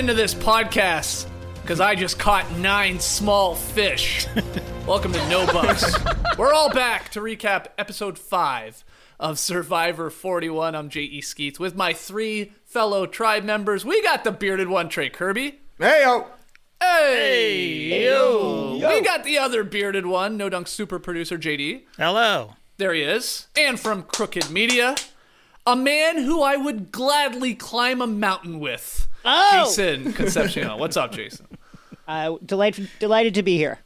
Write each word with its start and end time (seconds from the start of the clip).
into 0.00 0.14
this 0.14 0.32
podcast, 0.34 1.26
because 1.60 1.78
I 1.78 1.94
just 1.94 2.18
caught 2.18 2.50
nine 2.56 2.98
small 2.98 3.54
fish. 3.54 4.26
Welcome 4.86 5.12
to 5.12 5.28
No 5.28 5.44
Buffs. 5.44 5.94
We're 6.38 6.54
all 6.54 6.70
back 6.70 7.10
to 7.10 7.20
recap 7.20 7.66
episode 7.76 8.18
five 8.18 8.82
of 9.18 9.38
Survivor 9.38 10.08
41. 10.08 10.74
I'm 10.74 10.88
J.E. 10.88 11.20
Skeets 11.20 11.60
with 11.60 11.76
my 11.76 11.92
three 11.92 12.54
fellow 12.64 13.04
tribe 13.04 13.44
members. 13.44 13.84
We 13.84 14.02
got 14.02 14.24
the 14.24 14.32
bearded 14.32 14.70
one, 14.70 14.88
Trey 14.88 15.10
Kirby. 15.10 15.60
Hey 15.78 16.00
yo. 16.02 16.28
Hey, 16.80 18.06
yo. 18.06 18.78
We 18.78 19.02
got 19.02 19.22
the 19.24 19.36
other 19.36 19.64
bearded 19.64 20.06
one, 20.06 20.38
No 20.38 20.48
Dunk 20.48 20.66
super 20.66 20.98
producer 20.98 21.36
JD. 21.36 21.82
Hello. 21.98 22.54
There 22.78 22.94
he 22.94 23.02
is. 23.02 23.48
And 23.54 23.78
from 23.78 24.04
Crooked 24.04 24.50
Media, 24.50 24.96
a 25.70 25.76
man 25.76 26.18
who 26.18 26.42
I 26.42 26.56
would 26.56 26.90
gladly 26.90 27.54
climb 27.54 28.02
a 28.02 28.06
mountain 28.06 28.58
with. 28.58 29.06
Oh! 29.24 29.64
Jason 29.66 30.12
Concepcion. 30.12 30.68
What's 30.78 30.96
up, 30.96 31.12
Jason? 31.12 31.46
Uh, 32.08 32.38
delighted, 32.44 32.90
delighted 32.98 33.34
to 33.34 33.44
be 33.44 33.56
here. 33.56 33.78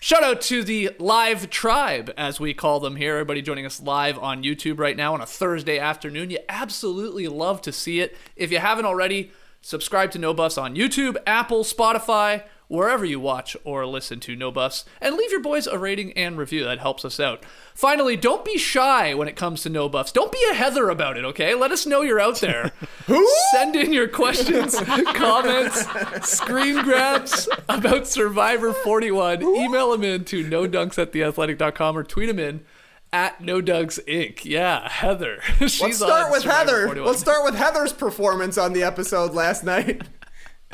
Shout 0.00 0.22
out 0.22 0.42
to 0.42 0.62
the 0.62 0.90
live 0.98 1.48
tribe, 1.48 2.12
as 2.18 2.38
we 2.38 2.52
call 2.52 2.78
them 2.78 2.96
here. 2.96 3.14
Everybody 3.14 3.40
joining 3.40 3.64
us 3.64 3.80
live 3.80 4.18
on 4.18 4.42
YouTube 4.42 4.78
right 4.78 4.96
now 4.96 5.14
on 5.14 5.22
a 5.22 5.26
Thursday 5.26 5.78
afternoon. 5.78 6.28
You 6.28 6.40
absolutely 6.46 7.26
love 7.26 7.62
to 7.62 7.72
see 7.72 8.00
it. 8.00 8.14
If 8.36 8.52
you 8.52 8.58
haven't 8.58 8.84
already, 8.84 9.30
subscribe 9.62 10.10
to 10.10 10.18
No 10.18 10.34
Buffs 10.34 10.58
on 10.58 10.76
YouTube, 10.76 11.16
Apple, 11.26 11.64
Spotify, 11.64 12.42
wherever 12.68 13.04
you 13.04 13.18
watch 13.18 13.56
or 13.64 13.84
listen 13.86 14.20
to 14.20 14.36
No 14.36 14.50
Buffs, 14.50 14.84
and 15.00 15.16
leave 15.16 15.30
your 15.30 15.40
boys 15.42 15.66
a 15.66 15.78
rating 15.78 16.12
and 16.12 16.38
review. 16.38 16.64
That 16.64 16.78
helps 16.78 17.04
us 17.04 17.18
out. 17.18 17.44
Finally, 17.74 18.16
don't 18.16 18.44
be 18.44 18.58
shy 18.58 19.14
when 19.14 19.28
it 19.28 19.36
comes 19.36 19.62
to 19.62 19.68
No 19.70 19.88
Buffs. 19.88 20.12
Don't 20.12 20.32
be 20.32 20.44
a 20.50 20.54
Heather 20.54 20.88
about 20.88 21.16
it, 21.16 21.24
okay? 21.24 21.54
Let 21.54 21.72
us 21.72 21.86
know 21.86 22.02
you're 22.02 22.20
out 22.20 22.40
there. 22.40 22.72
Who? 23.06 23.26
Send 23.52 23.74
in 23.74 23.92
your 23.92 24.08
questions, 24.08 24.78
comments, 25.14 25.86
screen 26.28 26.82
grabs 26.82 27.48
about 27.68 28.06
Survivor 28.06 28.72
41. 28.72 29.42
Email 29.42 29.92
them 29.92 30.04
in 30.04 30.24
to 30.26 30.46
no 30.46 30.68
dunks 30.68 30.98
at 30.98 31.12
theathletic.com 31.12 31.96
or 31.96 32.04
tweet 32.04 32.28
them 32.28 32.38
in 32.38 32.64
at 33.12 33.40
no 33.40 33.62
dunks 33.62 33.98
inc. 34.06 34.44
Yeah, 34.44 34.88
Heather. 34.88 35.40
She's 35.60 35.80
Let's 35.80 35.96
start 35.96 36.30
with 36.30 36.42
Survivor 36.42 36.70
Heather. 36.70 36.86
41. 36.86 37.06
Let's 37.06 37.20
start 37.20 37.44
with 37.44 37.54
Heather's 37.54 37.92
performance 37.92 38.58
on 38.58 38.72
the 38.72 38.82
episode 38.82 39.32
last 39.32 39.64
night. 39.64 40.02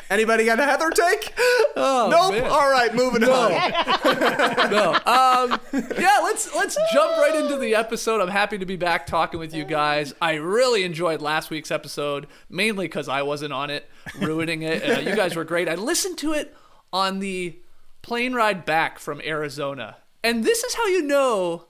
Anybody 0.09 0.45
got 0.45 0.59
a 0.59 0.65
Heather 0.65 0.89
take? 0.91 1.33
Oh, 1.75 2.07
nope. 2.09 2.33
man. 2.33 2.51
All 2.51 2.69
right, 2.69 2.93
moving 2.93 3.23
on. 3.23 3.51
no. 4.71 4.93
Um, 4.93 5.59
yeah, 5.97 6.19
let's 6.23 6.53
let's 6.55 6.77
jump 6.93 7.17
right 7.17 7.35
into 7.35 7.57
the 7.57 7.75
episode. 7.75 8.21
I'm 8.21 8.29
happy 8.29 8.57
to 8.57 8.65
be 8.65 8.75
back 8.75 9.07
talking 9.07 9.39
with 9.39 9.53
you 9.53 9.65
guys. 9.65 10.13
I 10.21 10.35
really 10.35 10.83
enjoyed 10.83 11.21
last 11.21 11.49
week's 11.49 11.71
episode, 11.71 12.27
mainly 12.49 12.85
because 12.85 13.09
I 13.09 13.23
wasn't 13.23 13.53
on 13.53 13.69
it, 13.69 13.89
ruining 14.19 14.61
it. 14.61 14.83
Uh, 14.83 14.99
you 14.99 15.15
guys 15.15 15.35
were 15.35 15.43
great. 15.43 15.67
I 15.67 15.75
listened 15.75 16.17
to 16.19 16.33
it 16.33 16.55
on 16.93 17.19
the 17.19 17.59
plane 18.01 18.33
ride 18.33 18.63
back 18.63 18.99
from 18.99 19.19
Arizona, 19.21 19.97
and 20.23 20.43
this 20.43 20.63
is 20.63 20.75
how 20.75 20.85
you 20.87 21.01
know. 21.01 21.65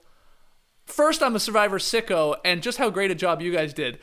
First, 0.84 1.20
I'm 1.20 1.34
a 1.34 1.40
Survivor 1.40 1.78
sicko, 1.78 2.36
and 2.44 2.62
just 2.62 2.78
how 2.78 2.90
great 2.90 3.10
a 3.10 3.14
job 3.16 3.42
you 3.42 3.50
guys 3.50 3.74
did. 3.74 3.98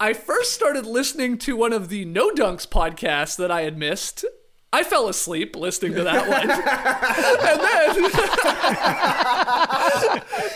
I 0.00 0.12
first 0.12 0.52
started 0.52 0.86
listening 0.86 1.38
to 1.38 1.56
one 1.56 1.72
of 1.72 1.88
the 1.88 2.04
No 2.04 2.30
Dunks 2.30 2.68
podcasts 2.68 3.36
that 3.36 3.50
I 3.50 3.62
had 3.62 3.76
missed. 3.76 4.24
I 4.70 4.84
fell 4.84 5.08
asleep 5.08 5.56
listening 5.56 5.94
to 5.94 6.04
that 6.04 6.28
one. 6.28 6.50
and 6.50 7.60
then 7.60 7.88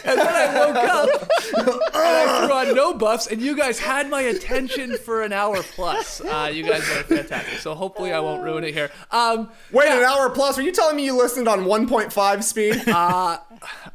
and 0.04 0.18
then 0.18 0.34
I 0.34 0.54
woke 0.54 0.76
up 0.76 1.08
and 1.56 1.70
I 1.94 2.40
threw 2.44 2.52
on 2.54 2.74
no 2.74 2.92
buffs, 2.94 3.26
and 3.26 3.40
you 3.40 3.56
guys 3.56 3.78
had 3.78 4.10
my 4.10 4.20
attention 4.22 4.96
for 4.98 5.22
an 5.22 5.32
hour 5.32 5.62
plus. 5.62 6.20
Uh, 6.20 6.50
you 6.52 6.62
guys 6.64 6.82
are 6.90 7.02
fantastic. 7.04 7.58
So 7.60 7.74
hopefully 7.74 8.12
I 8.12 8.20
won't 8.20 8.42
ruin 8.42 8.64
it 8.64 8.74
here. 8.74 8.90
Um, 9.10 9.48
Wait, 9.70 9.88
an 9.88 10.02
hour 10.02 10.28
plus. 10.30 10.58
Are 10.58 10.62
you 10.62 10.72
telling 10.72 10.96
me 10.96 11.04
you 11.06 11.16
listened 11.16 11.48
on 11.48 11.60
1.5 11.60 12.42
speed? 12.42 12.82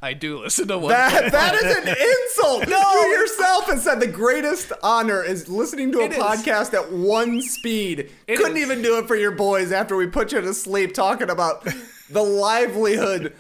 I 0.02 0.14
do 0.14 0.40
listen 0.40 0.68
to 0.70 0.78
one. 0.78 0.90
that, 0.92 1.32
that 1.32 1.54
is 1.56 1.78
an 1.78 1.88
insult. 1.90 2.68
No. 2.70 3.02
You 3.02 3.08
yourself 3.20 3.66
have 3.66 3.80
said 3.82 4.00
the 4.00 4.08
greatest 4.08 4.72
honor 4.82 5.22
is 5.24 5.50
listening 5.50 5.92
to 5.92 6.00
a 6.00 6.06
It 6.06 6.14
is. 6.14 6.18
podcast 6.18 6.74
at 6.74 6.92
one 6.92 7.42
speed. 7.42 8.10
It 8.28 8.38
Couldn't 8.38 8.58
is. 8.58 8.64
even 8.64 8.82
do 8.82 8.98
it 8.98 9.08
for 9.08 9.16
your 9.16 9.32
boys 9.32 9.72
after 9.74 9.96
we 9.98 10.07
put 10.12 10.32
you 10.32 10.42
to 10.42 10.54
sleep 10.54 10.94
talking 10.94 11.30
about 11.30 11.68
the 12.10 12.24
livelihood 12.24 13.34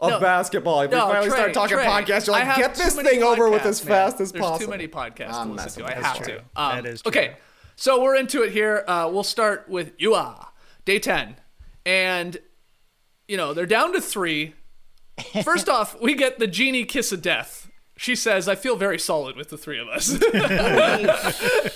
of 0.00 0.10
No. 0.10 0.20
basketball. 0.20 0.82
If 0.82 0.90
we 0.90 0.96
finally 0.96 1.28
Trey, 1.28 1.36
start 1.38 1.54
talking 1.54 1.76
Trey, 1.76 1.86
podcasts, 1.86 2.26
you're 2.26 2.36
like, 2.36 2.56
get 2.56 2.74
this 2.74 2.96
many 2.96 3.08
thing 3.08 3.22
over 3.22 3.48
with 3.50 3.64
as 3.64 3.84
man. 3.84 3.88
fast 4.10 4.20
as 4.20 4.32
There's 4.32 4.42
possible. 4.42 4.66
too 4.66 4.70
many 4.70 4.88
podcasts 4.88 5.32
I'm 5.34 5.48
to 5.56 5.62
listen 5.62 5.82
to. 5.84 5.88
I 5.88 5.94
have 6.00 6.18
you. 6.18 6.24
to. 6.36 6.44
That 6.56 6.86
is 6.86 7.02
true. 7.02 7.10
Okay, 7.10 7.36
so 7.76 8.02
we're 8.02 8.16
into 8.16 8.42
it 8.42 8.52
here. 8.52 8.84
Uh, 8.86 9.08
we'll 9.12 9.24
start 9.24 9.68
with 9.68 9.92
Ua, 9.98 10.48
day 10.84 10.98
10. 10.98 11.36
And, 11.86 12.36
you 13.26 13.36
know, 13.36 13.54
they're 13.54 13.66
down 13.66 13.92
to 13.94 14.00
three. 14.00 14.54
First 15.44 15.68
off, 15.68 16.00
we 16.00 16.14
get 16.14 16.38
the 16.38 16.46
genie 16.46 16.84
kiss 16.84 17.10
of 17.12 17.22
death. 17.22 17.67
She 18.00 18.14
says, 18.14 18.48
I 18.48 18.54
feel 18.54 18.76
very 18.76 18.98
solid 18.98 19.34
with 19.36 19.50
the 19.50 19.58
three 19.58 19.78
of 19.78 19.88
us. 19.88 20.08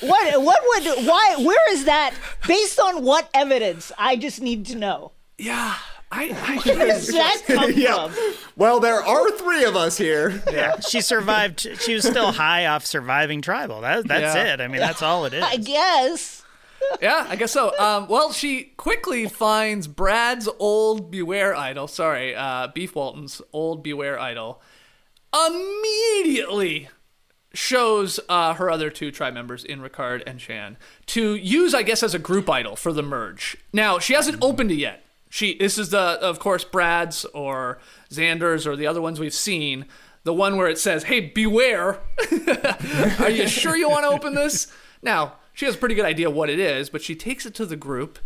What? 0.01 0.43
What 0.43 0.61
would? 0.67 1.07
Why? 1.07 1.37
Where 1.41 1.73
is 1.73 1.85
that? 1.85 2.15
Based 2.47 2.79
on 2.79 3.05
what 3.05 3.29
evidence? 3.35 3.93
I 3.99 4.17
just 4.17 4.41
need 4.41 4.67
to 4.67 4.77
know. 4.77 5.13
yeah, 5.39 5.75
I, 6.11 6.31
I 6.31 6.57
Where 6.77 6.87
does 6.87 7.09
that 7.09 7.43
come 7.47 7.73
Yeah. 7.75 8.09
from? 8.09 8.35
Well, 8.57 8.81
there 8.81 9.03
are 9.03 9.31
three 9.33 9.65
of 9.65 9.77
us 9.77 9.97
here. 9.99 10.43
Yeah, 10.51 10.79
she 10.81 11.01
survived. 11.01 11.67
She 11.81 11.95
was 11.95 12.05
still 12.07 12.33
high 12.33 12.67
off 12.67 12.85
surviving 12.87 13.43
tribal. 13.43 13.81
That, 13.81 14.07
that's 14.07 14.35
Yeah. 14.37 14.55
it. 14.55 14.61
I 14.61 14.69
mean, 14.69 14.81
that's 14.81 15.03
all 15.03 15.25
it 15.25 15.35
is. 15.35 15.43
I 15.43 15.57
guess. 15.57 16.43
yeah, 17.01 17.27
I 17.29 17.37
guess 17.37 17.53
so. 17.53 17.77
Um, 17.79 18.09
well, 18.09 18.33
she 18.33 18.65
quickly 18.77 19.27
finds 19.29 19.87
Brad's 19.89 20.49
old 20.59 21.11
Beware 21.11 21.55
idol. 21.55 21.89
Sorry, 21.89 22.35
uh, 22.35 22.69
Beef 22.75 22.95
Walton's 22.95 23.41
old 23.53 23.83
Beware 23.83 24.19
idol. 24.19 24.61
Immediately 25.35 26.89
shows 27.55 28.19
uh, 28.29 28.55
her 28.55 28.71
other 28.71 28.91
two 28.91 29.11
tribe 29.11 29.35
members 29.35 29.65
in 29.65 29.81
Ricard 29.81 30.23
and 30.27 30.41
Shan 30.41 30.77
to 31.07 31.35
use, 31.35 31.75
I 31.75 31.83
guess, 31.83 32.03
as 32.03 32.15
a 32.15 32.19
group 32.19 32.49
idol 32.49 32.77
for 32.77 32.93
the 32.93 33.03
merge. 33.03 33.57
Now 33.73 33.99
she 33.99 34.15
hasn't 34.15 34.43
opened 34.43 34.71
it 34.71 34.77
yet. 34.77 35.05
She 35.29 35.57
this 35.57 35.79
is 35.79 35.91
the 35.91 35.99
of 35.99 36.39
course 36.39 36.65
Brad's 36.65 37.25
or 37.27 37.79
Xander's 38.11 38.67
or 38.67 38.77
the 38.77 38.87
other 38.87 39.01
ones 39.01 39.19
we've 39.21 39.35
seen. 39.35 39.87
The 40.25 40.35
one 40.35 40.57
where 40.57 40.69
it 40.69 40.79
says, 40.79 41.05
"Hey, 41.05 41.21
beware! 41.21 41.99
Are 43.19 43.31
you 43.31 43.49
sure 43.49 43.77
you 43.77 43.89
want 43.89 44.05
to 44.05 44.11
open 44.11 44.35
this?" 44.35 44.73
Now 45.03 45.35
she 45.53 45.67
has 45.67 45.75
a 45.75 45.79
pretty 45.79 45.95
good 45.95 46.05
idea 46.05 46.31
what 46.31 46.51
it 46.51 46.59
is, 46.59 46.91
but 46.91 47.03
she 47.03 47.15
takes 47.15 47.45
it 47.45 47.55
to 47.55 47.67
the 47.67 47.77
group, 47.77 48.19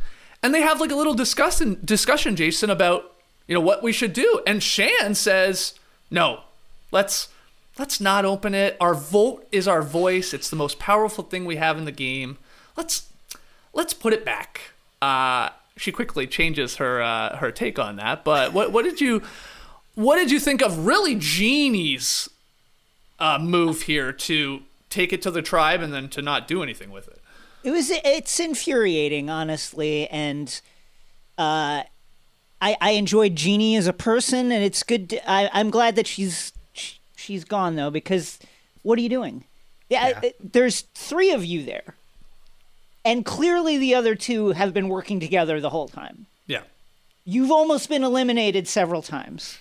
and 0.43 0.53
they 0.53 0.61
have 0.61 0.81
like 0.81 0.91
a 0.91 0.97
little 0.97 1.15
discussion 1.15 1.81
discussion, 1.85 2.37
Jason, 2.37 2.71
about 2.71 3.15
you 3.47 3.55
know 3.55 3.61
what 3.61 3.83
we 3.83 3.93
should 3.93 4.13
do. 4.13 4.43
And 4.47 4.63
Shan 4.63 5.15
says, 5.15 5.75
"No, 6.11 6.41
let's 6.91 7.29
let's 7.79 8.01
not 8.01 8.25
open 8.25 8.55
it. 8.55 8.77
Our 8.81 8.95
vote 8.95 9.47
is 9.53 9.69
our 9.69 9.83
voice. 9.83 10.33
It's 10.33 10.51
the 10.51 10.57
most 10.57 10.79
powerful 10.79 11.25
thing 11.25 11.45
we 11.45 11.57
have 11.57 11.79
in 11.79 11.85
the 11.85 11.93
game. 11.93 12.39
Let's 12.77 13.09
let's 13.73 13.95
put 13.95 14.13
it 14.13 14.25
back." 14.25 14.73
Uh, 15.03 15.51
she 15.77 15.93
quickly 15.93 16.27
changes 16.27 16.77
her 16.77 17.03
uh, 17.03 17.37
her 17.37 17.51
take 17.53 17.79
on 17.79 17.97
that. 17.97 18.25
But 18.25 18.53
what 18.53 18.73
what 18.73 18.85
did 18.85 19.01
you 19.01 19.23
what 19.95 20.17
did 20.17 20.31
you 20.31 20.41
think 20.41 20.63
of 20.63 20.87
really 20.87 21.15
Genie's 21.15 22.29
uh, 23.19 23.39
move 23.39 23.83
here 23.83 24.13
to 24.13 24.61
take 24.91 25.13
it 25.13 25.23
to 25.23 25.31
the 25.31 25.43
tribe 25.43 25.81
and 25.81 25.93
then 25.93 26.09
to 26.11 26.23
not 26.23 26.47
do 26.47 26.63
anything 26.63 26.91
with 26.91 27.09
it? 27.09 27.21
It 27.65 27.71
was. 27.71 27.91
It's 27.91 28.39
infuriating, 28.39 29.29
honestly, 29.29 30.07
and 30.09 30.61
uh, 31.37 31.83
I 32.61 32.77
I 32.81 32.91
enjoyed 32.93 33.37
Genie 33.37 33.77
as 33.77 33.87
a 33.87 33.93
person, 33.93 34.53
and 34.53 34.63
it's 34.63 34.83
good. 34.83 35.11
To, 35.11 35.31
I 35.31 35.51
I'm 35.53 35.71
glad 35.71 35.97
that 35.97 36.07
she's 36.07 36.53
sh- 36.55 36.56
she's 37.27 37.45
gone 37.45 37.77
though, 37.77 37.91
because 37.91 38.39
what 38.83 38.99
are 38.99 39.03
you 39.03 39.09
doing? 39.09 39.45
Yeah, 39.89 40.21
I- 40.23 40.35
there's 40.41 40.83
three 40.95 41.33
of 41.33 41.45
you 41.45 41.65
there, 41.65 41.95
and 43.05 43.25
clearly 43.25 43.77
the 43.79 43.95
other 43.95 44.15
two 44.15 44.51
have 44.51 44.73
been 44.73 44.89
working 44.89 45.21
together 45.21 45.61
the 45.61 45.71
whole 45.71 45.89
time. 45.89 46.27
Yeah. 46.47 46.63
You've 47.25 47.51
almost 47.51 47.89
been 47.89 48.05
eliminated 48.05 48.69
several 48.69 49.03
times. 49.03 49.59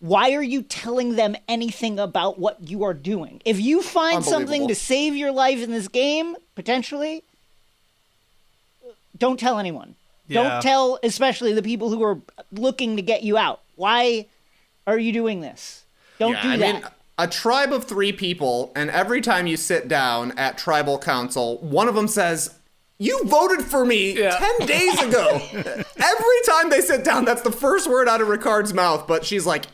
Why 0.00 0.32
are 0.32 0.42
you 0.42 0.62
telling 0.62 1.14
them 1.16 1.36
anything 1.46 1.98
about 1.98 2.38
what 2.38 2.68
you 2.68 2.82
are 2.82 2.94
doing? 2.94 3.40
If 3.44 3.60
you 3.60 3.82
find 3.82 4.24
something 4.24 4.66
to 4.66 4.74
save 4.74 5.14
your 5.14 5.30
life 5.30 5.62
in 5.62 5.70
this 5.70 5.86
game, 5.88 6.36
potentially, 6.56 7.22
don't 9.16 9.38
tell 9.38 9.58
anyone. 9.58 9.94
Yeah. 10.26 10.42
Don't 10.42 10.62
tell, 10.62 10.98
especially 11.02 11.52
the 11.52 11.62
people 11.62 11.90
who 11.90 12.02
are 12.02 12.18
looking 12.50 12.96
to 12.96 13.02
get 13.02 13.22
you 13.22 13.36
out. 13.38 13.60
Why 13.76 14.26
are 14.86 14.98
you 14.98 15.12
doing 15.12 15.40
this? 15.40 15.84
Don't 16.18 16.40
do 16.42 16.48
I 16.48 16.56
that. 16.56 16.74
mean, 16.74 16.84
a 17.22 17.28
tribe 17.28 17.72
of 17.72 17.84
three 17.84 18.12
people, 18.12 18.72
and 18.74 18.90
every 18.90 19.20
time 19.20 19.46
you 19.46 19.56
sit 19.56 19.86
down 19.88 20.36
at 20.38 20.58
tribal 20.58 20.98
council, 20.98 21.58
one 21.58 21.88
of 21.88 21.94
them 21.94 22.08
says, 22.08 22.58
You 22.98 23.22
voted 23.24 23.62
for 23.64 23.84
me 23.84 24.18
Yeah. 24.18 24.36
10 24.58 24.66
days 24.66 25.00
ago. 25.08 25.40
every 25.52 26.40
time 26.46 26.70
they 26.70 26.80
sit 26.80 27.04
down, 27.04 27.24
that's 27.24 27.42
the 27.42 27.52
first 27.52 27.88
word 27.88 28.08
out 28.08 28.20
of 28.20 28.28
Ricard's 28.28 28.74
mouth, 28.74 29.06
but 29.06 29.24
she's 29.24 29.46
like, 29.46 29.66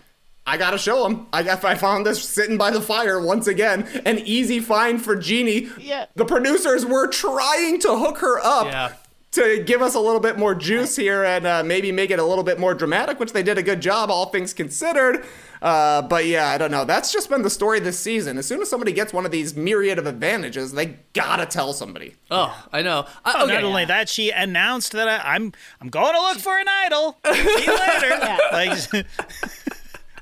I 0.46 0.56
gotta 0.56 0.78
show 0.78 1.06
him. 1.06 1.26
I 1.32 1.42
got, 1.42 1.62
I 1.64 1.74
found 1.74 2.06
this 2.06 2.22
sitting 2.26 2.56
by 2.56 2.70
the 2.70 2.80
fire 2.80 3.20
once 3.20 3.46
again. 3.46 3.86
An 4.06 4.18
easy 4.20 4.60
find 4.60 5.02
for 5.02 5.14
Genie. 5.14 5.68
Yeah. 5.78 6.06
The 6.16 6.24
producers 6.24 6.86
were 6.86 7.06
trying 7.08 7.80
to 7.80 7.96
hook 7.98 8.18
her 8.18 8.40
up 8.42 8.64
Yeah. 8.66 8.92
to 9.32 9.62
give 9.64 9.82
us 9.82 9.94
a 9.94 10.00
little 10.00 10.20
bit 10.20 10.38
more 10.38 10.54
juice 10.54 10.96
here 10.96 11.22
and 11.22 11.46
uh, 11.46 11.62
maybe 11.62 11.92
make 11.92 12.10
it 12.10 12.18
a 12.18 12.24
little 12.24 12.44
bit 12.44 12.58
more 12.58 12.72
dramatic, 12.72 13.20
which 13.20 13.32
they 13.34 13.42
did 13.42 13.58
a 13.58 13.62
good 13.62 13.82
job, 13.82 14.10
all 14.10 14.26
things 14.26 14.54
considered. 14.54 15.26
Uh, 15.60 16.02
but 16.02 16.26
yeah, 16.26 16.48
I 16.48 16.58
don't 16.58 16.70
know. 16.70 16.84
That's 16.84 17.12
just 17.12 17.28
been 17.28 17.42
the 17.42 17.50
story 17.50 17.80
this 17.80 17.98
season. 17.98 18.38
As 18.38 18.46
soon 18.46 18.60
as 18.62 18.70
somebody 18.70 18.92
gets 18.92 19.12
one 19.12 19.24
of 19.26 19.32
these 19.32 19.56
myriad 19.56 19.98
of 19.98 20.06
advantages, 20.06 20.72
they 20.72 20.96
gotta 21.14 21.46
tell 21.46 21.72
somebody. 21.72 22.14
Oh, 22.30 22.66
I 22.72 22.82
know. 22.82 23.06
I, 23.24 23.34
Oh, 23.38 23.44
okay. 23.44 23.54
Not 23.54 23.64
only 23.64 23.84
that, 23.84 24.08
she 24.08 24.30
announced 24.30 24.92
that 24.92 25.08
I, 25.08 25.34
I'm 25.34 25.52
I'm 25.80 25.88
going 25.88 26.14
to 26.14 26.20
look 26.20 26.38
for 26.38 26.58
an 26.58 26.66
idol. 26.68 27.18
See 27.32 27.64
you 27.64 27.78
later. 27.78 28.18
Like, 28.52 29.06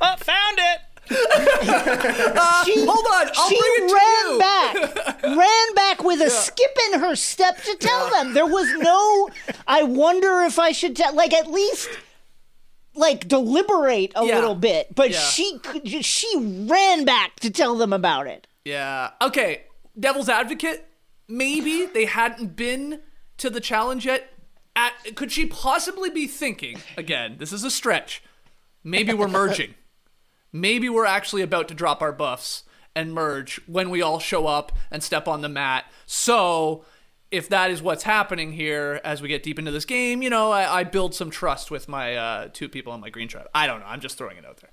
oh, 0.00 0.16
found 0.18 0.58
it. 0.58 0.80
She, 2.64 2.84
Hold 2.84 3.06
on, 3.06 3.30
I'll 3.36 3.48
she 3.48 3.58
bring 3.60 3.72
it 3.76 3.88
to 3.88 3.94
ran 3.94 4.32
you. 4.32 4.38
back, 4.38 5.22
ran 5.22 5.74
back 5.74 6.02
with 6.04 6.20
a 6.20 6.30
skip 6.30 6.76
in 6.92 7.00
her 7.00 7.14
step 7.14 7.62
to 7.62 7.76
tell 7.76 8.10
them. 8.10 8.34
There 8.34 8.46
was 8.46 8.68
no. 8.78 9.28
I 9.68 9.84
wonder 9.84 10.40
if 10.42 10.58
I 10.58 10.72
should 10.72 10.96
tell. 10.96 11.14
Like 11.14 11.32
at 11.32 11.48
least, 11.50 11.88
like 12.96 13.28
deliberate 13.28 14.12
a 14.16 14.24
Yeah. 14.24 14.34
little 14.36 14.54
bit. 14.54 14.94
But 14.94 15.10
Yeah. 15.10 15.20
she 15.20 15.58
could. 15.60 16.04
She 16.04 16.28
ran 16.36 17.04
back 17.04 17.38
to 17.40 17.50
tell 17.50 17.76
them 17.76 17.92
about 17.92 18.26
it. 18.26 18.46
Yeah. 18.64 19.10
Okay. 19.22 19.64
Devil's 19.98 20.28
advocate. 20.28 20.86
Maybe 21.28 21.86
they 21.86 22.04
hadn't 22.04 22.56
been 22.56 23.00
to 23.38 23.50
the 23.50 23.60
challenge 23.60 24.06
yet. 24.06 24.32
At, 24.74 24.92
could 25.14 25.32
she 25.32 25.46
possibly 25.46 26.10
be 26.10 26.26
thinking 26.26 26.80
again? 26.96 27.36
This 27.38 27.52
is 27.52 27.64
a 27.64 27.70
stretch. 27.70 28.22
Maybe 28.84 29.12
we're 29.14 29.28
merging. 29.28 29.74
Maybe 30.52 30.88
we're 30.88 31.06
actually 31.06 31.42
about 31.42 31.68
to 31.68 31.74
drop 31.74 32.02
our 32.02 32.12
buffs 32.12 32.62
and 32.94 33.12
merge 33.12 33.60
when 33.66 33.90
we 33.90 34.00
all 34.02 34.18
show 34.18 34.46
up 34.46 34.72
and 34.90 35.02
step 35.02 35.26
on 35.28 35.42
the 35.42 35.48
mat. 35.48 35.84
So, 36.06 36.84
if 37.36 37.48
that 37.50 37.70
is 37.70 37.82
what's 37.82 38.02
happening 38.02 38.52
here 38.52 39.00
as 39.04 39.22
we 39.22 39.28
get 39.28 39.42
deep 39.42 39.58
into 39.58 39.70
this 39.70 39.84
game, 39.84 40.22
you 40.22 40.30
know, 40.30 40.50
I, 40.50 40.80
I 40.80 40.84
build 40.84 41.14
some 41.14 41.30
trust 41.30 41.70
with 41.70 41.88
my 41.88 42.16
uh, 42.16 42.48
two 42.52 42.68
people 42.68 42.92
on 42.92 43.00
my 43.00 43.10
green 43.10 43.28
tribe. 43.28 43.48
I 43.54 43.66
don't 43.66 43.80
know. 43.80 43.86
I'm 43.86 44.00
just 44.00 44.18
throwing 44.18 44.36
it 44.36 44.44
out 44.44 44.58
there. 44.58 44.70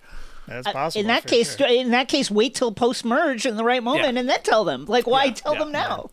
That's 0.48 0.68
possible. 0.72 1.00
in 1.02 1.08
that 1.08 1.26
case, 1.26 1.56
sure. 1.56 1.68
in 1.68 1.92
that 1.92 2.08
case, 2.10 2.30
wait 2.30 2.56
till 2.56 2.72
post 2.74 3.06
merge 3.06 3.46
in 3.46 3.56
the 3.56 3.64
right 3.64 3.82
moment 3.82 4.04
Yeah. 4.14 4.20
and 4.20 4.30
then 4.30 4.42
tell 4.44 4.64
them. 4.66 4.86
Like, 4.86 5.08
why 5.08 5.26
Yeah, 5.26 5.32
tell 5.34 5.54
yeah, 5.54 5.60
them 5.60 5.72
now? 5.72 6.10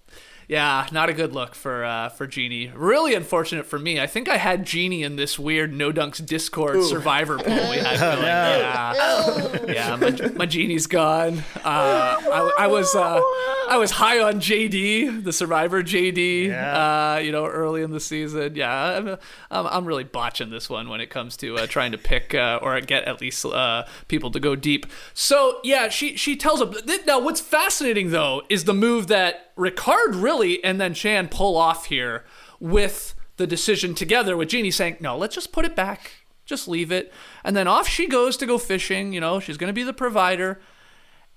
Yeah, 0.51 0.89
not 0.91 1.09
a 1.09 1.13
good 1.13 1.33
look 1.33 1.55
for 1.55 1.85
uh, 1.85 2.09
for 2.09 2.27
Genie. 2.27 2.73
Really 2.75 3.15
unfortunate 3.15 3.67
for 3.67 3.79
me. 3.79 4.01
I 4.01 4.09
think 4.09 4.29
I 4.29 4.37
had 4.37 4.67
Genie 4.67 5.05
in 5.05 5.15
this 5.15 5.39
weird 5.39 5.73
No 5.73 5.93
Dunks 5.93 6.27
Discord 6.27 6.83
Survivor 6.83 7.39
pool 7.39 7.71
we 7.71 7.77
had 7.77 8.01
going. 8.01 8.25
Yeah, 8.25 9.65
yeah, 9.69 9.95
my, 9.95 10.11
my 10.35 10.47
Genie's 10.47 10.89
gone. 10.89 11.45
Uh, 11.55 11.63
I, 11.65 12.53
I 12.59 12.67
was 12.67 12.93
uh, 12.97 13.21
I 13.69 13.77
was 13.77 13.93
high 13.93 14.19
on 14.19 14.41
JD, 14.41 15.23
the 15.23 15.33
Survivor 15.33 15.85
JD. 15.85 16.49
Yeah. 16.49 17.15
Uh, 17.15 17.19
you 17.19 17.31
know, 17.31 17.47
early 17.47 17.83
in 17.83 17.93
the 17.93 18.01
season. 18.01 18.57
Yeah, 18.57 18.75
I'm, 18.75 19.09
I'm, 19.53 19.67
I'm 19.69 19.85
really 19.85 20.03
botching 20.03 20.51
this 20.51 20.69
one 20.69 20.89
when 20.89 21.01
it 21.01 21.11
comes 21.11 21.37
to 21.37 21.59
uh, 21.59 21.69
trying 21.69 21.93
to 21.93 21.99
pick 21.99 22.35
uh, 22.35 22.59
or 22.61 22.81
get 22.81 23.05
at 23.05 23.21
least 23.21 23.47
uh, 23.47 23.85
people 24.09 24.33
to 24.33 24.41
go 24.41 24.57
deep. 24.57 24.87
So 25.15 25.61
yeah, 25.63 25.91
she 25.91 26.17
she 26.17 26.35
tells 26.35 26.61
him. 26.61 26.75
Now, 27.07 27.21
what's 27.21 27.41
fascinating 27.41 28.11
though 28.11 28.43
is 28.49 28.65
the 28.65 28.75
move 28.75 29.07
that 29.07 29.50
Ricard 29.61 30.21
really 30.21 30.63
and 30.65 30.81
then 30.81 30.95
Shan 30.95 31.29
pull 31.29 31.57
off 31.57 31.87
here 31.87 32.25
with 32.59 33.15
the 33.37 33.47
decision 33.47 33.95
together 33.95 34.37
with 34.37 34.49
Genie 34.49 34.71
saying, 34.71 34.97
"No, 35.01 35.17
let's 35.17 35.35
just 35.35 35.53
put 35.53 35.65
it 35.65 35.77
back." 35.77 36.13
Just 36.47 36.67
leave 36.67 36.91
it. 36.91 37.13
And 37.45 37.57
then 37.57 37.69
off 37.69 37.87
she 37.87 38.09
goes 38.09 38.37
to 38.39 38.47
go 38.47 38.59
fishing. 38.59 39.13
You 39.13 39.21
know, 39.21 39.39
she's 39.39 39.57
going 39.57 39.69
to 39.69 39.73
be 39.73 39.85
the 39.85 39.93
provider. 39.93 40.61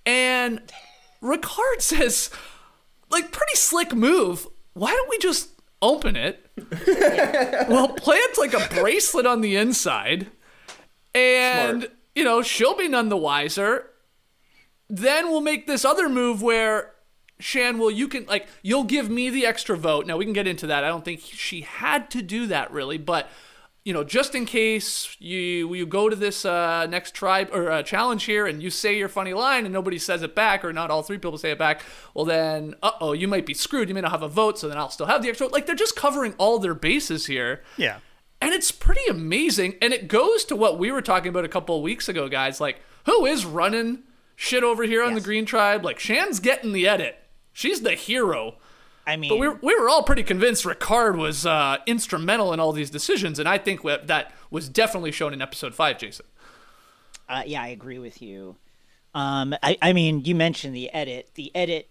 And 0.08 0.62
Ricard 1.22 1.80
says, 1.82 2.32
like, 3.12 3.32
pretty 3.32 3.56
slick 3.56 3.94
move. 3.94 4.48
Why 4.74 4.92
don't 4.92 5.10
we 5.10 5.20
just 5.20 5.50
open 5.84 6.16
it? 6.16 6.50
we'll 7.70 7.90
plant 7.90 8.38
like 8.40 8.54
a 8.54 8.68
bracelet 8.74 9.28
on 9.28 9.42
the 9.42 9.56
inside. 9.56 10.32
And, 11.14 11.84
Smart. 11.84 11.98
you 12.16 12.24
know, 12.24 12.42
she'll 12.42 12.76
be 12.76 12.88
none 12.88 13.10
the 13.10 13.18
wiser. 13.18 13.92
Then 14.90 15.30
we'll 15.30 15.42
make 15.42 15.68
this 15.68 15.86
other 15.86 16.10
move 16.10 16.42
where 16.42 16.93
Shan, 17.40 17.78
well, 17.78 17.92
you 17.92 18.08
can, 18.08 18.26
like, 18.26 18.48
you'll 18.62 18.84
give 18.84 19.10
me 19.10 19.30
the 19.30 19.46
extra 19.46 19.76
vote. 19.78 20.06
Now, 20.06 20.18
we 20.18 20.26
can 20.26 20.34
get 20.34 20.48
into 20.48 20.68
that. 20.68 20.84
I 20.84 20.88
don't 20.88 21.04
think 21.04 21.20
she 21.22 21.62
had 21.62 22.10
to 22.12 22.22
do 22.22 22.48
that 22.48 22.72
really, 22.72 22.98
but 22.98 23.30
you 23.86 23.92
know, 23.92 24.06
just 24.06 24.34
in 24.34 24.46
case 24.46 25.18
you 25.20 25.74
you 25.74 25.86
go 25.86 26.08
to 26.10 26.16
this 26.16 26.46
uh, 26.46 26.86
next 26.86 27.14
tribe 27.14 27.50
or 27.52 27.70
uh, 27.70 27.84
challenge 27.84 28.24
here 28.24 28.48
and 28.48 28.64
you 28.64 28.70
say 28.70 28.98
your 28.98 29.10
funny 29.10 29.34
line 29.34 29.66
and 29.66 29.74
nobody 29.74 29.98
says 30.00 30.22
it 30.22 30.34
back, 30.34 30.64
or 30.64 30.72
not 30.72 30.90
all 30.90 31.04
three 31.04 31.18
people 31.18 31.38
say 31.38 31.52
it 31.52 31.58
back, 31.60 31.82
well 32.14 32.24
then, 32.24 32.76
uh 32.82 32.92
oh, 33.02 33.12
you 33.12 33.28
might 33.28 33.46
be 33.46 33.54
screwed. 33.54 33.90
You 33.90 33.96
may 33.96 34.00
not 34.00 34.12
have 34.12 34.24
a 34.24 34.30
vote, 34.30 34.58
so 34.58 34.70
then 34.70 34.78
I'll 34.78 34.90
still 34.90 35.08
have 35.08 35.22
the 35.22 35.28
extra. 35.28 35.48
Like 35.48 35.66
they're 35.66 35.76
just 35.76 35.98
covering 35.98 36.34
all 36.38 36.60
their 36.60 36.74
bases 36.76 37.26
here. 37.26 37.62
yeah. 37.76 37.98
And 38.40 38.54
it's 38.54 38.72
pretty 38.72 39.06
amazing. 39.10 39.76
And 39.82 39.94
it 39.94 40.10
goes 40.10 40.44
to 40.46 40.56
what 40.56 40.78
we 40.78 40.92
were 40.92 41.02
talking 41.02 41.30
about 41.30 41.46
a 41.46 41.50
couple 41.50 41.78
of 41.78 41.82
weeks 41.82 42.10
ago, 42.10 42.28
guys. 42.28 42.60
Like, 42.60 42.82
who 43.06 43.26
is 43.26 43.46
running 43.46 44.04
shit 44.36 44.64
over 44.66 44.84
here 44.84 45.02
on 45.02 45.14
the 45.14 45.22
Green 45.22 45.46
Tribe? 45.46 45.86
Like, 45.86 45.98
Shan's 45.98 46.42
getting 46.42 46.74
the 46.74 46.86
edit. 46.86 47.23
She's 47.54 47.82
the 47.82 47.94
hero. 47.94 48.56
I 49.06 49.18
mean, 49.18 49.30
But 49.30 49.40
we 49.40 49.48
were, 49.48 49.60
we 49.62 49.76
were 49.80 49.90
all 49.90 50.04
pretty 50.04 50.24
convinced 50.24 50.64
Ricard 50.64 51.18
was 51.18 51.46
uh, 51.46 51.78
instrumental 51.86 52.54
in 52.54 52.60
all 52.60 52.72
these 52.72 52.90
decisions. 52.90 53.38
And 53.38 53.48
I 53.48 53.58
think 53.58 53.84
that 53.84 54.32
was 54.50 54.70
definitely 54.70 55.12
shown 55.12 55.34
in 55.34 55.42
episode 55.42 55.76
five, 55.76 55.98
Jason. 55.98 56.26
Uh, 57.28 57.44
yeah, 57.46 57.62
I 57.62 57.68
agree 57.68 58.00
with 58.00 58.22
you. 58.22 58.56
Um, 59.14 59.54
I, 59.62 59.78
I 59.82 59.94
mean, 59.94 60.24
you 60.26 60.36
mentioned 60.36 60.76
the 60.76 60.90
edit. 60.92 61.32
The 61.36 61.52
edit 61.56 61.90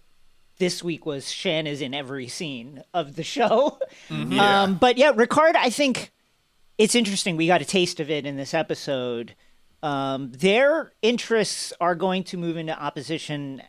this 0.57 0.83
week 0.83 1.05
was 1.05 1.31
Shan 1.31 1.67
is 1.67 1.81
in 1.81 1.93
every 1.93 2.27
scene 2.27 2.83
of 2.93 3.15
the 3.15 3.23
show. 3.23 3.79
Um, 4.09 4.75
but 4.75 4.97
yeah, 4.97 5.11
Ricard, 5.11 5.55
I 5.55 5.69
think 5.69 6.11
it's 6.77 6.95
interesting. 6.95 7.35
We 7.37 7.47
got 7.47 7.61
a 7.61 7.65
taste 7.65 7.99
of 7.99 8.09
it 8.09 8.25
in 8.25 8.37
this 8.37 8.53
episode. 8.53 9.35
Um, 9.81 10.31
their 10.31 10.93
interests 11.01 11.73
are 11.79 11.95
going 11.95 12.23
to 12.25 12.37
move 12.37 12.57
into 12.57 12.77
opposition 12.77 13.61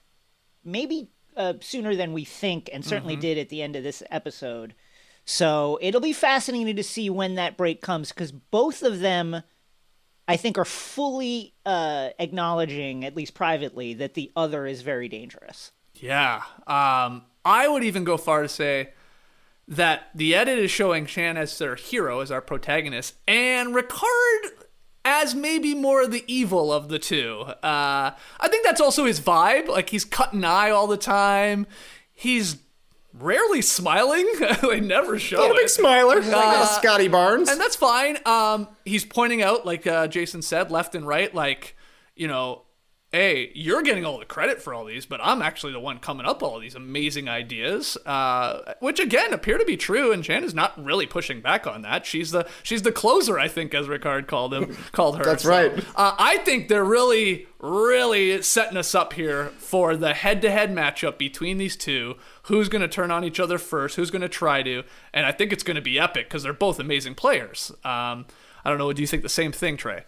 maybe 0.64 1.08
uh, 1.36 1.54
sooner 1.60 1.94
than 1.94 2.12
we 2.12 2.24
think, 2.24 2.70
and 2.72 2.84
certainly 2.84 3.16
did 3.16 3.38
at 3.38 3.48
the 3.48 3.62
end 3.62 3.76
of 3.76 3.82
this 3.82 4.02
episode. 4.10 4.74
So 5.24 5.78
it'll 5.80 6.00
be 6.00 6.12
fascinating 6.12 6.76
to 6.76 6.82
see 6.82 7.08
when 7.10 7.34
that 7.36 7.56
break 7.56 7.80
comes 7.80 8.10
because 8.10 8.32
both 8.32 8.82
of 8.82 9.00
them. 9.00 9.42
I 10.26 10.38
think 10.38 10.56
are 10.56 10.64
fully 10.64 11.52
uh, 11.66 12.08
acknowledging, 12.18 13.04
at 13.04 13.14
least 13.14 13.34
privately, 13.34 13.92
that 13.92 14.14
the 14.14 14.32
other 14.34 14.64
is 14.64 14.80
very 14.80 15.06
dangerous. 15.06 15.70
Yeah. 15.96 16.36
Um, 16.66 17.24
I 17.44 17.68
would 17.68 17.84
even 17.84 18.04
go 18.04 18.16
far 18.16 18.40
to 18.40 18.48
say 18.48 18.94
that 19.68 20.08
the 20.14 20.34
edit 20.34 20.58
is 20.58 20.70
showing 20.70 21.04
Shan 21.04 21.36
as 21.36 21.58
their 21.58 21.74
hero, 21.74 22.20
as 22.20 22.30
our 22.30 22.40
protagonist, 22.40 23.16
and 23.28 23.74
Ricard 23.74 24.63
as 25.04 25.34
maybe 25.34 25.74
more 25.74 26.02
of 26.02 26.10
the 26.10 26.24
evil 26.26 26.72
of 26.72 26.88
the 26.88 26.98
two. 26.98 27.42
Uh, 27.62 28.12
I 28.40 28.48
think 28.48 28.64
that's 28.64 28.80
also 28.80 29.04
his 29.04 29.20
vibe. 29.20 29.68
Like 29.68 29.90
he's 29.90 30.04
cutting 30.04 30.44
eye 30.44 30.70
all 30.70 30.86
the 30.86 30.96
time. 30.96 31.66
He's 32.12 32.56
rarely 33.12 33.62
smiling. 33.62 34.26
they 34.62 34.80
never 34.80 35.18
show 35.18 35.36
Not 35.38 35.50
a 35.52 35.54
big 35.54 35.66
it. 35.66 35.70
smiler, 35.70 36.20
like 36.20 36.32
uh, 36.32 36.66
Scottie 36.66 37.08
Barnes. 37.08 37.48
And 37.48 37.60
that's 37.60 37.76
fine. 37.76 38.18
Um, 38.26 38.68
he's 38.84 39.04
pointing 39.04 39.42
out, 39.42 39.64
like 39.64 39.86
uh, 39.86 40.08
Jason 40.08 40.42
said, 40.42 40.70
left 40.70 40.94
and 40.94 41.06
right, 41.06 41.34
like, 41.34 41.76
you 42.16 42.28
know, 42.28 42.62
hey, 43.14 43.52
you're 43.54 43.82
getting 43.82 44.04
all 44.04 44.18
the 44.18 44.24
credit 44.24 44.60
for 44.60 44.74
all 44.74 44.84
these, 44.84 45.06
but 45.06 45.20
I'm 45.22 45.40
actually 45.40 45.72
the 45.72 45.78
one 45.78 46.00
coming 46.00 46.26
up 46.26 46.42
with 46.42 46.50
all 46.50 46.58
these 46.58 46.74
amazing 46.74 47.28
ideas, 47.28 47.96
uh, 48.04 48.74
which 48.80 48.98
again 48.98 49.32
appear 49.32 49.56
to 49.56 49.64
be 49.64 49.76
true. 49.76 50.10
And 50.10 50.24
Shan 50.24 50.42
is 50.42 50.52
not 50.52 50.82
really 50.84 51.06
pushing 51.06 51.40
back 51.40 51.64
on 51.64 51.82
that. 51.82 52.06
She's 52.06 52.32
the 52.32 52.48
she's 52.64 52.82
the 52.82 52.90
closer, 52.90 53.38
I 53.38 53.46
think, 53.46 53.72
as 53.72 53.86
Ricard 53.86 54.26
called 54.26 54.52
him 54.52 54.76
called 54.92 55.16
her. 55.18 55.24
That's 55.24 55.44
right. 55.44 55.72
Uh, 55.94 56.16
I 56.18 56.38
think 56.38 56.66
they're 56.66 56.84
really, 56.84 57.46
really 57.60 58.42
setting 58.42 58.76
us 58.76 58.96
up 58.96 59.12
here 59.12 59.50
for 59.58 59.96
the 59.96 60.12
head-to-head 60.12 60.74
matchup 60.74 61.16
between 61.16 61.58
these 61.58 61.76
two. 61.76 62.16
Who's 62.44 62.68
going 62.68 62.82
to 62.82 62.88
turn 62.88 63.12
on 63.12 63.22
each 63.22 63.38
other 63.38 63.58
first? 63.58 63.94
Who's 63.94 64.10
going 64.10 64.22
to 64.22 64.28
try 64.28 64.64
to? 64.64 64.82
And 65.12 65.24
I 65.24 65.30
think 65.30 65.52
it's 65.52 65.62
going 65.62 65.76
to 65.76 65.80
be 65.80 66.00
epic 66.00 66.28
because 66.28 66.42
they're 66.42 66.52
both 66.52 66.80
amazing 66.80 67.14
players. 67.14 67.70
Um, 67.84 68.26
I 68.64 68.70
don't 68.70 68.78
know. 68.78 68.92
Do 68.92 69.02
you 69.02 69.06
think 69.06 69.22
the 69.22 69.28
same 69.28 69.52
thing, 69.52 69.76
Trey? 69.76 70.04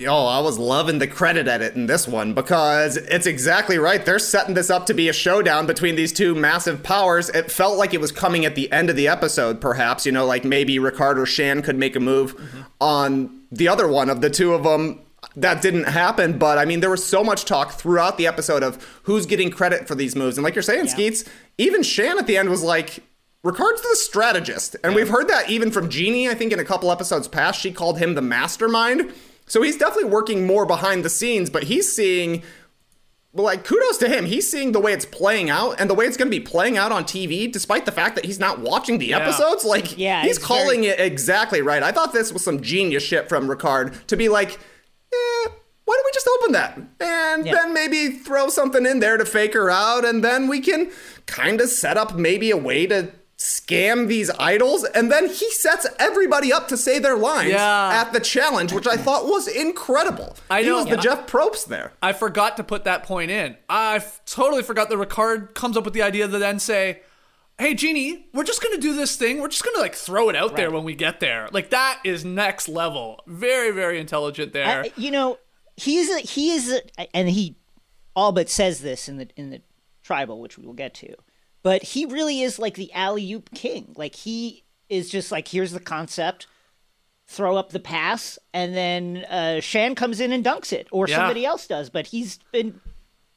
Yo, 0.00 0.24
I 0.24 0.40
was 0.40 0.58
loving 0.58 0.98
the 0.98 1.06
credit 1.06 1.46
edit 1.46 1.74
in 1.74 1.84
this 1.84 2.08
one 2.08 2.32
because 2.32 2.96
it's 2.96 3.26
exactly 3.26 3.76
right. 3.76 4.02
They're 4.02 4.18
setting 4.18 4.54
this 4.54 4.70
up 4.70 4.86
to 4.86 4.94
be 4.94 5.10
a 5.10 5.12
showdown 5.12 5.66
between 5.66 5.94
these 5.94 6.10
two 6.10 6.34
massive 6.34 6.82
powers. 6.82 7.28
It 7.28 7.50
felt 7.50 7.76
like 7.76 7.92
it 7.92 8.00
was 8.00 8.10
coming 8.10 8.46
at 8.46 8.54
the 8.54 8.72
end 8.72 8.88
of 8.88 8.96
the 8.96 9.08
episode, 9.08 9.60
perhaps. 9.60 10.06
You 10.06 10.12
know, 10.12 10.24
like 10.24 10.42
maybe 10.42 10.78
Ricard 10.78 11.18
or 11.18 11.26
Shan 11.26 11.60
could 11.60 11.76
make 11.76 11.96
a 11.96 12.00
move 12.00 12.34
mm-hmm. 12.34 12.62
on 12.80 13.42
the 13.52 13.68
other 13.68 13.86
one 13.86 14.08
of 14.08 14.22
the 14.22 14.30
two 14.30 14.54
of 14.54 14.62
them. 14.62 15.02
That 15.36 15.60
didn't 15.60 15.84
happen, 15.84 16.38
but 16.38 16.56
I 16.56 16.64
mean, 16.64 16.80
there 16.80 16.88
was 16.88 17.04
so 17.04 17.22
much 17.22 17.44
talk 17.44 17.72
throughout 17.72 18.16
the 18.16 18.26
episode 18.26 18.62
of 18.62 18.82
who's 19.02 19.26
getting 19.26 19.50
credit 19.50 19.86
for 19.86 19.94
these 19.94 20.16
moves. 20.16 20.38
And 20.38 20.44
like 20.44 20.54
you're 20.54 20.62
saying, 20.62 20.88
Skeets, 20.88 21.26
even 21.58 21.82
Shan 21.82 22.18
at 22.18 22.26
the 22.26 22.38
end 22.38 22.48
was 22.48 22.62
like, 22.62 23.00
Ricard's 23.44 23.82
the 23.82 23.96
strategist. 23.96 24.76
And 24.82 24.94
we've 24.94 25.10
heard 25.10 25.28
that 25.28 25.50
even 25.50 25.70
from 25.70 25.90
Genie, 25.90 26.26
I 26.26 26.34
think 26.34 26.54
in 26.54 26.58
a 26.58 26.64
couple 26.64 26.90
episodes 26.90 27.28
past, 27.28 27.60
she 27.60 27.70
called 27.70 27.98
him 27.98 28.14
the 28.14 28.22
mastermind. 28.22 29.12
So 29.50 29.62
he's 29.62 29.76
definitely 29.76 30.10
working 30.10 30.46
more 30.46 30.64
behind 30.64 31.04
the 31.04 31.10
scenes, 31.10 31.50
but 31.50 31.64
he's 31.64 31.92
seeing 31.92 32.42
well, 33.32 33.44
like 33.44 33.64
kudos 33.64 33.98
to 33.98 34.08
him. 34.08 34.26
He's 34.26 34.50
seeing 34.50 34.72
the 34.72 34.80
way 34.80 34.92
it's 34.92 35.04
playing 35.04 35.50
out 35.50 35.80
and 35.80 35.88
the 35.90 35.94
way 35.94 36.04
it's 36.06 36.16
going 36.16 36.28
to 36.30 36.36
be 36.36 36.40
playing 36.44 36.76
out 36.76 36.90
on 36.92 37.04
TV, 37.04 37.50
despite 37.50 37.84
the 37.86 37.92
fact 37.92 38.16
that 38.16 38.24
he's 38.24 38.40
not 38.40 38.58
watching 38.60 38.98
the 38.98 39.12
episodes. 39.14 39.64
Like, 39.64 39.96
Yeah, 39.98 40.22
he's 40.22 40.36
calling 40.38 40.82
very- 40.82 40.94
it 40.94 41.00
exactly 41.00 41.62
right. 41.62 41.80
I 41.82 41.92
thought 41.92 42.12
this 42.12 42.32
was 42.32 42.42
some 42.44 42.60
genius 42.60 43.02
shit 43.04 43.28
from 43.28 43.48
Ricard 43.48 44.04
to 44.08 44.16
be 44.16 44.28
like, 44.28 44.52
eh, 45.12 45.48
why 45.84 45.94
don't 45.94 46.04
we 46.04 46.10
just 46.12 46.28
open 46.40 46.52
that 46.52 46.78
and 47.00 47.46
Yeah. 47.46 47.54
then 47.54 47.72
maybe 47.72 48.08
throw 48.08 48.48
something 48.48 48.84
in 48.86 48.98
there 49.00 49.16
to 49.16 49.24
fake 49.24 49.54
her 49.54 49.70
out, 49.70 50.04
and 50.04 50.24
then 50.24 50.48
we 50.48 50.60
can 50.60 50.90
kind 51.26 51.60
of 51.60 51.68
set 51.68 51.96
up 51.96 52.16
maybe 52.16 52.50
a 52.50 52.56
way 52.56 52.86
to 52.88 53.08
scam 53.40 54.06
these 54.06 54.28
idols 54.38 54.84
and 54.84 55.10
then 55.10 55.26
he 55.26 55.50
sets 55.52 55.86
everybody 55.98 56.52
up 56.52 56.68
to 56.68 56.76
say 56.76 56.98
their 56.98 57.16
lines 57.16 57.50
Yeah. 57.52 58.02
at 58.04 58.12
the 58.12 58.20
challenge 58.20 58.70
which 58.70 58.86
i 58.86 58.98
thought 58.98 59.24
was 59.24 59.48
incredible 59.48 60.36
I 60.50 60.60
he 60.60 60.68
know. 60.68 60.76
was 60.76 60.84
the 60.84 60.90
Yeah. 60.96 61.00
jeff 61.00 61.26
probst 61.26 61.64
there 61.68 61.92
I 62.02 62.12
forgot 62.12 62.58
to 62.58 62.64
put 62.64 62.84
that 62.84 63.02
point 63.04 63.30
in. 63.30 63.56
I 63.68 63.96
f- 63.96 64.20
totally 64.26 64.62
forgot 64.62 64.90
that 64.90 64.96
Ricard 64.98 65.54
comes 65.54 65.78
up 65.78 65.84
with 65.86 65.94
the 65.94 66.02
idea 66.02 66.28
to 66.28 66.38
then 66.38 66.58
say, 66.58 67.00
"Hey, 67.58 67.72
Genie, 67.74 68.26
we're 68.34 68.44
just 68.44 68.62
gonna 68.62 68.76
do 68.78 68.92
this 68.94 69.16
thing. 69.16 69.40
We're 69.40 69.48
just 69.48 69.64
gonna 69.64 69.78
like 69.80 69.94
throw 69.94 70.28
it 70.28 70.36
out 70.36 70.56
there 70.56 70.70
when 70.70 70.84
we 70.84 70.94
get 70.94 71.20
there." 71.20 71.48
Like 71.50 71.70
that 71.70 72.00
is 72.04 72.24
next 72.26 72.68
level. 72.68 73.22
Very, 73.26 73.70
very 73.70 73.98
intelligent 73.98 74.52
there. 74.52 74.82
I- 74.84 74.92
you 74.96 75.10
know, 75.10 75.38
he's 75.76 76.10
a, 76.10 76.18
he 76.20 76.50
is 76.52 76.70
a, 76.72 77.16
and 77.16 77.28
he 77.30 77.56
all 78.14 78.32
but 78.32 78.48
says 78.50 78.80
this 78.80 79.08
in 79.08 79.16
the 79.16 79.28
in 79.36 79.48
the 79.50 79.62
tribal, 80.02 80.40
which 80.40 80.58
we 80.58 80.66
will 80.66 80.74
get 80.74 80.92
to. 80.94 81.14
But 81.62 81.82
he 81.82 82.06
really 82.06 82.40
is 82.42 82.58
like 82.58 82.74
the 82.74 82.92
alley 82.92 83.30
oop 83.32 83.50
king. 83.54 83.92
Like 83.96 84.14
he 84.14 84.64
is 84.88 85.10
just 85.10 85.30
like 85.30 85.48
here's 85.48 85.72
the 85.72 85.80
concept, 85.80 86.46
throw 87.26 87.56
up 87.56 87.70
the 87.70 87.80
pass, 87.80 88.38
and 88.54 88.74
then 88.74 89.18
uh, 89.28 89.60
Shan 89.60 89.94
comes 89.94 90.20
in 90.20 90.32
and 90.32 90.44
dunks 90.44 90.72
it, 90.72 90.88
or 90.90 91.06
Yeah. 91.06 91.16
somebody 91.16 91.44
else 91.44 91.66
does. 91.66 91.90
But 91.90 92.06
he's 92.08 92.38
been 92.52 92.80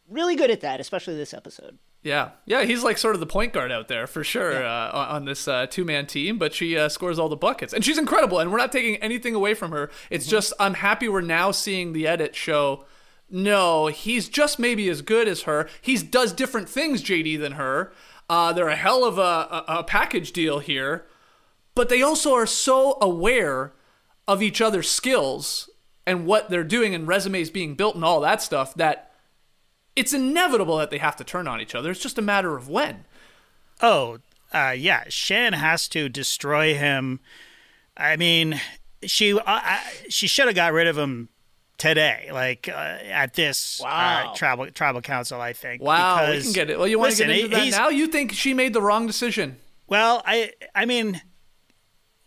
really 0.09 0.35
good 0.35 0.51
at 0.51 0.61
that, 0.61 0.79
especially 0.79 1.15
this 1.15 1.33
episode. 1.33 1.77
Yeah, 2.01 2.31
yeah, 2.45 2.63
he's 2.63 2.83
like 2.83 2.97
sort 2.97 3.15
of 3.15 3.21
the 3.21 3.25
point 3.25 3.53
guard 3.53 3.71
out 3.71 3.87
there 3.87 4.07
for 4.07 4.25
sure 4.25 4.61
uh, 4.65 4.91
on 4.91 5.23
this 5.23 5.47
uh, 5.47 5.67
two 5.67 5.85
man 5.85 6.05
team. 6.05 6.37
But 6.37 6.53
she 6.53 6.77
uh, 6.77 6.89
scores 6.89 7.17
all 7.17 7.29
the 7.29 7.37
buckets, 7.37 7.71
and 7.73 7.83
she's 7.83 7.97
incredible. 7.97 8.39
And 8.39 8.51
we're 8.51 8.57
not 8.57 8.71
taking 8.73 8.97
anything 8.97 9.35
away 9.35 9.53
from 9.53 9.71
her. 9.71 9.89
It's 10.09 10.27
just 10.27 10.51
I'm 10.59 10.73
happy 10.75 11.07
we're 11.07 11.21
now 11.21 11.51
seeing 11.51 11.93
the 11.93 12.05
edit 12.07 12.35
show. 12.35 12.85
No, 13.29 13.87
he's 13.87 14.27
just 14.27 14.59
maybe 14.59 14.89
as 14.89 15.01
good 15.01 15.27
as 15.29 15.43
her. 15.43 15.67
He 15.81 15.95
does 15.97 16.33
different 16.33 16.67
things, 16.67 17.01
JD, 17.01 17.39
than 17.39 17.53
her. 17.53 17.93
Uh, 18.33 18.51
they're 18.51 18.67
a 18.67 18.75
hell 18.75 19.05
of 19.05 19.19
a, 19.19 19.21
a, 19.21 19.65
a 19.67 19.83
package 19.83 20.31
deal 20.31 20.57
here, 20.57 21.05
but 21.75 21.87
they 21.87 22.01
also 22.01 22.33
are 22.33 22.47
so 22.47 22.97
aware 22.99 23.73
of 24.27 24.41
each 24.41 24.59
other's 24.59 24.89
skills 24.89 25.69
and 26.07 26.25
what 26.25 26.49
they're 26.49 26.63
doing 26.63 26.95
and 26.95 27.07
resumes 27.07 27.51
being 27.51 27.75
built 27.75 27.93
and 27.93 28.03
all 28.03 28.19
that 28.19 28.41
stuff 28.41 28.73
that 28.73 29.11
it's 29.95 30.15
inevitable 30.15 30.77
that 30.77 30.89
they 30.89 30.97
have 30.97 31.15
to 31.15 31.23
turn 31.23 31.47
on 31.47 31.61
each 31.61 31.75
other. 31.75 31.91
It's 31.91 31.99
just 31.99 32.17
a 32.17 32.23
matter 32.23 32.57
of 32.57 32.67
when. 32.67 33.05
Oh, 33.81 34.17
uh, 34.51 34.73
yeah. 34.75 35.03
Shan 35.09 35.53
has 35.53 35.87
to 35.89 36.09
destroy 36.09 36.73
him. 36.73 37.19
I 37.95 38.15
mean, 38.15 38.59
she 39.03 39.37
uh, 39.37 39.77
she 40.09 40.25
should 40.25 40.47
have 40.47 40.55
got 40.55 40.73
rid 40.73 40.87
of 40.87 40.97
him 40.97 41.29
today, 41.77 42.29
like 42.31 42.69
uh, 42.69 42.73
at 42.73 43.33
this 43.33 43.79
Wow. 43.83 44.31
uh, 44.31 44.35
tribal 44.35 44.67
tribal 44.71 45.01
council. 45.01 45.41
I 45.41 45.53
think. 45.53 45.81
Wow, 45.81 46.29
we 46.31 46.41
can 46.41 46.51
get 46.53 46.69
it. 46.69 46.77
Well, 46.79 46.87
you 46.87 46.99
want 46.99 47.13
to 47.15 47.25
get 47.25 47.29
into 47.35 47.47
that 47.55 47.71
now? 47.71 47.89
You 47.89 48.07
think 48.07 48.31
she 48.33 48.53
made 48.53 48.73
the 48.73 48.81
wrong 48.81 49.07
decision? 49.07 49.57
Well, 49.87 50.21
I 50.25 50.51
I 50.73 50.85
mean, 50.85 51.21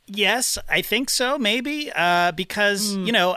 yes, 0.06 0.58
I 0.68 0.82
think 0.82 1.10
so. 1.10 1.38
Maybe 1.38 1.90
uh, 1.94 2.32
because 2.32 2.94
Hmm. 2.94 3.04
you 3.04 3.12
know, 3.12 3.36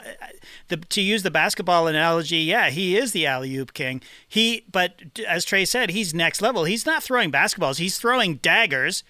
the, 0.68 0.78
to 0.78 1.02
use 1.02 1.24
the 1.24 1.32
basketball 1.32 1.88
analogy, 1.88 2.38
yeah, 2.40 2.70
he 2.70 2.98
is 2.98 3.12
the 3.12 3.26
alley 3.26 3.56
oop 3.56 3.74
king. 3.74 4.02
He, 4.28 4.66
but 4.72 5.02
as 5.28 5.46
Trey 5.46 5.66
said, 5.66 5.90
he's 5.92 6.14
next 6.14 6.42
level. 6.42 6.66
He's 6.66 6.86
not 6.86 7.02
throwing 7.04 7.32
basketballs. 7.32 7.78
He's 7.80 7.98
throwing 7.98 8.36
daggers, 8.36 9.04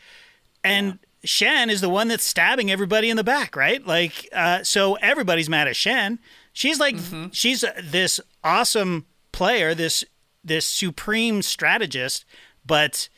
and. 0.63 0.99
Shan 1.23 1.69
is 1.69 1.81
the 1.81 1.89
one 1.89 2.07
that's 2.07 2.23
stabbing 2.25 2.71
everybody 2.71 3.09
in 3.09 3.17
the 3.17 3.23
back, 3.23 3.55
right? 3.55 3.85
Like, 3.85 4.27
uh, 4.33 4.63
so 4.63 4.95
everybody's 4.95 5.49
mad 5.49 5.67
at 5.67 5.75
Shan. 5.75 6.19
She's 6.53 6.79
like, 6.79 6.95
Mm-hmm. 6.95 7.27
she's 7.31 7.63
this 7.83 8.19
awesome 8.43 9.05
player, 9.31 9.73
this 9.75 10.03
this 10.43 10.65
supreme 10.65 11.41
strategist, 11.41 12.25
but 12.65 13.09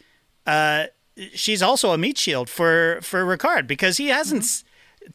uh, 0.47 0.85
she's 1.33 1.61
also 1.61 1.91
a 1.93 1.97
meat 1.97 2.17
shield 2.17 2.49
for 2.49 2.99
for 3.01 3.23
Ricard 3.25 3.67
because 3.67 3.97
he 3.97 4.07
hasn't. 4.07 4.43
s 4.43 4.63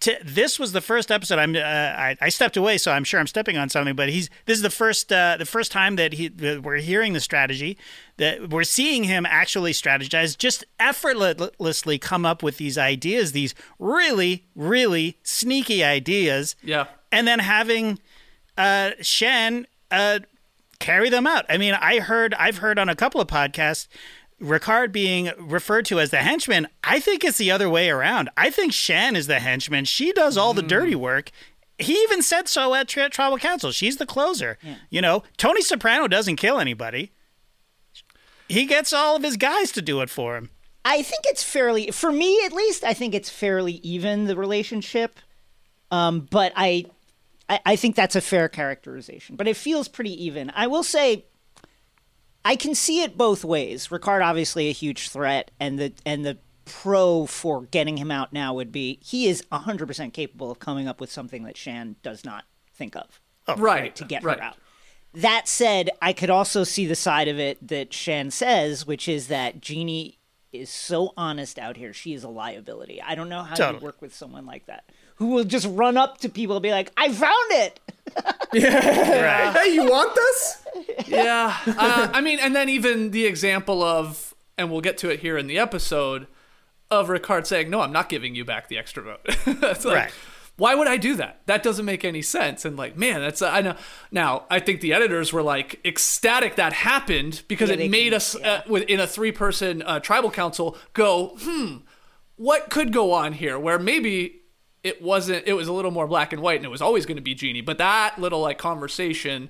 T- 0.00 0.16
this 0.24 0.58
was 0.58 0.72
the 0.72 0.80
first 0.80 1.10
episode. 1.10 1.38
I'm. 1.38 1.54
Uh, 1.54 1.60
I, 1.60 2.16
I 2.20 2.28
stepped 2.28 2.56
away, 2.56 2.78
so 2.78 2.92
I'm 2.92 3.04
sure 3.04 3.20
I'm 3.20 3.26
stepping 3.26 3.56
on 3.56 3.68
something. 3.68 3.94
But 3.94 4.08
he's. 4.08 4.28
This 4.46 4.56
is 4.56 4.62
the 4.62 4.70
first. 4.70 5.12
Uh, 5.12 5.36
the 5.38 5.46
first 5.46 5.72
time 5.72 5.96
that 5.96 6.14
he 6.14 6.28
that 6.28 6.62
we're 6.62 6.76
hearing 6.76 7.12
the 7.12 7.20
strategy, 7.20 7.78
that 8.16 8.50
we're 8.50 8.64
seeing 8.64 9.04
him 9.04 9.26
actually 9.26 9.72
strategize, 9.72 10.36
just 10.36 10.64
effortlessly 10.78 11.98
come 11.98 12.26
up 12.26 12.42
with 12.42 12.56
these 12.56 12.78
ideas, 12.78 13.32
these 13.32 13.54
really, 13.78 14.46
really 14.54 15.18
sneaky 15.22 15.84
ideas. 15.84 16.56
Yeah. 16.62 16.86
And 17.12 17.26
then 17.26 17.38
having 17.38 17.98
uh, 18.58 18.92
Shan 19.00 19.66
uh, 19.90 20.20
carry 20.78 21.10
them 21.10 21.26
out. 21.26 21.46
I 21.48 21.56
mean, 21.56 21.74
I 21.74 22.00
heard, 22.00 22.34
I've 22.34 22.58
heard 22.58 22.78
on 22.78 22.88
a 22.88 22.96
couple 22.96 23.20
of 23.20 23.28
podcasts, 23.28 23.88
Ricard 24.40 24.92
being 24.92 25.30
referred 25.38 25.86
to 25.86 25.98
as 25.98 26.10
the 26.10 26.18
henchman. 26.18 26.68
I 26.84 27.00
think 27.00 27.24
it's 27.24 27.38
the 27.38 27.50
other 27.50 27.70
way 27.70 27.88
around. 27.88 28.28
I 28.36 28.50
think 28.50 28.72
Shan 28.72 29.16
is 29.16 29.26
the 29.26 29.40
henchman. 29.40 29.86
She 29.86 30.12
does 30.12 30.36
all 30.36 30.52
the 30.52 30.62
dirty 30.62 30.94
work. 30.94 31.30
He 31.78 31.94
even 32.02 32.22
said 32.22 32.48
so 32.48 32.74
at 32.74 32.88
tri- 32.88 33.08
Tribal 33.08 33.38
Council. 33.38 33.70
She's 33.72 33.96
the 33.96 34.06
closer. 34.06 34.58
You 34.90 35.00
know, 35.00 35.22
Tony 35.36 35.62
Soprano 35.62 36.06
doesn't 36.08 36.36
kill 36.36 36.58
anybody. 36.58 37.12
He 38.48 38.66
gets 38.66 38.92
all 38.92 39.16
of 39.16 39.22
his 39.22 39.36
guys 39.36 39.72
to 39.72 39.82
do 39.82 40.00
it 40.00 40.10
for 40.10 40.36
him. 40.36 40.50
I 40.84 41.02
think 41.02 41.22
it's 41.26 41.42
fairly, 41.42 41.90
for 41.90 42.12
me 42.12 42.44
at 42.44 42.52
least, 42.52 42.84
I 42.84 42.94
think 42.94 43.14
it's 43.14 43.28
fairly 43.28 43.74
even 43.82 44.26
the 44.26 44.36
relationship. 44.36 45.18
Um, 45.90 46.28
but 46.30 46.52
I, 46.54 46.86
I, 47.48 47.60
I 47.66 47.76
think 47.76 47.96
that's 47.96 48.14
a 48.16 48.20
fair 48.20 48.48
characterization. 48.48 49.36
But 49.36 49.48
it 49.48 49.56
feels 49.56 49.88
pretty 49.88 50.24
even. 50.24 50.52
I 50.54 50.66
will 50.68 50.84
say, 50.84 51.24
I 52.46 52.54
can 52.54 52.76
see 52.76 53.02
it 53.02 53.18
both 53.18 53.44
ways. 53.44 53.88
Ricard 53.88 54.24
obviously 54.24 54.68
a 54.68 54.72
huge 54.72 55.08
threat, 55.08 55.50
and 55.58 55.78
the 55.80 55.92
and 56.06 56.24
the 56.24 56.38
pro 56.64 57.26
for 57.26 57.62
getting 57.62 57.96
him 57.96 58.10
out 58.12 58.32
now 58.32 58.54
would 58.54 58.70
be 58.70 59.00
he 59.02 59.26
is 59.26 59.42
hundred 59.50 59.86
percent 59.86 60.14
capable 60.14 60.50
of 60.52 60.60
coming 60.60 60.86
up 60.86 61.00
with 61.00 61.10
something 61.10 61.42
that 61.42 61.56
Shan 61.56 61.96
does 62.04 62.24
not 62.24 62.44
think 62.72 62.94
of 62.94 63.20
Oh, 63.48 63.56
right. 63.56 63.94
to 63.96 64.04
get 64.04 64.22
right. 64.22 64.38
her 64.38 64.44
out. 64.44 64.56
That 65.12 65.48
said, 65.48 65.90
I 66.00 66.12
could 66.12 66.30
also 66.30 66.62
see 66.62 66.86
the 66.86 66.94
side 66.94 67.26
of 67.26 67.38
it 67.38 67.66
that 67.66 67.92
Shan 67.92 68.30
says, 68.30 68.86
which 68.86 69.08
is 69.08 69.26
that 69.28 69.60
Genie 69.60 70.18
is 70.52 70.68
so 70.70 71.12
honest 71.16 71.58
out 71.58 71.76
here. 71.76 71.92
She 71.92 72.14
is 72.14 72.22
a 72.22 72.28
liability. 72.28 73.02
I 73.02 73.14
don't 73.16 73.28
know 73.28 73.42
how 73.42 73.54
Totally. 73.56 73.78
you 73.80 73.84
work 73.84 74.00
with 74.02 74.14
someone 74.14 74.46
like 74.46 74.66
that 74.66 74.84
who 75.16 75.26
will 75.28 75.44
just 75.44 75.66
run 75.70 75.96
up 75.96 76.18
to 76.18 76.28
people 76.28 76.56
and 76.56 76.62
be 76.62 76.70
like, 76.70 76.92
"I 76.96 77.12
found 77.12 77.50
it." 77.50 77.80
Right. 78.54 79.52
Hey, 79.62 79.74
you 79.74 79.84
want 79.84 80.14
this? 80.14 80.62
yeah. 81.06 81.56
Uh, 81.66 82.08
I 82.12 82.20
mean, 82.20 82.38
and 82.40 82.54
then 82.54 82.68
even 82.68 83.10
the 83.10 83.26
example 83.26 83.82
of, 83.82 84.34
and 84.56 84.70
we'll 84.70 84.80
get 84.80 84.98
to 84.98 85.10
it 85.10 85.20
here 85.20 85.36
in 85.36 85.46
the 85.46 85.58
episode, 85.58 86.26
of 86.90 87.08
Ricard 87.08 87.46
saying, 87.46 87.68
"No, 87.70 87.80
I'm 87.80 87.92
not 87.92 88.08
giving 88.08 88.34
you 88.34 88.44
back 88.44 88.68
the 88.68 88.78
extra 88.78 89.02
vote." 89.02 89.20
it's 89.26 89.84
like, 89.84 89.94
Right. 89.96 90.12
why 90.56 90.74
would 90.74 90.86
I 90.86 90.96
do 90.96 91.16
that? 91.16 91.40
That 91.46 91.62
doesn't 91.62 91.84
make 91.84 92.04
any 92.04 92.22
sense. 92.22 92.64
And 92.64 92.76
like, 92.76 92.96
man, 92.96 93.20
that's 93.20 93.42
I 93.42 93.60
know. 93.60 93.74
Now, 94.12 94.44
I 94.50 94.60
think 94.60 94.80
the 94.80 94.92
editors 94.92 95.32
were 95.32 95.42
like 95.42 95.80
ecstatic 95.84 96.54
that 96.56 96.72
happened 96.72 97.42
because 97.48 97.70
Yeah, 97.70 97.76
it 97.76 97.90
made 97.90 98.04
can- 98.10 98.14
us 98.14 98.36
yeah. 98.38 98.52
uh, 98.52 98.62
within 98.68 99.00
a 99.00 99.06
three-person 99.06 99.82
uh, 99.82 99.98
tribal 100.00 100.30
council 100.30 100.76
go, 100.92 101.36
hmm, 101.40 101.78
what 102.36 102.70
could 102.70 102.92
go 102.92 103.12
on 103.12 103.32
here? 103.32 103.58
Where 103.58 103.78
maybe 103.78 104.42
it 104.86 105.02
wasn't. 105.02 105.46
It 105.46 105.54
was 105.54 105.66
a 105.66 105.72
little 105.72 105.90
more 105.90 106.06
black 106.06 106.32
and 106.32 106.40
white, 106.40 106.56
and 106.56 106.64
it 106.64 106.70
was 106.70 106.80
always 106.80 107.06
going 107.06 107.16
to 107.16 107.22
be 107.22 107.34
Genie. 107.34 107.60
But 107.60 107.78
that 107.78 108.18
little 108.18 108.40
like 108.40 108.56
conversation 108.56 109.48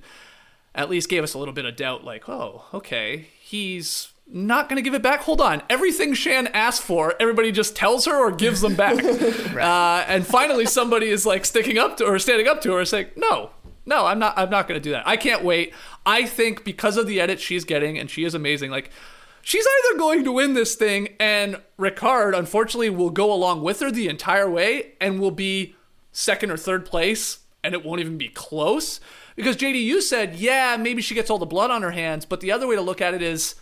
at 0.73 0.89
least 0.89 1.09
gave 1.09 1.23
us 1.23 1.35
a 1.35 1.37
little 1.37 1.53
bit 1.53 1.65
of 1.65 1.75
doubt 1.75 2.03
like, 2.03 2.27
oh, 2.27 2.65
okay, 2.73 3.27
he's 3.39 4.09
not 4.27 4.67
going 4.67 4.77
to 4.77 4.81
give 4.81 4.95
it 4.95 5.03
back. 5.03 5.21
Hold 5.21 5.39
on. 5.39 5.61
Everything 5.69 6.15
Shan 6.15 6.47
asked 6.47 6.81
for, 6.81 7.15
everybody 7.19 7.51
just 7.51 7.75
tells 7.75 8.05
her 8.05 8.15
or 8.15 8.31
gives 8.31 8.61
them 8.61 8.75
back. 8.75 9.03
uh, 9.55 10.05
and 10.07 10.25
finally, 10.25 10.65
somebody 10.65 11.07
is 11.07 11.25
like 11.25 11.45
sticking 11.45 11.77
up 11.77 11.97
to 11.97 12.05
or 12.05 12.17
standing 12.17 12.47
up 12.47 12.61
to 12.61 12.71
her, 12.73 12.79
and 12.79 12.87
saying, 12.87 13.07
no. 13.15 13.51
No, 13.85 14.05
I'm 14.05 14.19
not. 14.19 14.37
I'm 14.37 14.49
not 14.49 14.67
going 14.67 14.77
to 14.77 14.83
do 14.83 14.91
that. 14.91 15.07
I 15.07 15.15
can't 15.15 15.43
wait. 15.45 15.73
I 16.05 16.25
think 16.25 16.65
because 16.65 16.97
of 16.97 17.07
the 17.07 17.21
edit 17.21 17.39
she's 17.39 17.63
getting, 17.63 17.97
and 17.97 18.09
she 18.09 18.25
is 18.25 18.33
amazing. 18.33 18.69
Like, 18.69 18.89
she's 19.47 19.65
either 19.65 19.97
going 19.97 20.25
to 20.25 20.31
win 20.33 20.55
this 20.55 20.75
thing, 20.75 21.15
and 21.21 21.61
Ricard, 21.79 22.37
unfortunately, 22.37 22.89
will 22.89 23.09
go 23.09 23.31
along 23.31 23.63
with 23.63 23.79
her 23.79 23.89
the 23.89 24.09
entire 24.09 24.49
way, 24.49 24.91
and 24.99 25.21
will 25.21 25.31
be 25.31 25.73
second 26.11 26.51
or 26.51 26.57
third 26.57 26.85
place, 26.85 27.39
and 27.63 27.73
it 27.73 27.85
won't 27.85 28.01
even 28.01 28.17
be 28.17 28.27
close. 28.27 28.99
Because 29.37 29.55
JD, 29.55 29.81
you 29.81 30.01
said, 30.01 30.35
yeah, 30.35 30.75
maybe 30.75 31.01
she 31.01 31.15
gets 31.15 31.29
all 31.29 31.37
the 31.37 31.45
blood 31.45 31.71
on 31.71 31.81
her 31.81 31.91
hands, 31.91 32.25
but 32.25 32.41
the 32.41 32.51
other 32.51 32.67
way 32.67 32.75
to 32.75 32.81
look 32.81 32.99
at 32.99 33.13
it 33.13 33.21
is 33.21 33.55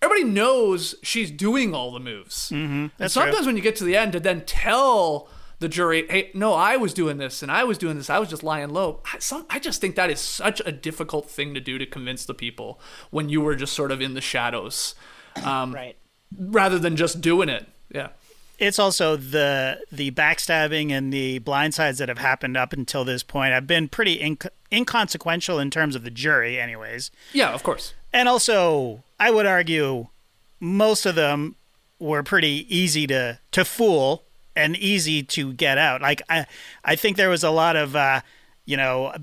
everybody 0.00 0.24
knows 0.24 0.94
she's 1.02 1.30
doing 1.30 1.74
all 1.74 1.92
the 1.92 2.00
moves. 2.00 2.48
Mm-hmm, 2.48 2.86
and 2.98 3.12
sometimes 3.12 3.44
when 3.44 3.56
you 3.56 3.62
get 3.62 3.76
to 3.76 3.84
the 3.84 3.96
end, 3.96 4.12
to 4.12 4.20
then 4.20 4.42
tell 4.46 5.28
the 5.58 5.68
jury, 5.68 6.06
hey, 6.08 6.30
no, 6.32 6.54
I 6.54 6.78
was 6.78 6.94
doing 6.94 7.18
this 7.18 7.42
and 7.42 7.52
I 7.52 7.64
was 7.64 7.76
doing 7.76 7.96
this. 7.96 8.08
I 8.08 8.18
was 8.18 8.30
just 8.30 8.42
lying 8.42 8.70
low. 8.70 9.00
I, 9.12 9.18
some, 9.18 9.44
I 9.50 9.58
just 9.58 9.80
think 9.82 9.96
that 9.96 10.10
is 10.10 10.20
such 10.20 10.62
a 10.64 10.72
difficult 10.72 11.28
thing 11.28 11.52
to 11.54 11.60
do 11.60 11.76
to 11.76 11.86
convince 11.86 12.24
the 12.24 12.34
people 12.34 12.80
when 13.10 13.28
you 13.28 13.42
were 13.42 13.54
just 13.54 13.74
sort 13.74 13.92
of 13.92 14.00
in 14.00 14.14
the 14.14 14.20
shadows, 14.20 14.94
um, 15.44 15.74
Right. 15.74 15.96
rather 16.38 16.78
than 16.78 16.96
just 16.96 17.20
doing 17.20 17.48
it. 17.48 17.66
Yeah. 17.92 18.08
it's 18.58 18.78
also 18.78 19.16
the 19.16 19.80
the 19.92 20.10
backstabbing 20.12 20.90
and 20.90 21.12
the 21.12 21.38
blindsides 21.40 21.98
that 21.98 22.08
have 22.08 22.18
happened 22.18 22.56
up 22.56 22.72
until 22.72 23.04
this 23.04 23.22
point 23.22 23.52
have 23.52 23.66
been 23.66 23.86
pretty 23.88 24.18
inc- 24.18 24.48
inconsequential 24.72 25.58
in 25.58 25.70
terms 25.70 25.94
of 25.94 26.02
the 26.04 26.10
jury, 26.10 26.58
anyways. 26.60 27.10
Yeah, 27.32 27.50
of 27.52 27.62
course. 27.62 27.92
And 28.12 28.28
also, 28.28 29.02
I 29.20 29.30
would 29.30 29.46
argue 29.46 30.08
most 30.58 31.04
of 31.06 31.14
them 31.16 31.56
were 31.98 32.22
pretty 32.22 32.66
easy 32.74 33.06
to 33.08 33.38
to 33.52 33.64
fool 33.64 34.22
and 34.54 34.74
easy 34.76 35.22
to 35.22 35.52
get 35.52 35.76
out. 35.78 36.00
Like 36.00 36.22
I 36.30 36.46
I 36.84 36.96
think 36.96 37.16
there 37.18 37.28
was 37.30 37.44
a 37.44 37.50
lot 37.50 37.76
of 37.76 37.94
uh 37.94 38.20
you 38.66 38.76
know, 38.76 39.14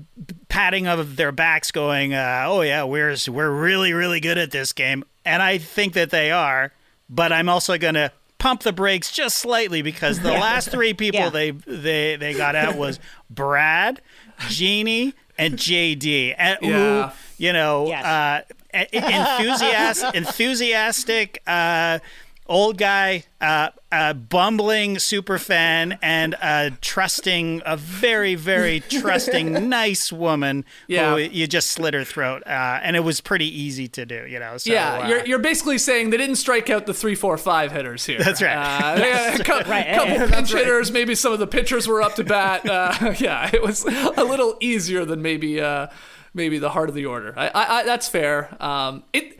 patting 0.48 0.86
of 0.88 1.14
their 1.16 1.30
backs, 1.30 1.70
going, 1.70 2.12
uh, 2.14 2.44
"Oh 2.46 2.62
yeah, 2.62 2.82
we're 2.84 3.14
we're 3.28 3.50
really 3.50 3.92
really 3.92 4.18
good 4.20 4.38
at 4.38 4.50
this 4.50 4.72
game," 4.72 5.04
and 5.24 5.42
I 5.42 5.58
think 5.58 5.92
that 5.92 6.10
they 6.10 6.30
are. 6.32 6.72
But 7.08 7.32
I'm 7.32 7.48
also 7.48 7.78
gonna 7.78 8.10
pump 8.38 8.62
the 8.62 8.72
brakes 8.72 9.12
just 9.12 9.38
slightly 9.38 9.80
because 9.82 10.20
the 10.20 10.32
last 10.46 10.70
three 10.70 10.94
people 10.94 11.20
Yeah. 11.20 11.30
they 11.30 11.50
they 11.52 12.16
they 12.16 12.34
got 12.34 12.56
out 12.56 12.76
was 12.76 12.98
Brad, 13.30 14.00
Genie, 14.48 15.14
and 15.38 15.54
JD, 15.54 16.34
and 16.38 16.58
Yeah. 16.62 17.08
who 17.10 17.14
you 17.36 17.52
know, 17.52 17.88
Yes. 17.88 18.04
uh, 18.04 18.42
e- 18.74 18.86
enthusiast, 18.96 20.04
enthusiastic, 20.14 21.42
uh, 21.46 21.98
old 22.46 22.76
guy, 22.76 23.24
uh, 23.40 23.70
uh, 23.90 24.12
bumbling 24.12 24.98
super 24.98 25.38
fan, 25.38 25.98
and 26.02 26.34
a 26.42 26.72
trusting, 26.80 27.62
a 27.64 27.76
very, 27.76 28.34
very 28.34 28.80
trusting, 28.90 29.68
nice 29.68 30.12
woman 30.12 30.64
Yeah. 30.86 31.12
who 31.12 31.18
you 31.18 31.46
just 31.46 31.70
slit 31.70 31.94
her 31.94 32.04
throat, 32.04 32.42
uh, 32.46 32.80
and 32.82 32.96
it 32.96 33.00
was 33.00 33.20
pretty 33.20 33.46
easy 33.46 33.88
to 33.88 34.04
do, 34.04 34.26
you 34.28 34.38
know. 34.38 34.56
So, 34.58 34.72
yeah, 34.72 34.94
uh, 34.98 35.08
you're, 35.08 35.26
you're 35.26 35.38
basically 35.38 35.78
saying 35.78 36.10
they 36.10 36.16
didn't 36.18 36.36
strike 36.36 36.68
out 36.70 36.86
the 36.86 36.94
three, 36.94 37.14
four, 37.14 37.38
five 37.38 37.72
hitters 37.72 38.04
here. 38.04 38.18
That's 38.18 38.42
right. 38.42 38.54
Uh, 38.56 38.96
yeah, 39.04 39.34
a 39.36 39.44
couple, 39.44 39.70
Right. 39.70 39.94
couple 39.94 40.28
pinch 40.28 40.52
hitters, 40.52 40.92
maybe 40.92 41.14
some 41.14 41.32
of 41.32 41.38
the 41.38 41.46
pitchers 41.46 41.88
were 41.88 42.02
up 42.02 42.14
to 42.16 42.24
bat. 42.24 42.68
Uh, 42.68 43.14
yeah, 43.18 43.48
it 43.52 43.62
was 43.62 43.84
a 43.84 44.24
little 44.24 44.56
easier 44.60 45.04
than 45.04 45.22
maybe 45.22 45.60
uh, 45.60 45.86
maybe 46.34 46.58
the 46.58 46.70
heart 46.70 46.88
of 46.88 46.94
the 46.94 47.06
order. 47.06 47.32
I, 47.36 47.46
I, 47.48 47.78
I, 47.78 47.82
that's 47.84 48.08
fair. 48.08 48.54
Um, 48.62 49.04
it 49.12 49.38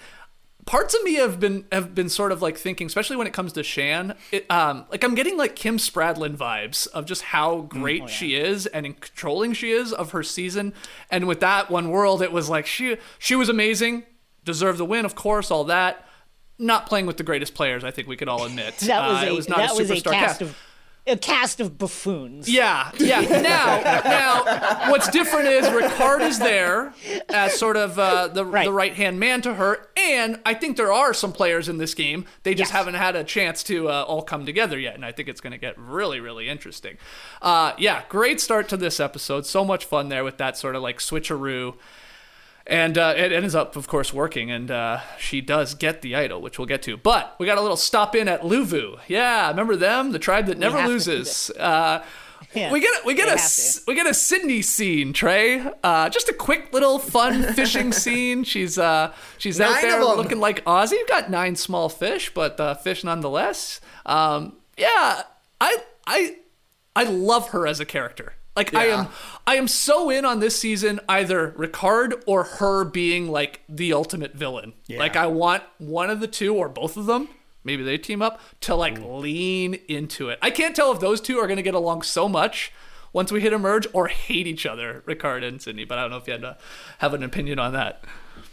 parts 0.66 0.94
of 0.94 1.02
me 1.02 1.14
have 1.14 1.38
been 1.40 1.64
have 1.72 1.94
been 1.94 2.08
sort 2.08 2.32
of 2.32 2.40
like 2.42 2.56
thinking, 2.56 2.86
especially 2.86 3.16
when 3.16 3.26
it 3.26 3.32
comes 3.32 3.52
to 3.54 3.62
Shan. 3.62 4.14
It, 4.32 4.50
um, 4.50 4.84
like 4.90 5.04
I'm 5.04 5.14
getting 5.14 5.36
like 5.36 5.56
Kim 5.56 5.78
Spradlin 5.78 6.36
vibes 6.36 6.86
of 6.88 7.06
just 7.06 7.22
how 7.22 7.62
great 7.62 8.08
she 8.08 8.34
is 8.34 8.66
and 8.66 8.86
in 8.86 8.94
controlling 8.94 9.52
she 9.52 9.70
is 9.72 9.92
of 9.92 10.12
her 10.12 10.22
season. 10.22 10.72
And 11.10 11.26
with 11.26 11.40
that 11.40 11.70
one 11.70 11.90
world, 11.90 12.22
it 12.22 12.32
was 12.32 12.48
like 12.48 12.66
she 12.66 12.96
she 13.18 13.34
was 13.36 13.48
amazing, 13.48 14.04
deserved 14.44 14.78
the 14.78 14.84
win, 14.84 15.04
of 15.04 15.14
course, 15.14 15.50
all 15.50 15.64
that. 15.64 16.06
Not 16.56 16.86
playing 16.86 17.06
with 17.06 17.16
the 17.16 17.24
greatest 17.24 17.54
players, 17.54 17.82
I 17.82 17.90
think 17.90 18.06
we 18.06 18.16
could 18.16 18.28
all 18.28 18.44
admit. 18.44 18.74
That 18.86 19.08
was 19.08 19.22
Uh, 19.22 19.26
a 19.26 19.28
it 19.28 19.34
was 19.36 19.48
not 19.48 19.58
that 19.58 19.72
a 19.72 19.74
was 19.74 19.90
a 19.90 19.94
superstar 19.94 20.12
cast 20.12 20.40
of 20.40 20.56
a 21.06 21.16
cast 21.16 21.60
of 21.60 21.76
buffoons. 21.76 22.48
yeah, 22.48 22.90
yeah. 22.98 23.20
Now, 23.20 23.80
now, 24.04 24.90
what's 24.90 25.08
different 25.10 25.48
is 25.48 25.66
Ricard 25.66 26.22
is 26.22 26.38
there 26.38 26.94
as 27.28 27.58
sort 27.58 27.76
of 27.76 27.98
uh, 27.98 28.28
the 28.28 28.44
Right. 28.44 28.64
the 28.64 28.72
right 28.72 28.94
hand 28.94 29.20
man 29.20 29.42
to 29.42 29.54
her, 29.54 29.88
and 29.96 30.40
I 30.46 30.54
think 30.54 30.76
there 30.78 30.92
are 30.92 31.12
some 31.12 31.32
players 31.32 31.68
in 31.68 31.76
this 31.78 31.94
game. 31.94 32.24
They 32.42 32.54
just 32.54 32.70
Yes. 32.70 32.78
haven't 32.78 32.94
had 32.94 33.16
a 33.16 33.24
chance 33.24 33.62
to 33.64 33.88
uh, 33.90 34.04
all 34.08 34.22
come 34.22 34.46
together 34.46 34.78
yet, 34.78 34.94
and 34.94 35.04
I 35.04 35.12
think 35.12 35.28
it's 35.28 35.40
going 35.42 35.52
to 35.52 35.58
get 35.58 35.78
really, 35.78 36.20
really 36.20 36.48
interesting. 36.48 36.96
Uh, 37.42 37.72
yeah, 37.78 38.02
great 38.08 38.40
start 38.40 38.68
to 38.70 38.76
this 38.78 38.98
episode. 39.00 39.44
So 39.44 39.64
much 39.64 39.84
fun 39.84 40.08
there 40.08 40.24
with 40.24 40.38
that 40.38 40.56
sort 40.56 40.74
of 40.74 40.82
like 40.82 40.98
switcheroo. 41.00 41.74
And 42.66 42.96
uh, 42.96 43.12
it 43.16 43.30
ends 43.30 43.54
up, 43.54 43.76
of 43.76 43.86
course, 43.88 44.12
working, 44.14 44.50
and 44.50 44.70
uh, 44.70 45.00
she 45.18 45.42
does 45.42 45.74
get 45.74 46.00
the 46.00 46.16
idol, 46.16 46.40
which 46.40 46.58
we'll 46.58 46.66
get 46.66 46.80
to. 46.84 46.96
But 46.96 47.36
we 47.38 47.44
got 47.44 47.58
a 47.58 47.60
little 47.60 47.76
stop 47.76 48.14
in 48.14 48.26
at 48.26 48.40
Luvu. 48.40 48.98
Yeah, 49.06 49.48
remember 49.50 49.76
them, 49.76 50.12
the 50.12 50.18
tribe 50.18 50.46
that 50.46 50.56
never 50.58 50.78
have 50.78 50.86
to 50.86 50.88
do 50.88 50.94
loses. 50.94 51.50
Uh, 51.50 52.02
Yeah, 52.54 52.72
we 52.72 52.80
get 52.80 53.02
a, 53.02 53.06
we 53.06 53.12
get 53.14 53.26
a 53.26 53.32
have 53.32 53.38
s- 53.40 53.76
to. 53.80 53.82
we 53.86 53.94
get 53.94 54.06
a 54.06 54.14
Sydney 54.14 54.62
scene, 54.62 55.12
Trey. 55.12 55.62
Uh, 55.82 56.08
just 56.08 56.28
a 56.30 56.32
quick 56.32 56.72
little 56.72 56.98
fun 56.98 57.42
fishing 57.54 57.92
scene. 57.92 58.44
She's 58.44 58.78
uh 58.78 59.12
she's 59.38 59.60
out 59.60 59.80
there 59.82 59.98
looking 60.02 60.40
like 60.40 60.64
Ozzy. 60.64 60.92
You've 60.92 61.08
got 61.08 61.30
nine 61.30 61.56
small 61.56 61.88
fish, 61.90 62.32
but 62.32 62.58
uh, 62.60 62.74
fish 62.76 63.02
nonetheless. 63.04 63.80
Um, 64.06 64.56
yeah, 64.78 65.22
I 65.60 65.78
I 66.06 66.36
I 66.96 67.04
love 67.04 67.48
her 67.50 67.66
as 67.66 67.80
a 67.80 67.84
character. 67.84 68.34
Like 68.56 68.74
I 68.74 68.86
am 68.86 69.08
I 69.46 69.56
am 69.56 69.66
so 69.68 70.10
in 70.10 70.24
on 70.24 70.40
this 70.40 70.58
season 70.58 71.00
either 71.08 71.52
Ricard 71.58 72.22
or 72.26 72.44
her 72.44 72.84
being 72.84 73.28
like 73.28 73.62
the 73.68 73.92
ultimate 73.92 74.34
villain. 74.34 74.74
Like 74.98 75.16
I 75.16 75.26
want 75.26 75.62
one 75.78 76.08
of 76.10 76.20
the 76.20 76.28
two 76.28 76.54
or 76.54 76.68
both 76.68 76.96
of 76.96 77.06
them, 77.06 77.28
maybe 77.64 77.82
they 77.82 77.98
team 77.98 78.22
up 78.22 78.40
to 78.60 78.74
like 78.74 78.98
lean 79.00 79.74
into 79.88 80.28
it. 80.28 80.38
I 80.40 80.50
can't 80.50 80.76
tell 80.76 80.92
if 80.92 81.00
those 81.00 81.20
two 81.20 81.38
are 81.38 81.46
going 81.46 81.56
to 81.56 81.62
get 81.62 81.74
along 81.74 82.02
so 82.02 82.28
much 82.28 82.72
once 83.12 83.30
we 83.32 83.40
hit 83.40 83.52
emerge 83.52 83.86
or 83.92 84.08
hate 84.08 84.46
each 84.46 84.66
other, 84.66 85.02
Ricard 85.06 85.44
and 85.46 85.62
Sydney, 85.62 85.84
but 85.84 85.98
I 85.98 86.02
don't 86.02 86.10
know 86.10 86.16
if 86.18 86.26
you 86.26 86.32
had 86.32 86.42
to 86.42 86.56
have 86.98 87.14
an 87.14 87.22
opinion 87.22 87.58
on 87.58 87.72
that. 87.72 88.04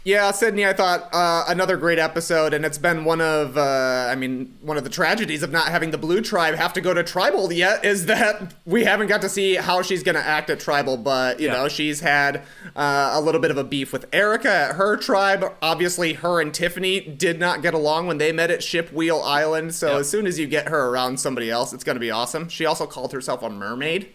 Yeah, 0.04 0.32
Sydney, 0.32 0.66
I 0.66 0.72
thought 0.72 1.08
uh, 1.14 1.44
another 1.46 1.76
great 1.76 2.00
episode, 2.00 2.52
and 2.54 2.64
it's 2.64 2.76
been 2.76 3.04
one 3.04 3.20
of, 3.20 3.56
uh, 3.56 4.08
I 4.10 4.16
mean, 4.16 4.52
one 4.60 4.76
of 4.76 4.82
the 4.82 4.90
tragedies 4.90 5.44
of 5.44 5.52
not 5.52 5.68
having 5.68 5.92
the 5.92 5.98
Blue 5.98 6.20
Tribe 6.20 6.56
have 6.56 6.72
to 6.72 6.80
go 6.80 6.92
to 6.92 7.04
Tribal 7.04 7.52
yet 7.52 7.84
is 7.84 8.06
that 8.06 8.52
we 8.66 8.82
haven't 8.82 9.06
got 9.06 9.20
to 9.20 9.28
see 9.28 9.54
how 9.54 9.80
she's 9.80 10.02
going 10.02 10.16
to 10.16 10.24
act 10.26 10.50
at 10.50 10.58
Tribal. 10.58 10.96
But 10.96 11.38
you 11.38 11.46
Yeah. 11.46 11.52
know, 11.52 11.68
she's 11.68 12.00
had 12.00 12.42
uh, 12.74 13.10
a 13.14 13.20
little 13.20 13.40
bit 13.40 13.52
of 13.52 13.58
a 13.58 13.62
beef 13.62 13.92
with 13.92 14.06
Erika 14.12 14.50
at 14.50 14.74
her 14.74 14.96
tribe. 14.96 15.44
Obviously, 15.62 16.14
her 16.14 16.40
and 16.40 16.52
Tiffany 16.52 16.98
did 17.00 17.38
not 17.38 17.62
get 17.62 17.72
along 17.72 18.08
when 18.08 18.18
they 18.18 18.32
met 18.32 18.50
at 18.50 18.60
Ship 18.64 18.92
Wheel 18.92 19.20
Island. 19.22 19.72
So 19.72 19.92
Yep. 19.92 20.00
as 20.00 20.10
soon 20.10 20.26
as 20.26 20.36
you 20.36 20.48
get 20.48 20.66
her 20.68 20.88
around 20.88 21.20
somebody 21.20 21.48
else, 21.48 21.72
it's 21.72 21.84
going 21.84 21.94
to 21.96 22.00
be 22.00 22.10
awesome. 22.10 22.48
She 22.48 22.66
also 22.66 22.86
called 22.86 23.12
herself 23.12 23.40
a 23.44 23.50
mermaid. 23.50 24.12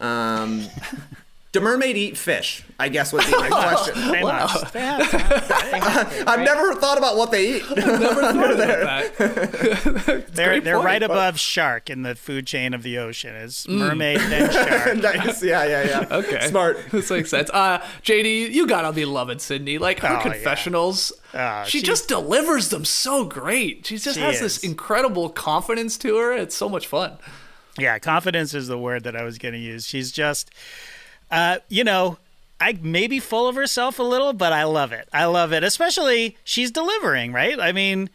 Um, 0.00 0.64
do 1.52 1.60
mermaid 1.60 1.96
eat 1.96 2.16
fish? 2.18 2.62
I 2.78 2.88
guess 2.90 3.12
would 3.12 3.24
be 3.26 3.32
my 3.32 3.48
question. 3.50 4.12
They 4.12 4.22
must. 4.22 4.72
They 4.72 4.80
have 4.80 5.10
to. 5.10 6.24
I've 6.30 6.40
never 6.40 6.74
thought 6.74 6.98
about 6.98 7.16
what 7.16 7.30
they 7.30 7.56
eat. 7.56 7.62
Never 7.76 7.98
thought 7.98 8.50
about 8.52 9.16
that. 9.16 10.26
They're 10.32 10.60
they're 10.60 10.74
point, 10.76 10.84
right 10.84 11.00
but- 11.00 11.10
above 11.10 11.38
shark 11.40 11.90
in 11.90 12.02
the 12.02 12.14
food 12.14 12.46
chain 12.46 12.74
of 12.74 12.82
the 12.82 12.98
ocean. 12.98 13.34
It's 13.34 13.66
mermaid 13.66 14.20
then 14.20 14.50
shark. 14.52 14.96
nice. 14.98 15.42
Yeah, 15.42 15.64
yeah, 15.64 15.82
yeah. 16.10 16.16
Okay. 16.18 16.48
Smart. 16.48 16.78
This 16.90 17.10
makes 17.10 17.30
sense. 17.30 17.50
Uh, 17.50 17.78
JD, 18.02 18.50
you 18.52 18.66
gotta 18.66 18.92
be 18.92 19.04
loving 19.04 19.38
Sydney. 19.38 19.78
Like 19.78 20.00
her 20.00 20.08
Oh, 20.08 20.12
yeah. 20.12 20.22
confessionals, 20.22 21.12
Oh, 21.34 21.64
she 21.66 21.78
she- 21.80 21.84
just 21.86 22.08
delivers 22.08 22.68
them 22.68 22.84
so 22.84 23.24
great. 23.24 23.86
She 23.86 23.96
just 23.98 24.16
She 24.16 24.22
has 24.22 24.40
this 24.40 24.58
incredible 24.58 25.28
confidence 25.30 25.96
to 25.98 26.16
her. 26.18 26.32
It's 26.32 26.54
so 26.54 26.68
much 26.68 26.86
fun. 26.86 27.18
Yeah, 27.78 27.98
confidence 28.00 28.54
is 28.54 28.66
the 28.68 28.78
word 28.78 29.04
that 29.04 29.14
I 29.14 29.22
was 29.22 29.38
going 29.38 29.54
to 29.54 29.60
use. 29.60 29.86
She's 29.86 30.10
just, 30.10 30.50
uh, 31.30 31.58
you 31.68 31.84
know, 31.84 32.18
I 32.60 32.72
may 32.82 33.06
be 33.06 33.20
full 33.20 33.46
of 33.48 33.54
herself 33.54 33.98
a 33.98 34.02
little, 34.02 34.32
but 34.32 34.52
I 34.52 34.64
love 34.64 34.92
it. 34.92 35.08
I 35.12 35.26
love 35.26 35.52
it, 35.52 35.62
especially 35.62 36.36
she's 36.44 36.70
delivering, 36.70 37.32
right? 37.32 37.58
I 37.60 37.72
mean, 37.72 38.10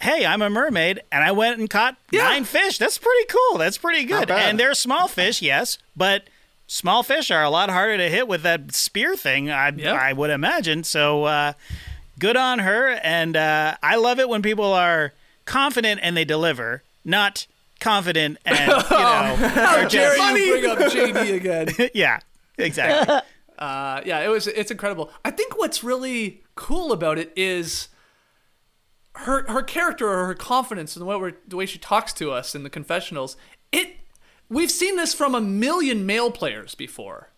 hey, 0.00 0.26
I'm 0.26 0.42
a 0.42 0.50
mermaid, 0.50 1.00
and 1.12 1.22
I 1.24 1.32
went 1.32 1.58
and 1.58 1.70
caught 1.70 1.96
Yeah. 2.10 2.24
nine 2.24 2.44
fish. 2.44 2.78
That's 2.78 2.98
pretty 2.98 3.26
cool. 3.26 3.58
That's 3.58 3.78
pretty 3.78 4.04
good. 4.04 4.30
And 4.30 4.58
they're 4.58 4.74
small 4.74 5.08
fish, 5.08 5.40
yes, 5.42 5.78
but 5.96 6.24
small 6.66 7.02
fish 7.02 7.30
are 7.30 7.44
a 7.44 7.50
lot 7.50 7.70
harder 7.70 7.96
to 7.98 8.08
hit 8.08 8.26
with 8.26 8.42
that 8.42 8.74
spear 8.74 9.16
thing. 9.16 9.50
I 9.50 9.68
Yeah. 9.70 9.92
I 9.94 10.12
would 10.12 10.30
imagine. 10.30 10.82
So 10.84 11.24
uh, 11.24 11.52
good 12.18 12.36
on 12.36 12.58
her, 12.60 12.88
and 13.02 13.36
uh, 13.36 13.76
I 13.82 13.96
love 13.96 14.18
it 14.18 14.28
when 14.28 14.42
people 14.42 14.72
are 14.72 15.12
confident 15.44 16.00
and 16.02 16.16
they 16.16 16.24
deliver, 16.24 16.82
not 17.04 17.46
confident 17.80 18.38
and 18.44 18.58
you 18.68 18.74
know 18.74 19.36
How 19.36 19.76
are 19.76 19.88
dare 19.88 20.16
just 20.16 20.38
you 20.38 20.52
bring 20.52 20.70
up 20.70 20.78
JD 20.78 21.34
again? 21.34 21.90
yeah 21.94 22.20
exactly 22.58 23.16
Uh, 23.58 24.02
yeah, 24.04 24.20
it 24.20 24.28
was. 24.28 24.46
It's 24.46 24.70
incredible. 24.70 25.10
I 25.24 25.30
think 25.30 25.58
what's 25.58 25.82
really 25.82 26.42
cool 26.56 26.92
about 26.92 27.18
it 27.18 27.32
is 27.36 27.88
her 29.14 29.50
her 29.50 29.62
character 29.62 30.06
or 30.08 30.26
her 30.26 30.34
confidence 30.34 30.94
and 30.94 31.00
the 31.00 31.06
way 31.06 31.16
we're, 31.16 31.32
the 31.48 31.56
way 31.56 31.64
she 31.64 31.78
talks 31.78 32.12
to 32.14 32.30
us 32.30 32.54
in 32.54 32.64
the 32.64 32.70
confessionals. 32.70 33.36
It 33.72 33.96
we've 34.50 34.70
seen 34.70 34.96
this 34.96 35.14
from 35.14 35.34
a 35.34 35.40
million 35.40 36.04
male 36.04 36.30
players 36.30 36.74
before, 36.74 37.30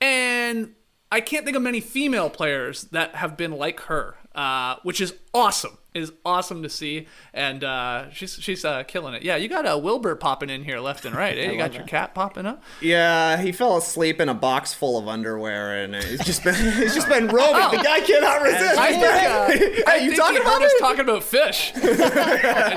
and 0.00 0.74
I 1.10 1.20
can't 1.20 1.44
think 1.44 1.56
of 1.56 1.62
many 1.62 1.80
female 1.80 2.28
players 2.28 2.84
that 2.84 3.14
have 3.14 3.36
been 3.36 3.52
like 3.52 3.80
her, 3.80 4.16
uh, 4.34 4.76
which 4.82 5.00
is 5.00 5.14
awesome. 5.32 5.78
Is 5.92 6.12
awesome 6.24 6.62
to 6.62 6.68
see, 6.68 7.08
and 7.34 7.64
uh, 7.64 8.10
she's 8.12 8.34
she's 8.34 8.64
uh, 8.64 8.84
killing 8.84 9.12
it. 9.14 9.22
Yeah, 9.24 9.34
you 9.34 9.48
got 9.48 9.66
a 9.68 9.76
Wilbur 9.76 10.14
popping 10.14 10.48
in 10.48 10.62
here 10.62 10.78
left 10.78 11.04
and 11.04 11.16
right. 11.16 11.36
Eh? 11.36 11.50
You 11.50 11.58
got 11.58 11.74
your 11.74 11.82
cat 11.82 12.14
popping 12.14 12.46
up. 12.46 12.62
Yeah, 12.80 13.36
he 13.42 13.50
fell 13.50 13.76
asleep 13.76 14.20
in 14.20 14.28
a 14.28 14.34
box 14.34 14.72
full 14.72 14.96
of 14.98 15.08
underwear, 15.08 15.82
and 15.82 15.96
he's 15.96 16.24
just 16.24 16.44
been 16.44 16.54
he's 16.76 16.94
just 16.94 17.08
been 17.08 17.26
roaming. 17.36 17.76
The 17.76 17.82
guy 17.82 18.00
cannot 18.02 18.40
resist. 18.42 18.78
I 18.78 18.90
think, 18.92 19.04
uh, 19.04 19.48
hey, 19.50 19.82
I 19.86 19.96
you 19.96 20.10
think 20.10 20.20
talking 20.20 20.36
he 20.36 20.42
about 20.42 20.62
us 20.62 20.72
talking 20.78 21.00
about 21.00 21.24
fish. 21.24 21.72
and 21.74 21.84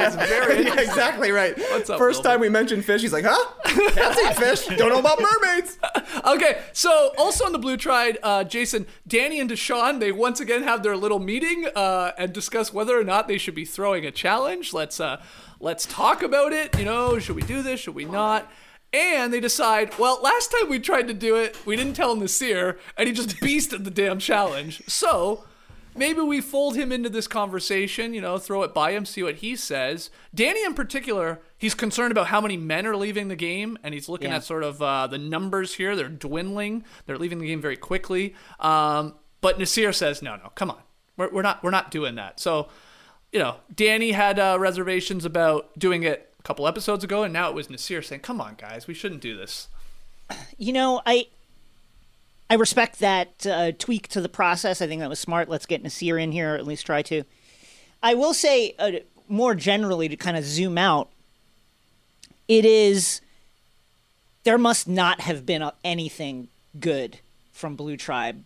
it's 0.02 0.15
very 0.15 0.63
Yeah, 0.65 0.80
exactly 0.80 1.30
right. 1.32 1.56
What's 1.58 1.89
up, 1.91 1.99
First 1.99 2.17
Wilbur? 2.23 2.30
time 2.30 2.39
we 2.39 2.49
mentioned 2.49 2.84
fish, 2.84 3.02
he's 3.02 3.13
like, 3.13 3.26
"Huh? 3.28 3.52
Cats 3.91 4.19
eat 4.19 4.36
fish. 4.38 4.78
Don't 4.78 4.89
know 4.89 4.99
about 4.99 5.19
mermaids." 5.21 5.78
Okay, 6.26 6.62
so 6.73 7.12
also 7.19 7.45
on 7.45 7.52
the 7.52 7.60
Blue 7.60 7.78
Tride, 7.78 8.17
uh, 8.23 8.43
Jason, 8.43 8.88
Danny, 9.08 9.39
and 9.39 9.49
Deshawn, 9.52 9.99
they 9.99 10.12
once 10.12 10.39
again 10.39 10.63
have 10.63 10.82
their 10.82 10.97
little 10.97 11.19
meeting 11.19 11.67
uh, 11.76 12.12
and 12.17 12.34
discuss 12.34 12.73
whether 12.73 13.02
or 13.03 13.05
not 13.05 13.27
they 13.27 13.37
should 13.37 13.55
be 13.55 13.65
throwing 13.65 14.05
a 14.05 14.11
challenge. 14.11 14.73
Let's 14.73 14.99
uh, 14.99 15.21
let's 15.59 15.85
talk 15.85 16.23
about 16.23 16.53
it. 16.53 16.77
You 16.79 16.85
know, 16.85 17.19
should 17.19 17.35
we 17.35 17.41
do 17.43 17.61
this? 17.61 17.79
Should 17.81 17.95
we 17.95 18.05
not? 18.05 18.51
And 18.93 19.33
they 19.33 19.39
decide, 19.39 19.97
well, 19.97 20.19
last 20.21 20.51
time 20.51 20.69
we 20.69 20.77
tried 20.79 21.07
to 21.07 21.15
do 21.15 21.35
it, 21.35 21.57
we 21.65 21.75
didn't 21.75 21.93
tell 21.95 22.15
Naseer, 22.15 22.77
and 22.95 23.07
he 23.07 23.13
just 23.13 23.29
beasted 23.41 23.83
the 23.85 23.89
damn 23.91 24.19
challenge. 24.19 24.83
So 24.87 25.45
maybe 25.95 26.21
we 26.21 26.41
fold 26.41 26.75
him 26.75 26.91
into 26.91 27.09
this 27.09 27.27
conversation, 27.27 28.13
you 28.13 28.21
know, 28.21 28.37
throw 28.37 28.61
it 28.61 28.71
by 28.71 28.91
him, 28.91 29.03
see 29.07 29.23
what 29.23 29.37
he 29.37 29.55
says. 29.55 30.11
Danny, 30.35 30.63
in 30.63 30.75
particular, 30.75 31.39
he's 31.57 31.73
concerned 31.73 32.11
about 32.11 32.27
how 32.27 32.39
many 32.39 32.55
men 32.55 32.85
are 32.85 32.95
leaving 32.95 33.29
the 33.29 33.35
game, 33.35 33.79
and 33.83 33.95
he's 33.95 34.07
looking 34.07 34.29
Yeah. 34.29 34.35
at 34.37 34.43
sort 34.43 34.63
of 34.63 34.79
uh, 34.79 35.07
the 35.07 35.17
numbers 35.17 35.73
here. 35.73 35.95
They're 35.95 36.07
dwindling. 36.07 36.83
They're 37.07 37.17
leaving 37.17 37.39
the 37.39 37.47
game 37.47 37.61
very 37.61 37.77
quickly. 37.77 38.35
Um, 38.59 39.15
but 39.41 39.57
Naseer 39.57 39.93
says, 39.93 40.21
no, 40.21 40.35
no, 40.35 40.51
come 40.53 40.69
on, 40.69 40.81
we're, 41.17 41.31
we're 41.31 41.41
not, 41.41 41.63
we're 41.63 41.71
not 41.71 41.89
doing 41.89 42.13
that. 42.15 42.39
So, 42.39 42.69
you 43.34 43.39
know, 43.39 43.56
Danny 43.74 44.12
had 44.12 44.38
uh, 44.38 44.58
reservations 44.60 45.26
about 45.26 45.78
doing 45.78 46.04
it 46.04 46.32
a 46.39 46.43
couple 46.43 46.67
episodes 46.67 47.04
ago, 47.04 47.24
and 47.24 47.34
now 47.34 47.50
it 47.50 47.56
was 47.56 47.67
Naseer 47.67 48.06
saying, 48.06 48.22
come 48.22 48.39
on, 48.39 48.56
guys, 48.56 48.88
we 48.88 48.93
shouldn't 48.93 49.22
do 49.22 49.36
this. 49.36 49.67
you 50.58 50.72
know, 50.72 51.02
I 51.06 51.28
I 52.50 52.54
respect 52.56 53.00
that 53.00 53.46
uh, 53.48 53.72
tweak 53.72 54.08
to 54.10 54.22
the 54.22 54.30
process. 54.30 54.82
I 54.82 54.88
think 54.88 55.02
that 55.02 55.10
was 55.10 55.19
smart. 55.19 55.50
Let's 55.50 55.65
get 55.65 55.84
Naseer 55.84 56.22
in 56.22 56.32
here, 56.32 56.54
or 56.54 56.58
at 56.58 56.67
least 56.67 56.86
try 56.86 57.02
to. 57.04 57.24
I 58.04 58.13
will 58.13 58.36
say 58.36 58.76
uh, 58.78 58.91
more 59.28 59.56
generally 59.56 60.08
to 60.08 60.15
kind 60.15 60.38
of 60.38 60.43
zoom 60.43 60.78
out. 60.78 61.10
It 62.48 62.65
is 62.65 63.22
there 64.43 64.58
must 64.60 64.88
not 64.88 65.22
have 65.22 65.46
been 65.46 65.72
anything 65.84 66.50
good 66.80 67.19
from 67.52 67.76
Blue 67.76 67.98
Tribe 67.98 68.43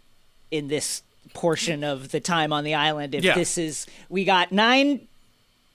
in 0.51 0.69
this 0.69 1.01
portion 1.37 1.83
of 1.83 2.09
the 2.09 2.19
time 2.19 2.51
on 2.51 2.63
the 2.63 2.73
island. 2.73 3.13
If 3.15 3.23
Yeah. 3.23 3.35
this 3.35 3.57
is 3.57 3.85
we 4.09 4.25
got 4.25 4.51
nine 4.51 5.07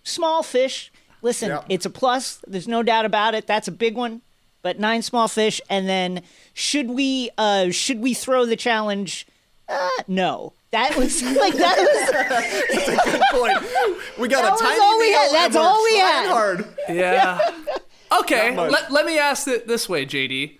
small 0.02 0.42
fish. 0.42 0.90
Listen, 1.22 1.50
Yeah. 1.50 1.62
it's 1.68 1.86
a 1.86 1.90
plus. 1.90 2.40
There's 2.46 2.66
no 2.68 2.82
doubt 2.82 3.04
about 3.04 3.34
it. 3.34 3.46
That's 3.46 3.68
a 3.68 3.72
big 3.72 3.94
one. 3.94 4.22
But 4.62 4.78
nine 4.78 5.02
small 5.02 5.28
fish, 5.28 5.60
and 5.70 5.88
then 5.88 6.22
should 6.54 6.90
we 6.90 7.30
uh 7.38 7.70
should 7.70 8.00
we 8.00 8.12
throw 8.14 8.44
the 8.44 8.56
challenge? 8.56 9.26
Uh, 9.68 9.88
no. 10.08 10.52
That 10.72 10.96
was 10.96 11.22
like 11.44 11.54
that 11.54 11.76
was 11.78 12.88
a 12.88 13.10
Good 13.10 13.22
point. 13.30 13.58
We 14.18 14.28
got 14.28 14.42
That 14.42 14.54
a 14.54 14.62
tiny 14.62 14.80
all 14.80 14.98
we 14.98 15.10
meal 15.10 15.18
had. 15.20 15.32
That's 15.32 15.56
all 15.56 15.82
we 15.84 15.96
had. 15.98 16.26
Hard. 16.28 16.66
Yeah. 16.88 17.38
Okay, 18.20 18.54
let, 18.54 18.92
let 18.92 19.06
me 19.06 19.18
ask 19.18 19.48
it 19.48 19.66
this 19.66 19.88
way, 19.88 20.04
JD. 20.04 20.58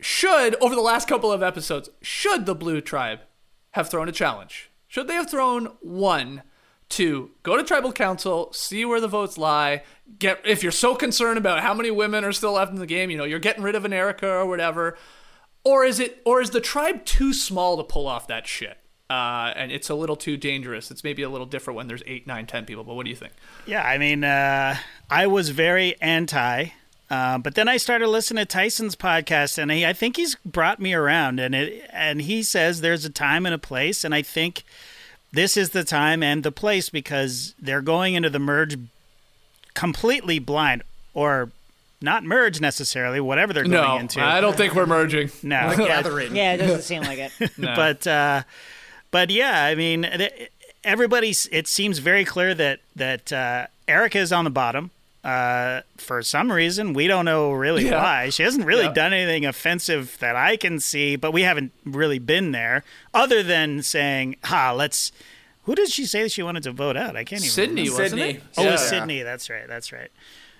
Should, 0.00 0.56
over 0.60 0.74
the 0.74 0.80
last 0.80 1.06
couple 1.06 1.30
of 1.30 1.40
episodes, 1.40 1.88
should 2.02 2.46
the 2.46 2.54
Blue 2.56 2.80
Tribe 2.80 3.20
have 3.72 3.90
thrown 3.90 4.08
a 4.08 4.12
challenge? 4.12 4.70
Should 4.88 5.08
they 5.08 5.14
have 5.14 5.30
thrown 5.30 5.66
one 5.80 6.42
to 6.90 7.30
go 7.42 7.56
to 7.56 7.64
tribal 7.64 7.92
council, 7.92 8.52
see 8.52 8.84
where 8.84 9.00
the 9.00 9.08
votes 9.08 9.38
lie, 9.38 9.82
get 10.18 10.40
if 10.44 10.62
you're 10.62 10.70
so 10.70 10.94
concerned 10.94 11.38
about 11.38 11.60
how 11.60 11.72
many 11.72 11.90
women 11.90 12.22
are 12.24 12.32
still 12.32 12.52
left 12.52 12.70
in 12.70 12.78
the 12.78 12.86
game, 12.86 13.10
you 13.10 13.16
know, 13.16 13.24
you're 13.24 13.38
getting 13.38 13.62
rid 13.62 13.74
of 13.74 13.84
an 13.86 13.92
Erika 13.92 14.28
or 14.28 14.46
whatever, 14.46 14.98
or 15.64 15.84
is 15.84 15.98
it 15.98 16.20
or 16.26 16.40
is 16.40 16.50
the 16.50 16.60
tribe 16.60 17.04
too 17.04 17.32
small 17.32 17.78
to 17.78 17.84
pull 17.84 18.06
off 18.06 18.26
that 18.28 18.46
shit? 18.46 18.76
Uh, 19.08 19.52
and 19.56 19.72
it's 19.72 19.90
a 19.90 19.94
little 19.94 20.16
too 20.16 20.36
dangerous. 20.36 20.90
It's 20.90 21.04
maybe 21.04 21.22
a 21.22 21.28
little 21.28 21.46
different 21.46 21.76
when 21.76 21.86
there's 21.86 22.02
eight, 22.06 22.26
nine, 22.26 22.46
ten 22.46 22.64
people. 22.64 22.84
But 22.84 22.94
what 22.94 23.04
do 23.04 23.10
you 23.10 23.16
think? 23.16 23.32
Yeah, 23.66 23.82
I 23.82 23.98
mean, 23.98 24.24
uh, 24.24 24.76
I 25.10 25.26
was 25.26 25.50
very 25.50 26.00
anti, 26.00 26.68
uh, 27.12 27.38
but 27.38 27.54
then 27.54 27.68
I 27.68 27.76
started 27.76 28.08
listening 28.08 28.42
to 28.42 28.46
Tyson's 28.46 28.96
podcast, 28.96 29.58
and 29.58 29.70
he, 29.70 29.84
I 29.84 29.92
think 29.92 30.16
he's 30.16 30.34
brought 30.46 30.80
me 30.80 30.94
around. 30.94 31.38
And 31.40 31.54
it, 31.54 31.88
and 31.92 32.22
he 32.22 32.42
says 32.42 32.80
there's 32.80 33.04
a 33.04 33.10
time 33.10 33.44
and 33.46 33.54
a 33.54 33.58
place, 33.58 34.02
and 34.04 34.14
I 34.14 34.22
think 34.22 34.64
this 35.32 35.56
is 35.56 35.70
the 35.70 35.84
time 35.84 36.22
and 36.22 36.42
the 36.42 36.52
place 36.52 36.88
because 36.88 37.54
they're 37.60 37.82
going 37.82 38.14
into 38.14 38.30
the 38.30 38.38
merge 38.38 38.76
completely 39.74 40.38
blind, 40.38 40.82
or 41.14 41.50
not 42.00 42.24
merge 42.24 42.60
necessarily, 42.60 43.20
whatever 43.20 43.52
they're 43.52 43.62
going 43.64 43.72
No, 43.74 43.96
into. 43.98 44.20
I 44.22 44.40
don't 44.40 44.56
think 44.56 44.74
we're 44.74 44.86
merging. 44.86 45.30
no, 45.42 45.74
Gathering. 45.76 46.34
yeah, 46.36 46.54
it 46.54 46.58
doesn't 46.58 46.82
seem 46.92 47.02
like 47.02 47.18
it. 47.18 47.32
but 47.58 48.06
uh, 48.06 48.42
but 49.10 49.30
yeah, 49.30 49.64
I 49.64 49.74
mean, 49.74 50.02
th- 50.02 50.50
everybody's. 50.84 51.46
It 51.52 51.68
seems 51.68 51.98
very 51.98 52.24
clear 52.24 52.54
that 52.54 52.80
that 52.96 53.32
uh, 53.32 53.66
Erika 53.86 54.18
is 54.18 54.32
on 54.32 54.44
the 54.44 54.50
bottom. 54.50 54.90
Uh, 55.24 55.82
for 55.96 56.20
some 56.22 56.50
reason, 56.50 56.92
we 56.94 57.06
don't 57.06 57.24
know 57.24 57.52
really 57.52 57.84
Yeah. 57.86 58.02
why. 58.02 58.28
She 58.30 58.42
hasn't 58.42 58.66
really 58.66 58.86
Yeah. 58.86 58.92
done 58.92 59.12
anything 59.12 59.46
offensive 59.46 60.16
that 60.18 60.34
I 60.34 60.56
can 60.56 60.80
see, 60.80 61.14
but 61.14 61.30
we 61.32 61.42
haven't 61.42 61.70
really 61.84 62.18
been 62.18 62.50
there, 62.52 62.82
other 63.14 63.42
than 63.42 63.82
saying, 63.82 64.36
"Ha, 64.44 64.72
let's." 64.72 65.12
Who 65.64 65.76
did 65.76 65.90
she 65.90 66.06
say 66.06 66.26
she 66.26 66.42
wanted 66.42 66.64
to 66.64 66.72
vote 66.72 66.96
out? 66.96 67.14
I 67.14 67.22
can't 67.22 67.40
even. 67.40 67.50
Sydney, 67.50 67.82
remember. 67.84 68.02
wasn't 68.02 68.20
Sydney. 68.20 68.34
it? 68.38 68.42
Oh, 68.56 68.62
it 68.66 68.70
was 68.72 68.82
Yeah. 68.82 68.88
Sydney. 68.98 69.22
That's 69.22 69.48
right. 69.48 69.68
That's 69.68 69.92
right. 69.92 70.10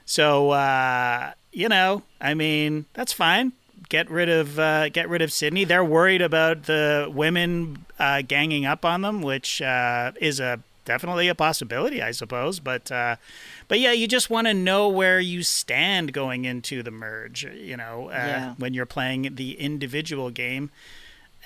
So 0.05 0.51
uh, 0.51 1.33
you 1.53 1.69
know, 1.69 2.03
I 2.21 2.35
mean, 2.35 2.87
that's 2.95 3.13
fine. 3.13 3.53
Get 3.89 4.09
rid 4.09 4.29
of 4.29 4.61
uh, 4.61 4.91
get 4.91 5.09
rid 5.09 5.23
of 5.23 5.33
Sydney. 5.33 5.65
They're 5.65 5.85
worried 5.85 6.23
about 6.23 6.65
the 6.65 7.11
women 7.13 7.85
uh, 7.99 8.23
ganging 8.23 8.65
up 8.65 8.85
on 8.85 9.01
them, 9.03 9.23
which 9.23 9.61
uh, 9.61 10.13
is 10.21 10.39
a 10.39 10.61
definitely 10.85 11.27
a 11.29 11.35
possibility, 11.35 12.01
I 12.01 12.13
suppose. 12.13 12.59
But 12.61 12.91
uh, 12.93 13.17
but 13.73 13.81
yeah, 13.81 13.93
you 13.93 14.07
just 14.07 14.29
want 14.29 14.47
to 14.47 14.53
know 14.53 14.91
where 14.91 15.19
you 15.19 15.43
stand 15.43 16.13
going 16.13 16.45
into 16.45 16.83
the 16.83 16.91
merge. 16.91 17.43
You 17.45 17.79
know, 17.79 18.11
uh, 18.11 18.13
Yeah. 18.13 18.55
when 18.59 18.75
you're 18.75 18.85
playing 18.85 19.37
the 19.37 19.59
individual 19.59 20.29
game, 20.29 20.69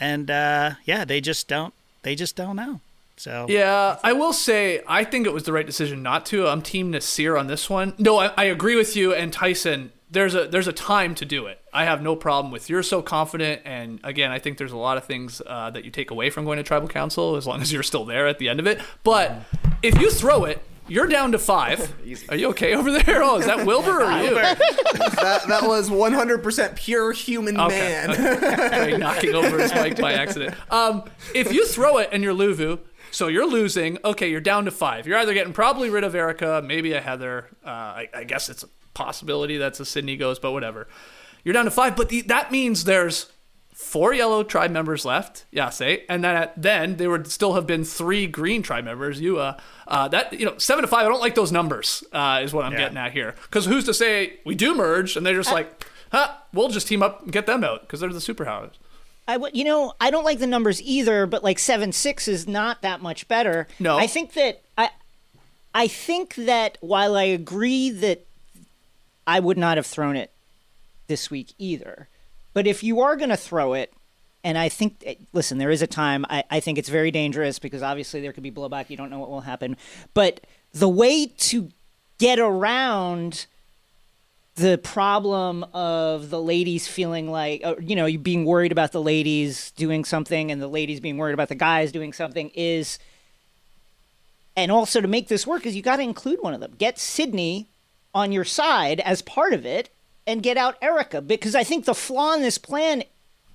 and 0.00 0.28
uh, 0.28 0.72
yeah, 0.84 1.04
they 1.04 1.20
just 1.20 1.46
don't. 1.46 1.72
They 2.02 2.16
just 2.16 2.34
don't 2.34 2.56
know. 2.56 2.80
So 3.16 3.46
Yeah, 3.48 4.00
I 4.02 4.12
will 4.12 4.32
say 4.32 4.82
I 4.88 5.04
think 5.04 5.24
it 5.24 5.32
was 5.32 5.44
the 5.44 5.52
right 5.52 5.64
decision 5.64 6.02
not 6.02 6.26
to. 6.26 6.48
I'm 6.48 6.62
team 6.62 6.90
Naseer 6.90 7.38
on 7.38 7.46
this 7.46 7.70
one. 7.70 7.94
No, 7.96 8.18
I, 8.18 8.32
I 8.36 8.44
agree 8.46 8.74
with 8.74 8.96
you 8.96 9.14
and 9.14 9.32
Tyson. 9.32 9.92
There's 10.10 10.34
a 10.34 10.48
there's 10.48 10.66
a 10.66 10.72
time 10.72 11.14
to 11.14 11.24
do 11.24 11.46
it. 11.46 11.60
I 11.72 11.84
have 11.84 12.02
no 12.02 12.16
problem 12.16 12.50
with 12.50 12.68
you're 12.68 12.82
so 12.82 13.02
confident, 13.02 13.62
and 13.64 14.00
again, 14.02 14.32
I 14.32 14.40
think 14.40 14.58
there's 14.58 14.72
a 14.72 14.76
lot 14.76 14.96
of 14.96 15.04
things 15.04 15.40
uh, 15.46 15.70
that 15.70 15.84
you 15.84 15.92
take 15.92 16.10
away 16.10 16.30
from 16.30 16.44
going 16.44 16.56
to 16.56 16.64
tribal 16.64 16.88
council 16.88 17.36
as 17.36 17.46
long 17.46 17.62
as 17.62 17.72
you're 17.72 17.84
still 17.84 18.04
there 18.04 18.26
at 18.26 18.40
the 18.40 18.48
end 18.48 18.58
of 18.58 18.66
it. 18.66 18.80
But 19.04 19.42
if 19.80 20.00
you 20.00 20.10
throw 20.10 20.42
it, 20.42 20.60
you're 20.88 21.06
down 21.06 21.32
to 21.32 21.38
five. 21.38 21.94
Are 22.28 22.36
you 22.36 22.48
okay 22.50 22.74
over 22.74 22.90
there? 22.92 23.22
Oh, 23.22 23.36
is 23.36 23.46
that 23.46 23.66
Wilbur 23.66 24.02
or 24.02 24.22
you? 24.22 24.34
That, 24.34 25.44
that 25.48 25.62
was 25.62 25.90
100% 25.90 26.76
pure 26.76 27.12
human 27.12 27.58
Okay, 27.58 27.78
man. 27.78 28.40
Like 28.90 28.98
knocking 28.98 29.34
over 29.34 29.58
his 29.58 29.74
mic 29.74 29.98
by 29.98 30.14
accident. 30.14 30.54
Um, 30.70 31.04
if 31.34 31.52
you 31.52 31.66
throw 31.66 31.98
it 31.98 32.10
and 32.12 32.22
you're 32.22 32.34
Luvu, 32.34 32.80
so 33.10 33.28
you're 33.28 33.48
losing. 33.48 33.98
Okay, 34.04 34.30
you're 34.30 34.40
down 34.40 34.64
to 34.66 34.70
five. 34.70 35.06
You're 35.06 35.18
either 35.18 35.34
getting 35.34 35.52
probably 35.52 35.90
rid 35.90 36.04
of 36.04 36.14
Erika, 36.14 36.62
maybe 36.64 36.92
a 36.92 37.00
Heather. 37.00 37.48
Uh, 37.64 37.70
I, 37.70 38.08
I 38.14 38.24
guess 38.24 38.48
it's 38.48 38.62
a 38.62 38.68
possibility 38.94 39.56
that's 39.56 39.80
a 39.80 39.84
Sydney 39.84 40.16
goes, 40.16 40.38
but 40.38 40.52
whatever. 40.52 40.88
You're 41.44 41.52
down 41.52 41.66
to 41.66 41.70
five, 41.70 41.96
but 41.96 42.08
the, 42.08 42.22
that 42.22 42.50
means 42.50 42.84
there's 42.84 43.30
four 43.78 44.14
yellow 44.14 44.42
tribe 44.42 44.70
members 44.70 45.04
left. 45.04 45.44
Yeah, 45.52 45.68
say, 45.68 46.04
and 46.08 46.24
then 46.24 46.34
at, 46.34 46.54
then 46.60 46.96
there 46.96 47.10
would 47.10 47.30
still 47.30 47.52
have 47.52 47.66
been 47.66 47.84
three 47.84 48.26
green 48.26 48.62
tribe 48.62 48.84
members. 48.86 49.20
You 49.20 49.38
uh, 49.38 49.60
uh, 49.86 50.08
that 50.08 50.32
you 50.32 50.46
know 50.46 50.56
seven 50.56 50.82
to 50.82 50.88
five. 50.88 51.04
I 51.04 51.08
don't 51.10 51.20
like 51.20 51.34
those 51.34 51.52
numbers. 51.52 52.02
Uh, 52.12 52.40
is 52.42 52.52
what 52.54 52.64
I'm 52.64 52.72
Yeah. 52.72 52.78
getting 52.78 52.96
at 52.96 53.12
here. 53.12 53.34
Because 53.42 53.66
who's 53.66 53.84
to 53.84 53.94
say 53.94 54.40
we 54.46 54.54
do 54.54 54.74
merge 54.74 55.16
and 55.16 55.26
they're 55.26 55.34
just 55.34 55.52
like, 55.52 55.86
huh, 56.10 56.32
we'll 56.54 56.68
just 56.68 56.88
team 56.88 57.02
up 57.02 57.22
and 57.24 57.32
get 57.32 57.44
them 57.46 57.62
out 57.62 57.82
because 57.82 58.00
they're 58.00 58.08
the 58.12 58.18
superpowers. 58.18 58.72
I 59.28 59.34
w- 59.34 59.50
you 59.54 59.64
know, 59.64 59.92
I 60.00 60.10
don't 60.10 60.24
like 60.24 60.38
the 60.38 60.46
numbers 60.46 60.80
either, 60.80 61.26
but 61.26 61.44
like 61.44 61.58
seven 61.58 61.92
six 61.92 62.28
is 62.28 62.46
not 62.48 62.80
that 62.82 63.02
much 63.02 63.28
better. 63.28 63.66
No. 63.78 63.98
I 63.98 64.06
think 64.06 64.32
that 64.34 64.62
I, 64.78 64.88
I 65.74 65.86
think 65.88 66.34
that 66.36 66.78
while 66.80 67.14
I 67.16 67.24
agree 67.24 67.90
that 67.90 68.24
I 69.26 69.40
would 69.40 69.58
not 69.58 69.76
have 69.76 69.86
thrown 69.86 70.16
it 70.16 70.30
this 71.08 71.28
week 71.30 71.52
either, 71.58 72.08
but 72.56 72.66
if 72.66 72.82
you 72.82 73.02
are 73.02 73.16
going 73.16 73.28
to 73.28 73.36
throw 73.36 73.74
it, 73.74 73.92
and 74.42 74.56
I 74.56 74.70
think, 74.70 75.02
eh, 75.04 75.16
listen, 75.34 75.58
there 75.58 75.70
is 75.70 75.82
a 75.82 75.86
time. 75.86 76.24
I, 76.30 76.42
I 76.50 76.58
think 76.58 76.78
it's 76.78 76.88
very 76.88 77.10
dangerous 77.10 77.58
because 77.58 77.82
obviously 77.82 78.22
there 78.22 78.32
could 78.32 78.42
be 78.42 78.50
blowback. 78.50 78.88
You 78.88 78.96
don't 78.96 79.10
know 79.10 79.18
what 79.18 79.28
will 79.28 79.42
happen, 79.42 79.76
but 80.14 80.40
the 80.72 80.88
way 80.88 81.26
to 81.26 81.68
get 82.16 82.38
around 82.38 83.44
the 84.54 84.78
problem 84.78 85.64
of 85.74 86.30
the 86.30 86.40
ladies 86.40 86.88
feeling 86.88 87.30
like 87.30 87.62
you 87.82 87.94
know 87.94 88.06
you 88.06 88.18
being 88.18 88.46
worried 88.46 88.72
about 88.72 88.90
the 88.90 89.02
ladies 89.02 89.72
doing 89.72 90.02
something 90.02 90.50
and 90.50 90.62
the 90.62 90.66
ladies 90.66 90.98
being 90.98 91.18
worried 91.18 91.34
about 91.34 91.50
the 91.50 91.54
guys 91.54 91.92
doing 91.92 92.14
something 92.14 92.50
is 92.54 92.98
and 94.56 94.72
also 94.72 95.02
to 95.02 95.08
make 95.08 95.28
this 95.28 95.46
work 95.46 95.66
is 95.66 95.76
you 95.76 95.82
got 95.82 95.96
to 95.96 96.02
include 96.02 96.38
one 96.40 96.54
of 96.54 96.60
them. 96.60 96.72
Get 96.78 96.98
Sydney 96.98 97.66
on 98.14 98.32
your 98.32 98.44
side 98.44 99.00
as 99.00 99.20
part 99.20 99.52
of 99.52 99.66
it, 99.66 99.90
and 100.26 100.42
get 100.42 100.56
out 100.56 100.76
Erika 100.82 101.20
because 101.22 101.54
I 101.54 101.64
think 101.64 101.84
the 101.84 101.94
flaw 101.94 102.34
in 102.34 102.42
this 102.42 102.58
plan, 102.58 103.04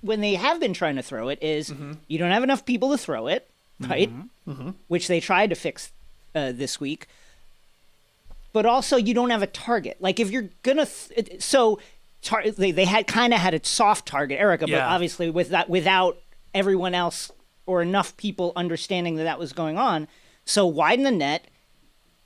when 0.00 0.20
they 0.20 0.34
have 0.34 0.60
been 0.60 0.72
trying 0.72 0.96
to 0.96 1.02
throw 1.02 1.28
it, 1.28 1.42
is 1.42 1.70
mm-hmm. 1.70 1.92
you 2.08 2.18
don't 2.18 2.30
have 2.30 2.42
enough 2.42 2.64
people 2.64 2.90
to 2.90 2.98
throw 2.98 3.26
it, 3.26 3.50
mm-hmm. 3.80 3.90
right? 3.90 4.10
Mm-hmm. 4.48 4.70
Which 4.88 5.08
they 5.08 5.20
tried 5.20 5.50
to 5.50 5.56
fix 5.56 5.92
uh, 6.34 6.52
this 6.52 6.80
week 6.80 7.06
but 8.52 8.66
also 8.66 8.96
you 8.96 9.14
don't 9.14 9.30
have 9.30 9.42
a 9.42 9.46
target. 9.46 9.96
Like 10.00 10.20
if 10.20 10.30
you're 10.30 10.48
gonna, 10.62 10.86
th- 10.86 11.42
so 11.42 11.78
tar- 12.20 12.50
they 12.50 12.70
they 12.70 12.84
had 12.84 13.06
kind 13.06 13.32
of 13.32 13.40
had 13.40 13.54
a 13.54 13.64
soft 13.64 14.06
target, 14.06 14.38
Erika, 14.38 14.66
but 14.66 14.80
obviously 14.80 15.30
with 15.30 15.50
that 15.50 15.68
without 15.68 16.18
everyone 16.54 16.94
else 16.94 17.32
or 17.66 17.82
enough 17.82 18.16
people 18.16 18.52
understanding 18.56 19.16
that 19.16 19.24
that 19.24 19.38
was 19.38 19.52
going 19.52 19.78
on. 19.78 20.08
So 20.44 20.66
widen 20.66 21.04
the 21.04 21.10
net, 21.10 21.46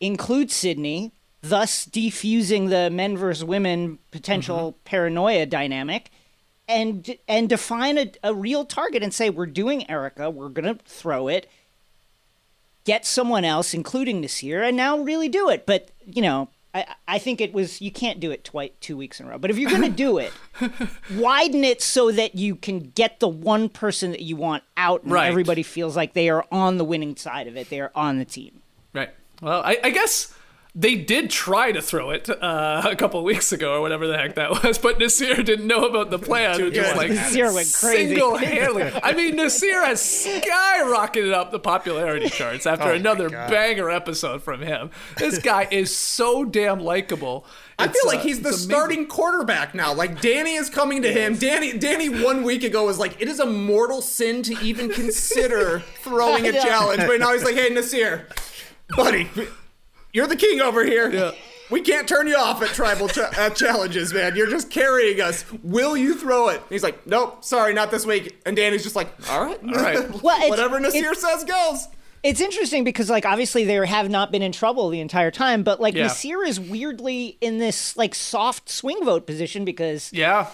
include 0.01 0.51
Sydney, 0.51 1.13
thus 1.49 1.87
defusing 1.87 2.71
the 2.71 2.91
men 2.91 3.17
versus 3.17 3.45
women 3.45 3.99
potential 4.11 4.73
mm-hmm. 4.73 4.85
paranoia 4.85 5.47
dynamic. 5.47 6.11
And 6.69 7.17
and 7.29 7.49
define 7.49 7.97
a, 7.97 8.11
a 8.25 8.35
real 8.35 8.65
target 8.65 9.01
and 9.01 9.15
say 9.15 9.31
we're 9.31 9.47
doing 9.47 9.89
Erika, 9.89 10.29
we're 10.29 10.49
gonna 10.49 10.79
throw 10.85 11.29
it, 11.29 11.49
get 12.85 13.07
someone 13.07 13.45
else, 13.45 13.73
including 13.73 14.21
Naseer, 14.21 14.67
and 14.67 14.77
now 14.77 14.99
really 14.99 15.29
do 15.29 15.49
it. 15.49 15.65
But 15.65 15.93
you 16.05 16.23
know, 16.23 16.49
I, 16.77 16.95
I 17.09 17.19
think 17.19 17.41
it 17.41 17.55
was 17.55 17.81
you 17.81 17.91
can't 17.91 18.21
do 18.21 18.31
it 18.31 18.45
twice 18.45 18.71
two 18.81 18.97
weeks 18.97 19.19
in 19.19 19.27
a 19.27 19.31
row. 19.31 19.39
But 19.39 19.51
if 19.51 19.59
you're 19.59 19.71
going 19.71 19.83
to 19.83 19.89
do 19.89 20.19
it, 20.19 20.33
widen 21.15 21.65
it 21.65 21.81
so 21.81 22.13
that 22.13 22.35
you 22.35 22.55
can 22.55 22.91
get 22.95 23.19
the 23.21 23.29
one 23.29 23.69
person 23.71 24.11
that 24.11 24.21
you 24.21 24.37
want 24.37 24.63
out, 24.77 25.03
and 25.03 25.13
Right. 25.13 25.29
everybody 25.29 25.63
feels 25.63 25.97
like 25.97 26.13
they 26.13 26.29
are 26.29 26.45
on 26.53 26.77
the 26.77 26.85
winning 26.85 27.17
side 27.17 27.47
of 27.47 27.57
it. 27.57 27.71
They 27.71 27.81
are 27.81 27.93
on 27.95 28.19
the 28.19 28.27
team. 28.27 28.61
Right. 28.93 29.11
Well, 29.41 29.63
I, 29.65 29.79
I 29.85 29.91
guess 29.91 30.35
they 30.79 30.95
did 30.95 31.31
try 31.31 31.73
to 31.73 31.81
throw 31.81 32.11
it 32.11 32.29
uh, 32.29 32.83
a 32.85 32.95
couple 32.97 33.25
weeks 33.25 33.51
ago 33.51 33.73
or 33.73 33.81
whatever 33.81 34.07
the 34.07 34.19
heck 34.19 34.35
that 34.35 34.51
was, 34.63 34.77
but 34.77 34.99
Naseer 34.99 35.43
didn't 35.43 35.67
know 35.67 35.87
about 35.87 36.11
the 36.11 36.19
plan. 36.19 36.61
and 36.61 36.73
just 36.75 36.91
good. 36.93 36.97
like 36.99 37.11
Naseer 37.11 37.55
went 37.55 37.73
crazy. 37.73 38.09
Single-handedly. 38.15 38.83
I 39.03 39.15
mean, 39.15 39.37
Naseer 39.37 39.83
has 39.87 40.01
skyrocketed 40.03 41.33
up 41.33 41.51
the 41.51 41.59
popularity 41.59 42.29
charts 42.29 42.67
after 42.67 42.93
another 42.93 43.31
banger 43.31 43.91
episode 43.91 44.43
from 44.43 44.61
him. 44.61 44.91
This 45.17 45.39
guy 45.39 45.67
is 45.71 45.97
so 45.97 46.45
damn 46.45 46.81
likable. 46.81 47.47
I 47.79 47.87
It's, 47.87 47.99
feel 48.01 48.09
like 48.11 48.21
uh, 48.21 48.25
he's 48.25 48.41
the 48.41 48.49
amazing. 48.51 48.71
starting 48.71 49.07
quarterback 49.07 49.75
now. 49.75 49.93
Like 49.95 50.21
Danny 50.21 50.55
is 50.55 50.71
coming 50.71 51.03
to 51.03 51.13
him. 51.13 51.37
Danny 51.37 51.77
Danny 51.79 52.09
one 52.09 52.43
week 52.43 52.63
ago 52.65 52.85
was 52.87 52.99
like, 52.99 53.21
it 53.21 53.29
is 53.29 53.39
a 53.41 53.47
mortal 53.47 54.01
sin 54.03 54.43
to 54.45 54.55
even 54.63 54.91
consider 54.91 55.81
throwing 56.03 56.47
a 56.47 56.53
Yeah. 56.53 56.63
challenge. 56.65 57.03
But 57.07 57.21
now 57.21 57.33
he's 57.33 57.45
like, 57.45 57.55
hey 57.55 57.71
Naseer, 57.71 58.25
buddy, 58.97 59.29
you're 60.17 60.27
the 60.27 60.35
king 60.37 60.61
over 60.61 60.85
here. 60.85 61.11
Yeah. 61.13 61.33
We 61.71 61.83
can't 61.83 62.09
turn 62.09 62.27
you 62.29 62.37
off 62.37 62.63
at 62.63 62.69
tribal 62.71 63.09
ch- 63.09 63.19
uh, 63.19 63.51
challenges, 63.51 64.15
man. 64.15 64.35
You're 64.37 64.49
just 64.49 64.71
carrying 64.71 65.21
us. 65.21 65.45
Will 65.63 65.97
you 65.97 66.15
throw 66.15 66.49
it? 66.49 66.63
He's 66.71 66.83
like, 66.83 67.07
nope, 67.07 67.45
sorry, 67.45 67.75
not 67.75 67.91
this 67.91 68.07
week. 68.07 68.41
And 68.47 68.57
Danny's 68.57 68.83
just 68.85 68.97
like, 68.97 69.09
all 69.31 69.45
right, 69.45 69.59
all 69.63 69.71
right. 69.73 70.11
Well, 70.23 70.49
whatever 70.49 70.79
Naseer 70.81 71.15
says 71.15 71.45
goes. 71.45 71.89
It's 72.23 72.41
interesting 72.41 72.83
because 72.83 73.11
like 73.11 73.27
obviously 73.27 73.65
they 73.65 73.85
have 73.87 74.09
not 74.09 74.33
been 74.33 74.43
in 74.43 74.53
trouble 74.53 74.89
the 74.89 75.01
entire 75.01 75.31
time, 75.31 75.63
but 75.65 75.81
like 75.81 75.95
Yeah. 75.95 76.07
Naseer 76.07 76.47
is 76.47 76.59
weirdly 76.59 77.37
in 77.41 77.59
this 77.59 77.97
like 77.97 78.15
soft 78.15 78.69
swing 78.71 79.05
vote 79.05 79.27
position 79.27 79.65
because 79.65 80.11
Yeah. 80.13 80.47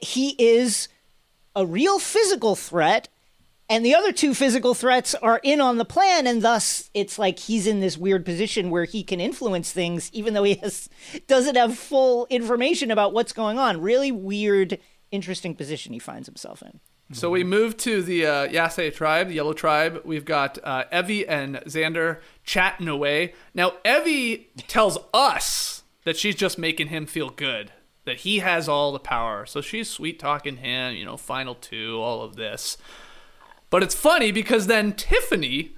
he 0.00 0.30
is 0.38 0.88
a 1.54 1.66
real 1.66 1.98
physical 1.98 2.54
threat 2.56 3.08
and 3.68 3.84
the 3.84 3.94
other 3.94 4.12
two 4.12 4.34
physical 4.34 4.74
threats 4.74 5.14
are 5.16 5.40
in 5.42 5.60
on 5.60 5.78
the 5.78 5.84
plan 5.84 6.26
and 6.26 6.42
thus 6.42 6.90
it's 6.94 7.18
like 7.18 7.38
he's 7.38 7.66
in 7.66 7.80
this 7.80 7.98
weird 7.98 8.24
position 8.24 8.70
where 8.70 8.84
he 8.84 9.02
can 9.02 9.20
influence 9.20 9.72
things 9.72 10.10
even 10.12 10.34
though 10.34 10.44
he 10.44 10.54
has 10.54 10.88
doesn't 11.26 11.56
have 11.56 11.76
full 11.76 12.26
information 12.30 12.90
about 12.90 13.12
what's 13.12 13.32
going 13.32 13.58
on 13.58 13.80
really 13.80 14.12
weird 14.12 14.78
interesting 15.10 15.54
position 15.54 15.92
he 15.92 15.98
finds 15.98 16.26
himself 16.26 16.62
in 16.62 16.80
So 17.12 17.30
we 17.30 17.44
move 17.44 17.76
to 17.78 18.02
the 18.02 18.26
uh, 18.26 18.44
Yase 18.48 18.92
tribe, 18.92 19.28
the 19.28 19.34
Yellow 19.34 19.52
tribe. 19.52 20.02
We've 20.04 20.24
got 20.24 20.58
uh, 20.64 20.86
Evvie 20.92 21.24
and 21.28 21.56
Xander 21.58 22.18
chatting 22.42 22.88
away. 22.88 23.32
Now, 23.54 23.74
Evvie 23.84 24.46
tells 24.66 24.98
us 25.14 25.84
that 26.04 26.16
she's 26.16 26.34
just 26.34 26.58
making 26.58 26.88
him 26.88 27.06
feel 27.06 27.30
good, 27.30 27.70
that 28.06 28.18
he 28.18 28.40
has 28.40 28.68
all 28.68 28.90
the 28.90 28.98
power. 28.98 29.46
So 29.46 29.60
she's 29.60 29.88
sweet 29.88 30.18
talking 30.18 30.56
him, 30.56 30.96
you 30.96 31.04
know, 31.04 31.16
final 31.16 31.54
two, 31.54 32.00
all 32.00 32.22
of 32.22 32.34
this. 32.34 32.76
But 33.70 33.82
it's 33.82 33.94
funny 33.94 34.30
because 34.32 34.66
then 34.66 34.92
Tiffany 34.92 35.72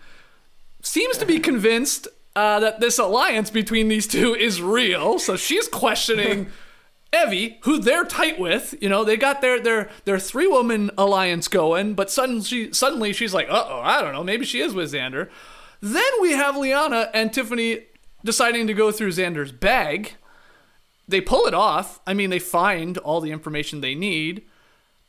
seems 0.82 1.18
to 1.18 1.26
be 1.26 1.38
convinced 1.38 2.08
uh, 2.36 2.60
that 2.60 2.80
this 2.80 2.98
alliance 2.98 3.50
between 3.50 3.88
these 3.88 4.06
two 4.06 4.34
is 4.34 4.62
real. 4.62 5.18
So 5.18 5.36
she's 5.36 5.66
questioning 5.68 6.48
Evvie, 7.12 7.56
who 7.62 7.78
they're 7.78 8.04
tight 8.04 8.38
with. 8.38 8.74
You 8.80 8.88
know, 8.88 9.04
they 9.04 9.16
got 9.16 9.40
their 9.40 9.58
their 9.58 9.88
their 10.04 10.18
three 10.18 10.46
woman 10.46 10.90
alliance 10.98 11.48
going, 11.48 11.94
but 11.94 12.10
suddenly 12.10 12.44
she, 12.44 12.72
suddenly 12.72 13.12
she's 13.12 13.34
like, 13.34 13.48
uh 13.48 13.64
oh, 13.68 13.80
I 13.80 14.02
don't 14.02 14.12
know, 14.12 14.24
maybe 14.24 14.44
she 14.44 14.60
is 14.60 14.74
with 14.74 14.92
Xander. 14.92 15.28
Then 15.80 16.12
we 16.20 16.32
have 16.32 16.56
Liana 16.56 17.10
and 17.14 17.32
Tiffany 17.32 17.84
deciding 18.24 18.66
to 18.66 18.74
go 18.74 18.90
through 18.90 19.12
Xander's 19.12 19.52
bag. 19.52 20.14
They 21.06 21.20
pull 21.20 21.46
it 21.46 21.54
off. 21.54 22.00
I 22.06 22.14
mean, 22.14 22.30
they 22.30 22.38
find 22.38 22.98
all 22.98 23.20
the 23.20 23.30
information 23.30 23.80
they 23.80 23.94
need. 23.94 24.42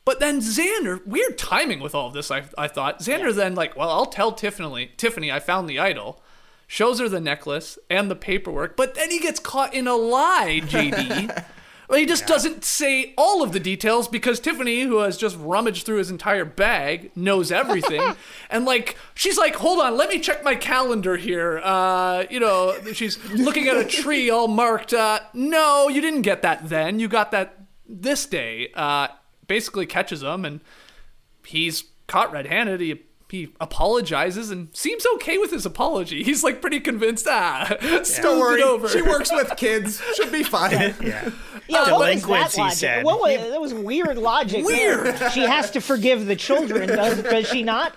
But 0.10 0.20
then 0.20 0.42
Xander, 0.42 1.06
weird 1.06 1.38
timing 1.38 1.82
with 1.82 1.94
all 1.94 2.08
of 2.08 2.14
this, 2.14 2.32
I, 2.32 2.46
I 2.58 2.68
thought. 2.68 2.98
Xander 2.98 3.32
then, 3.32 3.54
like, 3.54 3.78
well, 3.78 3.92
I'll 3.92 4.08
tell 4.08 4.32
Tiffany, 4.32 4.90
Tiffany, 4.98 5.32
I 5.32 5.40
found 5.40 5.70
the 5.70 5.78
idol. 5.78 6.20
Shows 6.66 7.00
her 7.00 7.08
the 7.08 7.22
necklace 7.22 7.78
and 7.92 8.10
the 8.10 8.16
paperwork, 8.16 8.76
but 8.76 8.96
then 8.96 9.12
he 9.12 9.20
gets 9.20 9.40
caught 9.40 9.72
in 9.72 9.88
a 9.88 9.94
lie, 9.94 10.62
JD. 10.64 11.46
Well, 11.88 12.00
he 12.00 12.08
just 12.08 12.26
doesn't 12.26 12.66
say 12.66 13.14
all 13.20 13.44
of 13.44 13.52
the 13.52 13.60
details 13.60 14.08
because 14.08 14.40
Tiffany, 14.40 14.82
who 14.82 14.98
has 14.98 15.16
just 15.16 15.38
rummaged 15.38 15.86
through 15.86 16.00
his 16.00 16.10
entire 16.10 16.44
bag, 16.44 17.12
knows 17.16 17.52
everything. 17.52 18.02
and 18.50 18.66
like, 18.66 18.98
she's 19.14 19.38
like, 19.38 19.58
"Hold 19.58 19.80
on, 19.80 19.96
let 19.96 20.10
me 20.10 20.20
check 20.20 20.44
my 20.44 20.56
calendar 20.56 21.18
here." 21.18 21.62
Uh, 21.64 22.24
you 22.32 22.40
know, 22.40 22.74
she's 22.94 23.24
looking 23.32 23.68
at 23.68 23.78
a 23.78 23.86
tree 23.86 24.32
all 24.32 24.48
marked. 24.48 24.92
Uh, 24.92 25.20
no, 25.36 25.88
you 25.88 26.02
didn't 26.02 26.24
get 26.24 26.42
that 26.42 26.68
then. 26.68 27.00
You 27.00 27.08
got 27.08 27.30
that 27.30 27.60
this 27.88 28.26
day. 28.26 28.72
Uh, 28.74 29.10
basically 29.50 29.86
catches 29.86 30.24
him, 30.24 30.46
and 30.46 30.62
he's 31.46 31.84
caught 32.08 32.32
red-handed. 32.32 32.80
He 32.80 33.02
he 33.30 33.54
apologizes 33.62 34.50
and 34.50 34.70
seems 34.76 35.06
okay 35.16 35.38
with 35.38 35.52
his 35.52 35.64
apology. 35.64 36.24
He's 36.30 36.44
like 36.44 36.62
pretty 36.62 36.80
convinced. 36.80 37.28
Ah, 37.30 37.68
smooth 37.80 38.16
Don't 38.24 38.40
worry, 38.40 38.64
over. 38.64 38.90
she 38.90 39.04
works 39.04 39.32
with 39.32 39.56
kids. 39.56 40.02
Should 40.16 40.32
be 40.32 40.42
fine. 40.42 40.72
Yeah. 40.72 41.30
Yeah, 41.68 41.92
what 41.92 42.00
was 42.00 42.24
Delinquents, 42.24 42.56
that 42.56 42.56
he 42.56 42.62
logic? 42.62 42.78
said. 42.80 43.04
What 43.06 43.20
was, 43.22 43.38
that 43.52 43.62
was 43.62 43.74
weird 43.76 44.18
logic. 44.18 44.66
Weird. 44.66 45.16
She 45.34 45.42
has 45.42 45.70
to 45.72 45.82
forgive 45.82 46.26
the 46.26 46.36
children, 46.36 46.88
does, 46.90 47.22
does 47.22 47.48
she 47.48 47.62
not? 47.62 47.94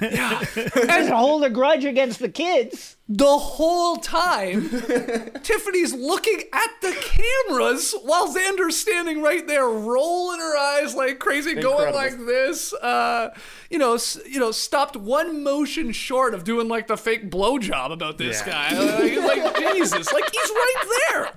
Yeah. 0.00 0.44
Doesn't 0.54 1.12
hold 1.12 1.44
a 1.44 1.50
grudge 1.50 1.84
against 1.84 2.18
the 2.20 2.28
kids. 2.28 2.96
the 3.08 3.38
whole 3.38 3.96
time, 3.96 4.68
Tiffany's 5.42 5.92
looking 5.94 6.40
at 6.52 6.70
the 6.82 6.92
cameras 6.92 7.94
while 8.02 8.32
Xander's 8.34 8.76
standing 8.76 9.22
right 9.22 9.46
there, 9.46 9.66
rolling 9.68 10.40
her 10.40 10.56
eyes 10.56 10.94
like 10.94 11.18
crazy, 11.18 11.54
going 11.54 11.94
like 11.94 12.18
this. 12.26 12.72
Uh, 12.72 13.32
you 13.70 13.78
know, 13.78 13.96
you 14.26 14.40
know, 14.40 14.50
stopped 14.50 14.96
one 14.96 15.42
motion 15.44 15.92
short 15.92 16.34
of 16.34 16.44
doing 16.44 16.68
like 16.68 16.86
the 16.88 16.96
fake 16.96 17.30
blowjob 17.30 17.92
about 17.92 18.18
this 18.18 18.42
Yeah. 18.46 18.70
guy. 18.70 19.16
Like, 19.18 19.44
like 19.44 19.56
Jesus, 19.74 20.12
like 20.12 20.24
he's 20.30 20.50
right 20.50 20.98
there. 21.10 21.32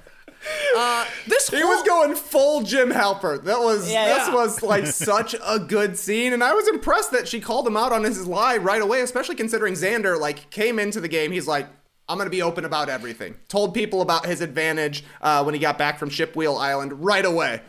Uh, 0.77 1.05
this 1.27 1.49
He 1.49 1.59
whole, 1.59 1.69
was 1.69 1.83
going 1.83 2.15
full 2.15 2.61
Jim 2.61 2.91
Halpert. 2.91 3.43
That 3.43 3.59
was 3.59 3.91
Yeah, 3.91 4.05
this 4.17 4.27
yeah. 4.27 4.33
was 4.33 4.61
like 4.63 4.87
such 5.09 5.35
a 5.45 5.59
good 5.59 5.97
scene, 5.97 6.33
and 6.33 6.43
I 6.43 6.53
was 6.53 6.67
impressed 6.67 7.11
that 7.11 7.27
she 7.27 7.39
called 7.39 7.67
him 7.67 7.75
out 7.75 7.91
on 7.91 8.03
his 8.03 8.25
lie 8.25 8.57
right 8.57 8.81
away, 8.81 9.01
especially 9.01 9.35
considering 9.35 9.73
Xander 9.73 10.19
like 10.19 10.49
came 10.49 10.79
into 10.79 11.01
the 11.01 11.07
game. 11.07 11.31
He's 11.31 11.47
like, 11.47 11.67
"I'm 12.07 12.17
gonna 12.17 12.29
be 12.29 12.41
open 12.41 12.65
about 12.65 12.87
everything." 12.89 13.35
Told 13.47 13.73
people 13.73 14.01
about 14.01 14.25
his 14.25 14.41
advantage 14.41 15.03
uh, 15.21 15.43
when 15.43 15.53
he 15.53 15.59
got 15.59 15.77
back 15.77 15.99
from 15.99 16.09
Shipwheel 16.09 16.57
Island 16.59 16.93
right 17.03 17.25
away. 17.25 17.61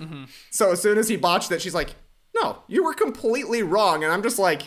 So 0.51 0.71
as 0.73 0.81
soon 0.81 0.99
as 0.99 1.09
he 1.09 1.17
botched 1.17 1.51
it, 1.51 1.61
she's 1.61 1.75
like, 1.75 1.95
"No, 2.35 2.59
you 2.69 2.85
were 2.85 2.95
completely 2.95 3.63
wrong," 3.63 4.05
and 4.05 4.13
I'm 4.13 4.23
just 4.23 4.39
like. 4.39 4.63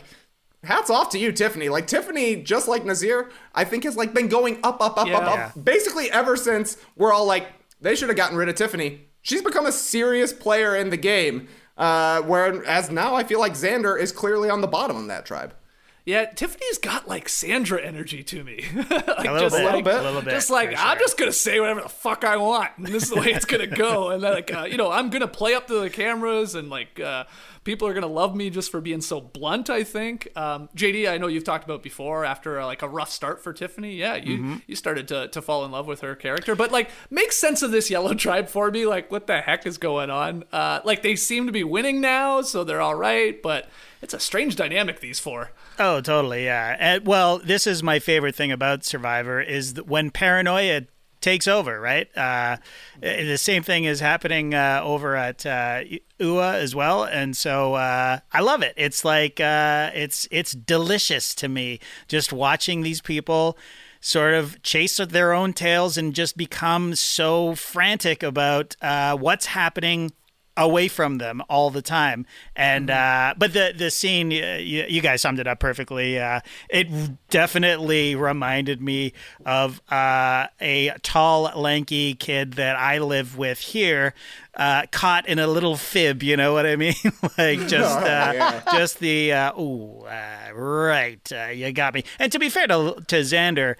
Hats 0.65 0.89
off 0.89 1.09
to 1.09 1.19
you, 1.19 1.33
Tiffany. 1.33 1.67
Like 1.67 1.87
Tiffany, 1.87 2.37
just 2.37 2.69
like 2.69 2.85
Naseer, 2.85 3.29
I 3.53 3.65
think 3.65 3.83
has 3.83 3.97
like 3.97 4.13
been 4.13 4.29
going 4.29 4.59
up, 4.63 4.81
up, 4.81 4.97
up, 4.97 5.09
up, 5.09 5.23
up, 5.57 5.61
basically 5.65 6.09
ever 6.09 6.37
since 6.37 6.77
we're 6.95 7.11
all 7.11 7.25
like, 7.25 7.47
they 7.83 7.95
should 7.95 8.09
have 8.09 8.17
gotten 8.17 8.37
rid 8.37 8.49
of 8.49 8.55
Tiffany. 8.55 9.01
She's 9.21 9.41
become 9.41 9.65
a 9.65 9.71
serious 9.71 10.33
player 10.33 10.75
in 10.75 10.89
the 10.89 10.97
game. 10.97 11.47
Uh, 11.77 12.21
whereas 12.21 12.91
now 12.91 13.15
I 13.15 13.23
feel 13.23 13.39
like 13.39 13.53
Xander 13.53 13.99
is 13.99 14.11
clearly 14.11 14.49
on 14.49 14.61
the 14.61 14.67
bottom 14.67 14.97
of 14.97 15.07
that 15.07 15.25
tribe. 15.25 15.55
Yeah, 16.05 16.25
Tiffany's 16.25 16.79
got 16.79 17.07
like 17.07 17.29
Sandra 17.29 17.81
energy 17.81 18.23
to 18.23 18.43
me. 18.43 18.65
like, 18.75 18.89
A 19.07 19.21
little 19.21 19.39
just 19.39 19.55
bit. 19.55 19.65
like, 19.65 19.83
bit. 19.85 19.95
A 19.95 20.01
little 20.01 20.21
bit. 20.21 20.31
just 20.31 20.49
like 20.49 20.71
for 20.71 20.77
I'm 20.77 20.99
just 20.99 21.17
gonna 21.17 21.31
say 21.31 21.61
whatever 21.61 21.79
the 21.81 21.87
fuck 21.89 22.25
I 22.25 22.35
want, 22.35 22.71
and 22.77 22.87
this 22.87 23.03
is 23.03 23.09
the 23.09 23.21
way 23.21 23.27
it's 23.31 23.45
gonna 23.45 23.67
go. 23.67 24.09
And 24.13 24.21
then, 24.21 24.33
like, 24.33 24.53
uh, 24.53 24.63
you 24.69 24.75
know, 24.75 24.91
I'm 24.91 25.09
gonna 25.09 25.29
play 25.29 25.53
up 25.53 25.67
to 25.67 25.79
the 25.79 25.89
cameras 25.89 26.55
and 26.55 26.69
like 26.69 26.99
uh, 26.99 27.23
people 27.63 27.87
are 27.87 27.93
gonna 27.93 28.07
love 28.07 28.35
me 28.35 28.49
just 28.49 28.69
for 28.69 28.81
being 28.81 28.99
so 28.99 29.21
blunt. 29.21 29.69
I 29.69 29.85
think. 29.85 30.27
Um, 30.35 30.67
JD, 30.75 31.09
I 31.09 31.17
know 31.17 31.27
you've 31.27 31.45
talked 31.45 31.63
about 31.63 31.81
before. 31.81 32.25
After 32.25 32.59
uh, 32.59 32.65
like 32.65 32.81
a 32.81 32.87
rough 32.89 33.09
start 33.09 33.41
for 33.41 33.53
Tiffany, 33.53 33.95
yeah, 33.95 34.15
you 34.15 34.37
Mm-hmm. 34.39 34.55
you 34.67 34.75
started 34.75 35.07
to 35.07 35.29
to 35.29 35.41
fall 35.41 35.63
in 35.63 35.71
love 35.71 35.87
with 35.87 36.01
her 36.01 36.15
character. 36.15 36.53
But 36.53 36.73
like, 36.73 36.89
make 37.09 37.31
sense 37.31 37.61
of 37.61 37.71
this 37.71 37.89
yellow 37.89 38.13
tribe 38.13 38.49
for 38.49 38.69
me. 38.71 38.85
Like, 38.85 39.09
what 39.09 39.27
the 39.27 39.39
heck 39.39 39.65
is 39.65 39.77
going 39.77 40.09
on? 40.09 40.43
Uh, 40.51 40.81
like, 40.83 41.01
they 41.01 41.15
seem 41.15 41.45
to 41.45 41.53
be 41.53 41.63
winning 41.63 42.01
now, 42.01 42.41
so 42.41 42.65
they're 42.65 42.81
all 42.81 42.95
right. 42.95 43.41
But 43.41 43.69
it's 44.01 44.13
a 44.13 44.19
strange 44.19 44.57
dynamic 44.57 44.99
these 44.99 45.19
four. 45.21 45.51
Oh, 45.79 46.01
totally, 46.01 46.45
yeah. 46.45 46.75
And, 46.79 47.05
well, 47.05 47.39
this 47.39 47.65
is 47.65 47.81
my 47.81 47.99
favorite 47.99 48.35
thing 48.35 48.51
about 48.51 48.83
Survivor 48.83 49.41
is 49.41 49.75
when 49.85 50.11
paranoia 50.11 50.83
takes 51.23 51.47
over, 51.47 51.79
right? 51.79 52.15
Uh, 52.15 52.57
the 53.01 53.37
same 53.37 53.63
thing 53.63 53.85
is 53.85 53.99
happening 53.99 54.53
uh, 54.53 54.81
over 54.83 55.15
at 55.15 55.45
uh, 55.45 55.81
Ua 56.19 56.57
as 56.57 56.75
well, 56.75 57.05
and 57.05 57.35
so 57.35 57.73
uh, 57.75 58.19
I 58.31 58.41
love 58.41 58.61
it. 58.61 58.73
It's 58.77 59.03
like 59.03 59.39
uh, 59.39 59.89
it's 59.95 60.27
it's 60.29 60.51
delicious 60.51 61.33
to 61.35 61.47
me 61.47 61.79
just 62.07 62.31
watching 62.33 62.81
these 62.81 63.01
people 63.01 63.57
sort 64.01 64.33
of 64.33 64.61
chase 64.63 64.97
their 64.97 65.31
own 65.31 65.53
tails 65.53 65.97
and 65.97 66.13
just 66.13 66.35
become 66.35 66.93
so 66.93 67.55
frantic 67.55 68.21
about 68.21 68.75
uh, 68.81 69.15
what's 69.15 69.47
happening 69.47 70.11
away 70.55 70.87
from 70.87 71.17
them 71.17 71.41
all 71.49 71.69
the 71.69 71.81
time. 71.81 72.25
And 72.55 72.89
uh, 72.89 73.33
but 73.37 73.53
the 73.53 73.73
the 73.75 73.89
scene, 73.89 74.31
you, 74.31 74.85
you 74.87 75.01
guys 75.01 75.21
summed 75.21 75.39
it 75.39 75.47
up 75.47 75.59
perfectly. 75.59 76.19
Uh, 76.19 76.41
it 76.69 76.87
definitely 77.29 78.15
reminded 78.15 78.81
me 78.81 79.13
of 79.45 79.81
uh, 79.91 80.47
a 80.61 80.91
tall, 81.01 81.51
lanky 81.55 82.13
kid 82.13 82.53
that 82.53 82.75
I 82.75 82.99
live 82.99 83.37
with 83.37 83.59
here. 83.59 84.13
Uh, 84.55 84.83
caught 84.91 85.27
in 85.27 85.39
a 85.39 85.47
little 85.47 85.75
fib, 85.75 86.21
you 86.21 86.37
know 86.37 86.53
what 86.53 86.67
I 86.67 86.75
mean? 86.75 86.93
like 87.39 87.59
just, 87.67 87.97
uh, 87.97 88.61
just 88.71 88.99
the 88.99 89.33
uh, 89.33 89.59
ooh, 89.59 90.05
uh, 90.05 90.53
right, 90.53 91.31
uh, 91.31 91.47
you 91.47 91.71
got 91.71 91.95
me. 91.95 92.03
And 92.19 92.31
to 92.31 92.37
be 92.37 92.49
fair 92.49 92.67
to 92.67 93.03
to 93.07 93.15
Xander, 93.21 93.75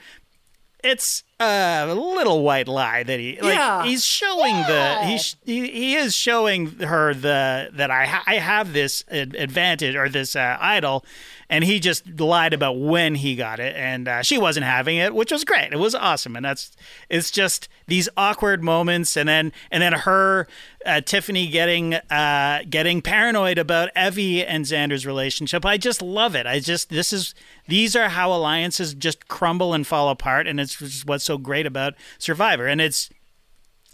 it's 0.83 1.23
a 1.43 1.93
little 1.93 2.43
white 2.43 2.67
lie 2.67 3.03
that 3.03 3.19
he 3.19 3.39
like 3.41 3.55
Yeah. 3.55 3.83
he's 3.83 4.05
showing 4.05 4.55
the 4.55 4.99
he's 5.05 5.35
he, 5.45 5.67
he 5.69 5.95
is 5.95 6.15
showing 6.15 6.67
her 6.79 7.13
the 7.13 7.69
that 7.73 7.91
I 7.91 8.05
ha- 8.05 8.23
I 8.27 8.35
have 8.35 8.73
this 8.73 9.03
ad- 9.11 9.35
advantage 9.35 9.95
or 9.95 10.09
this 10.09 10.35
uh, 10.35 10.57
idol. 10.59 11.05
And 11.49 11.63
he 11.63 11.79
just 11.79 12.07
lied 12.19 12.51
about 12.53 12.79
when 12.79 13.13
he 13.13 13.35
got 13.35 13.59
it. 13.59 13.75
And 13.75 14.07
uh, 14.07 14.23
she 14.23 14.39
wasn't 14.39 14.65
having 14.65 14.97
it 14.97 15.13
which 15.13 15.31
was 15.31 15.43
great. 15.43 15.71
It 15.71 15.77
was 15.77 15.93
awesome. 15.93 16.35
And 16.35 16.43
that's 16.43 16.71
it's 17.09 17.29
just 17.29 17.69
these 17.85 18.09
awkward 18.17 18.63
moments 18.63 19.15
and 19.15 19.29
then 19.29 19.51
and 19.69 19.83
then 19.83 19.93
her 19.93 20.47
uh, 20.85 21.01
Tiffany 21.01 21.47
getting 21.47 21.93
uh, 21.93 22.61
getting 22.69 23.01
paranoid 23.01 23.57
about 23.57 23.89
Evvie 23.95 24.45
and 24.47 24.65
Xander's 24.65 25.05
relationship 25.05 25.65
I 25.65 25.77
just 25.77 26.01
love 26.01 26.35
it 26.35 26.45
I 26.45 26.59
just 26.59 26.89
this 26.89 27.13
is 27.13 27.33
these 27.67 27.95
are 27.95 28.09
how 28.09 28.33
alliances 28.33 28.93
just 28.93 29.27
crumble 29.27 29.73
and 29.73 29.85
fall 29.85 30.09
apart 30.09 30.47
and 30.47 30.59
it's 30.59 31.05
what's 31.05 31.23
so 31.23 31.37
great 31.37 31.65
about 31.65 31.93
Survivor 32.17 32.67
and 32.67 32.81
it's 32.81 33.09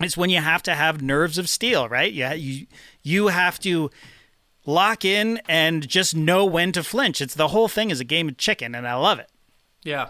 it's 0.01 0.17
when 0.17 0.29
you 0.29 0.39
have 0.39 0.63
to 0.63 0.75
have 0.75 1.01
nerves 1.01 1.37
of 1.37 1.49
steel, 1.49 1.89
right? 1.89 2.11
Yeah, 2.11 2.33
you 2.33 2.67
you 3.03 3.27
have 3.27 3.59
to 3.59 3.89
lock 4.65 5.03
in 5.03 5.41
and 5.49 5.87
just 5.87 6.15
know 6.15 6.45
when 6.45 6.71
to 6.73 6.83
flinch. 6.83 7.21
It's 7.21 7.35
the 7.35 7.49
whole 7.49 7.67
thing 7.67 7.89
is 7.89 7.99
a 7.99 8.05
game 8.05 8.29
of 8.29 8.37
chicken, 8.37 8.75
and 8.75 8.87
I 8.87 8.95
love 8.95 9.19
it. 9.19 9.29
Yeah. 9.83 10.09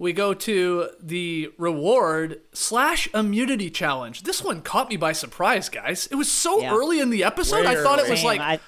We 0.00 0.14
go 0.14 0.32
to 0.32 0.88
the 0.98 1.50
reward 1.58 2.40
slash 2.54 3.06
immunity 3.12 3.68
challenge. 3.70 4.22
This 4.22 4.42
one 4.42 4.62
caught 4.62 4.88
me 4.88 4.96
by 4.96 5.12
surprise, 5.12 5.68
guys. 5.68 6.08
It 6.10 6.14
was 6.14 6.32
so 6.32 6.60
Yeah. 6.62 6.74
early 6.74 7.00
in 7.00 7.10
the 7.10 7.22
episode. 7.22 7.66
I 7.66 7.74
thought 7.82 7.98
it 7.98 8.08
was 8.08 8.24
like 8.24 8.40
I- 8.40 8.60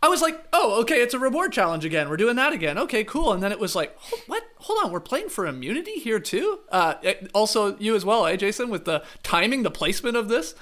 I 0.00 0.08
was 0.08 0.22
like, 0.22 0.44
oh, 0.52 0.80
okay, 0.82 1.00
it's 1.02 1.12
a 1.14 1.18
reward 1.18 1.52
challenge 1.52 1.84
again. 1.84 2.08
We're 2.08 2.16
doing 2.18 2.36
that 2.36 2.52
again. 2.52 2.78
Okay, 2.78 3.02
cool. 3.02 3.32
And 3.32 3.42
then 3.42 3.50
it 3.50 3.58
was 3.58 3.74
like, 3.74 3.98
what? 4.28 4.44
Hold 4.58 4.84
on, 4.84 4.92
we're 4.92 5.00
playing 5.00 5.28
for 5.30 5.44
immunity 5.46 5.94
here 5.98 6.20
too. 6.20 6.60
Uh, 6.70 6.94
also, 7.34 7.76
you 7.78 7.96
as 7.96 8.04
well, 8.04 8.24
eh, 8.26 8.36
Jason, 8.36 8.68
with 8.70 8.84
the 8.84 9.02
timing, 9.24 9.64
the 9.64 9.70
placement 9.72 10.16
of 10.16 10.28
this. 10.28 10.54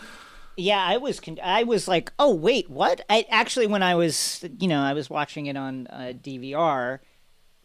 Yeah, 0.57 0.83
I 0.83 0.97
was 0.97 1.21
con- 1.21 1.41
I 1.43 1.65
was 1.65 1.87
like, 1.89 2.13
"Oh, 2.19 2.33
wait, 2.33 2.71
what?" 2.71 3.01
I 3.11 3.27
actually 3.29 3.67
when 3.67 3.83
I 3.83 3.95
was, 3.97 4.43
you 4.61 4.69
know, 4.69 4.81
I 4.81 4.93
was 4.95 5.11
watching 5.11 5.47
it 5.47 5.57
on 5.57 5.89
uh, 5.89 6.13
DVR 6.23 7.01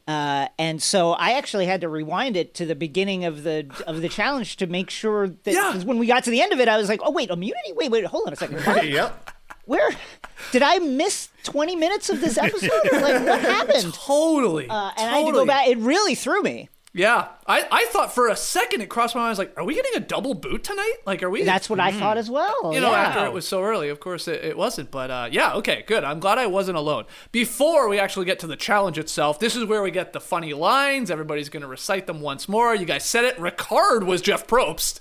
uh, 0.09 0.47
and 0.57 0.81
so 0.81 1.11
I 1.11 1.33
actually 1.33 1.67
had 1.67 1.81
to 1.81 1.89
rewind 1.89 2.35
it 2.35 2.53
to 2.55 2.65
the 2.65 2.73
beginning 2.75 3.25
of 3.25 3.43
the 3.43 3.67
of 3.85 4.01
the 4.01 4.09
challenge 4.09 4.57
to 4.57 4.65
make 4.67 4.89
sure 4.89 5.27
that 5.27 5.53
Yeah. 5.53 5.71
'cause 5.71 5.85
when 5.85 5.99
we 5.99 6.07
got 6.07 6.23
to 6.23 6.31
the 6.31 6.41
end 6.41 6.51
of 6.51 6.59
it, 6.59 6.67
I 6.67 6.77
was 6.77 6.89
like, 6.89 7.01
"Oh, 7.03 7.11
wait, 7.11 7.29
immunity? 7.29 7.73
Wait, 7.73 7.91
wait, 7.91 8.05
hold 8.05 8.25
on 8.27 8.33
a 8.33 8.35
second. 8.35 8.59
What? 8.65 8.87
yep. 8.89 9.29
Where 9.65 9.89
did 10.51 10.63
I 10.63 10.79
miss 10.79 11.29
20 11.43 11.75
minutes 11.75 12.09
of 12.09 12.21
this 12.21 12.37
episode? 12.39 12.71
like 12.91 13.23
what 13.23 13.39
happened?" 13.41 13.93
Totally. 14.05 14.67
Uh, 14.67 14.91
and 14.97 15.09
I 15.15 15.19
had 15.19 15.25
to 15.27 15.31
go 15.31 15.45
back. 15.45 15.67
It 15.67 15.77
really 15.77 16.15
threw 16.15 16.41
me. 16.41 16.69
Yeah, 16.91 17.27
I, 17.45 17.67
I 17.71 17.85
thought 17.91 18.15
for 18.15 18.29
a 18.29 18.35
second 18.35 18.81
it 18.81 18.89
crossed 18.89 19.13
my 19.13 19.21
mind. 19.21 19.27
I 19.27 19.29
was 19.29 19.37
like, 19.37 19.53
are 19.57 19.63
we 19.63 19.75
getting 19.75 19.95
a 19.95 19.99
double 19.99 20.33
boot 20.33 20.63
tonight? 20.63 20.95
Like, 21.05 21.21
are 21.21 21.29
we? 21.29 21.43
That's 21.43 21.69
what 21.69 21.79
I 21.79 21.91
thought 21.91 22.17
as 22.17 22.31
well. 22.31 22.73
you 22.73 22.79
know, 22.79 22.89
yeah. 22.89 23.01
after 23.01 23.25
it 23.25 23.31
was 23.31 23.47
so 23.47 23.61
early, 23.61 23.89
of 23.89 23.99
course 23.99 24.27
it, 24.27 24.43
it 24.43 24.57
wasn't. 24.57 24.89
But 24.89 25.11
uh, 25.11 25.29
yeah, 25.31 25.53
okay, 25.55 25.83
good. 25.85 26.03
I'm 26.03 26.19
glad 26.19 26.39
I 26.39 26.47
wasn't 26.47 26.77
alone. 26.77 27.05
Before 27.31 27.87
we 27.89 27.99
actually 27.99 28.25
get 28.25 28.39
to 28.39 28.47
the 28.47 28.55
challenge 28.55 28.97
itself, 28.97 29.39
this 29.39 29.55
is 29.55 29.65
where 29.65 29.83
we 29.83 29.91
get 29.91 30.13
the 30.13 30.19
funny 30.19 30.53
lines. 30.53 31.11
Everybody's 31.11 31.49
going 31.49 31.61
to 31.61 31.67
recite 31.67 32.07
them 32.07 32.21
once 32.21 32.49
more. 32.49 32.73
You 32.73 32.85
guys 32.85 33.05
said 33.05 33.23
it. 33.23 33.37
Ricard 33.37 34.03
was 34.03 34.21
Jeff 34.21 34.47
Probst. 34.47 34.99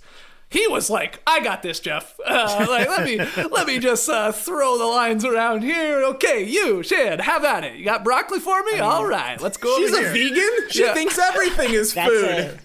He 0.50 0.66
was 0.66 0.88
like, 0.88 1.20
"I 1.26 1.40
got 1.40 1.62
this, 1.62 1.78
Jeff. 1.80 2.14
Uh, 2.28 2.66
like, 2.68 2.88
let 2.88 3.04
me 3.04 3.18
let 3.50 3.66
me 3.66 3.78
just 3.78 4.08
uh, 4.08 4.32
throw 4.32 4.78
the 4.78 4.84
lines 4.86 5.24
around 5.24 5.62
here. 5.62 6.02
Okay, 6.04 6.42
you, 6.44 6.82
Shan, 6.82 7.18
have 7.20 7.44
at 7.44 7.64
it. 7.64 7.76
You 7.76 7.84
got 7.84 8.04
broccoli 8.04 8.38
for 8.40 8.62
me? 8.64 8.78
All 8.78 9.06
right, 9.06 9.40
let's 9.40 9.56
go. 9.56 9.76
She's 9.78 9.92
over 9.94 10.06
a 10.06 10.12
here. 10.12 10.28
vegan. 10.30 10.70
She 10.70 10.82
Yeah. 10.84 10.94
thinks 10.94 11.18
everything 11.18 11.72
is 11.72 11.94
That's 11.94 12.08
food. 12.10 12.24
it. 12.24 12.58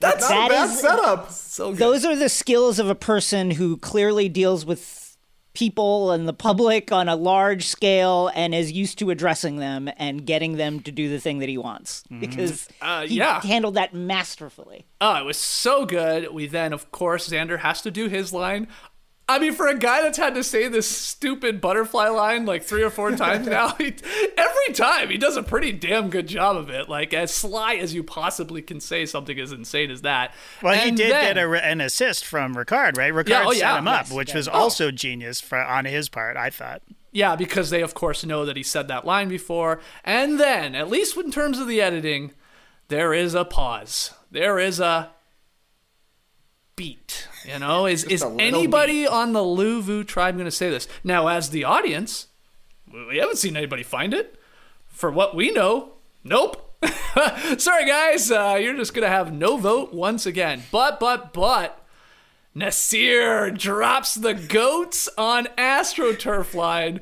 That's 0.00 0.28
not 0.28 0.28
that 0.30 0.46
a 0.46 0.48
bad 0.50 0.70
is- 0.70 0.80
setup. 0.80 1.30
So 1.30 1.70
good. 1.70 1.78
Those 1.78 2.04
are 2.04 2.16
the 2.16 2.28
skills 2.28 2.78
of 2.78 2.88
a 2.88 2.94
person 2.94 3.50
who 3.52 3.76
clearly 3.76 4.28
deals 4.28 4.64
with 4.64 5.01
people 5.54 6.10
and 6.12 6.26
the 6.26 6.32
public 6.32 6.90
on 6.92 7.08
a 7.08 7.16
large 7.16 7.66
scale 7.66 8.30
and 8.34 8.54
is 8.54 8.72
used 8.72 8.98
to 8.98 9.10
addressing 9.10 9.56
them 9.56 9.90
and 9.98 10.24
getting 10.24 10.56
them 10.56 10.80
to 10.80 10.90
do 10.90 11.08
the 11.08 11.20
thing 11.20 11.40
that 11.40 11.48
he 11.48 11.58
wants 11.58 12.04
because 12.20 12.68
Uh, 12.80 13.02
he 13.06 13.16
yeah. 13.16 13.40
handled 13.42 13.74
that 13.74 13.92
masterfully. 13.92 14.86
Oh, 15.00 15.16
it 15.16 15.24
was 15.24 15.36
so 15.36 15.84
good. 15.84 16.32
We 16.32 16.46
then, 16.46 16.72
of 16.72 16.90
course, 16.90 17.28
Xander 17.28 17.58
has 17.58 17.82
to 17.82 17.90
do 17.90 18.08
his 18.08 18.32
line. 18.32 18.66
I 19.28 19.38
mean, 19.38 19.52
for 19.54 19.68
a 19.68 19.78
guy 19.78 20.02
that's 20.02 20.18
had 20.18 20.34
to 20.34 20.44
say 20.44 20.68
this 20.68 20.88
stupid 20.88 21.60
butterfly 21.60 22.08
line 22.08 22.44
like 22.44 22.62
three 22.62 22.82
or 22.82 22.90
four 22.90 23.12
times 23.16 23.46
now, 23.46 23.74
he, 23.76 23.94
every 24.36 24.74
time 24.74 25.10
he 25.10 25.16
does 25.16 25.36
a 25.36 25.42
pretty 25.42 25.72
damn 25.72 26.10
good 26.10 26.26
job 26.26 26.56
of 26.56 26.68
it. 26.70 26.88
Like 26.88 27.14
as 27.14 27.32
sly 27.32 27.74
as 27.74 27.94
you 27.94 28.02
possibly 28.02 28.62
can 28.62 28.80
say 28.80 29.06
something 29.06 29.38
as 29.38 29.52
insane 29.52 29.90
as 29.90 30.02
that. 30.02 30.34
Well, 30.62 30.78
he 30.78 30.90
did 30.90 31.12
then- 31.12 31.34
get 31.34 31.38
a, 31.38 31.64
an 31.64 31.80
assist 31.80 32.24
from 32.24 32.54
Ricard, 32.54 32.98
right? 32.98 33.12
Ricard 33.12 33.28
Yeah, 33.28 33.44
oh, 33.46 33.52
set 33.52 33.58
yeah, 33.58 33.78
him 33.78 33.88
up, 33.88 34.06
yes, 34.06 34.12
which 34.12 34.28
yeah. 34.30 34.36
was 34.36 34.48
oh. 34.48 34.52
also 34.52 34.90
genius 34.90 35.40
for, 35.40 35.58
on 35.58 35.84
his 35.84 36.08
part, 36.08 36.36
I 36.36 36.50
thought. 36.50 36.82
Yeah, 37.12 37.36
because 37.36 37.70
they, 37.70 37.82
of 37.82 37.92
course, 37.92 38.24
know 38.24 38.46
that 38.46 38.56
he 38.56 38.62
said 38.62 38.88
that 38.88 39.04
line 39.04 39.28
before. 39.28 39.80
And 40.02 40.40
then, 40.40 40.74
at 40.74 40.88
least 40.88 41.16
in 41.16 41.30
terms 41.30 41.58
of 41.58 41.68
the 41.68 41.80
editing, 41.80 42.32
there 42.88 43.12
is 43.12 43.34
a 43.34 43.44
pause. 43.44 44.14
There 44.30 44.58
is 44.58 44.80
a 44.80 45.10
beat. 46.76 47.28
You 47.44 47.58
know, 47.58 47.86
is, 47.86 48.04
is 48.04 48.24
anybody 48.38 49.06
on 49.06 49.32
the 49.32 49.40
Luvu 49.40 50.06
tribe 50.06 50.36
going 50.36 50.44
to 50.46 50.50
say 50.50 50.70
this? 50.70 50.88
Now, 51.02 51.28
as 51.28 51.50
the 51.50 51.64
audience, 51.64 52.28
we 52.92 53.18
haven't 53.18 53.38
seen 53.38 53.56
anybody 53.56 53.82
find 53.82 54.14
it. 54.14 54.38
For 54.88 55.10
what 55.10 55.34
we 55.34 55.50
know, 55.50 55.94
nope. 56.22 56.76
Sorry, 57.58 57.86
guys. 57.86 58.30
Uh, 58.30 58.58
you're 58.60 58.76
just 58.76 58.94
going 58.94 59.04
to 59.04 59.08
have 59.08 59.32
no 59.32 59.56
vote 59.56 59.92
once 59.92 60.26
again. 60.26 60.62
But, 60.70 61.00
but, 61.00 61.32
but. 61.32 61.78
Naseer 62.54 63.56
drops 63.56 64.14
the 64.14 64.34
goats 64.34 65.08
on 65.16 65.46
AstroTurf 65.56 66.54
line, 66.54 67.00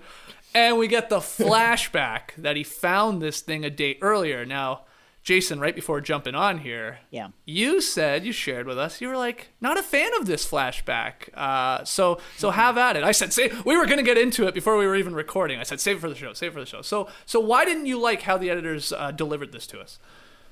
and 0.55 0.79
we 0.79 0.87
get 0.87 1.11
the 1.11 1.19
flashback 1.19 2.35
that 2.37 2.57
he 2.57 2.63
found 2.63 3.21
this 3.21 3.41
thing 3.41 3.65
a 3.65 3.71
day 3.71 3.99
earlier. 4.01 4.47
Now, 4.47 4.83
Jason, 5.23 5.61
right 5.61 5.75
before 5.75 6.01
jumping 6.01 6.35
on 6.35 6.59
here, 6.59 7.01
Yeah. 7.11 7.29
you 7.45 7.81
said 7.83 8.25
you 8.25 8.33
shared 8.33 8.67
with 8.67 8.79
us 8.79 9.01
you 9.03 9.09
were 9.09 9.17
like 9.19 9.49
not 9.61 9.79
a 9.79 9.83
fan 9.83 10.11
of 10.19 10.27
this 10.27 10.47
flashback. 10.49 11.29
Uh, 11.35 11.85
so 11.85 12.19
so 12.39 12.51
have 12.51 12.79
at 12.79 12.97
it. 12.97 13.05
I 13.05 13.13
said 13.13 13.33
say 13.33 13.53
we 13.67 13.77
were 13.77 13.85
going 13.87 13.99
to 13.99 14.03
get 14.03 14.17
into 14.19 14.47
it 14.47 14.55
before 14.55 14.77
we 14.79 14.87
were 14.87 14.97
even 14.97 15.15
recording. 15.15 15.59
I 15.59 15.63
said 15.65 15.79
save 15.81 15.97
it 15.97 16.01
for 16.01 16.09
the 16.09 16.15
show, 16.15 16.33
save 16.33 16.51
it 16.53 16.55
for 16.55 16.61
the 16.61 16.67
show. 16.67 16.81
So 16.83 17.09
so 17.27 17.39
why 17.39 17.65
didn't 17.67 17.87
you 17.87 17.99
like 18.01 18.23
how 18.23 18.39
the 18.39 18.49
editors 18.51 18.93
uh, 18.93 19.11
delivered 19.11 19.53
this 19.53 19.67
to 19.69 19.81
us? 19.81 19.99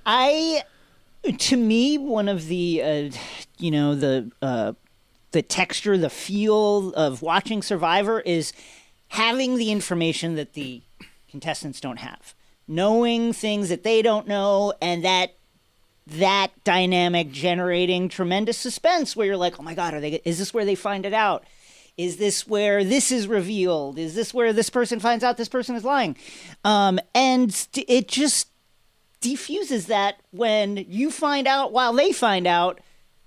I, 0.07 0.63
to 1.37 1.57
me, 1.57 1.99
one 1.99 2.29
of 2.29 2.47
the, 2.47 2.83
uh, 2.83 3.11
you 3.59 3.71
know, 3.71 3.95
the 3.95 4.31
uh, 4.41 4.73
the 5.33 5.43
texture, 5.43 5.99
the 5.99 6.09
feel 6.11 6.95
of 6.95 7.21
watching 7.21 7.63
Survivor 7.63 8.21
is 8.21 8.53
having 9.09 9.57
the 9.57 9.71
information 9.73 10.35
that 10.37 10.55
the 10.55 10.83
contestants 11.31 11.81
don't 11.81 11.99
have, 11.99 12.35
knowing 12.69 13.33
things 13.33 13.71
that 13.71 13.83
they 13.83 14.03
don't 14.03 14.29
know, 14.29 14.75
and 14.81 15.05
that 15.05 15.35
that 16.07 16.49
dynamic 16.65 17.31
generating 17.31 18.09
tremendous 18.09 18.57
suspense 18.57 19.15
where 19.15 19.27
you're 19.27 19.37
like, 19.37 19.59
oh 19.59 19.63
my 19.63 19.75
god, 19.75 19.95
are 19.95 20.01
they? 20.01 20.21
Is 20.25 20.39
this 20.39 20.55
where 20.55 20.65
they 20.65 20.75
find 20.75 21.05
it 21.05 21.13
out? 21.13 21.45
Is 21.97 22.17
this 22.17 22.47
where 22.47 22.85
this 22.85 23.11
is 23.11 23.27
revealed? 23.27 23.99
Is 23.99 24.15
this 24.15 24.33
where 24.33 24.53
this 24.53 24.71
person 24.71 25.01
finds 25.01 25.25
out 25.25 25.37
this 25.37 25.49
person 25.49 25.75
is 25.75 25.85
lying? 25.85 26.17
Um, 26.65 27.01
and 27.15 27.67
it 27.75 28.07
just 28.07 28.49
defuses 29.21 29.87
that 29.87 30.21
when 30.31 30.77
you 30.77 31.11
find 31.11 31.49
out 31.49 31.73
while 31.73 31.93
they 31.93 32.13
find 32.13 32.47
out 32.47 32.81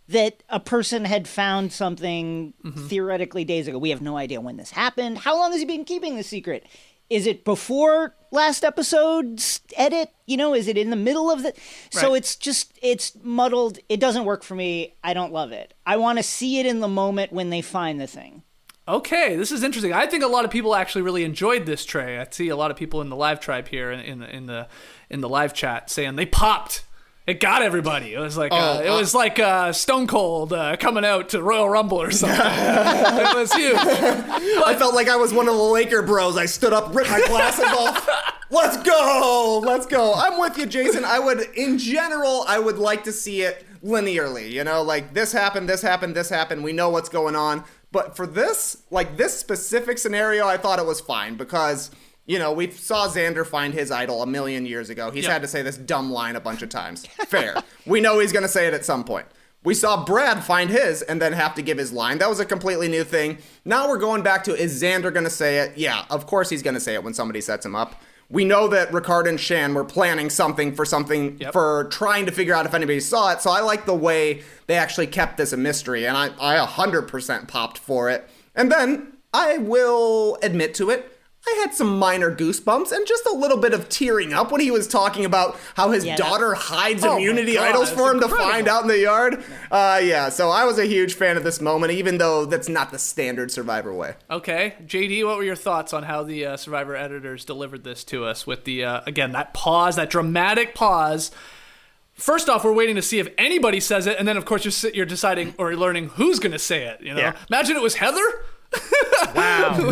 that 0.08 0.44
a 0.50 0.60
person 0.60 1.06
had 1.06 1.28
found 1.28 1.72
something 1.72 2.54
theoretically 2.88 3.46
days 3.46 3.68
ago. 3.68 3.78
We 3.78 3.92
have 3.92 4.02
no 4.02 4.18
idea 4.18 4.42
when 4.42 4.58
this 4.58 4.72
happened. 4.72 5.20
How 5.20 5.38
long 5.38 5.52
has 5.52 5.62
he 5.62 5.66
been 5.66 5.86
keeping 5.86 6.18
the 6.18 6.24
secret? 6.24 6.66
Is 7.12 7.28
it 7.28 7.44
before 7.44 8.16
last 8.32 8.64
episode's 8.64 9.60
edit? 9.76 10.12
You 10.28 10.38
know, 10.38 10.54
is 10.54 10.70
it 10.70 10.78
in 10.78 10.92
the 10.92 10.96
middle 10.96 11.30
of 11.30 11.44
the 11.44 11.54
So 11.92 12.14
it's 12.14 12.38
just 12.38 12.80
it's 12.82 13.18
muddled. 13.22 13.80
It 13.90 14.00
doesn't 14.00 14.24
work 14.24 14.44
for 14.44 14.56
me. 14.56 14.96
I 15.04 15.14
don't 15.14 15.34
love 15.34 15.52
it. 15.52 15.74
I 15.86 15.98
want 15.98 16.20
to 16.20 16.24
see 16.24 16.60
it 16.62 16.66
in 16.66 16.80
the 16.80 16.88
moment 16.88 17.34
when 17.34 17.50
they 17.50 17.62
find 17.62 18.00
the 18.00 18.08
thing. 18.08 18.44
Okay, 18.88 19.36
this 19.36 19.52
is 19.52 19.62
interesting. 19.62 19.92
I 19.92 20.08
think 20.08 20.24
a 20.24 20.28
lot 20.28 20.46
of 20.46 20.52
people 20.52 20.74
actually 20.74 21.02
really 21.02 21.26
enjoyed 21.26 21.66
this 21.66 21.84
Trey. 21.84 22.18
I 22.18 22.26
see 22.32 22.48
a 22.48 22.56
lot 22.56 22.72
of 22.72 22.78
people 22.78 23.02
in 23.02 23.10
the 23.10 23.16
live 23.18 23.42
tribe 23.42 23.68
here 23.68 23.92
in, 23.92 24.00
in 24.00 24.20
the 24.20 24.34
in 24.34 24.46
the 24.46 24.68
in 25.10 25.20
the 25.20 25.30
live 25.30 25.54
chat 25.54 25.90
saying 25.90 26.16
they 26.16 26.26
popped. 26.26 26.86
It 27.28 27.40
got 27.40 27.62
everybody. 27.62 28.14
It 28.14 28.20
was 28.20 28.36
like 28.36 28.52
uh, 28.52 28.80
Oh, 28.80 28.82
it 28.82 28.90
uh, 28.90 28.98
was 28.98 29.14
like 29.14 29.40
uh, 29.40 29.72
Stone 29.74 30.08
Cold 30.08 30.54
uh, 30.54 30.76
coming 30.78 31.06
out 31.06 31.30
to 31.30 31.44
Royal 31.44 31.70
Rumble 31.70 32.02
or 32.02 32.10
something. 32.10 32.40
it 32.42 33.36
was 33.36 33.54
huge. 33.54 33.76
I 33.78 34.76
felt 34.78 34.96
like 34.96 35.08
I 35.08 35.16
was 35.18 35.32
one 35.32 35.48
of 35.48 35.54
the 35.56 35.62
Laker 35.62 36.02
bros. 36.02 36.36
I 36.36 36.48
stood 36.48 36.74
up, 36.74 36.94
ripped 36.96 37.12
my 37.12 37.22
glasses 37.28 37.66
off. 37.68 38.10
Let's 38.50 38.78
go. 38.78 39.62
Let's 39.64 39.86
go. 39.86 40.14
I'm 40.16 40.40
with 40.40 40.58
you, 40.58 40.66
Jason. 40.66 41.06
I 41.06 41.20
would, 41.20 41.42
in 41.56 41.78
general, 41.78 42.44
I 42.48 42.58
would 42.58 42.80
like 42.80 43.04
to 43.04 43.12
see 43.12 43.44
it 43.44 43.66
linearly. 43.84 44.50
You 44.52 44.64
know, 44.64 44.82
like 44.82 45.14
this 45.14 45.32
happened, 45.32 45.70
this 45.70 45.84
happened, 45.84 46.16
this 46.16 46.30
happened. 46.30 46.64
We 46.64 46.74
know 46.74 46.90
what's 46.90 47.10
going 47.10 47.36
on. 47.36 47.64
But 47.92 48.16
for 48.16 48.26
this, 48.26 48.84
like 48.90 49.18
this 49.18 49.38
specific 49.38 50.00
scenario, 50.00 50.48
I 50.48 50.58
thought 50.58 50.80
it 50.80 50.86
was 50.86 51.00
fine 51.00 51.36
because. 51.36 51.92
You 52.26 52.40
know, 52.40 52.52
we 52.54 52.70
saw 52.72 53.08
Xander 53.08 53.46
find 53.46 53.74
his 53.74 53.92
idol 53.92 54.22
a 54.22 54.28
million 54.28 54.66
years 54.66 54.90
ago. 54.90 55.12
He's 55.12 55.24
Yep. 55.24 55.34
had 55.34 55.42
to 55.42 55.48
say 55.48 55.62
this 55.64 55.78
dumb 55.78 56.12
line 56.12 56.36
a 56.36 56.40
bunch 56.40 56.62
of 56.62 56.70
times. 56.70 57.06
Fair. 57.28 57.56
we 57.86 58.00
know 58.00 58.20
he's 58.20 58.32
going 58.32 58.44
to 58.44 58.50
say 58.50 58.68
it 58.68 58.74
at 58.74 58.86
some 58.86 59.04
point. 59.04 59.26
We 59.64 59.74
saw 59.74 60.04
Brad 60.06 60.44
find 60.44 60.70
his 60.72 61.02
and 61.04 61.22
then 61.22 61.34
have 61.34 61.54
to 61.56 61.62
give 61.62 61.78
his 61.78 61.92
line. 61.92 62.18
That 62.20 62.30
was 62.30 62.40
a 62.40 62.46
completely 62.46 62.88
new 62.88 63.04
thing. 63.04 63.38
Now 63.66 63.88
we're 63.90 63.98
going 64.00 64.24
back 64.24 64.44
to 64.46 64.56
is 64.56 64.82
Xander 64.82 65.12
going 65.14 65.24
to 65.24 65.30
say 65.30 65.60
it? 65.60 65.78
Yeah, 65.78 66.06
of 66.10 66.26
course 66.26 66.50
he's 66.50 66.64
going 66.64 66.74
to 66.74 66.80
say 66.80 66.94
it 66.96 67.04
when 67.04 67.14
somebody 67.14 67.42
sets 67.42 67.66
him 67.66 67.76
up. 67.76 68.02
We 68.30 68.46
know 68.46 68.68
that 68.70 68.92
Ricard 68.92 69.28
and 69.28 69.38
Shan 69.40 69.74
were 69.74 69.84
planning 69.84 70.30
something 70.30 70.74
for 70.74 70.86
something 70.86 71.38
Yep. 71.40 71.52
for 71.54 71.84
trying 71.92 72.26
to 72.28 72.32
figure 72.32 72.54
out 72.56 72.66
if 72.66 72.74
anybody 72.74 73.02
saw 73.02 73.32
it. 73.34 73.42
So 73.42 73.52
I 73.52 73.60
like 73.60 73.86
the 73.86 73.94
way 73.94 74.42
they 74.68 74.76
actually 74.76 75.08
kept 75.08 75.36
this 75.38 75.52
a 75.54 75.58
mystery, 75.58 76.08
and 76.08 76.16
I, 76.16 76.30
I 76.40 76.66
100% 76.66 77.48
popped 77.50 77.78
for 77.78 78.10
it. 78.10 78.28
And 78.56 78.72
then 78.72 79.18
I 79.34 79.58
will 79.58 80.38
admit 80.42 80.74
to 80.76 80.90
it. 80.92 81.18
I 81.48 81.58
had 81.62 81.74
some 81.74 81.98
minor 81.98 82.34
goosebumps 82.34 82.92
and 82.92 83.06
just 83.08 83.26
a 83.26 83.34
little 83.34 83.58
bit 83.58 83.74
of 83.74 83.90
tearing 83.90 84.32
up 84.32 84.52
when 84.52 84.62
he 84.62 84.70
was 84.70 84.88
talking 84.88 85.26
about 85.26 85.58
how 85.76 85.90
his 85.90 86.06
Yeah, 86.06 86.16
daughter 86.16 86.54
hides 86.54 87.04
Oh 87.04 87.18
immunity 87.18 87.56
God, 87.56 87.70
idols 87.70 87.90
for 87.92 88.12
him 88.12 88.20
to 88.20 88.28
find 88.28 88.68
out 88.68 88.84
in 88.84 88.88
the 88.88 89.00
yard. 89.00 89.44
Uh, 89.72 90.00
yeah, 90.04 90.30
so 90.30 90.50
I 90.52 90.66
was 90.66 90.78
a 90.78 90.86
huge 90.86 91.16
fan 91.16 91.38
of 91.38 91.44
this 91.44 91.60
moment, 91.60 91.94
even 91.94 92.20
though 92.20 92.46
that's 92.46 92.70
not 92.70 92.92
the 92.92 93.00
standard 93.00 93.50
Survivor 93.52 93.92
way. 93.94 94.14
Okay, 94.30 94.76
JD, 94.86 95.26
what 95.26 95.38
were 95.38 95.44
your 95.44 95.56
thoughts 95.56 95.94
on 95.94 96.04
how 96.04 96.22
the 96.24 96.46
uh, 96.46 96.58
Survivor 96.58 96.96
editors 96.96 97.44
delivered 97.44 97.84
this 97.84 98.04
to 98.06 98.24
us 98.24 98.46
with 98.46 98.64
the 98.66 98.84
uh, 98.86 99.02
again 99.08 99.32
that 99.32 99.54
pause, 99.56 99.96
that 99.96 100.12
dramatic 100.12 100.76
pause? 100.76 101.32
First 102.14 102.50
off, 102.50 102.64
we're 102.64 102.74
waiting 102.74 102.98
to 102.98 103.02
see 103.02 103.18
if 103.18 103.28
anybody 103.40 103.80
says 103.80 104.06
it, 104.06 104.18
and 104.20 104.28
then 104.28 104.38
of 104.38 104.46
course 104.46 104.84
you're 104.84 104.92
you're 104.94 105.06
deciding 105.08 105.56
or 105.58 105.72
you're 105.72 105.80
learning 105.80 106.10
who's 106.10 106.38
going 106.40 106.52
to 106.52 106.60
say 106.60 106.84
it. 106.86 107.02
You 107.02 107.16
know, 107.16 107.20
Yeah. 107.20 107.36
imagine 107.50 107.76
it 107.76 107.82
was 107.82 107.96
Heather. 107.96 108.22
Wow. 109.36 109.74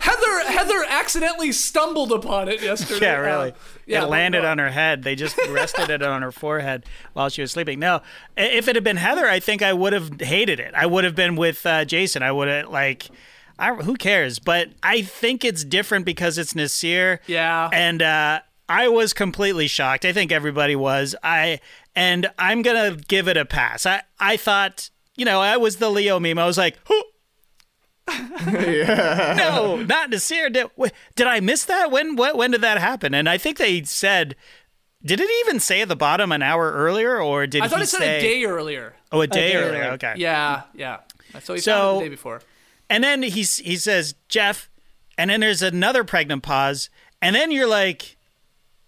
Heather 0.00 0.40
Heather 0.46 0.84
accidentally 0.88 1.52
stumbled 1.52 2.12
upon 2.12 2.48
it 2.48 2.62
yesterday. 2.62 3.06
yeah, 3.06 3.16
really. 3.16 3.50
Uh, 3.50 3.56
yeah, 3.86 4.04
it 4.04 4.08
landed 4.08 4.44
on 4.44 4.58
her 4.58 4.70
head. 4.70 5.02
They 5.02 5.14
just 5.14 5.36
rested 5.48 5.90
it 5.90 6.02
on 6.02 6.22
her 6.22 6.32
forehead 6.32 6.84
while 7.12 7.28
she 7.28 7.42
was 7.42 7.52
sleeping. 7.52 7.78
No, 7.78 8.00
if 8.36 8.68
it 8.68 8.76
had 8.76 8.84
been 8.84 8.96
Heather, 8.96 9.26
I 9.26 9.40
think 9.40 9.62
I 9.62 9.72
would 9.72 9.92
have 9.92 10.20
hated 10.20 10.60
it. 10.60 10.74
I 10.74 10.86
would 10.86 11.04
have 11.04 11.14
been 11.14 11.36
with 11.36 11.64
uh, 11.66 11.84
Jason. 11.84 12.22
I 12.22 12.32
would 12.32 12.48
have 12.48 12.68
like. 12.68 13.08
I, 13.58 13.74
who 13.74 13.96
cares? 13.96 14.38
But 14.38 14.70
I 14.82 15.02
think 15.02 15.44
it's 15.44 15.62
different 15.62 16.06
because 16.06 16.38
it's 16.38 16.54
Naseer. 16.54 17.18
Yeah. 17.26 17.68
And 17.72 18.02
uh, 18.02 18.40
I 18.68 18.88
was 18.88 19.12
completely 19.12 19.68
shocked. 19.68 20.04
I 20.04 20.12
think 20.12 20.32
everybody 20.32 20.74
was. 20.74 21.14
I 21.22 21.60
and 21.94 22.30
I'm 22.38 22.62
gonna 22.62 22.96
give 22.96 23.28
it 23.28 23.36
a 23.36 23.44
pass. 23.44 23.84
I 23.86 24.02
I 24.18 24.36
thought 24.36 24.90
you 25.16 25.24
know 25.24 25.40
I 25.40 25.56
was 25.56 25.76
the 25.76 25.90
Leo 25.90 26.18
meme. 26.20 26.38
I 26.38 26.46
was 26.46 26.58
like, 26.58 26.78
who? 26.88 27.02
no, 28.46 29.76
not 29.88 30.10
Naseer. 30.10 30.52
Did, 30.52 30.68
did 31.14 31.26
I 31.26 31.40
miss 31.40 31.64
that? 31.66 31.90
When 31.90 32.16
when 32.16 32.36
when 32.36 32.50
did 32.50 32.60
that 32.62 32.78
happen? 32.78 33.14
And 33.14 33.28
I 33.28 33.38
think 33.38 33.58
they 33.58 33.82
said. 33.84 34.36
Did 35.04 35.18
it 35.20 35.28
even 35.44 35.58
say 35.58 35.80
at 35.80 35.88
the 35.88 35.96
bottom 35.96 36.30
an 36.30 36.42
hour 36.42 36.70
earlier, 36.70 37.20
or 37.20 37.44
did 37.48 37.60
I 37.60 37.66
thought 37.66 37.80
he 37.80 37.82
it 37.82 37.88
said 37.88 37.98
say 37.98 38.18
a 38.18 38.20
day 38.20 38.44
earlier. 38.44 38.94
Oh, 39.10 39.20
a 39.20 39.26
day 39.26 39.50
day 39.50 39.56
earlier. 39.56 39.78
earlier. 39.80 39.90
Okay. 39.94 40.14
Yeah, 40.16 40.62
yeah. 40.74 40.98
So 41.42 41.54
he 41.54 41.60
So- 41.60 41.72
found 41.72 41.96
it 41.96 41.98
the 41.98 42.04
day 42.04 42.10
before. 42.10 42.42
And 42.88 43.02
then 43.02 43.22
he 43.24 43.42
he 43.42 43.76
says 43.76 44.14
Jeff, 44.28 44.70
and 45.18 45.28
then 45.28 45.40
there's 45.40 45.60
another 45.60 46.04
pregnant 46.04 46.44
pause, 46.44 46.88
and 47.20 47.34
then 47.34 47.50
you're 47.50 47.66
like, 47.66 48.16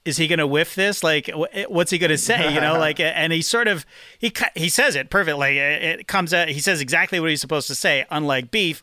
is 0.04 0.16
he 0.18 0.26
gonna 0.26 0.46
whiff 0.46 0.74
this? 0.74 1.02
Like, 1.02 1.30
what's 1.68 1.90
he 1.90 1.98
gonna 1.98 2.18
say? 2.18 2.52
You 2.52 2.60
know, 2.60 2.78
like, 2.78 3.00
and 3.00 3.32
he 3.32 3.42
sort 3.42 3.68
of 3.68 3.86
he 4.18 4.32
he 4.54 4.68
says 4.68 4.96
it 4.96 5.10
perfectly. 5.10 5.38
Like, 5.38 5.56
it 5.56 6.08
comes 6.08 6.34
out. 6.34 6.48
He 6.48 6.60
says 6.60 6.80
exactly 6.80 7.20
what 7.20 7.30
he's 7.30 7.40
supposed 7.40 7.68
to 7.68 7.74
say, 7.74 8.06
unlike 8.10 8.50
beef. 8.50 8.82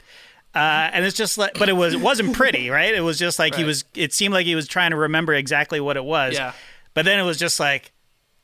Uh, 0.54 0.90
and 0.92 1.06
it's 1.06 1.16
just 1.16 1.38
like, 1.38 1.58
but 1.58 1.70
it 1.70 1.74
was 1.74 1.94
it 1.94 2.02
wasn't 2.02 2.34
pretty, 2.36 2.70
right? 2.72 2.94
It 2.94 3.02
was 3.02 3.18
just 3.18 3.40
like 3.40 3.56
he 3.56 3.64
was. 3.64 3.86
It 3.96 4.14
seemed 4.14 4.34
like 4.34 4.46
he 4.46 4.56
was 4.56 4.68
trying 4.68 4.92
to 4.92 4.98
remember 4.98 5.34
exactly 5.34 5.80
what 5.80 5.96
it 5.96 6.04
was. 6.04 6.34
Yeah. 6.34 6.54
But 6.94 7.06
then 7.06 7.20
it 7.20 7.24
was 7.24 7.38
just 7.38 7.60
like, 7.60 7.94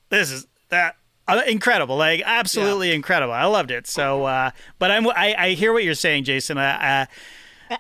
this 0.10 0.32
is 0.32 0.48
that 0.70 0.96
uh, 1.28 1.42
incredible, 1.48 1.98
like 1.98 2.22
absolutely 2.26 2.94
incredible. 2.94 3.34
I 3.34 3.46
loved 3.46 3.72
it. 3.72 3.88
So, 3.88 4.24
uh, 4.24 4.52
but 4.80 4.92
I'm 4.92 5.08
I, 5.08 5.36
I 5.38 5.50
hear 5.52 5.74
what 5.74 5.84
you're 5.84 5.96
saying, 5.96 6.24
Jason. 6.24 6.58
Uh, 6.58 6.62
uh, 6.62 7.06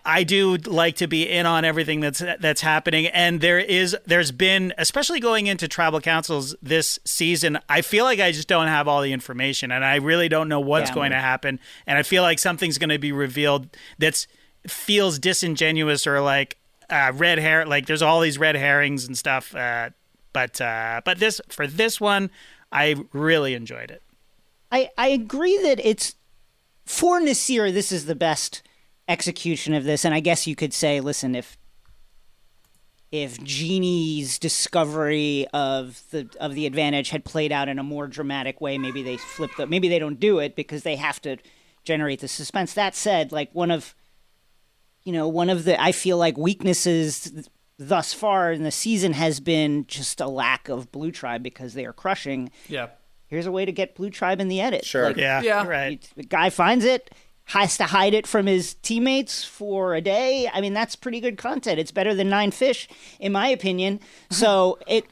I 0.05 0.23
do 0.23 0.57
like 0.57 0.95
to 0.97 1.07
be 1.07 1.29
in 1.29 1.45
on 1.45 1.63
everything 1.65 1.99
that's 1.99 2.19
that's 2.19 2.61
happening, 2.61 3.07
and 3.07 3.41
there 3.41 3.59
is 3.59 3.95
there's 4.05 4.31
been 4.31 4.73
especially 4.77 5.19
going 5.19 5.47
into 5.47 5.67
tribal 5.67 6.01
councils 6.01 6.55
this 6.61 6.99
season. 7.05 7.59
I 7.69 7.81
feel 7.81 8.03
like 8.05 8.19
I 8.19 8.31
just 8.31 8.47
don't 8.47 8.67
have 8.67 8.88
all 8.88 9.01
the 9.01 9.13
information, 9.13 9.71
and 9.71 9.83
I 9.85 9.95
really 9.95 10.29
don't 10.29 10.49
know 10.49 10.59
what's 10.59 10.89
Yeah. 10.89 10.95
going 10.95 11.11
to 11.11 11.19
happen, 11.19 11.59
and 11.85 11.97
I 11.97 12.03
feel 12.03 12.23
like 12.23 12.39
something's 12.39 12.77
going 12.77 12.89
to 12.89 12.99
be 12.99 13.11
revealed 13.11 13.67
that's 13.97 14.27
feels 14.67 15.17
disingenuous 15.19 16.05
or 16.05 16.19
like 16.21 16.57
uh, 16.89 17.11
red 17.15 17.39
hair. 17.39 17.65
Like 17.65 17.85
there's 17.85 18.01
all 18.01 18.19
these 18.21 18.38
red 18.38 18.55
herrings 18.55 19.05
and 19.05 19.17
stuff. 19.17 19.55
Uh, 19.55 19.91
but 20.33 20.59
uh, 20.61 21.01
but 21.05 21.19
this 21.19 21.39
for 21.49 21.65
this 21.67 22.01
one, 22.01 22.29
I 22.71 22.95
really 23.13 23.53
enjoyed 23.53 23.91
it. 23.91 24.01
I, 24.71 24.89
I 24.97 25.07
agree 25.07 25.57
that 25.61 25.79
it's 25.85 26.15
for 26.85 27.21
Naseer. 27.21 27.73
This 27.73 27.91
is 27.91 28.05
the 28.05 28.15
best 28.15 28.61
execution 29.08 29.74
of 29.74 29.84
this, 29.84 30.03
and 30.05 30.14
I 30.14 30.20
guess 30.20 30.47
you 30.47 30.55
could 30.55 30.74
say, 30.74 30.99
listen, 30.99 31.36
if 31.36 31.58
if 33.12 33.41
Genie's 33.41 34.38
discovery 34.38 35.47
of 35.53 36.03
the 36.12 36.30
of 36.41 36.55
the 36.55 36.66
advantage 36.66 37.10
had 37.12 37.24
played 37.24 37.51
out 37.53 37.70
in 37.70 37.80
a 37.80 37.84
more 37.84 38.08
dramatic 38.08 38.60
way, 38.60 38.78
maybe 38.78 39.01
they 39.01 39.16
flip 39.18 39.51
the 39.58 39.66
maybe 39.66 39.88
they 39.88 39.99
don't 39.99 40.20
do 40.20 40.39
it 40.39 40.55
because 40.55 40.84
they 40.84 40.97
have 40.97 41.22
to 41.22 41.38
generate 41.86 42.20
the 42.20 42.28
suspense. 42.28 42.74
That 42.74 42.95
said, 42.95 43.32
like 43.32 43.49
one 43.53 43.72
of 43.72 43.95
you 45.03 45.14
know 45.14 45.28
one 45.28 45.49
of 45.49 45.64
the 45.64 45.82
I 45.82 45.93
feel 45.93 46.18
like 46.18 46.38
weaknesses 46.38 47.47
thus 47.80 48.14
far 48.14 48.51
in 48.51 48.64
the 48.64 48.72
season 48.72 49.14
has 49.14 49.39
been 49.39 49.86
just 49.88 50.20
a 50.20 50.28
lack 50.28 50.68
of 50.68 50.91
Blue 50.91 51.12
Tribe 51.12 51.43
because 51.43 51.76
they 51.76 51.86
are 51.86 51.93
crushing 51.93 52.49
Yeah. 52.68 52.88
here's 53.28 53.45
a 53.45 53.51
way 53.51 53.66
to 53.66 53.72
get 53.72 53.95
Blue 53.95 54.10
Tribe 54.10 54.41
in 54.41 54.47
the 54.47 54.60
edit. 54.60 54.84
Sure. 54.84 55.05
Like, 55.05 55.18
Yeah, 55.18 55.41
Yeah. 55.43 55.66
right. 55.66 55.91
it- 55.93 56.10
the 56.16 56.24
guy 56.24 56.49
finds 56.49 56.84
it, 56.84 57.12
has 57.48 57.78
to 57.78 57.86
hide 57.86 58.14
it 58.14 58.28
from 58.28 58.45
his 58.45 58.74
teammates 58.76 59.43
for 59.43 59.95
a 59.95 60.02
day. 60.02 60.50
I 60.54 60.60
mean, 60.62 60.74
that's 60.74 60.95
pretty 60.95 61.20
good 61.20 61.38
content. 61.38 61.80
It's 61.80 61.91
better 61.91 62.14
than 62.14 62.30
Nine 62.30 62.52
Fish, 62.52 62.88
in 63.20 63.32
my 63.32 63.48
opinion. 63.48 63.95
Uh-huh. 64.02 64.36
So 64.36 64.80
it, 64.88 65.06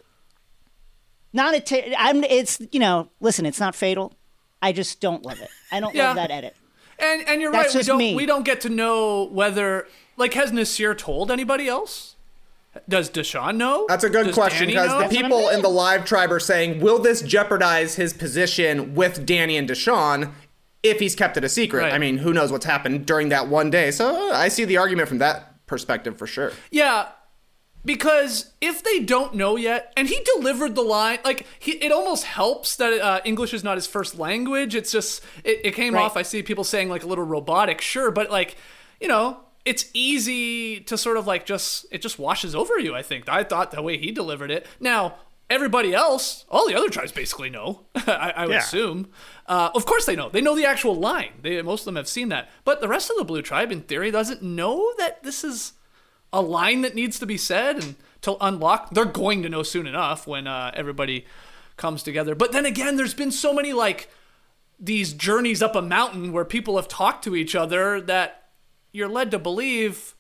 not 1.34 1.56
a. 1.56 1.60
T- 1.60 1.96
I'm. 1.98 2.24
It's 2.24 2.62
you 2.72 2.80
know. 2.80 3.10
Listen, 3.20 3.46
it's 3.46 3.60
not 3.60 3.76
fatal. 3.76 4.14
I 4.62 4.72
just 4.72 5.00
don't 5.00 5.24
love 5.24 5.40
it. 5.40 5.50
I 5.72 5.80
don't 5.80 5.94
Yeah. 5.96 6.08
love 6.08 6.16
that 6.16 6.32
edit. 6.32 6.56
And 7.00 7.28
and 7.28 7.42
you're 7.42 7.52
That's 7.52 7.76
right. 7.76 7.84
We 7.84 7.88
don't 7.88 7.98
me. 7.98 8.16
we 8.16 8.26
don't 8.26 8.46
get 8.46 8.62
to 8.62 8.70
know 8.70 9.24
whether 9.26 9.88
like 10.18 10.34
has 10.34 10.52
Naseer 10.52 10.98
told 10.98 11.30
anybody 11.32 11.68
else? 11.68 12.16
Does 12.90 13.10
Deshawn 13.10 13.56
know? 13.56 13.86
That's 13.88 14.04
a 14.04 14.10
good 14.10 14.28
Does 14.28 14.36
question 14.36 14.68
Danny 14.68 14.74
because 14.74 14.90
the 14.90 14.98
That's 15.00 15.14
what 15.14 15.24
I'm 15.24 15.32
people 15.32 15.50
in 15.50 15.62
the 15.62 15.70
live 15.70 16.04
tribe 16.04 16.30
are 16.34 16.42
saying, 16.42 16.82
will 16.82 17.00
this 17.00 17.22
jeopardize 17.22 17.96
his 17.96 18.12
position 18.12 18.96
with 18.96 19.26
Danny 19.26 19.56
and 19.56 19.70
Deshawn 19.70 20.34
if 20.86 21.00
he's 21.00 21.16
kept 21.16 21.38
it 21.38 21.44
a 21.44 21.50
secret? 21.50 21.82
Right. 21.82 21.94
I 21.94 21.98
mean, 21.98 22.18
who 22.18 22.34
knows 22.34 22.52
what's 22.52 22.66
happened 22.66 23.06
during 23.06 23.30
that 23.30 23.48
one 23.48 23.70
day? 23.70 23.92
So 23.92 24.32
uh, 24.32 24.34
I 24.36 24.48
see 24.50 24.66
the 24.66 24.78
argument 24.78 25.08
from 25.10 25.18
that 25.20 25.66
perspective 25.68 26.18
for 26.18 26.28
sure. 26.28 26.52
Yeah. 26.72 27.08
because 27.84 28.54
if 28.62 28.84
they 28.84 29.00
don't 29.00 29.36
know 29.36 29.56
yet, 29.58 29.94
and 29.96 30.08
he 30.08 30.20
delivered 30.36 30.74
the 30.76 30.82
line, 30.82 31.20
like 31.24 31.46
he, 31.60 31.74
it 31.74 31.92
almost 31.92 32.24
helps 32.24 32.76
that 32.78 32.94
uh, 33.00 33.22
English 33.26 33.54
is 33.54 33.64
not 33.64 33.76
his 33.78 33.86
first 33.88 34.18
language. 34.18 34.74
It's 34.76 34.92
just 34.92 35.24
it, 35.44 35.62
it 35.64 35.72
came 35.76 35.94
Right. 35.94 36.04
off. 36.04 36.18
I 36.18 36.24
see 36.24 36.42
people 36.44 36.64
saying 36.64 36.90
like 36.90 37.04
a 37.04 37.08
little 37.08 37.26
robotic, 37.26 37.82
sure, 37.82 38.12
but 38.12 38.32
like 38.32 38.56
you 39.00 39.08
know, 39.08 39.40
it's 39.66 39.90
easy 39.94 40.80
to 40.82 40.98
sort 40.98 41.18
of 41.18 41.28
like 41.28 41.46
just 41.46 41.86
it 41.92 42.02
just 42.02 42.18
washes 42.18 42.56
over 42.56 42.80
you. 42.80 42.96
I 42.96 43.02
think 43.04 43.30
I 43.30 43.44
thought 43.44 43.72
the 43.72 43.82
way 43.82 43.98
he 43.98 44.12
delivered 44.12 44.50
it. 44.52 44.66
Now 44.80 45.16
everybody 45.50 45.94
else, 45.94 46.46
all 46.50 46.68
the 46.68 46.76
other 46.76 46.90
tribes 46.90 47.12
basically 47.12 47.50
know. 47.50 47.86
I, 47.96 48.34
I 48.36 48.46
would 48.46 48.54
Yeah. 48.54 48.60
assume. 48.60 49.10
Uh, 49.48 49.70
of 49.76 49.86
course 49.86 50.06
they 50.06 50.16
know. 50.16 50.30
They 50.30 50.42
know 50.42 50.56
the 50.56 50.66
actual 50.66 50.96
line. 50.96 51.34
They 51.42 51.62
most 51.62 51.82
of 51.82 51.86
them 51.86 51.96
have 51.98 52.08
seen 52.08 52.30
that, 52.30 52.50
but 52.64 52.82
the 52.82 52.88
rest 52.88 53.10
of 53.12 53.18
the 53.18 53.24
blue 53.24 53.42
tribe, 53.42 53.72
in 53.72 53.82
theory, 53.82 54.12
doesn't 54.12 54.42
know 54.42 54.94
that 54.98 55.24
this 55.24 55.44
is 55.44 55.74
a 56.34 56.42
line 56.42 56.82
that 56.82 56.96
needs 56.96 57.20
to 57.20 57.26
be 57.26 57.38
said 57.38 57.78
and 57.78 57.96
to 58.22 58.36
unlock 58.42 58.90
they're 58.90 59.06
going 59.06 59.44
to 59.44 59.48
know 59.50 59.62
soon 59.64 59.86
enough 59.88 60.26
when 60.28 60.48
uh, 60.48 60.72
everybody 60.74 61.26
comes 61.78 62.02
together 62.04 62.34
but 62.36 62.52
then 62.52 62.66
again 62.66 62.98
there's 62.98 63.14
been 63.14 63.32
so 63.32 63.54
many 63.54 63.72
like 63.72 64.10
these 64.80 65.14
journeys 65.14 65.62
up 65.62 65.76
a 65.76 65.82
mountain 65.82 66.34
where 66.34 66.44
people 66.44 66.76
have 66.76 66.88
talked 66.88 67.24
to 67.24 67.36
each 67.36 67.56
other 67.56 68.02
that 68.02 68.50
you're 68.92 69.08
led 69.08 69.30
to 69.32 69.38
believe 69.40 70.16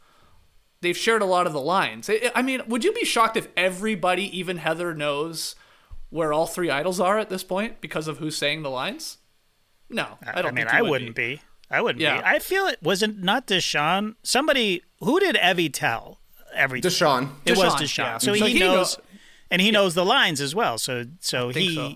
they've 0.85 0.97
shared 0.97 1.21
a 1.21 1.25
lot 1.25 1.45
of 1.47 1.53
the 1.53 1.59
lines 1.61 2.09
I- 2.09 2.31
i 2.35 2.41
mean 2.41 2.61
would 2.67 2.83
you 2.83 2.93
be 2.93 3.03
shocked 3.05 3.35
if 3.35 3.47
everybody 3.57 4.25
even 4.37 4.57
heather 4.57 4.93
knows 4.93 5.55
where 6.09 6.31
all 6.31 6.47
three 6.47 6.69
idols 6.69 6.99
are 6.99 7.17
at 7.19 7.29
this 7.29 7.43
point 7.43 7.81
because 7.81 8.07
of 8.07 8.19
who's 8.19 8.37
saying 8.37 8.61
the 8.63 8.69
lines 8.69 9.17
no 9.89 10.17
i 10.25 10.41
don't 10.41 10.45
I 10.45 10.51
mean, 10.51 10.65
think 10.67 10.73
I 10.73 10.81
would 10.81 10.91
wouldn't 10.91 11.15
be. 11.15 11.41
I 11.69 11.81
wouldn't 11.81 11.99
Yeah. 12.01 12.17
be. 12.19 12.23
I 12.25 12.37
feel 12.39 12.67
it 12.67 12.77
wasn't 12.83 13.23
not 13.23 13.47
Deshawn. 13.47 14.15
Somebody 14.21 14.83
who 14.99 15.19
did 15.19 15.35
Evvie 15.35 15.73
tell 15.73 16.19
everything? 16.53 16.89
Deshawn. 16.91 17.29
It 17.43 17.57
was 17.57 17.73
Deshawn, 17.73 17.79
Deshawn. 17.81 17.97
yeah. 17.97 18.17
So, 18.19 18.35
So 18.35 18.45
he, 18.45 18.53
he 18.53 18.59
knows, 18.59 18.97
know- 18.99 19.03
and 19.49 19.61
he 19.63 19.71
knows 19.71 19.95
the 19.95 20.05
lines 20.05 20.39
as 20.41 20.53
well. 20.53 20.77
So 20.77 21.05
so 21.19 21.51
think 21.51 21.69
he, 21.71 21.75
so. 21.75 21.95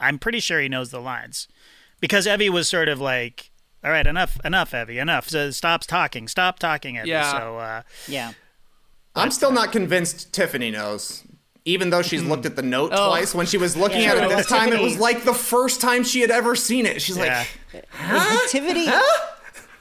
I'm 0.00 0.18
pretty 0.18 0.40
sure 0.40 0.60
he 0.60 0.68
knows 0.68 0.90
the 0.90 1.00
lines, 1.00 1.46
because 2.00 2.26
Evvie 2.26 2.50
was 2.50 2.68
sort 2.68 2.88
of 2.88 3.00
like, 3.00 3.52
"All 3.88 3.92
right, 3.94 4.06
enough, 4.06 4.38
enough, 4.44 4.72
Evvie, 4.72 5.00
enough. 5.00 5.28
So 5.28 5.50
stops 5.50 5.86
talking, 5.86 6.28
stop 6.28 6.58
talking, 6.58 6.96
Evvie." 6.96 7.06
Yeah. 7.06 7.32
So 7.32 7.58
uh, 7.58 7.82
Yeah. 8.06 8.32
I'm 9.16 9.30
still 9.30 9.50
not 9.50 9.72
convinced 9.72 10.32
Tiffany 10.32 10.70
knows. 10.70 11.24
Even 11.64 11.90
though 11.90 12.02
she's 12.02 12.22
looked 12.22 12.46
at 12.46 12.56
the 12.56 12.62
note 12.62 12.92
Oh. 12.94 13.08
twice, 13.08 13.34
when 13.34 13.46
she 13.46 13.56
was 13.58 13.76
looking 13.76 14.02
Yeah. 14.02 14.14
at 14.14 14.24
it 14.24 14.28
this 14.36 14.46
time, 14.46 14.72
it 14.72 14.80
was 14.80 14.98
like 14.98 15.24
the 15.24 15.34
first 15.34 15.80
time 15.80 16.04
she 16.04 16.20
had 16.20 16.30
ever 16.30 16.54
seen 16.54 16.86
it. 16.86 17.00
She's 17.02 17.16
yeah, 17.16 17.44
like, 17.72 18.48
Tiffany. 18.48 18.86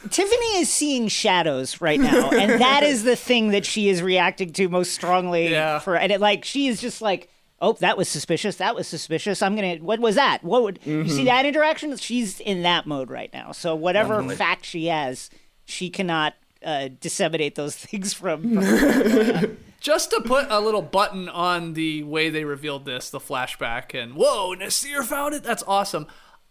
Tiffany 0.09 0.57
is 0.59 0.69
seeing 0.71 1.07
shadows 1.07 1.81
right 1.81 1.99
now, 1.99 2.29
and 2.29 2.61
that 2.61 2.83
is 2.83 3.03
the 3.03 3.15
thing 3.15 3.49
that 3.49 3.65
she 3.65 3.89
is 3.89 4.01
reacting 4.01 4.53
to 4.53 4.69
most 4.69 4.93
strongly. 4.93 5.47
Yeah. 5.51 5.79
For 5.79 5.95
and 5.95 6.11
it 6.11 6.21
like 6.21 6.45
she 6.45 6.67
is 6.67 6.79
just 6.81 7.01
like, 7.01 7.29
oh, 7.61 7.73
that 7.73 7.97
was 7.97 8.07
suspicious. 8.07 8.57
That 8.57 8.75
was 8.75 8.87
suspicious. 8.87 9.41
I'm 9.41 9.55
gonna. 9.55 9.77
What 9.77 9.99
was 9.99 10.15
that? 10.15 10.43
What 10.43 10.63
would 10.63 10.79
you 10.85 11.07
see 11.07 11.25
that 11.25 11.45
interaction? 11.45 11.95
She's 11.97 12.39
in 12.39 12.63
that 12.63 12.85
mode 12.85 13.09
right 13.09 13.31
now. 13.33 13.51
So 13.51 13.75
whatever 13.75 14.23
fact 14.35 14.65
she 14.65 14.87
has, 14.87 15.29
she 15.65 15.89
cannot 15.89 16.35
uh, 16.63 16.89
disseminate 16.99 17.55
those 17.55 17.75
things 17.75 18.13
from. 18.13 18.61
from 18.61 19.57
just 19.79 20.09
to 20.09 20.21
put 20.21 20.47
a 20.49 20.59
little 20.59 20.81
button 20.81 21.29
on 21.29 21.73
the 21.73 22.03
way 22.03 22.29
they 22.29 22.43
revealed 22.43 22.85
this, 22.85 23.09
the 23.09 23.19
flashback, 23.19 23.93
and 23.93 24.15
whoa, 24.15 24.55
Naseer 24.55 25.03
found 25.03 25.33
it. 25.33 25.43
That's 25.43 25.63
awesome. 25.67 26.07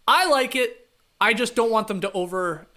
I 0.07 0.27
like 0.27 0.55
it. 0.55 0.89
I 1.21 1.35
just 1.35 1.55
don't 1.57 1.71
want 1.71 1.89
them 1.89 2.01
to 2.03 2.13
over 2.13 2.69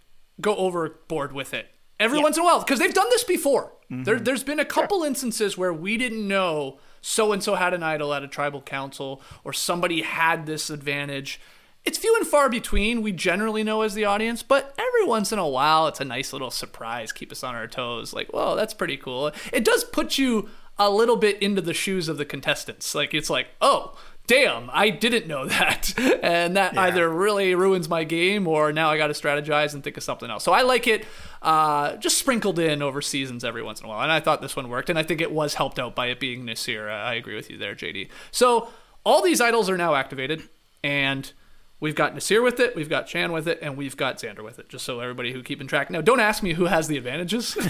go 0.42 0.56
overboard 0.56 1.34
with 1.34 1.54
it 1.54 1.68
every 2.00 2.20
once 2.20 2.38
in 2.38 2.44
a 2.44 2.46
while 2.46 2.60
because 2.60 2.80
they've 2.80 2.94
done 2.94 3.10
this 3.10 3.24
before. 3.24 3.74
There, 3.92 4.20
there's 4.20 4.44
been 4.44 4.60
a 4.60 4.66
couple 4.66 5.04
instances 5.04 5.58
where 5.58 5.74
we 5.74 5.98
didn't 5.98 6.28
know 6.28 6.80
so 7.02 7.32
and 7.32 7.44
so 7.44 7.56
had 7.56 7.74
an 7.74 7.84
idol 7.84 8.14
at 8.14 8.24
a 8.24 8.28
tribal 8.28 8.62
council 8.62 9.22
or 9.44 9.54
somebody 9.54 10.02
had 10.02 10.46
this 10.46 10.70
advantage. 10.70 11.40
It's 11.86 11.98
few 11.98 12.16
and 12.18 12.28
far 12.28 12.50
between. 12.50 13.02
We 13.02 13.12
generally 13.12 13.64
know 13.64 13.82
as 13.82 13.94
the 13.94 14.06
audience, 14.06 14.44
but 14.44 14.76
every 14.78 15.06
once 15.06 15.32
in 15.32 15.40
a 15.40 15.48
while, 15.48 15.88
it's 15.88 16.02
a 16.02 16.06
nice 16.06 16.34
little 16.34 16.52
surprise. 16.52 17.12
Keep 17.12 17.32
us 17.32 17.44
on 17.44 17.56
our 17.56 17.68
toes. 17.68 18.14
Like, 18.14 18.32
whoa, 18.32 18.56
that's 18.56 18.74
pretty 18.74 18.98
cool. 18.98 19.32
It 19.54 19.64
does 19.64 19.84
put 19.86 20.18
you 20.18 20.50
a 20.78 20.90
little 20.90 21.16
bit 21.16 21.42
into 21.42 21.62
the 21.62 21.74
shoes 21.74 22.10
of 22.10 22.18
the 22.18 22.26
contestants. 22.26 22.94
Like, 22.94 23.14
it's 23.14 23.30
like, 23.30 23.48
oh, 23.62 23.98
damn, 24.30 24.70
I 24.72 24.92
didn't 24.92 25.28
know 25.28 25.46
that. 25.48 25.94
And 26.24 26.56
that 26.56 26.78
either 26.78 27.10
really 27.10 27.56
ruins 27.56 27.90
my 27.90 28.04
game 28.04 28.48
or 28.48 28.72
now 28.72 28.90
I 28.90 28.98
got 28.98 29.08
to 29.08 29.14
strategize 29.14 29.74
and 29.74 29.84
think 29.84 29.98
of 29.98 30.04
something 30.04 30.30
else. 30.30 30.44
So 30.44 30.54
I 30.54 30.62
like 30.62 30.88
it 30.88 31.06
uh, 31.42 31.96
just 31.98 32.18
sprinkled 32.18 32.60
in 32.60 32.82
over 32.82 33.02
seasons 33.02 33.44
every 33.44 33.64
once 33.64 33.80
in 33.80 33.86
a 33.86 33.90
while. 33.90 34.02
And 34.02 34.12
I 34.12 34.20
thought 34.20 34.42
this 34.42 34.56
one 34.56 34.70
worked. 34.70 34.90
And 34.90 35.00
I 35.00 35.04
think 35.04 35.22
it 35.22 35.32
was 35.32 35.56
helped 35.56 35.80
out 35.80 35.96
by 35.96 36.08
it 36.08 36.20
being 36.20 36.46
Naseer. 36.46 36.90
I 36.90 37.14
agree 37.14 37.36
with 37.36 37.50
you 37.50 37.58
there, 37.58 37.76
JD. 37.76 38.10
So 38.32 38.70
all 39.06 39.22
these 39.22 39.42
idols 39.42 39.70
are 39.70 39.78
now 39.78 39.96
activated. 39.96 40.44
And 40.84 41.32
we've 41.80 41.96
got 41.96 42.16
Naseer 42.16 42.44
with 42.44 42.60
it, 42.60 42.76
we've 42.76 42.90
got 42.90 43.08
Shan 43.10 43.32
with 43.32 43.48
it, 43.48 43.60
and 43.62 43.78
we've 43.78 43.98
got 43.98 44.18
Xander 44.18 44.44
with 44.44 44.60
it. 44.60 44.70
Just 44.70 44.86
so 44.86 45.00
everybody 45.00 45.32
who 45.32 45.44
keeping 45.44 45.68
track. 45.68 45.90
Now, 45.90 46.02
don't 46.02 46.20
ask 46.20 46.44
me 46.44 46.54
who 46.54 46.66
has 46.66 46.88
the 46.88 46.98
advantages. 46.98 47.58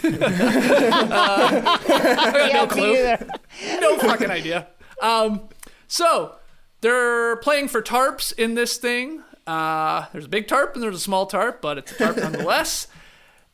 Uh, 1.10 1.78
I 1.80 2.32
got 2.32 2.54
no 2.54 2.68
clue 2.68 2.94
no 3.80 3.98
fucking 3.98 4.30
idea. 4.30 4.68
Um, 5.02 5.50
so 5.88 6.36
they're 6.82 7.38
playing 7.38 7.68
for 7.68 7.82
tarps 7.82 8.34
in 8.38 8.56
this 8.56 8.78
thing. 8.78 9.24
Uh, 9.48 10.06
there's 10.12 10.26
a 10.26 10.30
big 10.30 10.48
tarp 10.48 10.76
and 10.76 10.84
there's 10.84 10.96
a 10.96 11.00
small 11.00 11.26
tarp, 11.26 11.62
but 11.62 11.78
it's 11.78 11.92
a 11.92 11.96
tarp 11.96 12.18
nonetheless. 12.18 12.88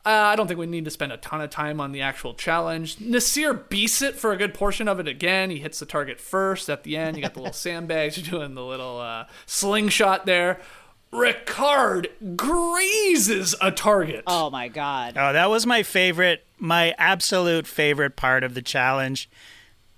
Uh, 0.06 0.10
I 0.10 0.36
don't 0.36 0.46
think 0.46 0.60
we 0.60 0.66
need 0.66 0.84
to 0.84 0.90
spend 0.92 1.10
a 1.10 1.16
ton 1.16 1.40
of 1.40 1.50
time 1.50 1.80
on 1.80 1.90
the 1.90 2.00
actual 2.02 2.32
challenge. 2.32 2.96
Naseer 2.98 3.68
beats 3.68 4.00
it 4.02 4.14
for 4.14 4.30
a 4.32 4.36
good 4.36 4.54
portion 4.54 4.86
of 4.86 5.00
it 5.00 5.08
again. 5.08 5.50
He 5.50 5.58
hits 5.58 5.80
the 5.80 5.86
target 5.86 6.20
first 6.20 6.70
at 6.70 6.84
the 6.84 6.96
end. 6.96 7.16
You 7.16 7.22
got 7.24 7.34
the 7.34 7.40
little 7.40 7.52
sandbags. 7.52 8.16
You're 8.16 8.38
doing 8.40 8.54
the 8.54 8.64
little 8.64 9.00
uh, 9.00 9.26
slingshot 9.46 10.24
there. 10.24 10.60
Ricard 11.12 12.06
grazes 12.36 13.54
a 13.60 13.72
target. 13.72 14.22
oh 14.28 14.48
my 14.50 14.68
god. 14.68 15.14
Oh, 15.16 15.32
that 15.32 15.50
was 15.50 15.66
my 15.66 15.82
favorite, 15.82 16.44
my 16.58 16.94
absolute 16.98 17.66
favorite 17.66 18.14
part 18.16 18.44
of 18.44 18.54
the 18.54 18.62
challenge. 18.62 19.28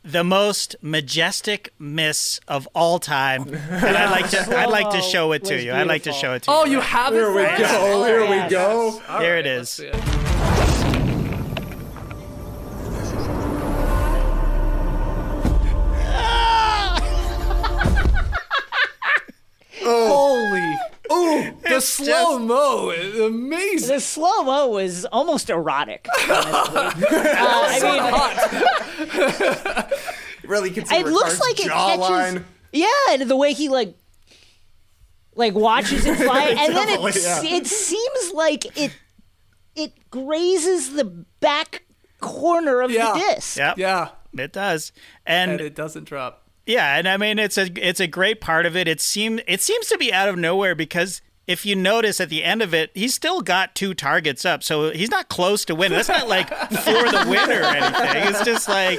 The 0.04 0.24
most 0.24 0.76
majestic 0.80 1.72
miss 1.78 2.40
of 2.48 2.66
all 2.74 2.98
time. 2.98 3.48
And 3.52 3.96
I'd 3.96 4.10
like 4.10 4.30
to 4.30 4.58
I'd 4.58 4.70
like 4.70 4.90
to 4.90 5.02
show 5.02 5.32
it 5.32 5.44
to 5.46 5.62
you. 5.62 5.72
I'd 5.72 5.86
like 5.86 6.04
to 6.04 6.12
show 6.12 6.32
it 6.34 6.44
to 6.44 6.50
you. 6.50 6.56
Oh, 6.56 6.64
you. 6.64 6.72
you 6.72 6.80
have 6.80 7.12
it. 7.12 7.16
here 7.16 7.32
we 7.32 7.44
for 7.44 7.58
go, 7.58 7.64
oh, 7.68 8.04
here 8.04 8.20
we 8.22 8.48
go. 8.50 9.02
All 9.08 9.20
Here 9.20 9.34
right, 9.34 9.46
it 9.46 9.56
let's 9.58 9.70
is. 9.70 9.74
see 9.74 9.86
it. 9.86 9.94
Holy! 9.96 11.28
Ah! 16.10 17.04
Oh, 19.90 20.17
Ooh, 21.12 21.52
the 21.68 21.80
slow 21.80 22.38
mo 22.38 22.90
is 22.90 23.18
amazing. 23.18 23.94
The 23.96 24.00
slow 24.00 24.42
mo 24.42 24.68
was 24.68 25.04
almost 25.06 25.50
erotic. 25.50 26.06
Honestly. 26.28 26.30
uh, 26.30 26.92
I 27.70 29.82
mean, 29.82 29.98
Really 30.48 30.70
it 30.70 31.06
looks 31.06 31.40
like 31.40 31.60
it 31.60 31.70
jawline. 31.70 32.32
catches. 32.34 32.42
Yeah, 32.72 32.86
and 33.10 33.22
the 33.30 33.36
way 33.36 33.52
he 33.52 33.68
like, 33.68 33.94
like 35.34 35.54
watches 35.54 36.06
it 36.06 36.16
fly, 36.16 36.54
and 36.58 36.74
then 36.74 36.88
it 36.88 37.00
yeah. 37.22 37.42
it 37.44 37.66
seems 37.66 38.32
like 38.32 38.64
it 38.78 38.92
it 39.74 40.10
grazes 40.10 40.94
the 40.94 41.04
back 41.04 41.84
corner 42.20 42.80
of 42.80 42.90
Yeah. 42.90 43.12
the 43.12 43.34
disc. 43.34 43.56
Yep. 43.56 43.78
Yeah, 43.78 44.08
It 44.36 44.52
does. 44.52 44.92
And, 45.26 45.52
and 45.52 45.60
it 45.60 45.74
doesn't 45.74 46.04
drop. 46.04 46.47
Yeah, 46.68 46.96
and 46.98 47.08
I 47.08 47.16
mean 47.16 47.40
it's 47.40 47.58
a 47.58 47.68
it's 47.76 47.98
a 47.98 48.06
great 48.06 48.40
part 48.40 48.66
of 48.66 48.76
it. 48.76 48.86
It 48.86 49.00
seem 49.00 49.40
it 49.48 49.60
seems 49.60 49.88
to 49.88 49.98
be 49.98 50.12
out 50.12 50.28
of 50.28 50.36
nowhere 50.36 50.74
because 50.76 51.20
if 51.46 51.64
you 51.64 51.74
notice 51.74 52.20
at 52.20 52.28
the 52.28 52.44
end 52.44 52.60
of 52.60 52.74
it, 52.74 52.90
he's 52.94 53.14
still 53.14 53.40
got 53.40 53.74
two 53.74 53.94
targets 53.94 54.44
up, 54.44 54.62
so 54.62 54.90
he's 54.90 55.10
not 55.10 55.30
close 55.30 55.64
to 55.64 55.74
winning. 55.74 55.96
That's 55.96 56.08
not 56.10 56.28
like 56.28 56.48
for 56.50 56.92
the 57.10 57.24
win 57.26 57.50
or 57.50 57.62
anything. 57.64 58.28
It's 58.34 58.44
just 58.44 58.68
like 58.68 58.98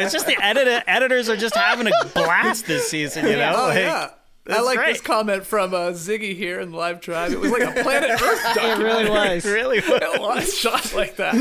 it's 0.00 0.12
just 0.12 0.26
the 0.26 0.36
edit- 0.42 0.82
editors 0.88 1.28
are 1.28 1.36
just 1.36 1.54
having 1.54 1.86
a 1.86 2.06
blast 2.12 2.66
this 2.66 2.88
season, 2.88 3.24
you 3.26 3.36
know? 3.36 3.54
Oh 3.56 3.68
Like, 3.68 3.78
yeah. 3.78 4.10
I 4.50 4.60
like 4.62 4.76
great. 4.78 4.94
this 4.94 5.00
comment 5.00 5.46
from 5.46 5.72
uh, 5.72 5.90
Ziggy 5.90 6.34
here 6.36 6.58
in 6.58 6.72
the 6.72 6.76
live 6.76 7.00
tribe. 7.00 7.30
It 7.30 7.38
was 7.38 7.52
like 7.52 7.62
a 7.62 7.80
planet 7.84 8.10
Earth 8.20 8.56
It 8.56 8.78
really 8.82 9.08
was. 9.08 9.44
really 9.46 9.78
was. 9.78 10.02
It 10.02 10.20
was 10.20 10.58
shot 10.58 10.92
like 10.94 11.14
that. 11.18 11.34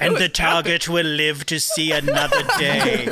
And 0.00 0.16
the 0.16 0.28
target 0.28 0.88
will 0.88 1.06
live 1.06 1.46
to 1.46 1.60
see 1.60 1.92
another 1.92 2.42
day. 2.58 3.06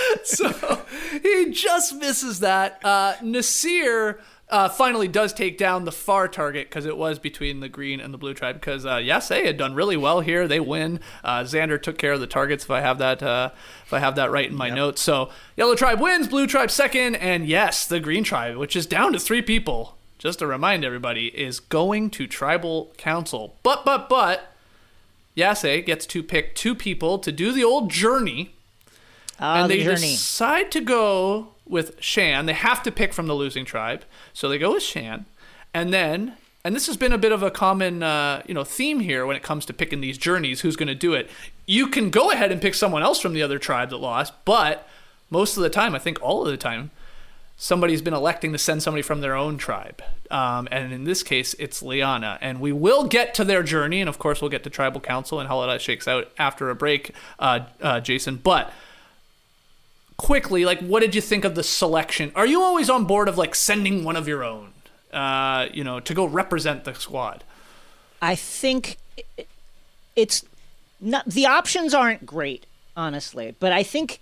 so 0.24 0.82
he 1.22 1.50
just 1.50 1.94
misses 1.94 2.40
that. 2.40 2.80
Uh, 2.84 3.14
Naseer 3.22 4.18
uh, 4.52 4.68
finally 4.68 5.08
does 5.08 5.32
take 5.32 5.56
down 5.56 5.86
the 5.86 5.92
far 5.92 6.28
target 6.28 6.68
because 6.68 6.84
it 6.84 6.96
was 6.96 7.18
between 7.18 7.60
the 7.60 7.70
green 7.70 8.00
and 8.00 8.12
the 8.12 8.18
blue 8.18 8.34
tribe. 8.34 8.56
Because 8.56 8.84
uh, 8.84 8.96
yes, 8.96 9.28
they 9.28 9.46
had 9.46 9.56
done 9.56 9.74
really 9.74 9.96
well 9.96 10.20
here. 10.20 10.46
They 10.46 10.60
win. 10.60 11.00
Uh, 11.24 11.40
Xander 11.40 11.82
took 11.82 11.96
care 11.96 12.12
of 12.12 12.20
the 12.20 12.26
targets. 12.26 12.64
If 12.64 12.70
I 12.70 12.80
have 12.82 12.98
that, 12.98 13.22
uh, 13.22 13.50
if 13.84 13.92
I 13.94 13.98
have 13.98 14.14
that 14.16 14.30
right 14.30 14.50
in 14.50 14.54
my 14.54 14.68
notes. 14.68 15.00
So 15.00 15.30
yellow 15.56 15.74
tribe 15.74 16.00
wins. 16.00 16.28
Blue 16.28 16.46
tribe 16.46 16.70
second, 16.70 17.16
and 17.16 17.46
yes, 17.46 17.86
the 17.86 17.98
green 17.98 18.24
tribe, 18.24 18.56
which 18.56 18.76
is 18.76 18.86
down 18.86 19.14
to 19.14 19.18
three 19.18 19.42
people. 19.42 19.96
Just 20.18 20.38
to 20.38 20.46
remind 20.46 20.84
everybody, 20.84 21.28
is 21.28 21.58
going 21.58 22.10
to 22.10 22.26
tribal 22.26 22.92
council. 22.96 23.56
But 23.62 23.84
but 23.84 24.08
but 24.08 24.52
Yase 25.34 25.84
gets 25.84 26.04
to 26.06 26.22
pick 26.22 26.54
two 26.54 26.74
people 26.74 27.18
to 27.18 27.32
do 27.32 27.52
the 27.52 27.64
old 27.64 27.90
journey, 27.90 28.54
Ah, 29.42 29.62
and 29.62 29.70
the 29.70 29.76
they 29.76 29.84
journey. 29.84 30.12
decide 30.12 30.70
to 30.72 30.80
go 30.80 31.48
with 31.66 32.00
Shan. 32.00 32.46
They 32.46 32.52
have 32.52 32.82
to 32.84 32.92
pick 32.92 33.12
from 33.12 33.26
the 33.26 33.34
losing 33.34 33.64
tribe, 33.64 34.04
so 34.32 34.48
they 34.48 34.58
go 34.58 34.72
with 34.72 34.82
Shan, 34.82 35.26
and 35.74 35.92
then. 35.92 36.36
And 36.64 36.76
this 36.76 36.86
has 36.86 36.96
been 36.96 37.12
a 37.12 37.18
bit 37.18 37.32
of 37.32 37.42
a 37.42 37.50
common, 37.50 38.04
uh, 38.04 38.44
you 38.46 38.54
know, 38.54 38.62
theme 38.62 39.00
here 39.00 39.26
when 39.26 39.34
it 39.34 39.42
comes 39.42 39.64
to 39.66 39.72
picking 39.72 40.00
these 40.00 40.16
journeys. 40.16 40.60
Who's 40.60 40.76
going 40.76 40.86
to 40.86 40.94
do 40.94 41.12
it? 41.12 41.28
You 41.66 41.88
can 41.88 42.08
go 42.08 42.30
ahead 42.30 42.52
and 42.52 42.62
pick 42.62 42.74
someone 42.74 43.02
else 43.02 43.18
from 43.18 43.32
the 43.32 43.42
other 43.42 43.58
tribe 43.58 43.90
that 43.90 43.96
lost, 43.96 44.32
but 44.44 44.88
most 45.28 45.56
of 45.56 45.64
the 45.64 45.70
time, 45.70 45.92
I 45.92 45.98
think 45.98 46.22
all 46.22 46.44
of 46.44 46.48
the 46.48 46.56
time, 46.56 46.92
somebody's 47.56 48.00
been 48.00 48.14
electing 48.14 48.52
to 48.52 48.58
send 48.58 48.80
somebody 48.82 49.02
from 49.02 49.22
their 49.22 49.34
own 49.34 49.58
tribe. 49.58 50.02
Um, 50.30 50.68
and 50.70 50.92
in 50.92 51.02
this 51.02 51.24
case, 51.24 51.54
it's 51.58 51.82
Liana. 51.82 52.38
And 52.40 52.60
we 52.60 52.70
will 52.70 53.08
get 53.08 53.34
to 53.34 53.44
their 53.44 53.64
journey. 53.64 54.00
And 54.00 54.08
of 54.08 54.18
course, 54.20 54.40
we'll 54.40 54.50
get 54.50 54.62
to 54.64 54.70
tribal 54.70 55.00
council 55.00 55.40
and 55.40 55.48
how 55.48 55.66
that 55.66 55.80
shakes 55.80 56.06
out 56.06 56.30
after 56.38 56.70
a 56.70 56.76
break, 56.76 57.12
uh, 57.40 57.60
uh, 57.80 57.98
Jason. 58.00 58.36
But 58.36 58.72
quickly, 60.16 60.64
like, 60.64 60.80
what 60.80 61.00
did 61.00 61.14
you 61.14 61.20
think 61.20 61.44
of 61.44 61.54
the 61.54 61.62
selection? 61.62 62.32
Are 62.34 62.46
you 62.46 62.62
always 62.62 62.88
on 62.90 63.04
board 63.04 63.28
of 63.28 63.38
like 63.38 63.54
sending 63.54 64.04
one 64.04 64.16
of 64.16 64.28
your 64.28 64.44
own, 64.44 64.72
uh, 65.12 65.66
you 65.72 65.84
know, 65.84 66.00
to 66.00 66.14
go 66.14 66.24
represent 66.24 66.84
the 66.84 66.94
squad? 66.94 67.44
I 68.20 68.34
think 68.34 68.98
it's 70.14 70.44
not 71.00 71.24
the 71.26 71.46
options 71.46 71.94
aren't 71.94 72.24
great, 72.26 72.66
honestly, 72.96 73.54
but 73.58 73.72
I 73.72 73.82
think 73.82 74.20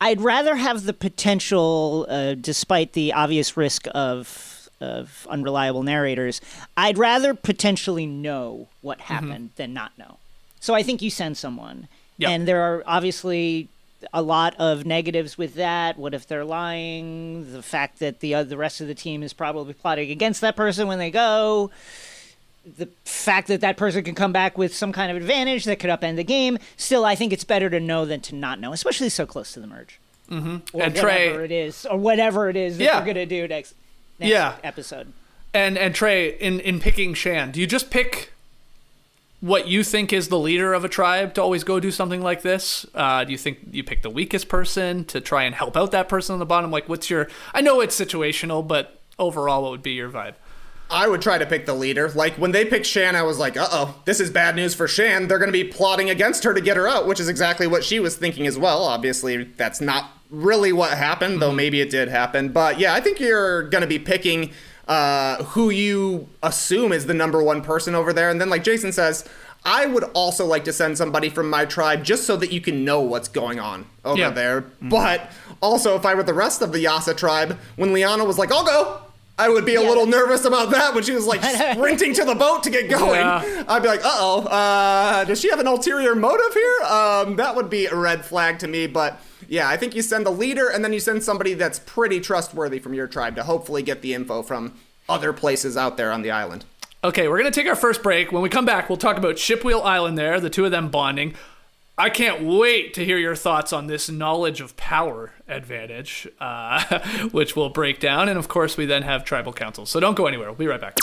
I'd 0.00 0.20
rather 0.20 0.56
have 0.56 0.84
the 0.84 0.92
potential, 0.92 2.06
uh, 2.08 2.34
despite 2.34 2.92
the 2.92 3.12
obvious 3.12 3.56
risk 3.56 3.86
of 3.94 4.68
of 4.82 5.26
unreliable 5.30 5.82
narrators. 5.82 6.40
I'd 6.74 6.96
rather 6.96 7.34
potentially 7.34 8.06
know 8.06 8.68
what 8.80 8.98
happened 9.02 9.50
than 9.56 9.74
not 9.74 9.96
know. 9.98 10.16
So 10.58 10.74
I 10.74 10.82
think 10.82 11.02
you 11.02 11.10
send 11.10 11.36
someone, 11.36 11.86
Yeah. 12.16 12.30
and 12.30 12.48
there 12.48 12.62
are 12.62 12.82
obviously 12.86 13.68
a 14.12 14.22
lot 14.22 14.54
of 14.58 14.84
negatives 14.86 15.36
with 15.38 15.54
that. 15.54 15.98
What 15.98 16.14
if 16.14 16.26
they're 16.26 16.44
lying? 16.44 17.52
The 17.52 17.62
fact 17.62 17.98
that 18.00 18.20
the 18.20 18.34
uh, 18.34 18.42
the 18.44 18.56
rest 18.56 18.80
of 18.80 18.86
the 18.88 18.94
team 18.94 19.22
is 19.22 19.32
probably 19.32 19.74
plotting 19.74 20.10
against 20.10 20.40
that 20.40 20.56
person 20.56 20.88
when 20.88 20.98
they 20.98 21.10
go 21.10 21.70
the 22.76 22.86
fact 23.06 23.48
that 23.48 23.62
that 23.62 23.78
person 23.78 24.04
can 24.04 24.14
come 24.14 24.32
back 24.32 24.58
with 24.58 24.74
some 24.74 24.92
kind 24.92 25.10
of 25.10 25.16
advantage 25.16 25.64
that 25.64 25.78
could 25.80 25.88
upend 25.88 26.16
the 26.16 26.22
game. 26.24 26.58
Still, 26.76 27.06
I 27.06 27.14
think 27.14 27.32
it's 27.32 27.42
better 27.42 27.70
to 27.70 27.80
know 27.80 28.04
than 28.04 28.20
to 28.20 28.34
not 28.34 28.60
know, 28.60 28.74
especially 28.74 29.08
so 29.08 29.24
close 29.24 29.52
to 29.52 29.60
the 29.60 29.66
merge. 29.66 29.98
Mm-hmm. 30.30 30.48
Or 30.74 30.82
And 30.82 30.92
whatever 30.94 31.00
Trey- 31.00 31.44
it 31.44 31.50
is, 31.50 31.86
or 31.86 31.96
whatever 31.96 32.50
it 32.50 32.56
is 32.56 32.76
that 32.76 32.84
Yeah. 32.84 33.00
we're 33.00 33.06
gonna 33.06 33.24
do 33.26 33.48
next, 33.48 33.74
next 34.18 34.30
Yeah. 34.30 34.56
episode. 34.62 35.12
And 35.54 35.78
and 35.78 35.94
Trey, 35.94 36.28
in 36.38 36.60
in 36.60 36.80
picking 36.80 37.14
Shan, 37.14 37.50
do 37.50 37.60
you 37.60 37.66
just 37.66 37.90
pick 37.90 38.30
what 39.40 39.68
you 39.68 39.82
think 39.82 40.12
is 40.12 40.28
the 40.28 40.38
leader 40.38 40.74
of 40.74 40.84
a 40.84 40.88
tribe 40.88 41.34
to 41.34 41.42
always 41.42 41.64
go 41.64 41.80
do 41.80 41.90
something 41.90 42.20
like 42.20 42.42
this? 42.42 42.86
Uh, 42.94 43.24
do 43.24 43.32
you 43.32 43.38
think 43.38 43.58
you 43.70 43.82
pick 43.82 44.02
the 44.02 44.10
weakest 44.10 44.48
person 44.48 45.04
to 45.06 45.20
try 45.20 45.44
and 45.44 45.54
help 45.54 45.76
out 45.76 45.90
that 45.92 46.08
person 46.08 46.34
on 46.34 46.38
the 46.38 46.46
bottom? 46.46 46.70
Like, 46.70 46.88
what's 46.88 47.08
your? 47.08 47.28
I 47.54 47.60
know 47.60 47.80
it's 47.80 47.98
situational, 47.98 48.66
but 48.66 49.00
overall, 49.18 49.62
what 49.62 49.70
would 49.70 49.82
be 49.82 49.92
your 49.92 50.10
vibe? 50.10 50.34
I 50.90 51.06
would 51.06 51.22
try 51.22 51.38
to 51.38 51.46
pick 51.46 51.66
the 51.66 51.74
leader. 51.74 52.08
Like 52.10 52.34
when 52.34 52.50
they 52.50 52.64
picked 52.64 52.84
Shan, 52.86 53.14
I 53.14 53.22
was 53.22 53.38
like, 53.38 53.56
uh 53.56 53.68
oh, 53.70 54.02
this 54.06 54.18
is 54.18 54.28
bad 54.28 54.56
news 54.56 54.74
for 54.74 54.88
Shan. 54.88 55.28
They're 55.28 55.38
going 55.38 55.48
to 55.48 55.52
be 55.52 55.64
plotting 55.64 56.10
against 56.10 56.42
her 56.44 56.52
to 56.52 56.60
get 56.60 56.76
her 56.76 56.88
out, 56.88 57.06
which 57.06 57.20
is 57.20 57.28
exactly 57.28 57.68
what 57.68 57.84
she 57.84 58.00
was 58.00 58.16
thinking 58.16 58.46
as 58.46 58.58
well. 58.58 58.82
Obviously, 58.82 59.44
that's 59.44 59.80
not 59.80 60.10
really 60.30 60.72
what 60.72 60.96
happened, 60.98 61.40
though 61.40 61.52
maybe 61.52 61.80
it 61.80 61.90
did 61.90 62.08
happen. 62.08 62.48
But 62.48 62.80
yeah, 62.80 62.92
I 62.92 63.00
think 63.00 63.20
you're 63.20 63.68
going 63.68 63.82
to 63.82 63.88
be 63.88 64.00
picking 64.00 64.50
uh, 64.90 65.42
who 65.44 65.70
you 65.70 66.28
assume 66.42 66.92
is 66.92 67.06
the 67.06 67.14
number 67.14 67.40
one 67.42 67.62
person 67.62 67.94
over 67.94 68.12
there. 68.12 68.28
And 68.28 68.40
then, 68.40 68.50
like 68.50 68.64
Jason 68.64 68.92
says, 68.92 69.24
I 69.64 69.86
would 69.86 70.04
also 70.14 70.44
like 70.44 70.64
to 70.64 70.72
send 70.72 70.98
somebody 70.98 71.30
from 71.30 71.48
my 71.48 71.64
tribe 71.64 72.02
just 72.02 72.24
so 72.26 72.36
that 72.36 72.50
you 72.50 72.60
can 72.60 72.84
know 72.84 73.00
what's 73.00 73.28
going 73.28 73.60
on 73.60 73.86
over 74.04 74.18
Yeah. 74.18 74.30
there. 74.30 74.64
But 74.82 75.30
also, 75.62 75.94
if 75.96 76.04
I 76.04 76.14
were 76.14 76.22
the 76.24 76.34
rest 76.34 76.60
of 76.60 76.72
the 76.72 76.80
Yase 76.80 77.14
tribe, 77.16 77.56
when 77.76 77.92
Liana 77.92 78.24
was 78.24 78.36
like, 78.36 78.50
I'll 78.52 78.64
go. 78.64 79.00
I 79.40 79.48
would 79.48 79.64
be 79.64 79.74
a 79.76 79.80
Yeah. 79.82 79.88
little 79.88 80.06
nervous 80.06 80.44
about 80.44 80.70
that 80.70 80.94
when 80.94 81.02
she 81.02 81.12
was 81.12 81.26
like 81.26 81.42
sprinting 81.72 82.12
to 82.14 82.24
the 82.24 82.34
boat 82.34 82.62
to 82.64 82.70
get 82.70 82.90
going. 82.90 83.20
Yeah. 83.20 83.64
I'd 83.68 83.82
be 83.82 83.88
like, 83.88 84.04
uh-oh, 84.04 84.42
uh, 84.46 85.24
does 85.24 85.40
she 85.40 85.48
have 85.50 85.60
an 85.60 85.66
ulterior 85.66 86.14
motive 86.14 86.52
here? 86.54 86.76
Um, 86.86 87.36
that 87.36 87.56
would 87.56 87.70
be 87.70 87.86
a 87.86 87.94
red 87.96 88.24
flag 88.24 88.58
to 88.60 88.68
me. 88.68 88.86
But 88.86 89.20
yeah, 89.48 89.68
I 89.68 89.76
think 89.76 89.94
you 89.94 90.02
send 90.02 90.26
the 90.26 90.30
leader 90.30 90.68
and 90.68 90.84
then 90.84 90.92
you 90.92 91.00
send 91.00 91.22
somebody 91.22 91.54
that's 91.54 91.78
pretty 91.78 92.20
trustworthy 92.20 92.78
from 92.78 92.92
your 92.94 93.06
tribe 93.06 93.34
to 93.36 93.42
hopefully 93.44 93.82
get 93.82 94.02
the 94.02 94.12
info 94.14 94.42
from 94.42 94.74
other 95.08 95.32
places 95.32 95.76
out 95.76 95.96
there 95.96 96.12
on 96.12 96.22
the 96.22 96.30
island. 96.30 96.64
Okay, 97.02 97.26
we're 97.28 97.38
gonna 97.38 97.50
take 97.50 97.66
our 97.66 97.74
first 97.74 98.02
break. 98.02 98.30
When 98.30 98.42
we 98.42 98.50
come 98.50 98.66
back, 98.66 98.90
we'll 98.90 98.98
talk 98.98 99.16
about 99.16 99.36
Shipwheel 99.36 99.82
Island. 99.82 100.18
There, 100.18 100.38
the 100.38 100.50
two 100.50 100.66
of 100.66 100.70
them 100.70 100.90
bonding. 100.90 101.34
I 102.00 102.08
can't 102.08 102.42
wait 102.44 102.94
to 102.94 103.04
hear 103.04 103.18
your 103.18 103.36
thoughts 103.36 103.74
on 103.74 103.86
this 103.86 104.08
knowledge 104.08 104.62
of 104.62 104.74
power 104.78 105.34
advantage, 105.46 106.26
uh, 106.40 106.98
which 107.30 107.54
we'll 107.54 107.68
break 107.68 108.00
down. 108.00 108.26
And 108.26 108.38
of 108.38 108.48
course, 108.48 108.78
we 108.78 108.86
then 108.86 109.02
have 109.02 109.22
tribal 109.22 109.52
councils. 109.52 109.90
So 109.90 110.00
don't 110.00 110.16
go 110.16 110.24
anywhere. 110.24 110.48
We'll 110.48 110.56
be 110.56 110.66
right 110.66 110.80
back. 110.80 110.96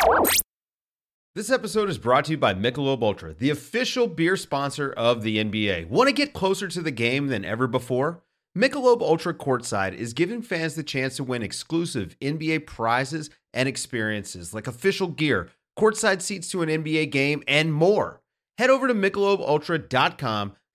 This 1.36 1.52
episode 1.52 1.92
is 1.92 2.00
brought 2.00 2.26
to 2.26 2.32
you 2.32 2.38
by 2.40 2.56
Michelob 2.56 3.04
Ultra, 3.04 3.36
the 3.36 3.52
official 3.52 4.08
beer 4.08 4.36
sponsor 4.36 4.92
of 4.92 5.22
the 5.22 5.38
NBA. 5.38 5.88
Want 5.88 6.08
to 6.08 6.14
get 6.14 6.34
closer 6.34 6.68
to 6.68 6.82
the 6.82 6.90
game 6.90 7.28
than 7.28 7.46
ever 7.46 7.68
before? 7.68 8.24
Michelob 8.58 9.02
Ultra 9.02 9.36
Courtside 9.36 9.94
is 9.94 10.14
giving 10.14 10.42
fans 10.42 10.74
the 10.74 10.82
chance 10.82 11.16
to 11.18 11.24
win 11.24 11.44
exclusive 11.44 12.18
NBA 12.20 12.66
prizes 12.66 13.30
and 13.54 13.70
experiences 13.70 14.52
like 14.52 14.66
official 14.66 15.10
gear, 15.10 15.50
courtside 15.78 16.24
seats 16.24 16.50
to 16.50 16.64
an 16.64 16.70
NBA 16.70 17.12
game, 17.12 17.44
and 17.48 17.72
more. 17.72 18.20
Head 18.58 18.72
over 18.72 18.88
to 18.88 18.96
michelobultra.com 18.96 20.54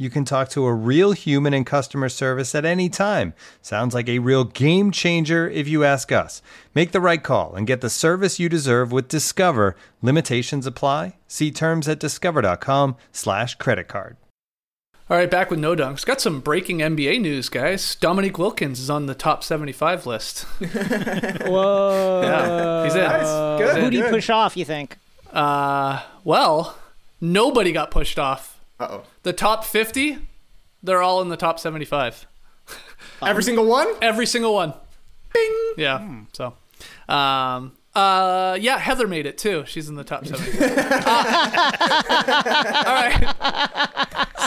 You 0.00 0.10
can 0.10 0.24
talk 0.24 0.48
to 0.50 0.64
a 0.64 0.72
real 0.72 1.10
human 1.10 1.52
in 1.52 1.64
customer 1.64 2.08
service 2.08 2.54
at 2.54 2.64
any 2.64 2.88
time. 2.88 3.34
Sounds 3.60 3.94
like 3.94 4.08
a 4.08 4.20
real 4.20 4.44
game 4.44 4.92
changer 4.92 5.50
if 5.50 5.66
you 5.66 5.82
ask 5.82 6.12
us. 6.12 6.40
Make 6.72 6.92
the 6.92 7.00
right 7.00 7.20
call 7.20 7.56
and 7.56 7.66
get 7.66 7.80
the 7.80 7.90
service 7.90 8.38
you 8.38 8.48
deserve 8.48 8.92
with 8.92 9.08
Discover. 9.08 9.74
Limitations 10.00 10.68
apply. 10.68 11.16
See 11.26 11.50
terms 11.50 11.88
at 11.88 11.98
discover.com/slash 11.98 13.56
credit 13.56 13.88
card. 13.88 14.16
All 15.10 15.16
right, 15.16 15.28
back 15.30 15.50
with 15.50 15.58
No 15.58 15.74
Dunks. 15.74 16.06
Got 16.06 16.20
some 16.20 16.40
breaking 16.40 16.78
NBA 16.78 17.20
news, 17.20 17.48
guys. 17.48 17.96
Dominique 17.96 18.38
Wilkins 18.38 18.78
is 18.78 18.90
on 18.90 19.06
the 19.06 19.16
top 19.16 19.42
75 19.42 20.06
list. 20.06 20.42
Whoa! 21.42 22.20
Yeah, 22.22 22.84
he's 22.84 22.94
in. 22.94 23.10
Good. 23.58 23.82
Who 23.82 23.90
do 23.90 23.96
you 23.96 24.04
push 24.04 24.30
off? 24.30 24.56
You 24.56 24.64
think? 24.64 24.96
Uh, 25.32 26.02
well, 26.22 26.76
nobody 27.20 27.72
got 27.72 27.90
pushed 27.90 28.18
off. 28.18 28.57
Uh-oh. 28.80 29.02
The 29.22 29.32
top 29.32 29.64
50, 29.64 30.18
they're 30.82 31.02
all 31.02 31.20
in 31.22 31.28
the 31.28 31.36
top 31.36 31.58
75. 31.58 32.26
Every 33.22 33.42
single 33.42 33.66
one? 33.66 33.88
Every 34.00 34.26
single 34.26 34.54
one. 34.54 34.74
Bing! 35.32 35.72
Yeah. 35.76 36.22
So, 36.32 36.54
um, 37.08 37.72
uh, 37.94 38.56
yeah, 38.60 38.78
Heather 38.78 39.08
made 39.08 39.26
it 39.26 39.36
too. 39.38 39.64
She's 39.66 39.88
in 39.88 39.96
the 39.96 40.04
top 40.04 40.26
75. 40.26 40.78
Uh, 42.30 42.82
all 42.86 42.94
right. 42.94 43.34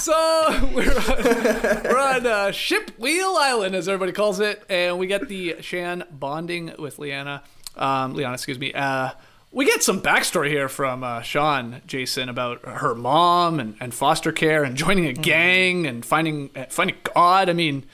So 0.02 0.72
we're 0.74 0.98
on, 0.98 1.84
we're 1.84 2.00
on 2.00 2.26
uh, 2.26 2.52
Ship 2.52 2.92
Wheel 2.98 3.36
Island, 3.38 3.76
as 3.76 3.88
everybody 3.88 4.12
calls 4.12 4.40
it, 4.40 4.64
and 4.70 4.98
we 4.98 5.08
get 5.08 5.28
the 5.28 5.58
Shan 5.62 6.04
bonding 6.12 6.74
with 6.80 6.98
Liana. 7.00 7.44
Um, 7.76 8.14
Liana, 8.14 8.34
excuse 8.34 8.60
me. 8.60 8.74
Uh, 8.74 9.12
we 9.52 9.66
get 9.66 9.84
some 9.84 10.02
backstory 10.02 10.48
here 10.48 10.70
from 10.70 11.04
uh, 11.04 11.22
Sean 11.22 11.82
Jason 11.86 12.30
about 12.30 12.64
her 12.64 12.96
mom 12.96 13.60
and, 13.60 13.76
and 13.80 13.94
foster 13.94 14.32
care 14.32 14.64
and 14.64 14.76
joining 14.76 15.06
a 15.08 15.14
gang 15.14 15.86
and 15.86 16.06
finding 16.06 16.50
uh, 16.56 16.66
finding 16.70 16.96
God. 17.14 17.50
I 17.50 17.54
mean, 17.54 17.86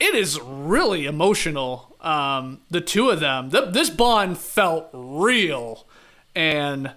it 0.00 0.14
is 0.14 0.40
really 0.40 1.06
emotional. 1.06 1.96
Um, 2.00 2.60
the 2.70 2.80
two 2.80 3.10
of 3.10 3.20
them, 3.20 3.50
th- 3.50 3.72
this 3.72 3.90
bond 3.90 4.38
felt 4.38 4.88
real, 4.92 5.86
and 6.34 6.92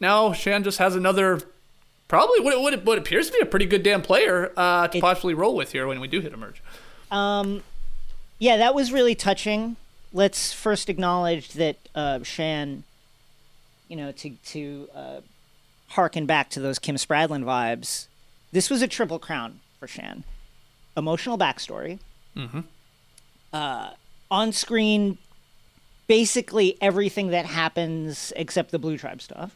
now 0.00 0.32
Shan 0.32 0.62
just 0.62 0.78
has 0.78 0.94
another, 0.94 1.40
probably 2.08 2.40
what 2.40 2.60
what, 2.60 2.84
what 2.84 2.98
appears 2.98 3.28
to 3.28 3.32
be 3.32 3.40
a 3.40 3.46
pretty 3.46 3.66
good 3.66 3.82
damn 3.82 4.02
player 4.02 4.52
uh, 4.56 4.88
to 4.88 5.00
possibly 5.00 5.34
roll 5.34 5.56
with 5.56 5.72
here 5.72 5.86
when 5.86 6.00
we 6.00 6.08
do 6.08 6.20
hit 6.20 6.32
a 6.32 6.36
merge. 6.36 6.62
Yeah, 8.38 8.56
that 8.56 8.74
was 8.74 8.92
really 8.92 9.14
touching. 9.14 9.76
Let's 10.12 10.52
first 10.52 10.88
acknowledge 10.88 11.52
that 11.52 11.76
uh, 11.94 12.22
Shan, 12.22 12.84
you 13.94 14.00
know, 14.00 14.10
to 14.10 14.30
to 14.30 14.88
uh, 14.92 15.20
harken 15.90 16.26
back 16.26 16.50
to 16.50 16.60
those 16.60 16.80
Kim 16.80 16.96
Spradlin 16.96 17.44
vibes. 17.44 18.08
This 18.50 18.68
was 18.68 18.82
a 18.82 18.88
triple 18.88 19.20
crown 19.20 19.60
for 19.78 19.86
Shan. 19.86 20.24
Emotional 20.96 21.38
backstory. 21.38 22.00
Mm-hmm. 22.36 22.60
Uh, 23.52 23.90
on 24.32 24.50
screen, 24.50 25.18
basically 26.08 26.76
everything 26.80 27.28
that 27.28 27.46
happens 27.46 28.32
except 28.34 28.72
the 28.72 28.80
Blue 28.80 28.98
Tribe 28.98 29.22
stuff. 29.22 29.54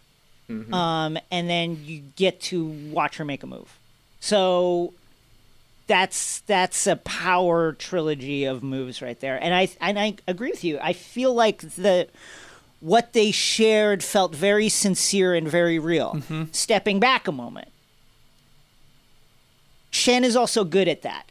um, 0.73 1.19
and 1.33 1.51
then 1.51 1.83
you 1.85 2.03
get 2.15 2.41
to 2.43 2.65
watch 2.93 3.17
her 3.17 3.25
make 3.25 3.43
a 3.43 3.47
move. 3.47 3.77
So 4.21 4.95
that's 5.89 6.41
that's 6.47 6.87
a 6.87 6.95
power 6.95 7.73
trilogy 7.73 8.45
of 8.45 8.63
moves 8.63 9.03
right 9.03 9.19
there. 9.19 9.43
And 9.43 9.53
I 9.53 9.69
and 9.81 9.99
I 9.99 10.15
agree 10.29 10.51
with 10.51 10.63
you. 10.63 10.79
I 10.81 10.93
feel 10.93 11.35
like 11.35 11.63
the 11.75 12.07
what 12.81 13.13
they 13.13 13.31
shared 13.31 14.05
felt 14.05 14.35
very 14.35 14.69
sincere 14.69 15.35
and 15.35 15.49
very 15.49 15.79
real. 15.79 16.15
Mm-hmm. 16.15 16.45
Stepping 16.53 17.01
back 17.01 17.27
a 17.27 17.33
moment. 17.33 17.69
Shan 19.91 20.25
is 20.25 20.37
also 20.37 20.65
good 20.65 20.89
at 20.89 21.03
that. 21.03 21.25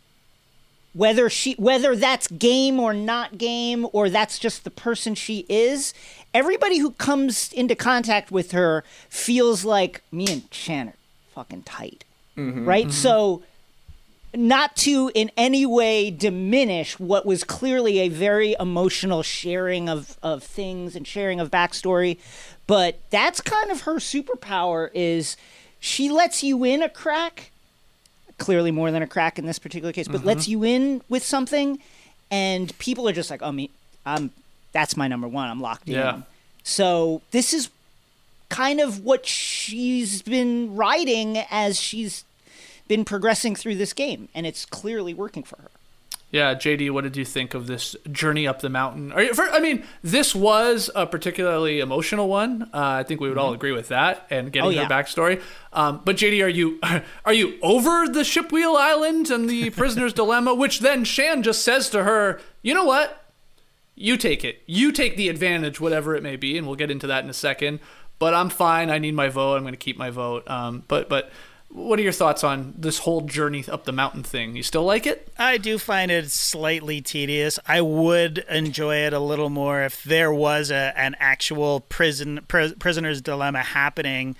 Whether 0.93 1.29
she 1.29 1.53
whether 1.53 1.95
that's 1.95 2.27
game 2.27 2.79
or 2.79 2.93
not 2.93 3.37
game 3.37 3.85
or 3.93 4.09
that's 4.09 4.39
just 4.39 4.63
the 4.63 4.71
person 4.71 5.13
she 5.13 5.45
is, 5.47 5.93
everybody 6.33 6.79
who 6.79 6.91
comes 6.91 7.53
into 7.53 7.75
contact 7.75 8.31
with 8.31 8.51
her 8.51 8.83
feels 9.09 9.63
like 9.63 10.01
me 10.11 10.25
and 10.27 10.43
Shan 10.51 10.89
are 10.89 10.93
fucking 11.35 11.63
tight. 11.63 12.03
Mm-hmm. 12.35 12.65
Right? 12.65 12.87
Mm-hmm. 12.87 12.91
So 12.91 13.43
not 14.35 14.75
to 14.77 15.11
in 15.15 15.31
any 15.37 15.65
way 15.65 16.11
diminish 16.11 16.99
what 16.99 17.25
was 17.25 17.43
clearly 17.43 17.99
a 17.99 18.09
very 18.09 18.55
emotional 18.59 19.23
sharing 19.23 19.89
of, 19.89 20.17
of 20.21 20.43
things 20.43 20.95
and 20.95 21.07
sharing 21.07 21.39
of 21.39 21.49
backstory. 21.49 22.17
But 22.67 22.99
that's 23.09 23.41
kind 23.41 23.71
of 23.71 23.81
her 23.81 23.95
superpower 23.95 24.89
is 24.93 25.37
she 25.79 26.09
lets 26.09 26.43
you 26.43 26.63
in 26.63 26.81
a 26.81 26.89
crack 26.89 27.51
clearly 28.37 28.71
more 28.71 28.91
than 28.91 29.01
a 29.01 29.07
crack 29.07 29.39
in 29.39 29.47
this 29.47 29.57
particular 29.57 29.91
case 29.91 30.07
but 30.07 30.23
lets 30.23 30.43
mm-hmm. 30.43 30.51
you 30.51 30.63
in 30.63 31.01
with 31.09 31.23
something 31.23 31.79
and 32.29 32.77
people 32.77 33.09
are 33.09 33.13
just 33.13 33.31
like 33.31 33.41
oh 33.41 33.51
me 33.51 33.71
i'm 34.05 34.29
that's 34.77 34.95
my 34.95 35.07
number 35.07 35.27
one. 35.27 35.49
I'm 35.49 35.59
locked 35.59 35.87
Yeah. 35.87 36.15
in. 36.17 36.23
So 36.63 37.23
this 37.31 37.53
is 37.53 37.69
kind 38.49 38.79
of 38.79 39.03
what 39.03 39.25
she's 39.25 40.21
been 40.21 40.75
writing 40.75 41.37
as 41.49 41.79
she's 41.79 42.23
been 42.87 43.05
progressing 43.05 43.55
through 43.55 43.75
this 43.75 43.93
game, 43.93 44.29
and 44.33 44.45
it's 44.45 44.65
clearly 44.65 45.13
working 45.13 45.43
for 45.43 45.57
her. 45.61 45.69
Yeah, 46.29 46.55
JD, 46.55 46.91
what 46.91 47.05
did 47.05 47.15
you 47.15 47.23
think 47.23 47.53
of 47.53 47.67
this 47.67 47.95
journey 48.11 48.45
up 48.45 48.59
the 48.59 48.69
mountain? 48.69 49.13
Are 49.13 49.23
you, 49.23 49.33
for, 49.33 49.43
I 49.49 49.61
mean, 49.61 49.85
this 50.03 50.35
was 50.35 50.89
a 50.93 51.07
particularly 51.07 51.79
emotional 51.79 52.27
one. 52.27 52.63
Uh, 52.73 52.99
I 52.99 53.03
think 53.03 53.21
we 53.21 53.29
would 53.29 53.37
all 53.37 53.53
agree 53.53 53.71
with 53.71 53.87
that, 53.87 54.27
and 54.29 54.51
getting 54.51 54.67
Oh, 54.67 54.71
yeah. 54.71 54.83
her 54.83 54.89
backstory. 54.89 55.41
Um, 55.71 56.01
but 56.03 56.17
JD, 56.17 56.43
are 56.43 56.49
you 56.49 56.79
are 57.25 57.31
you 57.33 57.57
over 57.61 58.09
the 58.09 58.21
Shipwheel 58.25 58.75
Island 58.75 59.29
and 59.31 59.49
the 59.49 59.69
prisoner's 59.69 60.11
dilemma? 60.21 60.53
Which 60.53 60.79
then 60.81 61.05
Shan 61.05 61.43
just 61.43 61.61
says 61.63 61.89
to 61.91 62.03
her, 62.03 62.41
"You 62.61 62.73
know 62.73 62.83
what? 62.85 63.23
You 63.95 64.17
take 64.17 64.43
it. 64.43 64.61
You 64.65 64.91
take 64.91 65.15
the 65.15 65.29
advantage, 65.29 65.79
whatever 65.79 66.13
it 66.13 66.21
may 66.23 66.35
be, 66.35 66.57
and 66.57 66.67
we'll 66.67 66.75
get 66.75 66.91
into 66.91 67.07
that 67.07 67.23
in 67.23 67.29
a 67.29 67.33
second. 67.33 67.79
But 68.19 68.33
I'm 68.33 68.49
fine. 68.49 68.89
I 68.89 68.97
need 68.97 69.13
my 69.15 69.29
vote. 69.29 69.55
I'm 69.55 69.61
going 69.63 69.73
to 69.73 69.77
keep 69.77 69.97
my 69.97 70.09
vote. 70.09 70.45
Um, 70.49 70.83
but 70.89 71.07
but." 71.07 71.31
What 71.77 71.99
are 71.99 72.01
your 72.01 72.11
thoughts 72.11 72.43
on 72.43 72.73
this 72.75 72.97
whole 72.97 73.21
journey 73.21 73.63
up 73.69 73.85
the 73.85 73.91
mountain 73.91 74.23
thing? 74.23 74.55
You 74.55 74.63
still 74.63 74.83
like 74.83 75.05
it? 75.05 75.27
I 75.37 75.59
do 75.59 75.77
find 75.77 76.09
it 76.09 76.31
slightly 76.31 77.01
tedious. 77.01 77.59
I 77.67 77.81
would 77.81 78.39
enjoy 78.49 78.95
it 79.05 79.13
a 79.13 79.19
little 79.19 79.51
more 79.51 79.83
if 79.83 80.03
there 80.03 80.33
was 80.33 80.71
a, 80.71 80.91
an 80.97 81.15
actual 81.19 81.81
prison 81.81 82.39
pris- 82.47 82.73
prisoner's 82.79 83.21
dilemma 83.21 83.61
happening. 83.61 84.35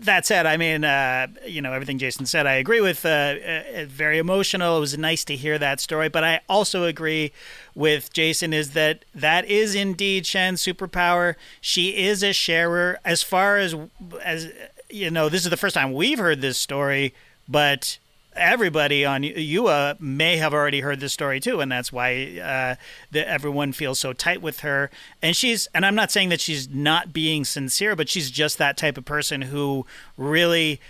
That 0.00 0.26
said, 0.26 0.46
I 0.46 0.56
mean, 0.56 0.84
uh, 0.84 1.28
you 1.46 1.62
know, 1.62 1.72
everything 1.72 1.98
Jason 1.98 2.26
said, 2.26 2.44
I 2.44 2.54
agree 2.54 2.80
with. 2.80 3.06
Uh, 3.06 3.08
uh, 3.08 3.84
very 3.86 4.18
emotional. 4.18 4.76
It 4.76 4.80
was 4.80 4.98
nice 4.98 5.24
to 5.26 5.36
hear 5.36 5.58
that 5.58 5.78
story, 5.80 6.08
but 6.08 6.24
I 6.24 6.40
also 6.48 6.84
agree 6.84 7.30
with 7.76 8.12
Jason 8.12 8.52
is 8.52 8.72
that 8.72 9.04
that 9.14 9.44
is 9.44 9.76
indeed 9.76 10.26
Shan's 10.26 10.62
superpower. 10.62 11.36
She 11.60 12.04
is 12.04 12.24
a 12.24 12.32
sharer. 12.32 12.98
As 13.04 13.22
far 13.22 13.58
as 13.58 13.76
as 14.22 14.50
you 14.88 15.10
know, 15.10 15.28
this 15.28 15.44
is 15.44 15.50
the 15.50 15.56
first 15.56 15.74
time 15.74 15.92
we've 15.92 16.18
heard 16.18 16.40
this 16.40 16.58
story, 16.58 17.14
but 17.48 17.98
everybody 18.36 19.04
on 19.04 19.22
Ua 19.22 19.96
may 20.00 20.36
have 20.36 20.52
already 20.52 20.80
heard 20.80 21.00
this 21.00 21.12
story 21.12 21.40
too, 21.40 21.60
and 21.60 21.70
that's 21.70 21.92
why 21.92 22.38
uh, 22.38 22.74
that 23.12 23.28
everyone 23.28 23.72
feels 23.72 23.98
so 23.98 24.12
tight 24.12 24.42
with 24.42 24.60
her. 24.60 24.90
And 25.22 25.36
she's, 25.36 25.68
and 25.74 25.86
I'm 25.86 25.94
not 25.94 26.10
saying 26.10 26.30
that 26.30 26.40
she's 26.40 26.68
not 26.68 27.12
being 27.12 27.44
sincere, 27.44 27.94
but 27.96 28.08
she's 28.08 28.30
just 28.30 28.58
that 28.58 28.76
type 28.76 28.98
of 28.98 29.04
person 29.04 29.42
who 29.42 29.86
really 30.16 30.80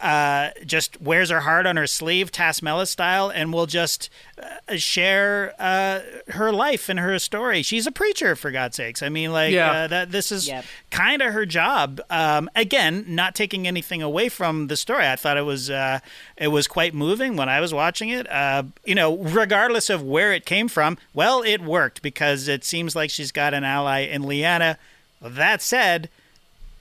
uh, 0.00 0.50
just 0.64 1.00
wears 1.02 1.28
her 1.30 1.40
heart 1.40 1.66
on 1.66 1.76
her 1.76 1.86
sleeve, 1.86 2.32
Tasmela 2.32 2.86
style, 2.86 3.28
and 3.28 3.52
will 3.52 3.66
just 3.66 4.08
uh, 4.42 4.76
share 4.76 5.54
uh, 5.58 6.00
her 6.28 6.50
life 6.50 6.88
and 6.88 6.98
her 6.98 7.18
story. 7.18 7.62
She's 7.62 7.86
a 7.86 7.92
preacher, 7.92 8.34
for 8.36 8.50
God's 8.50 8.76
sakes. 8.76 9.02
I 9.02 9.10
mean, 9.10 9.32
like 9.32 9.52
Yeah. 9.52 9.70
uh, 9.70 9.86
that. 9.88 10.12
This 10.12 10.32
is 10.32 10.48
Yep. 10.48 10.64
kind 10.90 11.20
of 11.20 11.34
her 11.34 11.44
job. 11.44 12.00
Um, 12.08 12.48
again, 12.56 13.04
not 13.06 13.34
taking 13.34 13.66
anything 13.66 14.00
away 14.00 14.30
from 14.30 14.68
the 14.68 14.76
story. 14.76 15.06
I 15.06 15.16
thought 15.16 15.36
it 15.36 15.42
was 15.44 15.68
uh, 15.68 15.98
it 16.38 16.48
was 16.48 16.66
quite 16.66 16.94
moving 16.94 17.36
when 17.36 17.48
I 17.50 17.60
was 17.60 17.74
watching 17.74 18.08
it. 18.08 18.30
Uh, 18.30 18.62
you 18.86 18.94
know, 18.94 19.16
regardless 19.18 19.90
of 19.90 20.02
where 20.02 20.32
it 20.32 20.46
came 20.46 20.68
from, 20.68 20.96
well, 21.12 21.42
it 21.42 21.60
worked 21.60 22.00
because 22.00 22.48
it 22.48 22.64
seems 22.64 22.96
like 22.96 23.10
she's 23.10 23.30
got 23.32 23.52
an 23.52 23.62
ally 23.64 24.00
in 24.00 24.22
Liana. 24.22 24.78
That 25.20 25.60
said. 25.60 26.08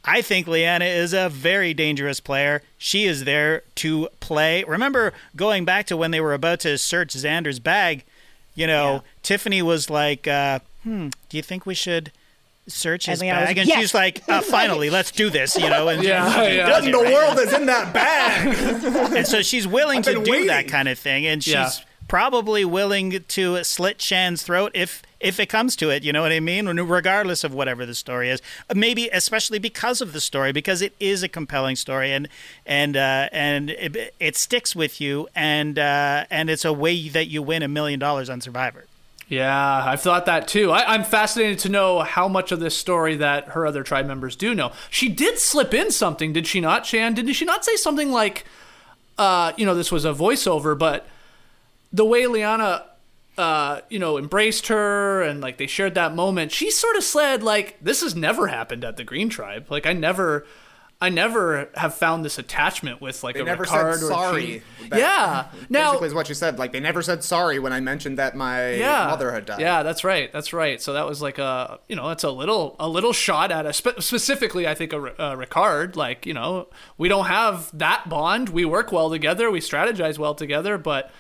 I 0.08 0.22
think 0.22 0.47
Liana 0.47 0.86
is 0.86 1.14
a 1.14 1.30
very 1.30 1.74
dangerous 1.74 2.20
player. 2.20 2.62
She 2.78 3.06
is 3.06 3.24
there 3.24 3.64
to 3.76 4.08
play. 4.20 4.64
Remember 4.66 5.14
going 5.36 5.66
back 5.66 5.88
to 5.88 5.97
when 5.97 6.12
they 6.12 6.22
were 6.22 6.34
about 6.34 6.60
to 6.62 6.78
search 6.78 7.10
Xander's 7.16 7.60
bag, 7.60 8.03
you 8.53 8.68
know, 8.68 8.93
Yeah. 8.93 8.99
Tiffany 9.24 9.62
was 9.64 9.89
like, 9.89 10.28
uh, 10.28 10.60
hmm, 10.84 11.08
do 11.30 11.38
you 11.38 11.43
think 11.43 11.66
we 11.66 11.74
should 11.74 12.12
search 12.68 13.08
his 13.08 13.22
And 13.22 13.30
bag? 13.32 13.45
like, 13.47 13.58
and 13.58 13.68
"Yes." 13.68 13.80
she's 13.80 13.93
like, 13.93 14.22
uh, 14.30 14.41
finally, 14.41 14.89
let's 14.89 15.12
do 15.12 15.30
this, 15.30 15.56
you 15.58 15.70
know. 15.70 15.88
And 15.88 16.03
Yeah, 16.08 16.32
she 16.47 16.56
yeah. 16.58 16.68
does 16.68 16.84
What 16.86 16.91
the 16.91 16.97
right? 16.99 17.14
world 17.14 17.39
is 17.39 17.53
in 17.53 17.66
that 17.66 17.93
bag? 17.93 19.16
And 19.18 19.28
so 19.28 19.41
she's 19.41 19.68
willing 19.68 20.01
to 20.03 20.14
been 20.14 20.24
do 20.24 20.45
that 20.47 20.68
kind 20.68 20.88
of 20.88 20.97
thing, 20.99 21.26
and 21.26 21.43
she's 21.43 21.53
Yeah. 21.53 21.70
probably 22.08 22.64
willing 22.66 23.24
to 23.28 23.64
slit 23.64 24.01
Shan's 24.01 24.43
throat 24.43 24.72
if 24.76 25.01
if 25.26 25.39
it 25.39 25.47
comes 25.49 25.76
to 25.78 25.89
it. 25.89 26.03
You 26.03 26.13
know 26.13 26.21
what 26.21 26.32
I 26.32 26.39
mean? 26.39 26.67
Regardless 26.67 27.43
of 27.43 27.53
whatever 27.53 27.86
the 27.86 27.95
story 27.95 28.30
is, 28.30 28.41
maybe 28.73 29.09
especially 29.11 29.59
because 29.59 29.99
of 29.99 30.13
the 30.13 30.21
story, 30.21 30.51
because 30.51 30.82
it 30.82 30.93
is 30.99 31.23
a 31.23 31.28
compelling 31.28 31.76
story, 31.76 32.13
and 32.13 32.28
and 32.65 32.95
uh, 32.95 33.28
and 33.32 33.71
it, 33.71 34.13
it 34.19 34.38
sticks 34.38 34.76
with 34.76 35.01
you, 35.01 35.28
and 35.36 35.80
uh, 35.80 36.26
and 36.30 36.49
it's 36.49 36.63
a 36.63 36.71
way 36.71 37.09
that 37.09 37.28
you 37.28 37.41
win 37.41 37.63
a 37.63 37.67
million 37.67 37.99
dollars 37.99 38.30
on 38.30 38.39
Survivor. 38.39 38.86
Yeah, 39.28 39.84
I've 39.84 40.01
thought 40.01 40.28
that 40.28 40.47
too. 40.47 40.71
I, 40.71 40.93
I'm 40.93 41.03
fascinated 41.03 41.57
to 41.59 41.69
know 41.69 42.01
how 42.01 42.28
much 42.28 42.51
of 42.51 42.59
this 42.59 42.78
story 42.78 43.15
that 43.15 43.49
her 43.49 43.65
other 43.65 43.82
tribe 43.82 44.05
members 44.05 44.36
do 44.36 44.53
know. 44.53 44.71
She 44.91 45.09
did 45.09 45.39
slip 45.39 45.73
in 45.73 45.89
something, 45.89 46.32
did 46.32 46.45
she 46.45 46.61
not, 46.61 46.86
Shan? 46.86 47.15
Did 47.15 47.36
she 47.36 47.43
not 47.43 47.65
say 47.65 47.76
something 47.76 48.11
like, 48.11 48.45
uh, 49.17 49.53
you 49.57 49.65
know, 49.65 49.73
this 49.73 49.91
was 49.91 50.05
a 50.05 50.13
voiceover, 50.13 50.78
but 50.78 51.07
the 51.91 52.05
way 52.05 52.28
Liana, 52.28 52.84
uh, 53.38 53.81
you 53.89 53.99
know, 53.99 54.17
embraced 54.17 54.67
her 54.67 55.21
and 55.21 55.41
like 55.41 55.57
they 55.57 55.67
shared 55.67 55.95
that 55.95 56.15
moment, 56.15 56.51
she 56.51 56.71
sort 56.71 56.95
of 56.95 57.03
said 57.03 57.43
like, 57.43 57.77
this 57.81 58.01
has 58.01 58.15
never 58.15 58.47
happened 58.47 58.83
at 58.83 58.97
the 58.97 59.03
Green 59.03 59.29
Tribe. 59.29 59.69
Like 59.69 59.86
I 59.86 59.93
never. 59.93 60.45
I 61.01 61.09
never 61.09 61.69
have 61.75 61.93
found 61.93 62.23
this 62.23 62.39
attachment 62.39 63.01
with 63.01 63.21
like 63.21 63.36
They 63.36 63.41
a 63.41 63.43
never 63.43 63.65
Ricard 63.65 63.95
said 63.95 64.03
or 64.03 64.05
a 64.05 64.13
sorry. 64.13 64.63
That- 64.89 64.97
yeah. 64.97 65.47
Now 65.69 65.91
Basically, 65.91 66.07
is 66.07 66.13
what 66.13 66.29
you 66.29 66.36
said. 66.36 66.57
Like 66.57 66.71
they 66.71 66.79
never 66.79 67.01
said 67.01 67.21
sorry 67.21 67.59
when 67.59 67.73
I 67.73 67.81
mentioned 67.81 68.17
that 68.17 68.33
my 68.33 68.75
yeah. 68.75 69.07
mother 69.07 69.29
had 69.33 69.45
died. 69.45 69.59
Yeah, 69.59 69.83
that's 69.83 70.05
right. 70.05 70.31
That's 70.31 70.53
right. 70.53 70.81
So 70.81 70.93
that 70.93 71.05
was 71.05 71.21
like 71.21 71.38
a, 71.38 71.79
you 71.89 71.97
know, 71.97 72.11
it's 72.11 72.23
a 72.23 72.31
little, 72.31 72.77
a 72.79 72.88
little 72.88 73.11
shot 73.11 73.51
at 73.51 73.65
a 73.65 73.73
spe- 73.73 73.99
specifically, 73.99 74.69
I 74.69 74.73
think 74.73 74.93
a, 74.93 75.03
a 75.03 75.36
Ricard. 75.36 75.97
Like, 75.97 76.25
you 76.25 76.33
know, 76.33 76.69
we 76.97 77.09
don't 77.09 77.25
have 77.25 77.77
that 77.77 78.07
bond. 78.07 78.47
We 78.47 78.63
work 78.63 78.93
well 78.93 79.09
together. 79.09 79.51
We 79.51 79.59
strategize 79.59 80.17
well 80.17 80.33
together, 80.33 80.77
but 80.77 81.11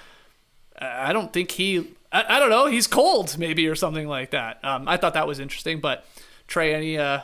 I 0.79 1.11
don't 1.11 1.33
think 1.33 1.51
he. 1.51 1.93
I, 2.15 2.37
I 2.37 2.39
don't 2.39 2.49
know. 2.49 2.65
He's 2.67 2.87
cold, 2.87 3.37
maybe, 3.37 3.67
or 3.67 3.75
something 3.75 4.07
like 4.07 4.31
that. 4.31 4.63
Um, 4.63 4.87
I 4.87 4.97
thought 4.97 5.13
that 5.15 5.27
was 5.27 5.39
interesting. 5.39 5.81
But 5.81 6.05
Trey, 6.47 6.73
any 6.73 6.97
uh, 6.97 7.21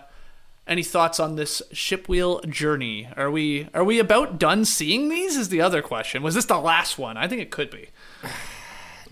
any 0.67 0.83
thoughts 0.83 1.19
on 1.19 1.35
this 1.35 1.61
ship 1.71 2.09
wheel 2.09 2.41
journey? 2.41 3.07
Are 3.15 3.31
we 3.31 3.67
are 3.73 3.83
we 3.83 3.99
about 3.99 4.37
done 4.39 4.65
seeing 4.65 5.09
these? 5.09 5.37
Is 5.37 5.49
the 5.49 5.61
other 5.61 5.81
question. 5.81 6.21
Was 6.23 6.35
this 6.35 6.45
the 6.45 6.57
last 6.59 6.97
one? 6.97 7.17
I 7.17 7.27
think 7.27 7.41
it 7.41 7.51
could 7.51 7.69
be. 7.71 7.87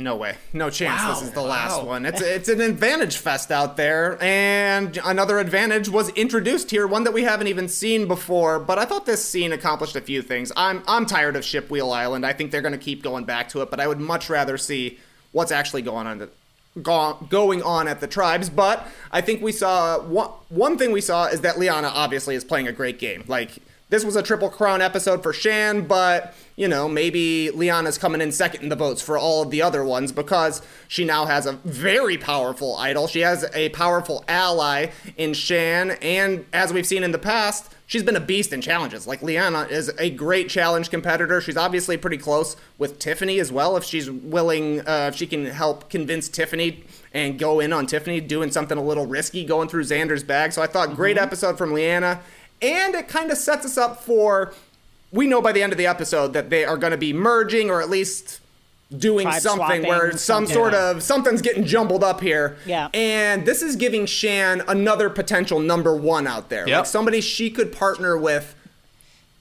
No 0.01 0.15
way. 0.15 0.37
No 0.53 0.69
chance 0.69 1.01
Wow. 1.01 1.09
this 1.13 1.23
is 1.23 1.31
the 1.31 1.41
last 1.41 1.79
Wow. 1.79 1.83
one. 1.87 2.05
It's 2.05 2.21
it's 2.21 2.47
an 2.47 2.61
advantage 2.61 3.17
fest 3.17 3.51
out 3.51 3.75
there 3.75 4.17
and 4.23 4.97
another 5.03 5.39
advantage 5.39 5.89
was 5.89 6.07
introduced 6.11 6.71
here, 6.71 6.87
one 6.87 7.03
that 7.03 7.11
we 7.11 7.23
haven't 7.23 7.47
even 7.47 7.67
seen 7.67 8.07
before, 8.07 8.59
but 8.61 8.79
I 8.79 8.85
thought 8.85 9.05
this 9.05 9.25
scene 9.25 9.51
accomplished 9.51 9.97
a 9.97 10.01
few 10.01 10.21
things. 10.21 10.53
I'm 10.55 10.83
I'm 10.87 11.05
tired 11.05 11.35
of 11.35 11.43
Shipwheel 11.43 11.93
Island. 11.93 12.25
I 12.25 12.31
think 12.31 12.49
they're 12.51 12.61
going 12.61 12.71
to 12.71 12.77
keep 12.77 13.03
going 13.03 13.25
back 13.25 13.49
to 13.49 13.61
it, 13.61 13.69
but 13.69 13.81
I 13.81 13.87
would 13.89 13.99
much 13.99 14.29
rather 14.29 14.57
see 14.57 14.99
what's 15.31 15.51
actually 15.51 15.81
going 15.81 16.07
on 16.07 16.29
go- 16.81 17.17
going 17.29 17.61
on 17.63 17.87
at 17.87 17.99
the 17.99 18.07
tribes, 18.07 18.49
but 18.49 18.87
I 19.11 19.21
think 19.21 19.41
we 19.41 19.51
saw 19.51 19.99
one, 19.99 20.29
one 20.49 20.77
thing 20.77 20.91
we 20.91 21.01
saw 21.01 21.25
is 21.25 21.41
that 21.41 21.59
Liana 21.59 21.87
obviously 21.87 22.35
is 22.35 22.43
playing 22.43 22.67
a 22.67 22.71
great 22.71 22.99
game. 22.99 23.23
Like 23.27 23.59
this 23.89 24.05
was 24.05 24.15
a 24.15 24.21
triple 24.21 24.49
crown 24.49 24.81
episode 24.81 25.23
for 25.23 25.33
Shan, 25.33 25.87
but 25.87 26.35
you 26.55 26.67
know, 26.67 26.87
maybe 26.87 27.49
Liana's 27.51 27.97
coming 27.97 28.21
in 28.21 28.31
second 28.31 28.63
in 28.63 28.69
the 28.69 28.75
votes 28.75 29.01
for 29.01 29.17
all 29.17 29.43
of 29.43 29.49
the 29.49 29.61
other 29.61 29.83
ones 29.83 30.11
because 30.11 30.61
she 30.87 31.05
now 31.05 31.25
has 31.25 31.45
a 31.45 31.53
very 31.53 32.17
powerful 32.17 32.75
idol. 32.77 33.07
She 33.07 33.21
has 33.21 33.49
a 33.53 33.69
powerful 33.69 34.23
ally 34.27 34.87
in 35.17 35.33
Shan, 35.33 35.91
and 36.01 36.45
as 36.53 36.73
we've 36.73 36.85
seen 36.85 37.03
in 37.03 37.11
the 37.11 37.19
past, 37.19 37.73
she's 37.89 38.03
been 38.03 38.15
a 38.15 38.21
beast 38.21 38.53
in 38.53 38.61
challenges. 38.61 39.05
Like 39.07 39.21
Liana 39.21 39.63
is 39.63 39.91
a 39.97 40.11
great 40.11 40.47
challenge 40.47 40.89
competitor. 40.89 41.41
She's 41.41 41.57
obviously 41.57 41.97
pretty 41.97 42.17
close 42.17 42.55
with 42.77 42.99
Tiffany 42.99 43.39
as 43.39 43.51
well. 43.51 43.75
If 43.75 43.83
she's 43.83 44.09
willing, 44.09 44.87
uh, 44.87 45.09
if 45.11 45.15
she 45.15 45.27
can 45.27 45.47
help 45.47 45.89
convince 45.89 46.29
Tiffany 46.29 46.83
and 47.13 47.37
go 47.37 47.59
in 47.59 47.73
on 47.73 47.87
Tiffany 47.87 48.21
doing 48.21 48.51
something 48.51 48.77
a 48.77 48.83
little 48.83 49.07
risky, 49.07 49.43
going 49.43 49.67
through 49.67 49.83
Xander's 49.83 50.23
bag. 50.23 50.53
So 50.53 50.61
I 50.61 50.67
thought 50.67 50.95
great 50.95 51.17
episode 51.17 51.57
from 51.57 51.73
Liana, 51.73 52.21
and 52.61 52.95
it 52.95 53.09
kind 53.09 53.31
of 53.31 53.37
sets 53.37 53.65
us 53.65 53.77
up 53.77 54.01
for. 54.01 54.53
We 55.11 55.25
know 55.25 55.41
by 55.41 55.51
the 55.51 55.63
end 55.63 55.71
of 55.71 55.79
the 55.79 55.87
episode 55.87 56.33
that 56.33 56.51
they 56.51 56.63
are 56.63 56.77
going 56.77 56.91
to 56.91 56.97
be 56.97 57.13
merging, 57.13 57.71
or 57.71 57.81
at 57.81 57.89
least 57.89 58.39
doing 58.95 59.27
Tribe 59.27 59.41
something 59.41 59.83
where 59.83 60.11
some 60.11 60.19
something. 60.19 60.53
sort 60.53 60.73
of 60.73 61.03
something's 61.03 61.41
getting 61.41 61.63
jumbled 61.63 62.03
up 62.03 62.21
here. 62.21 62.57
Yeah. 62.65 62.89
And 62.93 63.45
this 63.45 63.61
is 63.61 63.75
giving 63.75 64.05
Shan 64.05 64.63
another 64.67 65.09
potential 65.09 65.59
number 65.59 65.95
one 65.95 66.25
out 66.27 66.49
there. 66.49 66.67
Yep. 66.67 66.77
Like 66.77 66.85
somebody 66.87 67.21
she 67.21 67.49
could 67.51 67.71
partner 67.71 68.17
with 68.17 68.55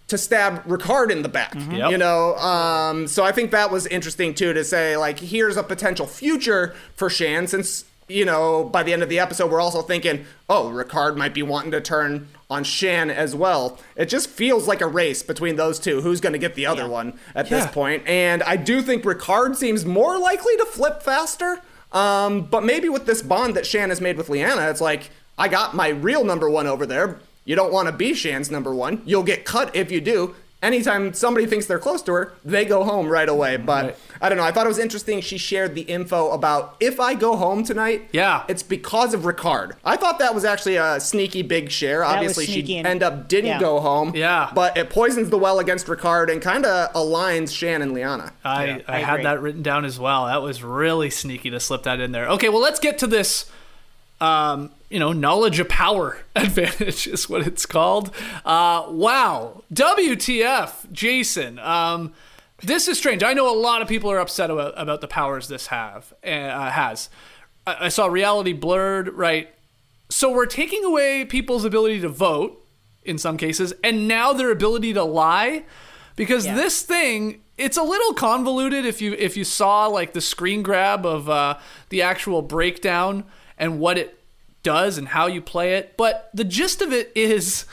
to 0.08 0.18
stab 0.18 0.64
Ricard 0.64 1.10
in 1.10 1.22
the 1.22 1.28
back. 1.28 1.54
Yep. 1.54 1.90
You 1.90 1.98
know, 1.98 2.34
um, 2.36 3.06
so 3.06 3.24
I 3.24 3.32
think 3.32 3.50
that 3.50 3.70
was 3.70 3.86
interesting 3.86 4.34
too 4.34 4.52
to 4.52 4.64
say 4.64 4.96
like 4.96 5.18
here's 5.20 5.56
a 5.56 5.62
potential 5.62 6.06
future 6.06 6.74
for 6.94 7.08
Shan 7.08 7.46
since 7.46 7.84
you 8.08 8.24
know 8.24 8.64
by 8.64 8.82
the 8.82 8.92
end 8.92 9.02
of 9.02 9.10
the 9.10 9.18
episode 9.18 9.50
we're 9.50 9.60
also 9.60 9.82
thinking 9.82 10.24
oh 10.48 10.70
Ricard 10.70 11.18
might 11.18 11.34
be 11.34 11.42
wanting 11.42 11.70
to 11.72 11.80
turn 11.80 12.26
on 12.50 12.64
Shan 12.64 13.10
as 13.10 13.34
well. 13.34 13.78
It 13.96 14.06
just 14.06 14.28
feels 14.30 14.66
like 14.66 14.80
a 14.80 14.86
race 14.86 15.22
between 15.22 15.56
those 15.56 15.78
two. 15.78 16.00
Who's 16.00 16.20
going 16.20 16.32
to 16.32 16.38
get 16.38 16.54
the 16.54 16.66
other 16.66 16.88
one 16.88 17.18
at 17.34 17.50
Yeah. 17.50 17.58
this 17.64 17.72
point? 17.72 18.06
And 18.06 18.42
I 18.42 18.56
do 18.56 18.80
think 18.80 19.04
Ricard 19.04 19.54
seems 19.56 19.84
more 19.84 20.18
likely 20.18 20.56
to 20.56 20.64
flip 20.64 21.02
faster. 21.02 21.60
Um, 21.92 22.42
but 22.42 22.64
maybe 22.64 22.88
with 22.88 23.06
this 23.06 23.22
bond 23.22 23.54
that 23.56 23.66
Shan 23.66 23.90
has 23.90 24.00
made 24.00 24.16
with 24.16 24.28
Liana, 24.28 24.70
it's 24.70 24.80
like 24.80 25.10
I 25.36 25.48
got 25.48 25.74
my 25.74 25.88
real 25.88 26.24
number 26.24 26.48
one 26.50 26.66
over 26.66 26.86
there. 26.86 27.20
You 27.44 27.54
don't 27.56 27.72
want 27.72 27.86
to 27.86 27.92
be 27.92 28.12
Shan's 28.14 28.50
number 28.50 28.74
one. 28.74 29.02
You'll 29.06 29.22
get 29.22 29.44
cut 29.44 29.74
if 29.74 29.90
you 29.90 30.00
do. 30.00 30.34
Anytime 30.60 31.12
somebody 31.14 31.46
thinks 31.46 31.66
they're 31.66 31.78
close 31.78 32.02
to 32.02 32.12
her, 32.12 32.32
they 32.44 32.64
go 32.64 32.82
home 32.82 33.08
right 33.08 33.28
away. 33.28 33.56
Mm, 33.58 33.64
but 33.66 33.84
Right. 33.84 33.96
I 34.20 34.28
don't 34.28 34.36
know. 34.38 34.42
I 34.44 34.50
thought 34.50 34.66
it 34.66 34.68
was 34.68 34.80
interesting. 34.80 35.20
She 35.20 35.38
shared 35.38 35.76
the 35.76 35.82
info 35.82 36.30
about 36.32 36.74
if 36.80 36.98
I 36.98 37.14
go 37.14 37.36
home 37.36 37.62
tonight, 37.62 38.08
Yeah. 38.10 38.42
it's 38.48 38.64
because 38.64 39.14
of 39.14 39.20
Ricard. 39.20 39.72
I 39.84 39.96
thought 39.96 40.18
that 40.18 40.34
was 40.34 40.44
actually 40.44 40.74
a 40.74 40.98
sneaky 40.98 41.42
big 41.42 41.70
share. 41.70 42.00
was 42.00 42.08
Obviously, 42.12 42.46
she 42.46 42.52
sneaky 42.54 42.78
and- 42.78 42.88
end 42.88 43.02
up 43.04 43.28
didn't 43.28 43.46
yeah. 43.50 43.60
go 43.60 43.78
home. 43.78 44.12
Yeah. 44.16 44.50
but 44.52 44.76
it 44.76 44.90
poisons 44.90 45.30
the 45.30 45.38
well 45.38 45.60
against 45.60 45.86
Ricard 45.86 46.28
and 46.32 46.42
kind 46.42 46.66
of 46.66 46.92
aligns 46.92 47.56
Shan 47.56 47.80
and 47.80 47.92
Liana. 47.94 48.32
I, 48.44 48.82
I, 48.88 48.96
I 48.96 48.98
had 48.98 49.24
that 49.24 49.40
written 49.40 49.62
down 49.62 49.84
as 49.84 50.00
well. 50.00 50.26
That 50.26 50.42
was 50.42 50.62
really 50.64 51.10
sneaky 51.10 51.50
to 51.50 51.60
slip 51.60 51.84
that 51.84 52.00
in 52.00 52.10
there. 52.10 52.26
Okay, 52.30 52.48
well, 52.48 52.60
let's 52.60 52.80
get 52.80 52.98
to 52.98 53.06
this. 53.06 53.48
Um, 54.20 54.72
you 54.90 54.98
know, 54.98 55.12
knowledge 55.12 55.60
of 55.60 55.68
power 55.68 56.18
advantage 56.36 57.06
is 57.06 57.28
what 57.28 57.46
it's 57.46 57.66
called. 57.66 58.14
Uh, 58.44 58.86
wow, 58.88 59.62
WTF, 59.72 60.90
Jason. 60.92 61.58
Um, 61.60 62.12
this 62.62 62.88
is 62.88 62.98
strange. 62.98 63.22
I 63.22 63.34
know 63.34 63.52
a 63.52 63.54
lot 63.56 63.82
of 63.82 63.88
people 63.88 64.10
are 64.10 64.18
upset 64.18 64.50
about, 64.50 64.74
about 64.76 65.00
the 65.00 65.08
powers 65.08 65.46
this 65.48 65.68
have 65.68 66.12
uh, 66.24 66.70
has. 66.70 67.08
I, 67.66 67.76
I 67.86 67.88
saw 67.88 68.06
reality 68.06 68.52
blurred. 68.52 69.10
Right, 69.14 69.50
so 70.08 70.32
we're 70.32 70.46
taking 70.46 70.84
away 70.84 71.24
people's 71.24 71.64
ability 71.64 72.00
to 72.00 72.08
vote 72.08 72.64
in 73.04 73.18
some 73.18 73.36
cases, 73.36 73.72
and 73.84 74.08
now 74.08 74.32
their 74.32 74.50
ability 74.50 74.92
to 74.94 75.04
lie, 75.04 75.64
because 76.16 76.44
Yeah. 76.46 76.56
this 76.56 76.82
thing 76.82 77.42
it's 77.56 77.76
a 77.76 77.82
little 77.82 78.14
convoluted. 78.14 78.84
If 78.86 79.00
you 79.02 79.14
if 79.14 79.36
you 79.36 79.44
saw 79.44 79.86
like 79.86 80.12
the 80.12 80.20
screen 80.20 80.62
grab 80.62 81.04
of 81.06 81.28
uh, 81.28 81.58
the 81.90 82.02
actual 82.02 82.42
breakdown 82.42 83.24
and 83.58 83.80
what 83.80 83.98
it 83.98 84.18
does 84.62 84.98
and 84.98 85.08
how 85.08 85.26
you 85.26 85.40
play 85.40 85.74
it, 85.74 85.96
but 85.96 86.30
the 86.34 86.44
gist 86.44 86.82
of 86.82 86.92
it 86.92 87.12
is 87.14 87.64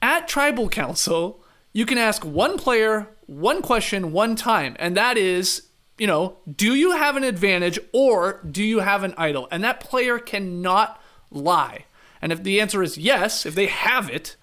at 0.00 0.28
Tribal 0.28 0.68
Council, 0.68 1.42
you 1.72 1.86
can 1.86 1.98
ask 1.98 2.24
one 2.24 2.58
player 2.58 3.08
one 3.26 3.62
question 3.62 4.12
one 4.12 4.36
time, 4.36 4.76
and 4.78 4.96
that 4.96 5.16
is, 5.16 5.68
you 5.98 6.06
know, 6.06 6.36
do 6.54 6.74
you 6.74 6.92
have 6.92 7.16
an 7.16 7.24
advantage 7.24 7.78
or 7.92 8.40
do 8.50 8.62
you 8.62 8.80
have 8.80 9.04
an 9.04 9.14
idol? 9.16 9.48
And 9.50 9.62
that 9.64 9.80
player 9.80 10.18
cannot 10.18 11.00
lie. 11.30 11.86
And 12.20 12.32
if 12.32 12.42
the 12.42 12.60
answer 12.60 12.82
is 12.82 12.98
yes, 12.98 13.46
if 13.46 13.54
they 13.54 13.66
have 13.66 14.10
it, 14.10 14.36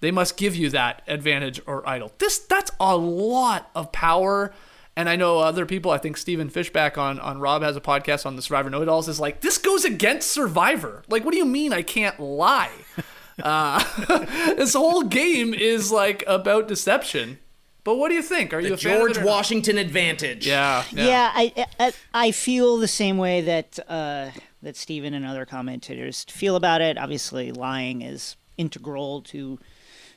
they 0.00 0.10
must 0.10 0.36
give 0.36 0.54
you 0.54 0.68
that 0.70 1.02
advantage 1.06 1.60
or 1.66 1.88
idol. 1.88 2.12
This 2.18 2.38
that's 2.38 2.70
a 2.78 2.96
lot 2.96 3.70
of 3.74 3.90
power. 3.90 4.52
And 4.96 5.08
I 5.08 5.16
know 5.16 5.40
other 5.40 5.66
people, 5.66 5.90
I 5.90 5.98
think 5.98 6.16
Stephen 6.16 6.48
Fishbach 6.48 6.96
on, 6.96 7.18
on 7.18 7.40
Rob 7.40 7.62
has 7.62 7.76
a 7.76 7.80
podcast 7.80 8.24
on 8.26 8.36
the 8.36 8.42
Survivor 8.42 8.70
Know 8.70 8.80
It 8.80 8.88
Alls, 8.88 9.08
is 9.08 9.18
like, 9.18 9.40
this 9.40 9.58
goes 9.58 9.84
against 9.84 10.30
Survivor. 10.30 11.02
Like, 11.08 11.24
what 11.24 11.32
do 11.32 11.38
you 11.38 11.44
mean 11.44 11.72
I 11.72 11.82
can't 11.82 12.18
lie? 12.20 12.70
Uh, 13.42 13.82
this 14.54 14.74
whole 14.74 15.02
game 15.02 15.52
is 15.54 15.90
like 15.90 16.22
about 16.28 16.68
deception. 16.68 17.36
But 17.82 17.96
what 17.96 18.08
do 18.08 18.14
you 18.14 18.22
think? 18.22 18.54
Are 18.54 18.60
you 18.60 18.74
a 18.74 18.76
fan 18.76 18.92
of 18.92 18.98
George 18.98 19.16
it 19.16 19.20
not? 19.20 19.26
Washington 19.26 19.76
advantage. 19.76 20.46
Yeah, 20.46 20.84
yeah. 20.92 21.04
Yeah, 21.04 21.32
I, 21.34 21.66
I 21.80 21.92
I 22.14 22.30
feel 22.30 22.78
the 22.78 22.86
same 22.86 23.18
way 23.18 23.40
that 23.40 23.78
uh, 23.88 24.30
that 24.62 24.76
Stephen 24.76 25.12
and 25.12 25.26
other 25.26 25.44
commentators 25.44 26.24
feel 26.24 26.56
about 26.56 26.80
it. 26.80 26.96
Obviously, 26.96 27.52
lying 27.52 28.02
is 28.02 28.36
integral 28.56 29.20
to 29.22 29.58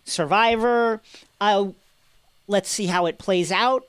Survivor. 0.05 1.01
Uh, 1.41 1.69
let's 2.47 2.69
see 2.69 2.85
how 2.85 3.05
it 3.05 3.17
plays 3.17 3.51
out. 3.51 3.83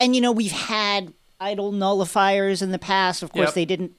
And 0.00 0.14
you 0.14 0.20
know, 0.20 0.32
we've 0.32 0.52
had 0.52 1.12
idol 1.40 1.72
nullifiers 1.72 2.62
in 2.62 2.70
the 2.72 2.78
past. 2.78 3.22
Of 3.22 3.32
course, 3.32 3.48
Yep. 3.48 3.54
they 3.54 3.64
didn't 3.64 3.92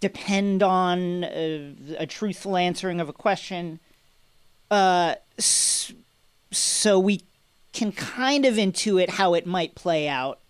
depend 0.00 0.62
on 0.62 1.24
uh, 1.24 1.72
a 1.98 2.06
truthful 2.06 2.56
answering 2.56 3.00
of 3.00 3.08
a 3.08 3.12
question. 3.12 3.80
Uh, 4.70 5.14
so 5.38 6.98
we 6.98 7.22
can 7.72 7.92
kind 7.92 8.44
of 8.46 8.54
intuit 8.54 9.10
how 9.10 9.34
it 9.34 9.46
might 9.46 9.74
play 9.74 10.08
out. 10.08 10.40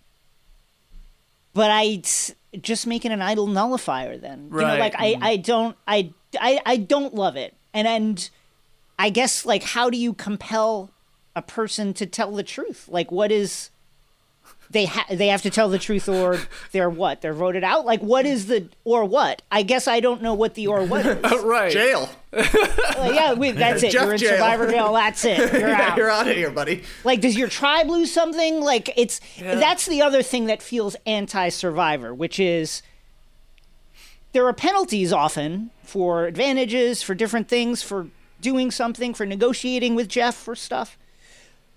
But 1.53 1.71
I 1.71 2.01
just 2.61 2.87
making 2.87 3.11
an 3.11 3.21
idol 3.21 3.47
nullifier 3.47 4.17
then. 4.17 4.49
You 4.51 4.59
know, 4.61 4.65
Right. 4.65 4.79
like 4.79 4.95
I, 4.97 5.17
I 5.21 5.37
don't 5.37 5.75
I, 5.87 6.13
I 6.39 6.61
I 6.65 6.77
don't 6.77 7.13
love 7.15 7.35
it. 7.35 7.55
And 7.73 7.87
and 7.87 8.29
I 8.99 9.09
guess 9.09 9.45
like 9.45 9.63
how 9.63 9.89
do 9.89 9.97
you 9.97 10.13
compel 10.13 10.91
a 11.35 11.41
person 11.41 11.93
to 11.95 12.05
tell 12.05 12.31
the 12.31 12.43
truth? 12.43 12.87
Like 12.87 13.11
what 13.11 13.31
is 13.31 13.69
they 14.69 14.85
ha- 14.85 15.05
they 15.09 15.27
have 15.27 15.41
to 15.43 15.49
tell 15.49 15.69
the 15.69 15.79
truth 15.79 16.09
or 16.09 16.39
they're 16.71 16.89
what? 16.89 17.21
They're 17.21 17.33
voted 17.33 17.63
out? 17.63 17.85
Like 17.85 18.01
what 18.01 18.25
is 18.25 18.47
the 18.47 18.67
or 18.83 19.05
what? 19.05 19.41
I 19.51 19.63
guess 19.63 19.87
I 19.87 19.99
don't 19.99 20.21
know 20.21 20.33
what 20.33 20.55
the 20.55 20.67
or 20.67 20.83
what 20.85 21.05
is. 21.05 21.43
right. 21.43 21.71
Jail. 21.71 22.09
Like, 22.33 22.51
yeah, 23.15 23.33
we, 23.33 23.51
that's 23.51 23.81
it. 23.83 23.91
Jeff 23.91 24.03
You're 24.03 24.13
in 24.13 24.17
jail. 24.19 24.29
survivor 24.31 24.69
jail. 24.69 24.93
That's 24.93 25.25
it. 25.25 25.37
You're 25.53 25.69
Yeah, 25.69 25.81
out. 25.91 25.97
you're 25.97 26.09
out 26.09 26.27
of 26.27 26.35
here, 26.35 26.51
buddy. 26.51 26.83
Like, 27.03 27.21
does 27.21 27.37
your 27.37 27.47
tribe 27.47 27.89
lose 27.89 28.11
something? 28.11 28.61
Like, 28.61 28.91
it's 28.97 29.21
that's 29.39 29.85
the 29.85 30.01
other 30.01 30.21
thing 30.21 30.45
that 30.45 30.61
feels 30.61 30.95
anti-survivor, 31.05 32.13
which 32.13 32.39
is 32.39 32.81
there 34.33 34.45
are 34.45 34.53
penalties 34.53 35.11
often 35.13 35.71
for 35.83 36.25
advantages, 36.25 37.01
for 37.01 37.15
different 37.15 37.47
things, 37.47 37.81
for 37.81 38.07
doing 38.41 38.69
something, 38.71 39.13
for 39.13 39.25
negotiating 39.25 39.95
with 39.95 40.07
Jeff 40.09 40.35
for 40.35 40.53
stuff. 40.55 40.97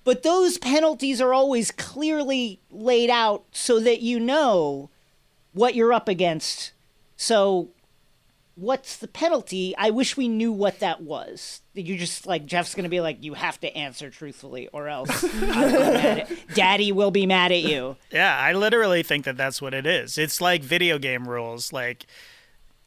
But 0.04 0.22
those 0.22 0.58
penalties 0.58 1.20
are 1.20 1.34
always 1.34 1.70
clearly 1.70 2.60
laid 2.70 3.10
out 3.10 3.44
so 3.52 3.78
that 3.80 4.00
you 4.00 4.18
know 4.18 4.88
what 5.52 5.74
you're 5.74 5.92
up 5.92 6.08
against. 6.08 6.72
So 7.16 7.68
what's 8.54 8.96
the 8.96 9.08
penalty? 9.08 9.74
I 9.76 9.90
wish 9.90 10.16
we 10.16 10.26
knew 10.28 10.52
what 10.52 10.80
that 10.80 11.02
was. 11.02 11.60
You 11.74 11.96
just 11.96 12.26
like 12.26 12.46
Jeff's 12.46 12.74
gonna 12.74 12.88
be 12.88 13.00
like, 13.00 13.22
you 13.22 13.34
have 13.34 13.60
to 13.60 13.76
answer 13.76 14.10
truthfully, 14.10 14.68
or 14.68 14.88
else 14.88 15.22
I'll 15.24 15.30
be 15.40 15.46
mad 15.46 16.18
at- 16.18 16.54
Daddy 16.54 16.92
will 16.92 17.10
be 17.10 17.26
mad 17.26 17.52
at 17.52 17.62
you. 17.62 17.96
Yeah, 18.10 18.36
I 18.38 18.52
literally 18.52 19.02
think 19.02 19.24
that 19.26 19.36
that's 19.36 19.60
what 19.60 19.74
it 19.74 19.86
is. 19.86 20.16
It's 20.18 20.40
like 20.40 20.62
video 20.62 20.98
game 20.98 21.28
rules. 21.28 21.72
Like 21.72 22.06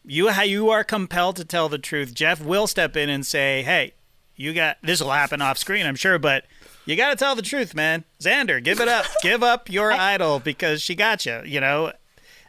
you, 0.05 0.31
you 0.31 0.69
are 0.69 0.83
compelled 0.83 1.35
to 1.37 1.45
tell 1.45 1.69
the 1.69 1.77
truth. 1.77 2.13
Jeff 2.13 2.41
will 2.41 2.67
step 2.67 2.97
in 2.97 3.09
and 3.09 3.25
say, 3.25 3.63
"Hey, 3.63 3.93
you 4.35 4.53
got 4.53 4.77
this 4.81 5.01
will 5.01 5.11
happen 5.11 5.41
off 5.41 5.57
screen, 5.57 5.85
I'm 5.85 5.95
sure, 5.95 6.19
but 6.19 6.45
you 6.85 6.95
got 6.95 7.09
to 7.11 7.15
tell 7.15 7.35
the 7.35 7.41
truth, 7.41 7.73
man. 7.75 8.03
Xander, 8.19 8.63
give 8.63 8.79
it 8.79 8.87
up. 8.87 9.05
give 9.21 9.43
up 9.43 9.69
your 9.69 9.91
idol 9.91 10.39
because 10.39 10.81
she 10.81 10.95
got 10.95 11.25
you. 11.25 11.41
You 11.45 11.59
know, 11.61 11.91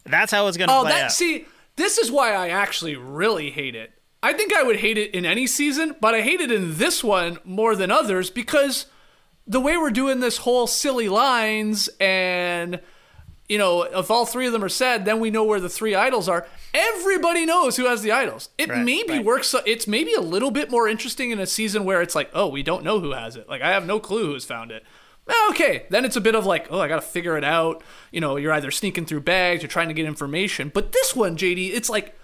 that's 0.05 0.33
how 0.33 0.47
it's 0.49 0.57
gonna 0.57 0.73
Oh, 0.77 0.83
play 0.83 0.93
that 0.93 1.05
out. 1.05 1.13
see, 1.13 1.47
this 1.77 1.99
is 1.99 2.11
why 2.11 2.33
I 2.35 2.49
actually 2.49 2.97
really 2.97 3.51
hate 3.51 3.75
it. 3.75 3.93
I 4.23 4.33
think 4.33 4.55
I 4.55 4.63
would 4.63 4.77
hate 4.77 4.97
it 4.99 5.15
in 5.15 5.27
any 5.27 5.47
season, 5.47 5.97
but 6.01 6.15
I 6.15 6.23
hate 6.23 6.41
it 6.41 6.51
in 6.51 6.77
this 6.79 7.05
one 7.05 7.39
more 7.45 7.77
than 7.77 7.91
others 7.91 8.31
because 8.31 8.87
the 9.47 9.61
way 9.61 9.77
we're 9.77 9.91
doing 9.91 10.21
this 10.21 10.39
whole 10.39 10.67
silly 10.67 11.09
lines 11.11 11.89
and 12.01 12.81
you 13.49 13.59
know, 13.59 13.83
if 13.83 14.11
all 14.11 14.25
three 14.25 14.47
of 14.47 14.53
them 14.53 14.65
are 14.65 14.69
said, 14.69 15.05
then 15.05 15.21
we 15.21 15.31
know 15.31 15.45
where 15.45 15.61
the 15.61 15.69
three 15.69 15.95
idols 15.95 16.29
are. 16.29 16.47
Everybody 16.73 17.45
knows 17.45 17.77
who 17.77 17.85
has 17.87 18.03
the 18.03 18.11
idols. 18.13 18.49
It 18.57 18.71
Right, 18.71 18.85
maybe 18.85 19.19
works. 19.19 19.55
It's 19.67 19.87
maybe 19.87 20.15
a 20.15 20.21
little 20.21 20.51
bit 20.51 20.71
more 20.71 20.89
interesting 20.89 21.31
in 21.31 21.39
a 21.39 21.47
season 21.47 21.85
where 21.85 22.01
it's 22.01 22.15
like, 22.15 22.31
oh, 22.33 22.49
we 22.49 22.63
don't 22.63 22.85
know 22.85 23.01
who 23.01 23.13
has 23.13 23.37
it. 23.37 23.49
Like 23.49 23.63
I 23.63 23.71
have 23.71 23.87
no 23.87 24.01
clue 24.01 24.27
who's 24.33 24.45
found 24.45 24.71
it. 24.71 24.83
Eh, 25.29 25.33
Okay, 25.51 25.87
then 25.91 26.05
it's 26.05 26.17
a 26.17 26.21
bit 26.21 26.35
of 26.35 26.47
like, 26.47 26.69
oh, 26.71 26.81
I 26.81 26.89
got 26.89 26.97
to 26.97 27.07
figure 27.07 27.37
it 27.37 27.45
out. 27.45 27.83
You 28.11 28.21
know, 28.21 28.37
you're 28.37 28.53
either 28.53 28.71
sneaking 28.71 29.07
through 29.07 29.21
bags, 29.21 29.63
you're 29.63 29.69
trying 29.69 29.89
to 29.89 29.95
get 29.95 30.07
information. 30.07 30.71
But 30.73 30.93
this 30.93 31.15
one, 31.15 31.37
JD, 31.37 31.71
it's 31.75 31.91
like 31.91 32.17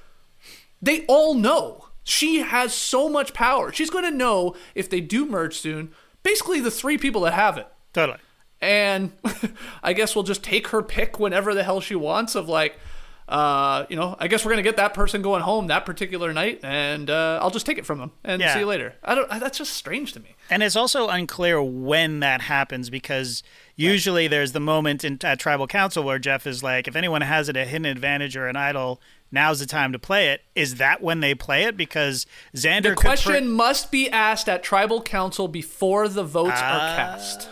they 0.80 1.04
all 1.06 1.34
know. 1.34 1.86
She 2.02 2.38
has 2.38 2.72
so 2.72 3.08
much 3.10 3.34
power. 3.34 3.72
She's 3.72 3.90
going 3.90 4.04
to 4.04 4.10
know 4.10 4.56
if 4.74 4.88
they 4.88 5.00
do 5.00 5.26
merge 5.26 5.58
soon, 5.58 5.92
basically 6.22 6.60
the 6.60 6.70
three 6.70 6.96
people 6.96 7.20
that 7.22 7.34
have 7.34 7.58
it. 7.58 7.68
Totally. 7.92 8.18
And 8.60 9.12
I 9.82 9.92
guess 9.92 10.14
we'll 10.14 10.24
just 10.24 10.42
take 10.44 10.68
her 10.68 10.82
pick 10.82 11.18
whenever 11.18 11.54
the 11.54 11.62
hell 11.62 11.80
she 11.80 11.94
wants 11.94 12.34
of 12.34 12.48
like, 12.48 12.78
uh, 13.28 13.86
you 13.88 13.94
know, 13.94 14.16
I 14.18 14.26
guess 14.26 14.44
we're 14.44 14.50
gonna 14.50 14.62
get 14.62 14.76
that 14.78 14.92
person 14.92 15.22
going 15.22 15.42
home 15.42 15.68
that 15.68 15.86
particular 15.86 16.32
night, 16.32 16.60
and 16.64 17.08
uh, 17.08 17.38
I'll 17.40 17.50
just 17.50 17.64
take 17.64 17.78
it 17.78 17.86
from 17.86 17.98
them 18.00 18.10
and 18.24 18.42
Yeah. 18.42 18.52
see 18.54 18.58
you 18.60 18.66
later. 18.66 18.94
I 19.04 19.14
don't. 19.14 19.30
That's 19.30 19.56
just 19.56 19.72
strange 19.74 20.12
to 20.14 20.20
me. 20.20 20.34
And 20.50 20.64
it's 20.64 20.74
also 20.74 21.06
unclear 21.08 21.62
when 21.62 22.18
that 22.20 22.40
happens 22.42 22.90
because 22.90 23.44
usually 23.76 24.26
there's 24.26 24.50
the 24.50 24.58
moment 24.60 25.04
in 25.04 25.16
at 25.22 25.38
tribal 25.38 25.68
council 25.68 26.02
where 26.02 26.18
Jeff 26.18 26.44
is 26.44 26.62
like, 26.64 26.88
if 26.88 26.96
anyone 26.96 27.22
has 27.22 27.48
it 27.48 27.56
a 27.56 27.64
hidden 27.64 27.84
advantage 27.86 28.36
or 28.36 28.48
an 28.48 28.56
idol, 28.56 29.00
now's 29.30 29.60
the 29.60 29.66
time 29.66 29.92
to 29.92 29.98
play 30.00 30.30
it. 30.30 30.42
Is 30.56 30.74
that 30.74 31.00
when 31.00 31.20
they 31.20 31.36
play 31.36 31.62
it? 31.62 31.76
Because 31.76 32.26
Xander 32.56 32.82
The 32.82 32.94
question 32.96 33.32
pre- 33.32 33.40
must 33.42 33.92
be 33.92 34.10
asked 34.10 34.48
at 34.48 34.64
tribal 34.64 35.00
council 35.00 35.46
before 35.46 36.08
the 36.08 36.24
votes 36.24 36.60
are 36.60 36.96
cast. 36.96 37.48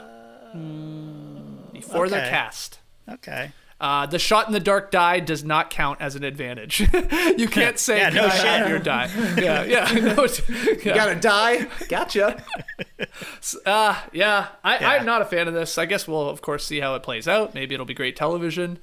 Before 1.73 2.09
they're 2.09 2.29
cast. 2.31 2.81
okay. 3.09 3.53
Uh, 3.81 4.07
the 4.07 4.19
shot 4.19 4.49
in 4.49 4.53
the 4.53 4.59
dark 4.59 4.91
die 4.91 5.21
does 5.21 5.45
not 5.45 5.71
count 5.71 6.01
as 6.01 6.17
an 6.17 6.25
advantage. 6.25 6.81
you 7.37 7.47
can't 7.47 7.79
say 7.79 7.99
Yeah, 7.99 8.09
no 8.09 8.23
"Can 8.23 8.31
I 8.31 8.35
shit." 8.37 8.45
have 8.47 8.69
your 8.69 8.79
die. 8.81 9.09
Yeah, 9.41 9.63
yeah. 9.63 9.85
no, 10.17 10.25
yeah. 10.25 10.65
You 10.73 10.95
gotta 10.95 11.15
die. 11.15 11.69
Gotcha. 11.89 12.43
Uh, 13.65 14.01
yeah, 14.13 14.49
I, 14.65 14.79
Yeah. 14.81 14.89
I'm 14.91 15.07
not 15.07 15.23
a 15.23 15.25
fan 15.25 15.47
of 15.47 15.55
this. 15.55 15.79
I 15.79 15.87
guess 15.87 16.09
we'll, 16.09 16.29
of 16.29 16.43
course, 16.43 16.67
see 16.67 16.81
how 16.81 16.97
it 16.97 17.05
plays 17.05 17.29
out. 17.29 17.55
Maybe 17.55 17.75
it'll 17.75 17.87
be 17.87 17.95
great 17.95 18.17
television, 18.17 18.81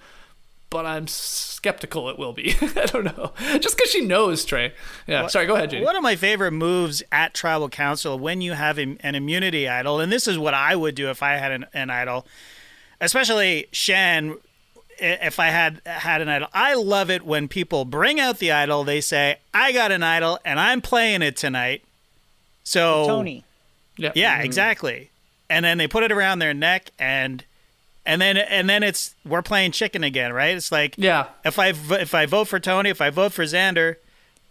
but 0.69 0.85
I'm 0.85 1.07
skeptical 1.07 2.09
it 2.09 2.17
will 2.19 2.33
be. 2.33 2.55
I 2.61 2.85
don't 2.87 3.05
know. 3.05 3.31
Just 3.59 3.77
because 3.77 3.91
she 3.91 4.01
knows, 4.01 4.43
Trey. 4.45 4.73
Yeah, 5.07 5.27
sorry, 5.27 5.45
go 5.45 5.55
ahead, 5.55 5.71
JD. 5.71 5.83
One 5.83 5.95
of 5.95 6.03
my 6.03 6.15
favorite 6.15 6.51
moves 6.51 7.01
at 7.11 7.33
tribal 7.33 7.69
council 7.69 8.19
when 8.19 8.41
you 8.41 8.53
have 8.53 8.77
an 8.77 8.97
immunity 9.03 9.67
idol, 9.69 9.99
and 9.99 10.11
this 10.11 10.27
is 10.27 10.37
what 10.37 10.53
I 10.53 10.75
would 10.75 10.95
do 10.95 11.09
if 11.09 11.23
I 11.23 11.33
had 11.33 11.51
an, 11.51 11.65
an 11.73 11.89
idol, 11.89 12.25
especially 13.01 13.67
Shan. 13.71 14.35
i- 15.01 15.03
If 15.21 15.39
I 15.39 15.47
had 15.47 15.81
had 15.85 16.21
an 16.21 16.29
idol, 16.29 16.47
I 16.53 16.73
love 16.75 17.09
it 17.09 17.23
when 17.25 17.47
people 17.47 17.85
bring 17.85 18.19
out 18.19 18.39
the 18.39 18.51
idol. 18.51 18.83
They 18.83 19.01
say, 19.01 19.37
"I 19.53 19.71
got 19.71 19.91
an 19.91 20.03
idol, 20.03 20.39
and 20.45 20.59
I'm 20.59 20.81
playing 20.81 21.21
it 21.21 21.35
tonight." 21.37 21.83
So 22.63 23.05
Tony. 23.07 23.43
Yeah. 23.97 24.11
yeah, 24.15 24.35
mm-hmm. 24.35 24.45
exactly. 24.45 25.09
And 25.49 25.63
then 25.63 25.77
they 25.77 25.87
put 25.87 26.03
it 26.03 26.11
around 26.11 26.39
their 26.39 26.53
neck, 26.53 26.91
and 26.99 27.43
and 28.05 28.21
then 28.21 28.37
and 28.37 28.69
then 28.69 28.83
it's 28.83 29.15
we're 29.25 29.41
playing 29.41 29.71
chicken 29.71 30.03
again, 30.03 30.33
right? 30.33 30.55
It's 30.55 30.71
like 30.71 30.95
Yeah. 30.97 31.27
if 31.43 31.57
I 31.59 31.69
if 31.69 32.13
I 32.13 32.25
vote 32.25 32.47
for 32.47 32.59
Tony, 32.59 32.89
if 32.89 33.01
I 33.01 33.09
vote 33.09 33.33
for 33.33 33.43
Xander, 33.43 33.95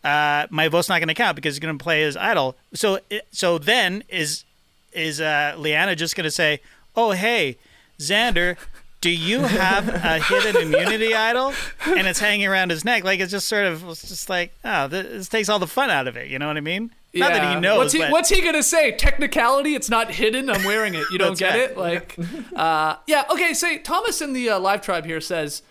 uh, 0.02 0.46
my 0.50 0.68
vote's 0.68 0.88
not 0.88 0.98
going 0.98 1.08
to 1.08 1.14
count 1.14 1.36
because 1.36 1.54
he's 1.54 1.60
going 1.60 1.76
to 1.78 1.82
play 1.82 2.02
his 2.02 2.16
idol. 2.16 2.56
So 2.74 2.98
so 3.30 3.58
then 3.58 4.04
is 4.08 4.44
is 4.92 5.20
uh, 5.20 5.54
Liana 5.56 5.96
just 5.96 6.14
going 6.16 6.24
to 6.24 6.30
say, 6.30 6.60
"Oh 6.96 7.12
hey, 7.12 7.58
Xander." 7.98 8.56
Do 9.00 9.10
you 9.10 9.40
have 9.40 9.86
a 9.86 10.18
hidden 10.18 10.62
immunity 10.62 11.14
idol? 11.14 11.52
And 11.86 12.06
it's 12.06 12.20
hanging 12.20 12.46
around 12.46 12.70
his 12.70 12.86
neck. 12.86 13.04
Like, 13.04 13.20
it's 13.20 13.30
just 13.30 13.46
sort 13.48 13.66
of, 13.66 13.86
it's 13.86 14.08
just 14.08 14.30
like, 14.30 14.54
oh, 14.64 14.88
this, 14.88 15.06
this 15.08 15.28
takes 15.28 15.50
all 15.50 15.58
the 15.58 15.66
fun 15.66 15.90
out 15.90 16.08
of 16.08 16.16
it. 16.16 16.28
You 16.28 16.38
know 16.38 16.46
what 16.46 16.56
I 16.56 16.60
mean? 16.62 16.90
Not 17.14 17.32
that 17.32 17.42
Yeah. 17.42 17.54
he 17.54 17.60
knows. 17.60 17.78
What's 17.78 17.92
he, 17.92 17.98
but- 18.00 18.10
what's 18.10 18.28
he 18.28 18.40
gonna 18.42 18.62
say? 18.62 18.92
Technicality, 18.92 19.74
it's 19.74 19.88
not 19.88 20.10
hidden. 20.12 20.50
I'm 20.50 20.64
wearing 20.64 20.94
it. 20.94 21.04
You 21.10 21.18
don't 21.24 21.38
get 21.38 21.54
right. 21.54 21.70
it? 21.70 21.76
Like, 21.78 22.16
uh, 22.56 22.96
yeah. 23.06 23.24
Okay. 23.30 23.54
Say 23.54 23.78
Thomas 23.78 24.20
in 24.20 24.32
the 24.32 24.50
uh, 24.50 24.58
live 24.58 24.82
tribe 24.82 25.04
here 25.06 25.20
says, 25.20 25.62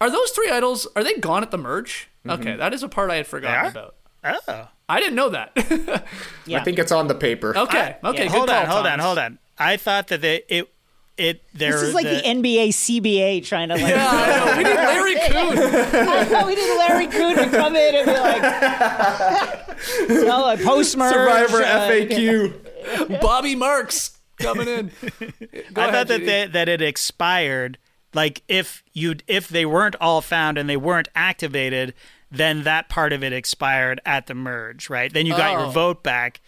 "Are 0.00 0.10
those 0.10 0.30
three 0.30 0.50
idols? 0.50 0.86
Are 0.96 1.04
they 1.04 1.14
gone 1.18 1.42
at 1.42 1.50
the 1.50 1.58
merge?" 1.58 2.08
Okay, 2.28 2.56
that 2.56 2.72
is 2.74 2.82
a 2.82 2.88
part 2.88 3.10
I 3.10 3.16
had 3.16 3.26
forgotten 3.26 3.70
about. 3.70 3.94
Oh. 4.24 4.68
I 4.88 5.00
didn't 5.00 5.14
know 5.14 5.28
that. 5.30 5.52
Yeah. 6.46 6.60
I 6.60 6.64
think 6.64 6.78
it's 6.80 6.90
on 6.92 7.06
the 7.06 7.14
paper. 7.14 7.56
okay. 7.56 7.96
Okay. 8.04 8.26
hold 8.26 8.48
good 8.48 8.54
on, 8.56 8.66
call, 8.66 8.74
hold 8.74 8.86
on, 8.86 8.98
hold 8.98 9.18
on. 9.18 9.38
I 9.56 9.76
thought 9.76 10.08
that 10.08 10.20
they, 10.20 10.42
it, 10.48 10.68
it, 11.20 11.42
there. 11.54 11.72
This 11.72 11.82
is 11.82 11.94
like 11.94 12.04
the, 12.06 12.22
NBA 12.22 12.68
CBA 12.68 13.44
trying 13.44 13.68
to 13.68 13.74
like. 13.74 13.82
Yeah, 13.94 14.08
I 14.10 14.38
know. 14.38 14.56
We 14.56 14.64
need 14.64 14.74
Larry 14.74 15.14
Coon. 15.28 16.08
I 16.08 16.28
know, 16.28 16.46
we 16.46 16.54
need 16.54 16.78
Larry 16.78 17.06
Coon 17.06 17.36
to 17.36 17.56
come 17.56 17.76
in 17.76 17.94
and 17.94 18.06
be 18.06 18.12
like, 18.12 18.42
no, 20.26 20.40
like 20.42 20.62
post 20.62 20.96
merge. 20.96 21.12
Survivor 21.12 21.62
uh, 21.62 21.88
FAQ. 21.88 23.20
Bobby 23.20 23.54
Marks 23.54 24.18
coming 24.38 24.68
in. 24.68 24.90
Go 24.90 25.82
I 25.82 25.88
ahead, 25.88 25.92
thought 25.92 26.08
that 26.08 26.24
they, 26.26 26.46
that 26.46 26.68
it 26.68 26.80
expired. 26.82 27.78
Like 28.14 28.42
if 28.48 28.82
you 28.92 29.16
if 29.28 29.48
they 29.48 29.64
weren't 29.66 29.96
all 30.00 30.20
found 30.20 30.58
and 30.58 30.68
they 30.68 30.76
weren't 30.76 31.08
activated, 31.14 31.94
then 32.30 32.64
that 32.64 32.88
part 32.88 33.12
of 33.12 33.22
it 33.22 33.32
expired 33.32 34.00
at 34.04 34.26
the 34.26 34.34
merge, 34.34 34.88
right? 34.90 35.12
Then 35.12 35.26
you 35.26 35.36
got 35.36 35.56
Oh. 35.56 35.64
your 35.64 35.72
vote 35.72 36.02
back. 36.02 36.40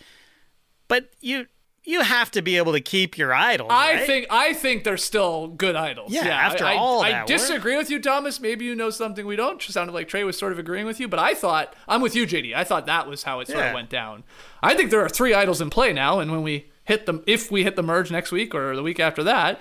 But 0.89 1.11
you 1.21 1.47
you 1.85 2.01
have 2.03 2.31
to 2.31 2.43
be 2.43 2.57
able 2.59 2.73
to 2.73 2.81
keep 2.81 3.19
your 3.19 3.35
idol. 3.35 3.67
I 3.71 3.95
right? 3.95 4.07
think 4.07 4.27
I 4.31 4.53
think 4.53 4.85
they're 4.85 4.97
still 4.97 5.49
good 5.49 5.75
idols. 5.75 6.13
Yeah, 6.13 6.27
Yeah, 6.27 6.37
after 6.37 6.65
I, 6.65 6.77
all 6.77 7.03
I, 7.03 7.11
I 7.11 7.19
work. 7.21 7.27
disagree 7.27 7.77
with 7.77 7.91
you, 7.91 7.99
Thomas. 8.01 8.41
Maybe 8.41 8.65
you 8.65 8.75
know 8.77 8.91
something 8.91 9.27
we 9.27 9.35
don't. 9.37 9.61
It 9.63 9.73
sounded 9.73 9.93
like 9.93 10.07
Trey 10.09 10.23
was 10.25 10.39
sort 10.39 10.53
of 10.53 10.59
agreeing 10.61 10.87
with 10.87 11.01
you, 11.01 11.09
but 11.09 11.19
I 11.19 11.35
thought 11.35 11.75
I'm 11.89 12.01
with 12.01 12.15
you, 12.15 12.25
JD. 12.27 12.55
I 12.55 12.63
thought 12.65 12.87
that 12.87 13.09
was 13.09 13.25
how 13.25 13.41
it 13.41 13.49
sort 13.49 13.59
Yeah. 13.59 13.69
of 13.69 13.75
went 13.75 13.91
down. 13.91 14.23
I 14.63 14.75
think 14.75 14.91
there 14.91 15.01
are 15.05 15.09
three 15.09 15.35
idols 15.35 15.61
in 15.61 15.71
play 15.71 15.93
now, 15.93 16.21
and 16.21 16.31
when 16.31 16.43
we 16.43 16.69
hit 16.85 17.07
them, 17.07 17.23
if 17.27 17.51
we 17.51 17.65
hit 17.65 17.75
the 17.77 17.83
merge 17.83 18.11
next 18.13 18.31
week 18.31 18.55
or 18.55 18.77
the 18.77 18.83
week 18.83 19.01
after 19.01 19.25
that, 19.25 19.61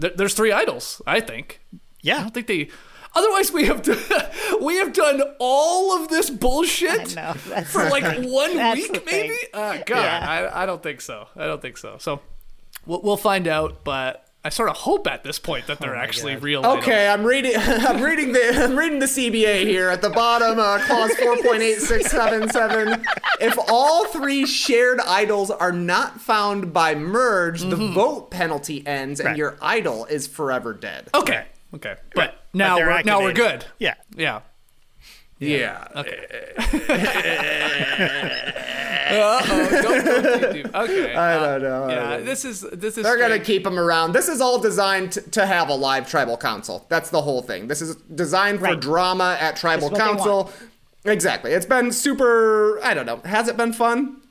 th- 0.00 0.14
there's 0.16 0.34
three 0.34 0.52
idols. 0.52 1.02
I 1.06 1.20
think. 1.20 1.60
Yeah, 2.00 2.16
I 2.16 2.20
don't 2.20 2.32
think 2.34 2.46
they. 2.46 2.68
Otherwise, 3.16 3.50
we 3.52 3.64
have 3.64 3.82
done, 3.82 3.98
we 4.62 4.76
have 4.76 4.92
done 4.92 5.22
all 5.40 6.00
of 6.00 6.08
this 6.08 6.28
bullshit 6.30 7.16
know, 7.16 7.32
for 7.32 7.88
like 7.88 8.04
one 8.24 8.56
That's 8.56 8.76
week, 8.80 9.04
maybe. 9.06 9.34
Uh, 9.52 9.78
God, 9.86 9.88
Yeah. 9.96 10.50
I, 10.54 10.62
I 10.62 10.66
don't 10.66 10.82
think 10.82 11.00
so. 11.00 11.26
I 11.34 11.46
don't 11.46 11.60
think 11.62 11.78
so. 11.78 11.96
So 11.98 12.20
we'll, 12.84 13.00
we'll 13.02 13.16
find 13.16 13.48
out. 13.48 13.82
But 13.84 14.22
I 14.44 14.50
sort 14.50 14.68
of 14.68 14.76
hope 14.76 15.06
at 15.08 15.24
this 15.24 15.38
point 15.40 15.66
that 15.66 15.78
they're 15.80 15.96
actually 15.96 16.36
real. 16.36 16.64
Okay, 16.64 17.08
I'm 17.08 17.24
reading. 17.24 17.54
I'm 17.56 18.00
reading 18.02 18.32
the. 18.32 18.64
I'm 18.64 18.76
reading 18.76 18.98
the 19.00 19.06
CBA 19.06 19.62
here 19.64 19.88
at 19.88 20.02
the 20.02 20.10
bottom. 20.10 20.58
Uh, 20.60 20.78
clause 20.86 21.10
4.8677. 21.90 23.04
If 23.40 23.58
all 23.68 24.06
three 24.06 24.46
shared 24.46 25.00
idols 25.00 25.50
are 25.50 25.72
not 25.72 26.20
found 26.20 26.72
by 26.72 26.94
merge, 26.94 27.62
the 27.62 27.76
vote 27.76 28.30
penalty 28.30 28.86
ends, 28.86 29.20
and 29.20 29.26
Right. 29.28 29.36
your 29.36 29.56
idol 29.60 30.04
is 30.06 30.26
forever 30.26 30.72
dead. 30.72 31.08
idol. 31.14 31.22
Okay. 31.22 31.44
Okay. 31.74 31.96
But 32.14 32.34
But 32.34 32.34
now 32.54 32.76
they're 32.76 32.86
we're, 32.86 33.02
now 33.02 33.20
we're 33.22 33.32
good. 33.32 33.64
Yeah. 33.78 33.94
Yeah. 34.16 34.40
Yeah. 35.38 35.86
Uh-oh, 39.08 39.82
don't 39.82 40.04
go 40.04 40.38
too 40.38 40.52
deep. 40.52 40.74
Okay. 40.74 41.14
I 41.14 41.38
don't 41.38 41.62
know. 41.62 41.84
I 41.84 41.88
Yeah. 41.92 41.94
don't 42.00 42.10
know. 42.20 42.22
This 42.24 42.44
is 42.44 42.60
this 42.72 42.98
is. 42.98 43.04
They're 43.04 43.18
gonna 43.18 43.38
keep 43.38 43.62
them 43.64 43.78
around. 43.78 44.12
This 44.12 44.28
is 44.28 44.40
all 44.40 44.58
designed 44.58 45.12
t- 45.12 45.20
to 45.32 45.46
have 45.46 45.68
a 45.68 45.74
live 45.74 46.08
tribal 46.08 46.36
council. 46.36 46.86
That's 46.88 47.10
the 47.10 47.22
whole 47.22 47.42
thing. 47.42 47.68
This 47.68 47.80
is 47.82 47.96
designed 47.96 48.58
for 48.58 48.64
Right. 48.66 48.80
drama 48.80 49.36
at 49.40 49.56
tribal 49.56 49.90
That's 49.90 50.00
what 50.00 50.06
they 50.12 50.16
council. 50.16 50.52
Exactly. 51.04 51.52
It's 51.52 51.66
been 51.66 51.92
super. 51.92 52.80
I 52.82 52.94
don't 52.94 53.06
know. 53.06 53.18
Has 53.24 53.46
it 53.48 53.56
been 53.56 53.72
fun? 53.72 54.22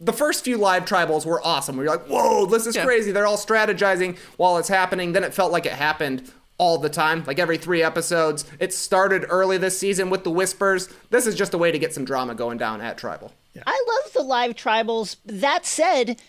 The 0.00 0.12
first 0.14 0.44
few 0.44 0.56
live 0.56 0.84
tribals 0.86 1.26
were 1.26 1.40
awesome. 1.46 1.76
We 1.76 1.84
were 1.84 1.90
like, 1.90 2.06
"Whoa, 2.06 2.46
this 2.46 2.66
is 2.66 2.74
Yeah. 2.74 2.84
crazy!" 2.84 3.12
They're 3.12 3.26
all 3.26 3.36
strategizing 3.36 4.16
while 4.36 4.56
it's 4.58 4.68
happening. 4.68 5.12
Then 5.12 5.24
it 5.24 5.34
felt 5.34 5.52
like 5.52 5.66
it 5.66 5.72
happened 5.72 6.30
all 6.58 6.78
the 6.78 6.88
time, 6.88 7.24
like 7.26 7.38
every 7.38 7.58
three 7.58 7.82
episodes. 7.82 8.44
It 8.60 8.72
started 8.72 9.24
early 9.28 9.58
this 9.58 9.78
season 9.78 10.10
with 10.10 10.22
the 10.24 10.30
whispers. 10.30 10.88
This 11.10 11.26
is 11.26 11.34
just 11.34 11.54
a 11.54 11.58
way 11.58 11.72
to 11.72 11.78
get 11.78 11.92
some 11.94 12.04
drama 12.04 12.34
going 12.34 12.58
down 12.58 12.80
at 12.80 12.98
tribal. 12.98 13.32
I 13.66 13.84
love 14.04 14.12
the 14.12 14.22
live 14.22 14.54
tribals. 14.54 15.16
That 15.26 15.66
said, 15.66 16.20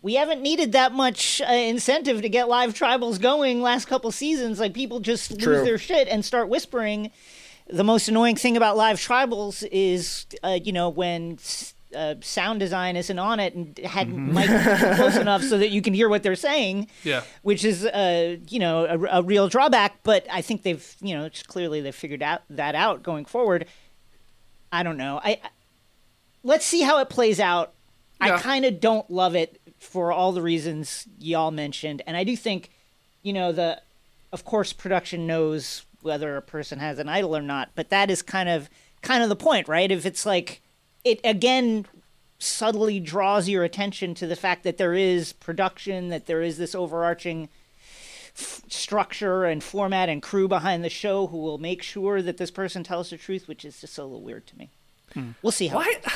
we 0.00 0.14
haven't 0.14 0.42
needed 0.42 0.72
that 0.72 0.92
much 0.92 1.40
uh, 1.40 1.52
incentive 1.52 2.22
to 2.22 2.28
get 2.28 2.48
live 2.48 2.72
tribals 2.74 3.20
going 3.20 3.60
last 3.62 3.86
couple 3.86 4.10
seasons. 4.10 4.58
Like 4.58 4.74
people 4.74 5.00
just 5.00 5.38
True. 5.38 5.54
lose 5.56 5.64
their 5.64 5.78
shit 5.78 6.08
and 6.08 6.24
start 6.24 6.48
whispering. 6.48 7.10
The 7.68 7.84
most 7.84 8.08
annoying 8.08 8.36
thing 8.36 8.56
about 8.56 8.76
live 8.76 8.96
tribals 8.96 9.66
is, 9.70 10.24
uh, 10.42 10.58
you 10.62 10.72
know, 10.72 10.88
when 10.88 11.34
s- 11.34 11.74
uh, 11.94 12.14
sound 12.20 12.60
design 12.60 12.96
isn't 12.96 13.18
on 13.18 13.40
it 13.40 13.54
and 13.54 13.78
hadn't 13.78 14.32
mic'd 14.32 14.48
close 14.96 15.16
enough 15.16 15.42
so 15.42 15.58
that 15.58 15.70
you 15.70 15.82
can 15.82 15.94
hear 15.94 16.08
what 16.08 16.22
they're 16.22 16.36
saying. 16.36 16.88
Yeah. 17.04 17.22
Which 17.42 17.64
is, 17.64 17.84
uh, 17.84 18.36
you 18.48 18.58
know, 18.58 18.84
a, 18.84 19.20
a 19.20 19.22
real 19.22 19.48
drawback. 19.48 20.02
But 20.02 20.26
I 20.30 20.42
think 20.42 20.62
they've, 20.62 20.96
you 21.00 21.16
know, 21.16 21.28
clearly 21.46 21.80
they've 21.80 21.94
figured 21.94 22.22
out 22.22 22.42
that 22.50 22.74
out 22.74 23.02
going 23.02 23.24
forward. 23.24 23.66
I 24.70 24.82
don't 24.82 24.96
know. 24.96 25.20
I 25.22 25.40
let's 26.42 26.64
see 26.64 26.82
how 26.82 26.98
it 27.00 27.08
plays 27.08 27.40
out. 27.40 27.72
Yeah. 28.20 28.34
I 28.34 28.38
kind 28.38 28.64
of 28.64 28.80
don't 28.80 29.08
love 29.10 29.34
it 29.36 29.60
for 29.78 30.12
all 30.12 30.32
the 30.32 30.42
reasons 30.42 31.06
y'all 31.18 31.52
mentioned, 31.52 32.02
and 32.06 32.16
I 32.16 32.24
do 32.24 32.36
think, 32.36 32.70
you 33.22 33.32
know, 33.32 33.52
the, 33.52 33.80
of 34.32 34.44
course, 34.44 34.72
production 34.72 35.26
knows 35.26 35.84
whether 36.02 36.36
a 36.36 36.42
person 36.42 36.80
has 36.80 36.98
an 36.98 37.08
idol 37.08 37.36
or 37.36 37.42
not, 37.42 37.70
but 37.76 37.90
that 37.90 38.10
is 38.10 38.22
kind 38.22 38.48
of 38.48 38.68
kind 39.02 39.22
of 39.22 39.28
the 39.28 39.36
point, 39.36 39.68
right? 39.68 39.90
If 39.90 40.04
it's 40.04 40.26
like 40.26 40.60
it 41.04 41.20
again 41.24 41.86
subtly 42.38 43.00
draws 43.00 43.48
your 43.48 43.64
attention 43.64 44.14
to 44.14 44.26
the 44.26 44.36
fact 44.36 44.62
that 44.64 44.78
there 44.78 44.94
is 44.94 45.32
production, 45.32 46.08
that 46.08 46.26
there 46.26 46.42
is 46.42 46.56
this 46.56 46.74
overarching 46.74 47.48
f- 48.36 48.62
structure 48.68 49.44
and 49.44 49.62
format 49.62 50.08
and 50.08 50.22
crew 50.22 50.46
behind 50.46 50.84
the 50.84 50.88
show 50.88 51.26
who 51.26 51.38
will 51.38 51.58
make 51.58 51.82
sure 51.82 52.22
that 52.22 52.36
this 52.36 52.50
person 52.50 52.84
tells 52.84 53.10
the 53.10 53.16
truth, 53.16 53.48
which 53.48 53.64
is 53.64 53.80
just 53.80 53.98
a 53.98 54.04
little 54.04 54.22
weird 54.22 54.46
to 54.46 54.56
me. 54.56 54.70
Hmm. 55.14 55.30
We'll 55.42 55.52
see 55.52 55.68
how. 55.68 55.78
Why? 55.78 55.94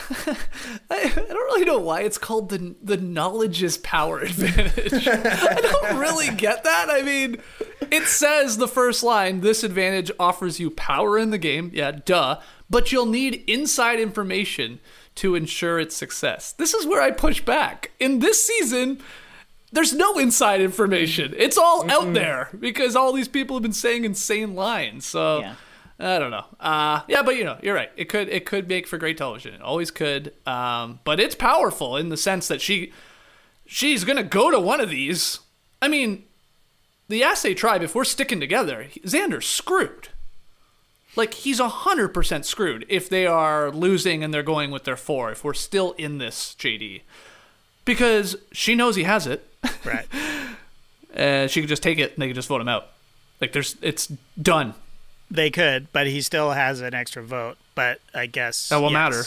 I, 0.91 1.01
I 1.01 1.09
don't 1.09 1.31
really 1.31 1.65
know 1.65 1.79
why 1.79 2.03
it's 2.03 2.19
called 2.19 2.51
the 2.51 2.75
the 2.83 2.99
knowledge 2.99 3.63
is 3.63 3.79
power 3.79 4.21
advantage. 4.21 5.09
I 5.09 5.55
don't 5.63 5.99
really 5.99 6.29
get 6.37 6.65
that. 6.65 6.89
I 6.91 7.01
mean, 7.01 7.41
it 7.91 8.05
says 8.05 8.59
the 8.59 8.69
first 8.69 9.03
line: 9.03 9.41
this 9.41 9.65
advantage 9.65 10.11
offers 10.21 10.61
you 10.61 10.71
power 10.71 11.19
in 11.19 11.31
the 11.31 11.39
game. 11.39 11.71
Yeah, 11.73 11.93
duh. 11.93 12.41
But 12.73 12.91
you'll 12.91 13.07
need 13.07 13.45
inside 13.47 14.01
information 14.01 14.81
to 15.17 15.35
ensure 15.35 15.79
its 15.79 15.95
success. 15.95 16.53
This 16.53 16.73
is 16.73 16.87
where 16.87 17.03
I 17.03 17.11
push 17.11 17.43
back. 17.43 17.91
In 18.01 18.21
this 18.21 18.45
season, 18.47 18.99
there's 19.71 19.93
no 19.93 20.19
inside 20.19 20.63
information. 20.63 21.35
It's 21.37 21.59
all 21.59 21.89
out 21.91 22.15
there 22.15 22.49
because 22.59 22.97
all 22.97 23.13
these 23.13 23.29
people 23.29 23.57
have 23.57 23.63
been 23.63 23.75
saying 23.75 24.05
insane 24.07 24.55
lines. 24.55 25.05
So 25.07 25.41
Yeah. 25.41 25.55
I 26.01 26.19
don't 26.19 26.31
know. 26.31 26.47
Uh, 26.59 27.03
yeah, 27.09 27.23
but 27.23 27.37
you 27.37 27.45
know, 27.45 27.59
you're 27.63 27.75
right. 27.75 27.93
It 27.95 28.09
could 28.09 28.29
it 28.31 28.47
could 28.47 28.69
make 28.69 28.87
for 28.89 28.97
great 28.97 29.19
television. 29.19 29.55
It 29.55 29.61
always 29.61 29.91
could. 29.91 30.33
Um, 30.47 30.99
but 31.05 31.21
it's 31.21 31.35
powerful 31.35 31.99
in 31.99 32.09
the 32.09 32.17
sense 32.17 32.49
that 32.49 32.61
she 32.63 32.93
she's 33.67 34.03
gonna 34.03 34.25
go 34.25 34.51
to 34.51 34.59
one 34.59 34.81
of 34.81 34.89
these. 34.89 35.41
I 35.83 35.89
mean, 35.89 36.25
the 37.09 37.19
Yase 37.19 37.55
tribe. 37.55 37.83
If 37.83 37.95
we're 37.95 38.05
sticking 38.05 38.41
together, 38.41 38.87
Xander's 39.05 39.47
screwed. 39.47 40.09
Like 41.15 41.35
he's 41.35 41.59
hundred 41.61 42.09
percent 42.09 42.47
screwed 42.47 42.87
if 42.89 43.09
they 43.09 43.27
are 43.27 43.71
losing 43.71 44.25
and 44.25 44.33
they're 44.33 44.43
going 44.43 44.71
with 44.71 44.85
their 44.85 44.97
four. 44.97 45.31
If 45.31 45.45
we're 45.45 45.53
still 45.55 45.93
in 45.93 46.19
this, 46.19 46.57
JD, 46.59 47.03
because 47.85 48.37
she 48.53 48.75
knows 48.75 48.97
he 48.97 49.03
has 49.05 49.27
it. 49.27 49.47
Right. 49.85 50.07
Uh, 51.17 51.47
she 51.49 51.61
could 51.61 51.69
just 51.69 51.83
take 51.83 51.99
it 51.99 52.13
and 52.15 52.23
they 52.23 52.29
could 52.29 52.37
just 52.37 52.49
vote 52.49 52.61
him 52.61 52.69
out. 52.69 52.89
Like 53.41 53.53
there's, 53.53 53.77
it's 53.83 54.07
done. 54.41 54.75
They 55.31 55.51
could, 55.51 55.93
but 55.93 56.07
he 56.07 56.21
still 56.23 56.53
has 56.53 56.81
an 56.81 56.95
extra 56.95 57.23
vote. 57.23 57.57
But 57.75 58.01
I 58.15 58.27
guess 58.27 58.69
That 58.69 58.81
won't 58.81 58.93
yes. 58.93 58.99
matter. 59.11 59.23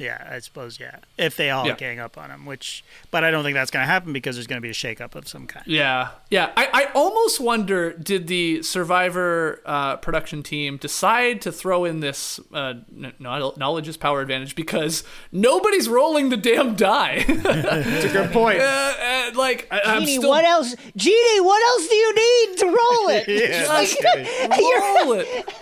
Yeah, 0.00 0.26
I 0.30 0.38
suppose. 0.38 0.80
Yeah, 0.80 0.96
if 1.18 1.36
they 1.36 1.50
all 1.50 1.66
Yeah. 1.66 1.76
gang 1.76 1.98
up 1.98 2.16
on 2.16 2.30
him, 2.30 2.46
which, 2.46 2.82
but 3.10 3.22
I 3.22 3.30
don't 3.30 3.44
think 3.44 3.54
that's 3.54 3.70
going 3.70 3.82
to 3.82 3.86
happen 3.86 4.12
because 4.14 4.36
there's 4.36 4.46
going 4.46 4.56
to 4.60 4.62
be 4.62 4.70
a 4.70 4.72
shakeup 4.72 5.14
of 5.14 5.28
some 5.28 5.46
kind. 5.46 5.66
Yeah, 5.66 6.08
yeah. 6.30 6.52
I, 6.56 6.68
I 6.72 6.84
almost 6.94 7.38
wonder 7.38 7.92
did 7.92 8.26
the 8.26 8.62
Survivor 8.62 9.60
uh, 9.66 9.96
production 9.96 10.42
team 10.42 10.78
decide 10.78 11.42
to 11.42 11.52
throw 11.52 11.84
in 11.84 12.00
this 12.00 12.40
uh, 12.54 12.74
knowledge 13.18 13.88
is 13.88 13.96
power 13.98 14.22
advantage 14.22 14.54
because 14.56 15.04
nobody's 15.32 15.88
rolling 15.88 16.30
the 16.30 16.36
damn 16.38 16.74
die. 16.76 17.24
It's 17.28 18.04
a 18.06 18.08
good 18.08 18.32
point. 18.32 18.60
uh, 18.60 18.62
uh, 18.62 19.30
like 19.34 19.68
I, 19.70 19.80
I'm 19.84 20.00
Genie, 20.00 20.16
still 20.16 20.30
what 20.30 20.44
else? 20.44 20.74
Genie, 20.96 21.40
what 21.40 21.62
else 21.62 21.88
do 21.88 21.94
you 21.94 22.14
need 22.14 22.58
to 22.58 22.66
roll 22.66 23.08
it? 23.10 23.26
Just 23.50 24.00
you're, 24.60 24.80
roll 24.80 25.12
it. 25.20 25.52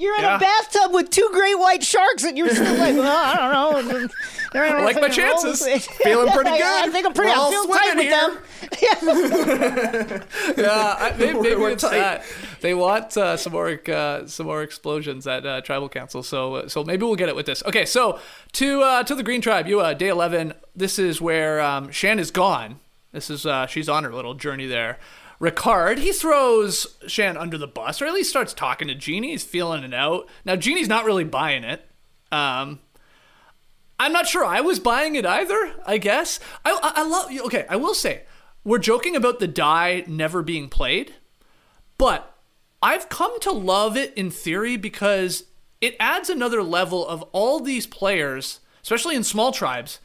You're 0.00 0.16
in 0.16 0.22
Yeah. 0.22 0.36
a 0.36 0.38
bathtub 0.40 0.92
with 0.94 1.10
two 1.10 1.28
great 1.32 1.58
white 1.58 1.84
sharks, 1.84 2.24
and 2.24 2.36
you're 2.38 2.48
still 2.48 2.74
like, 2.76 2.94
well, 2.96 3.06
I 3.06 3.36
don't 3.36 3.52
know. 3.52 4.08
I 4.54 4.82
like 4.82 4.96
my 4.96 5.02
nothing 5.02 5.12
to 5.14 5.22
roll 5.22 5.30
chances. 5.42 5.86
Feeling 6.02 6.32
pretty 6.32 6.50
good. 6.50 6.62
I 6.62 6.84
good. 6.86 6.92
think 6.92 7.06
I'm 7.06 7.12
pretty. 7.12 7.32
I 7.32 7.50
feel 7.50 7.66
tight 7.66 7.96
with 7.96 8.10
them. 8.10 8.38
Yeah, 10.56 10.96
I, 10.98 11.14
maybe, 11.18 11.38
maybe 11.40 11.54
We're 11.54 11.70
it's 11.70 11.82
that 11.82 12.24
they 12.60 12.74
want 12.74 13.16
uh, 13.16 13.36
some 13.36 13.52
more 13.52 13.78
uh, 13.88 14.26
some 14.26 14.46
more 14.46 14.62
explosions 14.62 15.26
at 15.26 15.46
uh, 15.46 15.60
tribal 15.60 15.88
council. 15.88 16.22
So 16.22 16.54
uh, 16.56 16.68
so 16.68 16.84
maybe 16.84 17.04
we'll 17.04 17.16
get 17.16 17.28
it 17.28 17.36
with 17.36 17.46
this. 17.46 17.62
Okay, 17.64 17.84
so 17.86 18.18
to 18.52 18.82
uh, 18.82 19.02
to 19.04 19.14
the 19.14 19.22
Green 19.22 19.40
Tribe, 19.40 19.66
you 19.66 19.80
uh, 19.80 19.94
day 19.94 20.08
eleven. 20.08 20.54
This 20.74 20.98
is 20.98 21.20
where 21.20 21.60
um, 21.60 21.90
Shan 21.90 22.18
is 22.18 22.30
gone. 22.30 22.80
This 23.12 23.30
is 23.30 23.46
uh, 23.46 23.66
she's 23.66 23.88
on 23.88 24.04
her 24.04 24.12
little 24.12 24.34
journey 24.34 24.66
there. 24.66 24.98
Ricard, 25.40 25.98
he 25.98 26.12
throws 26.12 26.98
Shan 27.06 27.36
under 27.36 27.56
the 27.56 27.66
bus, 27.66 28.02
or 28.02 28.06
at 28.06 28.12
least 28.12 28.30
starts 28.30 28.52
talking 28.52 28.88
to 28.88 28.94
Genie. 28.94 29.30
He's 29.30 29.44
feeling 29.44 29.82
it 29.84 29.94
out. 29.94 30.28
Now 30.44 30.56
Genie's 30.56 30.88
not 30.88 31.06
really 31.06 31.24
buying 31.24 31.64
it. 31.64 31.88
Um, 32.30 32.80
I'm 33.98 34.12
not 34.12 34.28
sure 34.28 34.44
I 34.44 34.60
was 34.60 34.78
buying 34.78 35.14
it 35.14 35.24
either. 35.24 35.74
I 35.86 35.98
guess 35.98 36.40
I 36.64 36.72
I, 36.82 37.02
I 37.02 37.08
love. 37.08 37.30
Okay, 37.46 37.64
I 37.68 37.76
will 37.76 37.94
say 37.94 38.22
we're 38.64 38.78
joking 38.78 39.16
about 39.16 39.40
the 39.40 39.48
die 39.48 40.04
never 40.06 40.42
being 40.42 40.68
played, 40.68 41.14
but 41.96 42.36
I've 42.82 43.08
come 43.08 43.40
to 43.40 43.50
love 43.50 43.96
it 43.96 44.12
in 44.14 44.30
theory 44.30 44.76
because 44.76 45.44
it 45.80 45.96
adds 45.98 46.28
another 46.28 46.62
level 46.62 47.06
of 47.06 47.22
all 47.32 47.60
these 47.60 47.86
players, 47.86 48.60
especially 48.82 49.16
in 49.16 49.24
small 49.24 49.52
tribes, 49.52 50.00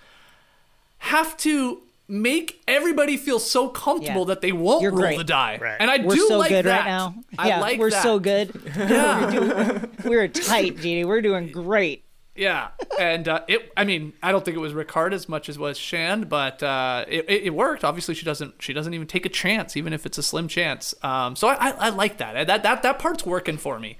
have 1.00 1.36
to 1.38 1.84
make 2.08 2.62
everybody 2.68 3.18
feel 3.18 3.40
so 3.40 3.68
comfortable 3.68 4.22
Yeah. 4.22 4.26
that 4.28 4.42
they 4.42 4.52
won't 4.52 4.84
You're 4.84 4.92
roll 4.92 5.02
great. 5.02 5.18
the 5.18 5.24
die. 5.24 5.58
Right. 5.62 5.78
And 5.80 5.90
I 5.90 5.98
We're 5.98 6.16
do 6.16 6.28
so 6.28 6.38
like 6.38 6.50
good 6.50 6.66
that. 6.66 6.80
right 6.80 6.86
now. 6.86 7.16
I 7.38 7.48
yeah, 7.48 7.60
like 7.62 7.80
we're 7.80 7.90
that. 7.90 8.04
so 8.04 8.20
good. 8.20 8.52
Yeah. 8.78 9.86
We're 10.04 10.28
tight, 10.28 10.78
Genie. 10.78 11.06
We're 11.06 11.22
doing 11.22 11.52
great. 11.52 12.04
Yeah, 12.38 12.68
and 13.00 13.30
uh, 13.30 13.42
it. 13.48 13.72
I 13.78 13.86
mean, 13.86 14.12
I 14.22 14.34
don't 14.34 14.44
think 14.44 14.58
it 14.58 14.60
was 14.60 14.74
Ricard 14.74 15.14
as 15.14 15.30
much 15.30 15.48
as 15.48 15.58
was 15.58 15.78
Shan, 15.78 16.24
but 16.26 16.62
uh, 16.62 17.06
it, 17.08 17.24
it, 17.30 17.44
it 17.44 17.50
worked. 17.52 17.86
Obviously, 17.86 18.14
she 18.14 18.26
doesn't. 18.26 18.56
She 18.62 18.74
doesn't 18.74 18.94
even 18.94 19.08
take 19.08 19.26
a 19.26 19.30
chance, 19.30 19.78
even 19.78 19.94
if 19.94 20.06
it's 20.06 20.18
a 20.18 20.24
slim 20.24 20.50
chance. 20.50 20.94
Um, 21.02 21.38
so 21.38 21.48
I, 21.48 21.54
I, 21.54 21.70
I 21.70 21.90
like 21.92 22.18
that. 22.18 22.46
That 22.48 22.62
that 22.64 22.84
that 22.84 23.00
part's 23.00 23.26
working 23.26 23.56
for 23.58 23.80
me. 23.80 23.98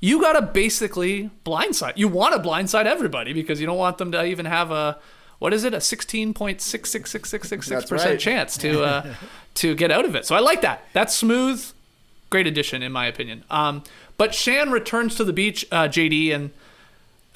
You 0.00 0.20
gotta 0.20 0.42
basically 0.42 1.30
blindside. 1.44 1.92
You 1.94 2.08
want 2.08 2.34
to 2.34 2.40
blindside 2.48 2.86
everybody 2.86 3.32
because 3.32 3.60
you 3.60 3.66
don't 3.66 3.78
want 3.78 3.98
them 3.98 4.10
to 4.12 4.24
even 4.24 4.46
have 4.46 4.72
a 4.72 4.98
what 5.38 5.52
is 5.52 5.64
it 5.64 5.74
a 5.74 5.78
16.666666% 5.78 7.90
right. 7.90 8.18
chance 8.18 8.56
to 8.58 8.82
uh, 8.82 9.14
to 9.54 9.74
get 9.74 9.90
out 9.90 10.04
of 10.04 10.14
it. 10.14 10.26
So 10.26 10.34
I 10.34 10.40
like 10.40 10.60
that. 10.62 10.84
That's 10.92 11.14
smooth. 11.14 11.72
Great 12.30 12.46
addition, 12.46 12.82
in 12.82 12.92
my 12.92 13.06
opinion. 13.06 13.44
Um, 13.50 13.82
but 14.16 14.34
Shan 14.34 14.70
returns 14.70 15.14
to 15.16 15.24
the 15.24 15.32
beach, 15.32 15.66
uh, 15.70 15.88
JD, 15.88 16.34
and 16.34 16.50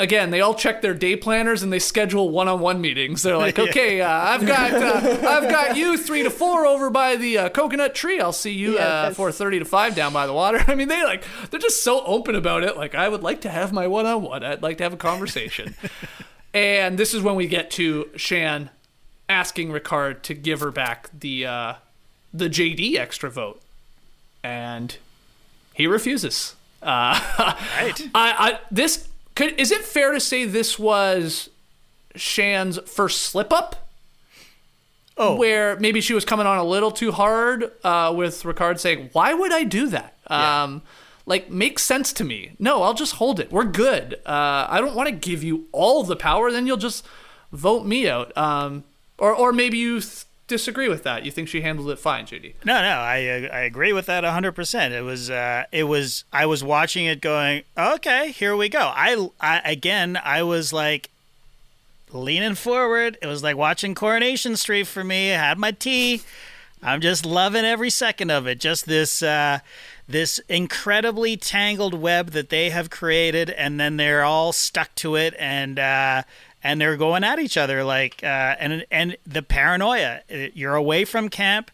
again, 0.00 0.30
they 0.30 0.40
all 0.40 0.54
check 0.54 0.82
their 0.82 0.94
day 0.94 1.14
planners 1.14 1.62
and 1.62 1.72
they 1.72 1.78
schedule 1.78 2.30
one-on-one 2.30 2.80
meetings. 2.80 3.22
They're 3.22 3.36
like, 3.36 3.58
okay, 3.68 4.00
uh, 4.00 4.10
I've 4.10 4.46
got 4.46 4.72
uh, 4.72 5.28
I've 5.28 5.50
got 5.50 5.76
you 5.76 5.96
three 5.96 6.22
to 6.22 6.30
four 6.30 6.66
over 6.66 6.90
by 6.90 7.16
the 7.16 7.38
uh, 7.38 7.48
coconut 7.50 7.94
tree. 7.94 8.20
I'll 8.20 8.32
see 8.32 8.52
you 8.52 8.78
uh, 8.78 9.12
four 9.12 9.30
thirty 9.30 9.58
to 9.58 9.64
five 9.64 9.94
down 9.94 10.12
by 10.12 10.26
the 10.26 10.32
water. 10.32 10.64
I 10.66 10.74
mean, 10.74 10.88
they 10.88 11.04
like 11.04 11.24
they're 11.50 11.60
just 11.60 11.84
so 11.84 12.04
open 12.04 12.34
about 12.34 12.64
it. 12.64 12.76
Like, 12.76 12.94
I 12.94 13.08
would 13.08 13.22
like 13.22 13.42
to 13.42 13.50
have 13.50 13.72
my 13.72 13.86
one-on-one. 13.86 14.42
I'd 14.42 14.62
like 14.62 14.78
to 14.78 14.84
have 14.84 14.92
a 14.92 14.98
conversation. 14.98 15.74
And 16.54 16.98
this 16.98 17.14
is 17.14 17.22
when 17.22 17.34
we 17.36 17.46
get 17.46 17.70
to 17.72 18.08
Shan 18.16 18.70
asking 19.28 19.70
Ricard 19.70 20.22
to 20.22 20.34
give 20.34 20.60
her 20.60 20.70
back 20.70 21.08
the 21.18 21.46
uh, 21.46 21.74
the 22.32 22.48
JD 22.48 22.96
extra 22.96 23.30
vote, 23.30 23.60
and 24.42 24.96
he 25.74 25.86
refuses. 25.86 26.54
Uh, 26.82 27.20
Right. 27.76 28.00
I, 28.14 28.50
I 28.52 28.58
this 28.70 29.08
could 29.34 29.58
is 29.60 29.70
it 29.70 29.82
fair 29.84 30.12
to 30.12 30.20
say 30.20 30.44
this 30.44 30.78
was 30.78 31.50
Shan's 32.16 32.78
first 32.86 33.22
slip 33.22 33.52
up? 33.52 33.88
Oh, 35.16 35.36
Where 35.36 35.76
maybe 35.78 36.00
she 36.00 36.14
was 36.14 36.24
coming 36.24 36.46
on 36.46 36.56
a 36.56 36.64
little 36.64 36.90
too 36.90 37.12
hard 37.12 37.70
uh, 37.84 38.12
with 38.16 38.42
Ricard 38.42 38.80
saying, 38.80 39.10
"Why 39.12 39.34
would 39.34 39.52
I 39.52 39.64
do 39.64 39.88
that?" 39.88 40.16
Um, 40.28 40.80
like 41.26 41.50
makes 41.50 41.82
sense 41.82 42.12
to 42.14 42.24
me. 42.24 42.52
No, 42.58 42.82
I'll 42.82 42.94
just 42.94 43.14
hold 43.16 43.40
it. 43.40 43.52
We're 43.52 43.64
good. 43.64 44.14
Uh, 44.26 44.66
I 44.68 44.80
don't 44.80 44.94
want 44.94 45.08
to 45.08 45.14
give 45.14 45.42
you 45.42 45.66
all 45.72 46.02
the 46.04 46.16
power. 46.16 46.50
Then 46.50 46.66
you'll 46.66 46.76
just 46.76 47.06
vote 47.52 47.84
me 47.86 48.08
out. 48.08 48.36
Um, 48.36 48.84
or 49.18 49.34
or 49.34 49.52
maybe 49.52 49.78
you 49.78 50.00
th- 50.00 50.24
disagree 50.48 50.88
with 50.88 51.04
that. 51.04 51.24
You 51.24 51.30
think 51.30 51.48
she 51.48 51.60
handled 51.60 51.90
it 51.90 51.98
fine, 51.98 52.26
JD? 52.26 52.54
No, 52.64 52.80
no, 52.82 52.88
I 52.88 53.26
uh, 53.26 53.54
I 53.54 53.60
agree 53.60 53.92
with 53.92 54.06
that 54.06 54.24
100%. 54.24 54.90
It 54.90 55.02
was 55.02 55.30
uh 55.30 55.64
it 55.72 55.84
was 55.84 56.24
I 56.32 56.46
was 56.46 56.64
watching 56.64 57.06
it 57.06 57.20
going, 57.20 57.62
"Okay, 57.78 58.32
here 58.32 58.56
we 58.56 58.68
go." 58.68 58.80
I, 58.94 59.28
I 59.40 59.60
again, 59.60 60.18
I 60.22 60.42
was 60.42 60.72
like 60.72 61.10
leaning 62.12 62.56
forward. 62.56 63.16
It 63.22 63.26
was 63.26 63.42
like 63.42 63.56
watching 63.56 63.94
Coronation 63.94 64.56
Street 64.56 64.86
for 64.86 65.04
me. 65.04 65.32
I 65.32 65.36
had 65.38 65.58
my 65.58 65.70
tea. 65.70 66.22
I'm 66.82 67.00
just 67.00 67.26
loving 67.26 67.64
every 67.64 67.90
second 67.90 68.30
of 68.30 68.46
it. 68.46 68.58
Just 68.58 68.86
this 68.86 69.22
uh 69.22 69.60
this 70.10 70.38
incredibly 70.48 71.36
tangled 71.36 71.94
web 71.94 72.30
that 72.30 72.48
they 72.48 72.70
have 72.70 72.90
created 72.90 73.50
and 73.50 73.78
then 73.78 73.96
they're 73.96 74.24
all 74.24 74.52
stuck 74.52 74.94
to 74.96 75.16
it 75.16 75.34
and 75.38 75.78
uh 75.78 76.22
and 76.62 76.80
they're 76.80 76.96
going 76.96 77.24
at 77.24 77.38
each 77.38 77.56
other 77.56 77.84
like 77.84 78.22
uh 78.22 78.56
and 78.58 78.84
and 78.90 79.16
the 79.26 79.42
paranoia. 79.42 80.20
You're 80.28 80.74
away 80.74 81.04
from 81.04 81.28
camp 81.28 81.70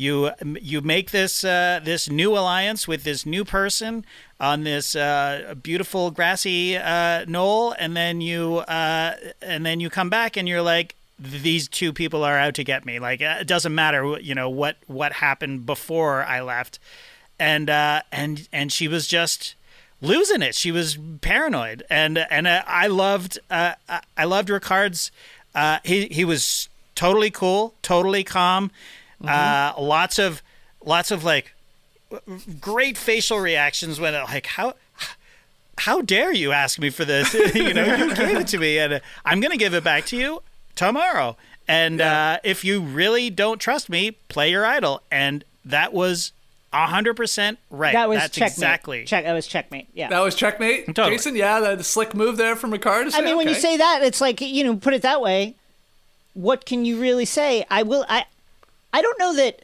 you 0.00 0.30
you 0.40 0.80
make 0.80 1.10
this 1.10 1.44
uh, 1.44 1.78
this 1.84 2.08
new 2.08 2.32
alliance 2.32 2.88
with 2.88 3.04
this 3.04 3.26
new 3.26 3.44
person 3.44 4.06
on 4.40 4.64
this 4.64 4.96
uh, 4.96 5.54
beautiful 5.62 6.10
grassy 6.10 6.78
uh, 6.78 7.26
knoll, 7.28 7.72
and 7.78 7.94
then 7.94 8.22
you 8.22 8.58
uh, 8.60 9.14
and 9.42 9.66
then 9.66 9.78
you 9.78 9.90
come 9.90 10.08
back 10.08 10.38
and 10.38 10.48
you're 10.48 10.62
like, 10.62 10.96
these 11.18 11.68
two 11.68 11.92
people 11.92 12.24
are 12.24 12.38
out 12.38 12.54
to 12.54 12.64
get 12.64 12.86
me. 12.86 12.98
Like 12.98 13.20
uh, 13.20 13.36
it 13.40 13.46
doesn't 13.46 13.74
matter, 13.74 14.18
you 14.18 14.34
know 14.34 14.48
what 14.48 14.76
what 14.86 15.12
happened 15.12 15.66
before 15.66 16.24
I 16.24 16.40
left, 16.40 16.78
and 17.40 17.68
uh, 17.68 18.02
and 18.12 18.46
and 18.52 18.70
she 18.70 18.86
was 18.86 19.08
just 19.08 19.56
losing 20.00 20.42
it. 20.42 20.54
She 20.54 20.70
was 20.70 20.96
paranoid, 21.20 21.82
and 21.90 22.18
and 22.30 22.46
uh, 22.46 22.62
I 22.66 22.86
loved 22.86 23.38
uh, 23.50 23.74
I- 24.16 24.24
loved 24.24 24.50
Ricard's. 24.50 25.10
Uh, 25.54 25.78
he 25.84 26.06
he 26.06 26.24
was 26.24 26.68
totally 26.94 27.30
cool, 27.30 27.74
totally 27.82 28.22
calm. 28.22 28.70
Uh, 29.26 29.72
lots 29.78 30.18
of 30.18 30.42
lots 30.84 31.10
of 31.10 31.24
like 31.24 31.52
great 32.60 32.96
facial 32.96 33.38
reactions 33.40 33.98
when 33.98 34.14
it, 34.14 34.22
like 34.24 34.46
how 34.46 34.74
how 35.78 36.02
dare 36.02 36.32
you 36.32 36.52
ask 36.52 36.78
me 36.78 36.90
for 36.90 37.04
this? 37.04 37.32
you 37.54 37.74
know, 37.74 37.94
you 37.96 38.14
gave 38.14 38.36
it 38.36 38.46
to 38.48 38.58
me, 38.58 38.78
and 38.78 39.00
I'm 39.24 39.40
going 39.40 39.50
to 39.50 39.56
give 39.56 39.74
it 39.74 39.82
back 39.82 40.06
to 40.06 40.16
you 40.16 40.42
tomorrow. 40.76 41.36
And 41.66 42.00
uh, 42.00 42.38
if 42.42 42.64
you 42.64 42.80
really 42.80 43.30
don't 43.30 43.60
trust 43.60 43.88
me, 43.88 44.10
play 44.28 44.50
your 44.50 44.66
idol. 44.66 45.02
And 45.10 45.44
that 45.64 45.92
was 45.92 46.32
hundred 46.72 47.14
percent 47.14 47.58
right. 47.70 47.92
That 47.92 48.08
was 48.08 48.18
That's 48.18 48.34
checkmate. 48.34 48.52
exactly. 48.52 49.04
Check. 49.04 49.24
That 49.24 49.32
was 49.32 49.46
checkmate. 49.46 49.88
Yeah. 49.92 50.08
That 50.08 50.20
was 50.20 50.34
checkmate. 50.34 50.86
Totally. 50.86 51.16
Jason, 51.16 51.34
yeah, 51.36 51.58
the, 51.60 51.76
the 51.76 51.84
slick 51.84 52.14
move 52.14 52.36
there 52.36 52.54
from 52.56 52.72
Ricard. 52.72 53.02
to 53.02 53.06
I 53.08 53.10
say, 53.10 53.22
mean, 53.22 53.36
when 53.36 53.48
you 53.48 53.54
say 53.54 53.76
that, 53.76 54.02
it's 54.02 54.20
like 54.20 54.40
you 54.40 54.62
know, 54.64 54.76
put 54.76 54.94
it 54.94 55.02
that 55.02 55.20
way. 55.20 55.56
What 56.34 56.64
can 56.66 56.84
you 56.84 57.00
really 57.00 57.24
say? 57.24 57.64
I 57.70 57.82
will. 57.82 58.04
I. 58.08 58.24
I 58.92 59.02
don't 59.02 59.18
know 59.18 59.34
that 59.36 59.62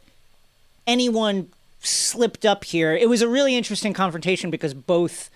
anyone 0.86 1.48
slipped 1.80 2.44
up 2.44 2.64
here. 2.64 2.94
It 2.94 3.08
was 3.08 3.22
a 3.22 3.28
really 3.28 3.56
interesting 3.56 3.92
confrontation 3.92 4.50
because 4.50 4.74
both 4.74 5.30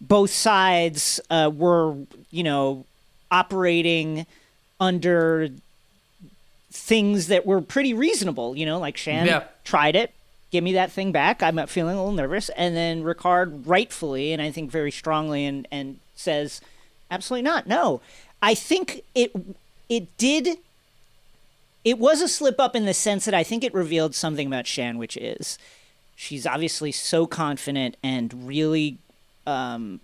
both 0.00 0.30
sides 0.30 1.20
uh, 1.30 1.50
were, 1.54 1.94
you 2.30 2.42
know, 2.42 2.84
operating 3.30 4.26
under 4.80 5.48
things 6.70 7.28
that 7.28 7.46
were 7.46 7.60
pretty 7.60 7.94
reasonable. 7.94 8.56
You 8.56 8.66
know, 8.66 8.78
like 8.78 8.96
Shan 8.96 9.26
Yeah. 9.26 9.44
tried 9.64 9.96
it. 9.96 10.12
Give 10.54 10.62
me 10.62 10.74
that 10.74 10.92
thing 10.92 11.10
back. 11.10 11.42
I'm 11.42 11.66
feeling 11.66 11.96
a 11.96 11.98
little 11.98 12.12
nervous. 12.12 12.48
And 12.50 12.76
then 12.76 13.02
Ricard 13.02 13.64
rightfully, 13.66 14.32
and 14.32 14.40
I 14.40 14.52
think 14.52 14.70
very 14.70 14.92
strongly, 14.92 15.44
and, 15.44 15.66
and 15.72 15.98
says, 16.14 16.60
absolutely 17.10 17.42
not. 17.42 17.66
No. 17.66 18.00
I 18.40 18.54
think 18.54 19.02
it 19.16 19.32
it 19.88 20.16
did 20.16 20.58
it 21.84 21.98
was 21.98 22.22
a 22.22 22.28
slip 22.28 22.60
up 22.60 22.76
in 22.76 22.84
the 22.84 22.94
sense 22.94 23.24
that 23.24 23.34
I 23.34 23.42
think 23.42 23.64
it 23.64 23.74
revealed 23.74 24.14
something 24.14 24.46
about 24.46 24.68
Shan, 24.68 24.96
which 24.96 25.16
is 25.16 25.58
she's 26.14 26.46
obviously 26.46 26.92
so 26.92 27.26
confident 27.26 27.96
and 28.00 28.46
really, 28.46 28.98
um, 29.48 29.98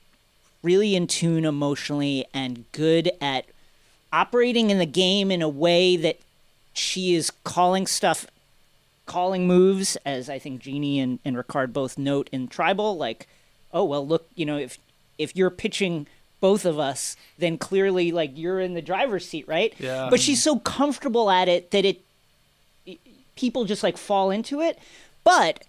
really 0.65 0.97
in 0.97 1.07
tune 1.07 1.45
emotionally 1.45 2.27
and 2.35 2.65
good 2.73 3.13
at 3.21 3.45
operating 4.13 4.71
in 4.71 4.81
the 4.81 4.85
game 4.85 5.31
in 5.31 5.43
a 5.43 5.49
way 5.49 5.97
that 5.97 6.19
she 6.75 7.15
is 7.15 7.31
calling 7.45 7.87
stuff, 7.87 8.27
calling 9.11 9.45
moves, 9.45 9.97
as 10.07 10.31
I 10.31 10.39
think 10.39 10.61
Genie 10.61 11.01
and, 11.01 11.19
and 11.25 11.37
Ricard 11.37 11.73
both 11.73 11.99
note 11.99 12.31
in 12.31 12.47
Tribal, 12.47 12.97
like, 12.97 13.27
oh, 13.73 13.83
well, 13.83 14.07
look, 14.07 14.29
you 14.37 14.47
know, 14.47 14.57
if 14.57 14.79
if 15.19 15.35
you're 15.35 15.51
pitching 15.51 16.07
both 16.41 16.65
of 16.65 16.79
us, 16.79 17.17
then 17.37 17.59
clearly 17.59 18.13
like 18.13 18.31
you're 18.35 18.61
in 18.61 18.75
the 18.75 18.81
driver's 18.81 19.27
seat, 19.27 19.49
right? 19.49 19.75
Yeah. 19.79 20.07
But 20.09 20.21
she's 20.21 20.41
so 20.41 20.61
comfortable 20.61 21.29
at 21.29 21.49
it 21.49 21.73
that 21.73 21.85
it 21.85 22.01
people 23.35 23.65
just 23.65 23.83
like 23.83 23.99
fall 23.99 24.31
into 24.31 24.61
it. 24.61 24.79
But 25.25 25.65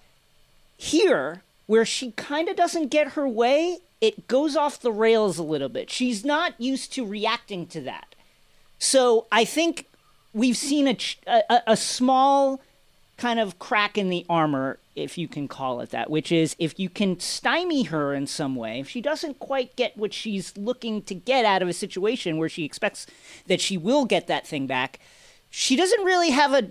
here, 0.77 1.41
where 1.65 1.84
she 1.84 2.11
kind 2.11 2.47
of 2.47 2.55
doesn't 2.55 2.89
get 2.89 3.13
her 3.13 3.27
way, 3.27 3.80
it 4.01 4.27
goes 4.27 4.55
off 4.55 4.80
the 4.80 4.91
rails 4.91 5.39
a 5.39 5.43
little 5.43 5.68
bit. 5.68 5.89
She's 5.89 6.23
not 6.23 6.53
used 6.61 6.93
to 6.93 7.05
reacting 7.05 7.65
to 7.68 7.81
that. 7.81 8.13
So 8.77 9.26
I 9.31 9.45
think 9.45 9.88
we've 10.31 10.55
seen 10.55 10.88
a, 10.88 10.97
a, 11.26 11.61
a 11.68 11.76
small 11.77 12.61
kind 13.22 13.39
of 13.39 13.60
crack 13.60 13.99
in 13.99 14.10
the 14.10 14.26
armor, 14.27 14.80
if 14.95 15.15
you 15.15 15.27
can 15.27 15.48
call 15.48 15.80
it 15.80 15.91
that, 15.91 16.10
which 16.10 16.31
is 16.31 16.56
if 16.57 16.80
you 16.80 16.89
can 16.89 17.19
stymie 17.19 17.84
her 17.84 18.15
in 18.15 18.26
some 18.26 18.56
way, 18.56 18.80
if 18.80 18.89
she 18.89 18.99
doesn't 18.99 19.38
quite 19.38 19.76
get 19.76 19.95
what 19.95 20.11
she's 20.11 20.57
looking 20.57 21.03
to 21.03 21.14
get 21.14 21.45
out 21.45 21.61
of 21.61 21.68
a 21.68 21.73
situation 21.73 22.38
where 22.38 22.49
she 22.49 22.64
expects 22.64 23.06
that 23.45 23.61
she 23.61 23.77
will 23.77 24.06
get 24.06 24.26
that 24.26 24.48
thing 24.48 24.65
back, 24.65 24.99
she 25.52 25.76
doesn't 25.76 26.03
really 26.03 26.31
have 26.31 26.52
a 26.52 26.69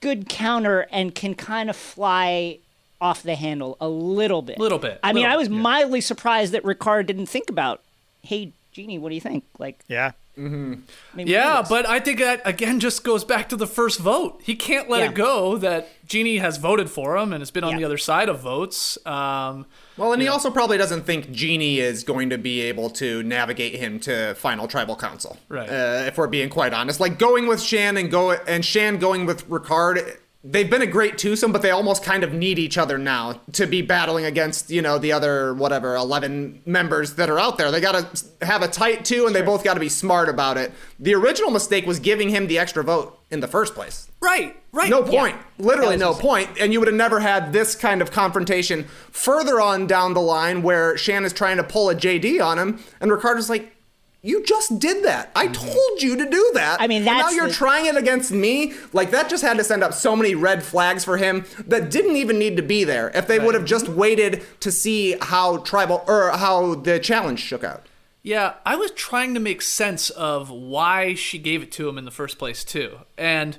good 0.00 0.28
counter 0.28 0.86
and 0.92 1.14
can 1.14 1.34
kind 1.34 1.70
of 1.70 1.76
fly 1.76 2.58
off 3.00 3.22
the 3.22 3.34
handle 3.34 3.78
a 3.80 3.88
little 3.88 4.42
bit. 4.42 4.58
Little 4.58 4.78
bit, 4.78 5.00
I 5.02 5.14
mean, 5.14 5.22
little 5.22 5.36
I 5.36 5.38
was 5.38 5.48
yeah. 5.48 5.56
mildly 5.56 6.02
surprised 6.02 6.52
that 6.52 6.64
Ricard 6.64 7.06
didn't 7.06 7.26
think 7.26 7.48
about, 7.48 7.82
hey, 8.20 8.52
Genie, 8.72 8.98
what 8.98 9.08
do 9.08 9.14
you 9.14 9.22
think? 9.22 9.42
Like, 9.58 9.80
Yeah. 9.88 10.12
Maybe 10.38 11.30
Yeah, 11.30 11.64
but 11.68 11.88
I 11.88 11.98
think 12.00 12.20
that 12.20 12.40
again 12.44 12.78
just 12.80 13.02
goes 13.04 13.24
back 13.24 13.48
to 13.48 13.56
the 13.56 13.66
first 13.66 13.98
vote. 13.98 14.40
He 14.44 14.54
can't 14.54 14.88
let 14.88 15.00
Yeah. 15.00 15.08
it 15.08 15.14
go 15.14 15.56
that 15.58 15.88
Genie 16.06 16.38
has 16.38 16.56
voted 16.58 16.88
for 16.90 17.16
him 17.16 17.32
and 17.32 17.40
has 17.40 17.50
been 17.50 17.64
on 17.64 17.72
Yeah. 17.72 17.78
the 17.78 17.84
other 17.84 17.98
side 17.98 18.28
of 18.28 18.40
votes. 18.40 18.96
Um, 19.04 19.66
Well, 19.96 20.12
and 20.12 20.22
he 20.22 20.28
also 20.28 20.50
probably 20.50 20.78
doesn't 20.78 21.02
think 21.04 21.32
Genie 21.32 21.80
is 21.80 22.04
going 22.04 22.30
to 22.30 22.38
be 22.38 22.60
able 22.62 22.88
to 22.90 23.22
navigate 23.24 23.74
him 23.74 23.98
to 24.00 24.34
final 24.36 24.68
tribal 24.68 24.94
council. 24.96 25.36
Right. 25.48 25.68
Uh, 25.68 26.04
if 26.06 26.16
we're 26.16 26.28
being 26.28 26.48
quite 26.50 26.72
honest, 26.72 27.00
like 27.00 27.18
going 27.18 27.46
with 27.48 27.60
Shan 27.60 27.96
and 27.96 28.10
go 28.10 28.30
and 28.30 28.64
Shan 28.64 28.98
going 28.98 29.26
with 29.26 29.48
Ricard, 29.50 30.16
they've 30.44 30.70
been 30.70 30.82
a 30.82 30.86
great 30.86 31.18
twosome, 31.18 31.52
but 31.52 31.62
they 31.62 31.70
almost 31.70 32.02
kind 32.02 32.22
of 32.22 32.32
need 32.32 32.58
each 32.58 32.78
other 32.78 32.96
now 32.96 33.40
to 33.52 33.66
be 33.66 33.82
battling 33.82 34.24
against 34.24 34.70
you 34.70 34.82
know 34.82 34.98
the 34.98 35.12
other 35.12 35.54
whatever 35.54 35.96
eleven 35.96 36.62
members 36.64 37.14
that 37.14 37.28
are 37.28 37.38
out 37.38 37.58
there. 37.58 37.70
They 37.70 37.80
got 37.80 38.14
to 38.14 38.46
have 38.46 38.62
a 38.62 38.68
tight 38.68 39.04
two, 39.04 39.26
and 39.26 39.34
they 39.34 39.42
both 39.42 39.64
got 39.64 39.74
to 39.74 39.80
be 39.80 39.88
smart 39.88 40.28
about 40.28 40.56
it. 40.56 40.72
The 40.98 41.14
original 41.14 41.50
mistake 41.50 41.86
was 41.86 41.98
giving 41.98 42.28
him 42.28 42.46
the 42.46 42.58
extra 42.58 42.84
vote 42.84 43.18
in 43.30 43.40
the 43.40 43.48
first 43.48 43.74
place. 43.74 44.10
right, 44.20 44.56
right. 44.72 44.88
No 44.88 45.02
point. 45.02 45.36
Literally 45.58 45.96
no 45.96 46.14
point. 46.14 46.48
And 46.58 46.72
you 46.72 46.78
would 46.78 46.88
have 46.88 46.96
never 46.96 47.20
had 47.20 47.52
this 47.52 47.74
kind 47.74 48.00
of 48.00 48.10
confrontation 48.10 48.84
further 49.10 49.60
on 49.60 49.86
down 49.86 50.14
the 50.14 50.20
line 50.20 50.62
where 50.62 50.96
Shan 50.96 51.24
is 51.24 51.32
trying 51.32 51.58
to 51.58 51.64
pull 51.64 51.90
a 51.90 51.94
JD 51.94 52.42
on 52.42 52.58
him, 52.58 52.78
and 53.00 53.10
Ricardo's 53.10 53.50
like, 53.50 53.74
you 54.22 54.42
just 54.44 54.78
did 54.78 55.04
that. 55.04 55.30
I 55.36 55.46
mm-hmm. 55.46 55.54
told 55.54 56.02
you 56.02 56.16
to 56.16 56.28
do 56.28 56.50
that. 56.54 56.80
I 56.80 56.86
mean, 56.86 57.04
now 57.04 57.30
you're 57.30 57.48
the- 57.48 57.54
trying 57.54 57.86
it 57.86 57.96
against 57.96 58.32
me. 58.32 58.74
Like 58.92 59.10
that 59.12 59.30
just 59.30 59.42
had 59.42 59.58
to 59.58 59.64
send 59.64 59.84
up 59.84 59.94
so 59.94 60.16
many 60.16 60.34
red 60.34 60.62
flags 60.62 61.04
for 61.04 61.16
him 61.16 61.44
that 61.66 61.90
didn't 61.90 62.16
even 62.16 62.38
need 62.38 62.56
to 62.56 62.62
be 62.62 62.84
there. 62.84 63.10
If 63.14 63.26
they 63.28 63.38
would 63.38 63.54
have 63.54 63.64
just 63.64 63.88
waited 63.88 64.42
to 64.60 64.72
see 64.72 65.16
how 65.20 65.58
tribal 65.58 66.04
or 66.06 66.30
how 66.30 66.74
the 66.74 66.98
challenge 66.98 67.40
shook 67.40 67.62
out. 67.62 67.86
Yeah, 68.22 68.54
I 68.66 68.76
was 68.76 68.90
trying 68.90 69.32
to 69.34 69.40
make 69.40 69.62
sense 69.62 70.10
of 70.10 70.50
why 70.50 71.14
she 71.14 71.38
gave 71.38 71.62
it 71.62 71.72
to 71.72 71.88
him 71.88 71.96
in 71.96 72.04
the 72.04 72.10
first 72.10 72.38
place, 72.38 72.64
too. 72.64 72.98
And 73.16 73.56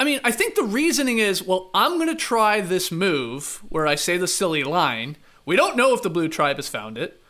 I 0.00 0.04
mean, 0.04 0.18
I 0.24 0.32
think 0.32 0.56
the 0.56 0.64
reasoning 0.64 1.18
is 1.18 1.42
well, 1.42 1.70
I'm 1.74 1.98
going 1.98 2.08
to 2.08 2.16
try 2.16 2.60
this 2.60 2.90
move 2.90 3.62
where 3.68 3.86
I 3.86 3.94
say 3.94 4.16
the 4.16 4.26
silly 4.26 4.64
line. 4.64 5.16
We 5.44 5.54
don't 5.54 5.76
know 5.76 5.94
if 5.94 6.02
the 6.02 6.10
blue 6.10 6.28
tribe 6.28 6.56
has 6.56 6.68
found 6.68 6.98
it. 6.98 7.21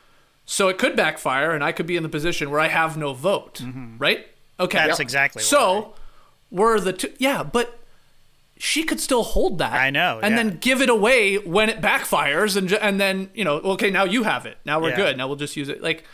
So 0.44 0.69
it 0.69 0.78
could 0.78 0.97
backfire, 0.97 1.52
and 1.52 1.62
I 1.62 1.73
could 1.73 1.86
be 1.86 1.97
in 1.97 2.02
the 2.02 2.09
position 2.09 2.51
where 2.51 2.60
I 2.60 2.69
have 2.69 2.97
no 2.97 3.14
vote, 3.14 3.60
mm-hmm. 3.62 3.98
right? 3.98 4.27
Okay. 4.59 4.78
That's 4.78 5.01
exactly 5.01 5.43
So 5.43 5.94
we're 6.51 6.78
the 6.81 6.93
two. 6.93 7.12
Yeah, 7.19 7.43
but 7.43 7.78
she 8.59 8.85
could 8.85 9.01
still 9.01 9.23
hold 9.23 9.59
that. 9.59 9.73
I 9.73 9.90
know, 9.90 10.20
And 10.23 10.36
yeah. 10.36 10.43
then 10.43 10.59
give 10.59 10.81
it 10.81 10.89
away 10.89 11.36
when 11.39 11.69
it 11.69 11.81
backfires, 11.81 12.56
and 12.56 12.73
and 12.73 13.01
then 13.01 13.31
you 13.35 13.44
know, 13.44 13.56
okay, 13.59 13.90
now 13.90 14.05
you 14.05 14.23
have 14.24 14.47
it. 14.47 14.59
Now 14.64 14.81
we're 14.81 14.90
Yeah. 14.90 14.97
good. 14.97 15.16
Now 15.16 15.27
we'll 15.27 15.36
just 15.36 15.56
use 15.56 15.69
it. 15.69 15.82
Like 15.82 16.05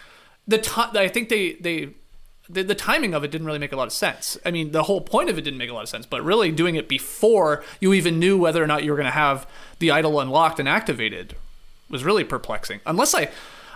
the 0.46 0.58
time. 0.58 0.96
I 0.96 1.08
think 1.08 1.28
they 1.28 1.54
they. 1.54 1.90
The, 2.50 2.62
the 2.62 2.74
timing 2.74 3.12
of 3.12 3.24
it 3.24 3.30
didn't 3.30 3.46
really 3.46 3.58
make 3.58 3.72
a 3.72 3.76
lot 3.76 3.88
of 3.88 3.92
sense. 3.92 4.38
I 4.42 4.50
mean, 4.50 4.70
the 4.70 4.84
whole 4.84 5.02
point 5.02 5.28
of 5.28 5.36
it 5.36 5.42
didn't 5.42 5.58
make 5.58 5.68
a 5.68 5.74
lot 5.74 5.82
of 5.82 5.90
sense, 5.90 6.06
but 6.06 6.24
really 6.24 6.50
doing 6.50 6.76
it 6.76 6.88
before 6.88 7.62
you 7.78 7.92
even 7.92 8.18
knew 8.18 8.38
whether 8.38 8.64
or 8.64 8.66
not 8.66 8.84
you 8.84 8.90
were 8.90 8.96
going 8.96 9.04
to 9.04 9.10
have 9.10 9.46
the 9.80 9.90
idol 9.90 10.18
unlocked 10.18 10.58
and 10.58 10.66
activated 10.66 11.36
was 11.90 12.04
really 12.04 12.24
perplexing. 12.24 12.80
Unless 12.86 13.14
I, 13.14 13.28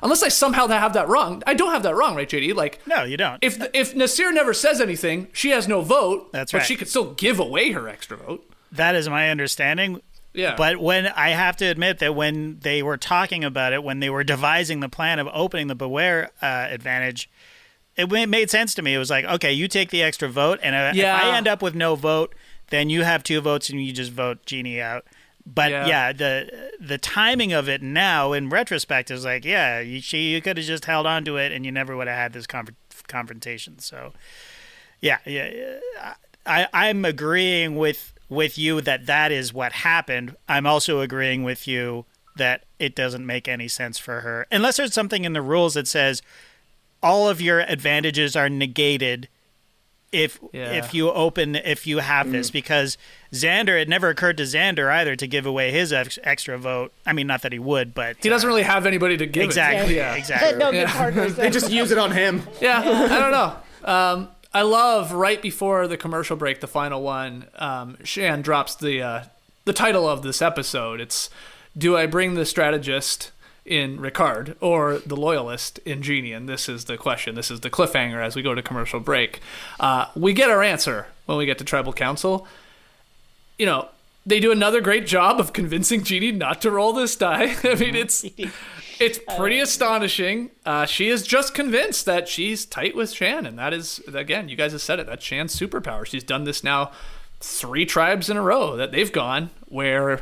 unless 0.02 0.22
I 0.22 0.28
somehow 0.28 0.66
have 0.68 0.92
that 0.94 1.08
wrong. 1.08 1.42
I 1.46 1.54
don't 1.54 1.72
have 1.72 1.82
that 1.84 1.94
wrong, 1.94 2.16
right, 2.16 2.28
JD? 2.28 2.54
Like, 2.54 2.80
No, 2.86 3.04
you 3.04 3.16
don't. 3.16 3.38
if 3.42 3.58
if 3.72 3.94
Naseer 3.94 4.32
never 4.32 4.52
says 4.52 4.80
anything, 4.80 5.28
she 5.32 5.50
has 5.50 5.66
no 5.68 5.80
vote. 5.82 6.32
That's 6.32 6.52
right. 6.52 6.60
but 6.60 6.66
she 6.66 6.76
could 6.76 6.88
still 6.88 7.14
give 7.14 7.38
away 7.38 7.72
her 7.72 7.88
extra 7.88 8.16
vote. 8.16 8.48
That 8.70 8.94
is 8.94 9.08
my 9.08 9.30
understanding. 9.30 10.00
Yeah. 10.34 10.54
But 10.56 10.78
when 10.78 11.06
I 11.08 11.30
have 11.30 11.56
to 11.58 11.66
admit 11.66 11.98
that 11.98 12.14
when 12.14 12.58
they 12.60 12.82
were 12.82 12.96
talking 12.96 13.44
about 13.44 13.74
it, 13.74 13.84
when 13.84 14.00
they 14.00 14.08
were 14.08 14.24
devising 14.24 14.80
the 14.80 14.88
plan 14.88 15.18
of 15.18 15.28
opening 15.32 15.66
the 15.66 15.74
Beware 15.74 16.30
uh, 16.40 16.68
advantage, 16.70 17.28
it 17.96 18.10
made 18.28 18.50
sense 18.50 18.74
to 18.76 18.82
me. 18.82 18.94
It 18.94 18.98
was 18.98 19.10
like, 19.10 19.26
okay, 19.26 19.52
you 19.52 19.68
take 19.68 19.90
the 19.90 20.02
extra 20.02 20.28
vote, 20.28 20.58
and 20.62 20.74
uh, 20.74 20.92
if 20.98 21.04
I 21.04 21.36
end 21.36 21.46
up 21.46 21.60
with 21.60 21.74
no 21.74 21.94
vote, 21.96 22.34
then 22.70 22.88
you 22.88 23.02
have 23.02 23.22
two 23.22 23.40
votes 23.42 23.68
and 23.68 23.84
you 23.84 23.92
just 23.92 24.10
vote 24.10 24.46
Genie 24.46 24.80
out. 24.80 25.04
But 25.44 25.70
Yeah. 25.70 25.86
yeah, 25.86 26.12
the 26.12 26.70
the 26.80 26.98
timing 26.98 27.52
of 27.52 27.68
it 27.68 27.82
now, 27.82 28.32
in 28.32 28.48
retrospect, 28.48 29.10
is 29.10 29.24
like, 29.24 29.44
yeah, 29.44 29.80
you, 29.80 30.00
she 30.00 30.30
you 30.32 30.40
could 30.40 30.56
have 30.56 30.66
just 30.66 30.84
held 30.84 31.06
on 31.06 31.24
to 31.24 31.36
it, 31.36 31.52
and 31.52 31.64
you 31.66 31.72
never 31.72 31.96
would 31.96 32.06
have 32.06 32.16
had 32.16 32.32
this 32.32 32.46
conf- 32.46 32.70
confrontation. 33.08 33.78
So, 33.80 34.12
yeah, 35.00 35.18
yeah, 35.26 35.50
yeah. 35.52 36.14
I, 36.46 36.68
I'm 36.72 37.04
agreeing 37.04 37.76
with 37.76 38.12
with 38.28 38.56
you 38.56 38.80
that 38.82 39.06
that 39.06 39.30
is 39.32 39.52
what 39.52 39.72
happened. 39.72 40.36
I'm 40.48 40.66
also 40.66 41.00
agreeing 41.00 41.42
with 41.42 41.66
you 41.68 42.06
that 42.36 42.64
it 42.78 42.94
doesn't 42.94 43.26
make 43.26 43.46
any 43.46 43.68
sense 43.68 43.98
for 43.98 44.20
her 44.20 44.46
unless 44.50 44.78
there's 44.78 44.94
something 44.94 45.26
in 45.26 45.34
the 45.34 45.42
rules 45.42 45.74
that 45.74 45.86
says 45.86 46.22
all 47.02 47.28
of 47.28 47.42
your 47.42 47.60
advantages 47.60 48.34
are 48.34 48.48
negated 48.48 49.28
if 50.12 50.38
Yeah. 50.52 50.72
if 50.72 50.92
you 50.94 51.10
open 51.10 51.56
if 51.56 51.86
you 51.86 51.98
have 51.98 52.30
this 52.30 52.50
because 52.50 52.98
Xander 53.32 53.80
it 53.80 53.88
never 53.88 54.08
occurred 54.10 54.36
to 54.36 54.42
Xander 54.44 54.90
either 54.92 55.16
to 55.16 55.26
give 55.26 55.46
away 55.46 55.70
his 55.72 55.92
ex- 55.92 56.18
extra 56.22 56.58
vote. 56.58 56.92
I 57.06 57.12
mean 57.14 57.26
not 57.26 57.42
that 57.42 57.52
he 57.52 57.58
would, 57.58 57.94
but 57.94 58.16
He 58.22 58.28
doesn't 58.28 58.46
really 58.46 58.62
have 58.62 58.84
anybody 58.86 59.16
to 59.16 59.26
give 59.26 59.42
exactly 59.44 59.80
it. 59.84 59.88
to. 59.88 59.94
Yeah. 59.94 60.14
exactly. 60.14 60.58
no 60.58 60.70
good 60.70 60.88
partners. 60.88 61.34
They 61.36 61.50
just 61.50 61.70
use 61.70 61.90
it 61.90 61.98
on 61.98 62.10
him. 62.12 62.42
Yeah, 62.60 62.80
I 62.80 63.18
don't 63.18 63.32
know. 63.32 63.56
Um, 63.90 64.28
I 64.54 64.62
love 64.62 65.12
right 65.12 65.40
before 65.40 65.88
the 65.88 65.96
commercial 65.96 66.36
break, 66.36 66.60
the 66.60 66.66
final 66.68 67.00
one. 67.02 67.46
Um, 67.56 67.96
Shan 68.04 68.42
drops 68.42 68.74
the 68.76 69.00
uh, 69.02 69.22
the 69.64 69.72
title 69.72 70.06
of 70.08 70.22
this 70.22 70.42
episode. 70.42 71.00
It's 71.00 71.30
"Do 71.76 71.96
I 71.96 72.04
bring 72.06 72.34
the 72.34 72.44
strategist?" 72.44 73.30
In 73.64 73.98
Ricard 73.98 74.56
or 74.60 74.98
the 74.98 75.16
loyalist 75.16 75.78
in 75.80 76.02
Genie? 76.02 76.32
And 76.32 76.48
this 76.48 76.68
is 76.68 76.86
the 76.86 76.96
question. 76.96 77.34
This 77.34 77.50
is 77.50 77.60
the 77.60 77.70
cliffhanger 77.70 78.22
as 78.22 78.36
we 78.36 78.42
go 78.42 78.54
to 78.54 78.62
commercial 78.62 79.00
break. 79.00 79.40
Uh, 79.78 80.06
we 80.14 80.32
get 80.32 80.50
our 80.50 80.62
answer 80.62 81.06
when 81.26 81.38
we 81.38 81.46
get 81.46 81.58
to 81.58 81.64
Tribal 81.64 81.92
Council. 81.92 82.46
You 83.58 83.66
know, 83.66 83.88
they 84.24 84.40
do 84.40 84.52
another 84.52 84.80
great 84.80 85.06
job 85.06 85.40
of 85.40 85.52
convincing 85.52 86.04
Genie 86.04 86.32
not 86.32 86.62
to 86.62 86.70
roll 86.70 86.92
this 86.92 87.16
die. 87.16 87.56
I 87.64 87.74
mean, 87.74 87.94
it's 87.94 88.24
it's 89.00 89.18
pretty 89.36 89.58
astonishing. 89.60 90.50
Uh, 90.64 90.86
she 90.86 91.08
is 91.08 91.26
just 91.26 91.54
convinced 91.54 92.06
that 92.06 92.28
she's 92.28 92.64
tight 92.64 92.94
with 92.94 93.12
Shan, 93.12 93.46
and 93.46 93.58
that 93.58 93.72
is 93.72 94.00
again, 94.12 94.48
you 94.48 94.56
guys 94.56 94.72
have 94.72 94.82
said 94.82 95.00
it. 95.00 95.06
That's 95.06 95.24
Shan's 95.24 95.58
superpower. 95.58 96.06
She's 96.06 96.24
done 96.24 96.44
this 96.44 96.62
now 96.62 96.92
three 97.40 97.84
tribes 97.84 98.30
in 98.30 98.36
a 98.36 98.42
row 98.42 98.76
that 98.76 98.92
they've 98.92 99.10
gone 99.10 99.50
where 99.66 100.20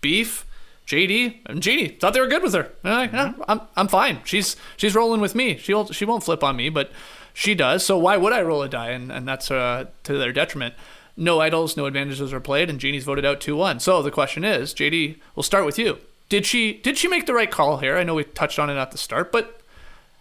Beef, 0.00 0.46
JD, 0.86 1.40
and 1.46 1.62
Genie 1.62 1.88
thought 1.88 2.12
they 2.12 2.20
were 2.20 2.26
good 2.26 2.42
with 2.42 2.52
her. 2.54 2.70
Like, 2.82 3.12
"Yeah, 3.12 3.32
I'm 3.48 3.60
I'm 3.76 3.88
fine. 3.88 4.20
She's 4.24 4.56
she's 4.76 4.94
rolling 4.94 5.20
with 5.20 5.34
me. 5.34 5.56
She 5.56 5.72
will 5.72 5.86
she 5.86 6.04
won't 6.04 6.22
flip 6.22 6.44
on 6.44 6.56
me, 6.56 6.68
but 6.68 6.90
she 7.32 7.54
does. 7.54 7.84
So 7.84 7.96
why 7.96 8.16
would 8.16 8.32
I 8.32 8.42
roll 8.42 8.62
a 8.62 8.68
die? 8.68 8.90
And 8.90 9.10
and 9.10 9.26
that's 9.26 9.50
uh, 9.50 9.86
to 10.04 10.18
their 10.18 10.32
detriment. 10.32 10.74
No 11.16 11.40
idols, 11.40 11.76
no 11.76 11.86
advantages 11.86 12.32
are 12.32 12.40
played, 12.40 12.68
and 12.68 12.80
Genie's 12.80 13.04
voted 13.04 13.24
out 13.24 13.40
two 13.40 13.56
one. 13.56 13.80
So 13.80 14.02
the 14.02 14.10
question 14.10 14.44
is, 14.44 14.74
JD, 14.74 15.16
we'll 15.34 15.42
start 15.44 15.64
with 15.64 15.78
you. 15.78 15.98
Did 16.28 16.44
she 16.44 16.74
did 16.74 16.98
she 16.98 17.08
make 17.08 17.26
the 17.26 17.34
right 17.34 17.50
call 17.50 17.78
here? 17.78 17.96
I 17.96 18.02
know 18.02 18.14
we 18.14 18.24
touched 18.24 18.58
on 18.58 18.68
it 18.68 18.76
at 18.76 18.90
the 18.90 18.98
start, 18.98 19.30
but 19.32 19.60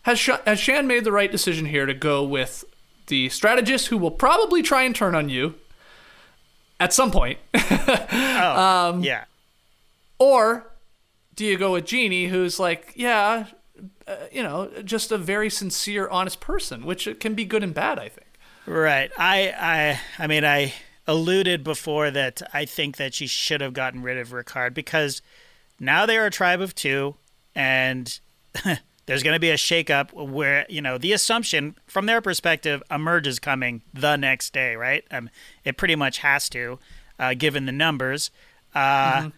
has 0.04 0.20
Sha- 0.20 0.40
has 0.46 0.60
Shan 0.60 0.86
made 0.88 1.04
the 1.04 1.12
right 1.12 1.32
decision 1.32 1.66
here 1.66 1.86
to 1.86 1.94
go 1.94 2.24
with 2.24 2.64
the 3.08 3.28
strategist 3.30 3.88
who 3.88 3.98
will 3.98 4.12
probably 4.12 4.62
try 4.62 4.84
and 4.84 4.96
turn 4.96 5.14
on 5.16 5.28
you 5.30 5.56
at 6.80 6.94
some 6.94 7.12
point, 7.12 7.40
Oh, 7.54 9.00
yeah. 9.02 9.26
Or 10.24 10.72
do 11.36 11.44
you 11.44 11.58
go 11.58 11.74
with 11.74 11.86
Genie, 11.86 12.28
who's 12.28 12.58
like, 12.58 12.94
yeah, 12.96 13.48
uh, 14.08 14.16
you 14.32 14.42
know, 14.42 14.72
just 14.86 15.12
a 15.12 15.18
very 15.18 15.50
sincere, 15.50 16.08
honest 16.08 16.40
person, 16.40 16.86
which 16.86 17.10
can 17.20 17.34
be 17.34 17.44
good 17.44 17.62
and 17.62 17.74
bad, 17.74 18.00
I 18.00 18.08
think. 18.08 18.40
Right. 18.66 19.12
I 19.18 19.54
I 19.60 20.24
I 20.24 20.28
mean 20.28 20.46
I 20.46 20.74
alluded 21.06 21.66
before 21.66 22.10
that 22.12 22.42
I 22.54 22.64
think 22.64 22.96
that 22.96 23.14
she 23.14 23.28
should 23.28 23.60
have 23.60 23.74
gotten 23.74 24.02
rid 24.02 24.18
of 24.18 24.30
Ricard 24.30 24.74
because 24.74 25.22
now 25.78 26.06
they're 26.06 26.26
a 26.26 26.32
tribe 26.32 26.62
of 26.62 26.74
two 26.74 27.16
and 27.54 28.18
there's 29.06 29.24
going 29.24 29.36
to 29.36 29.42
be 29.42 29.50
a 29.50 29.58
shakeup 29.58 30.14
where, 30.14 30.66
you 30.70 30.82
know, 30.82 30.98
the 30.98 31.12
assumption 31.12 31.76
from 31.88 32.06
their 32.06 32.22
perspective 32.22 32.82
a 32.90 32.98
merge 32.98 33.28
is 33.28 33.40
coming 33.40 33.82
the 33.94 34.16
next 34.16 34.54
day, 34.54 34.78
right? 34.78 35.04
Um 35.12 35.30
it 35.66 35.76
pretty 35.76 35.98
much 35.98 36.20
has 36.20 36.48
to 36.50 36.80
uh, 37.20 37.34
given 37.34 37.66
the 37.66 37.74
numbers. 37.74 38.32
Uh 38.74 39.32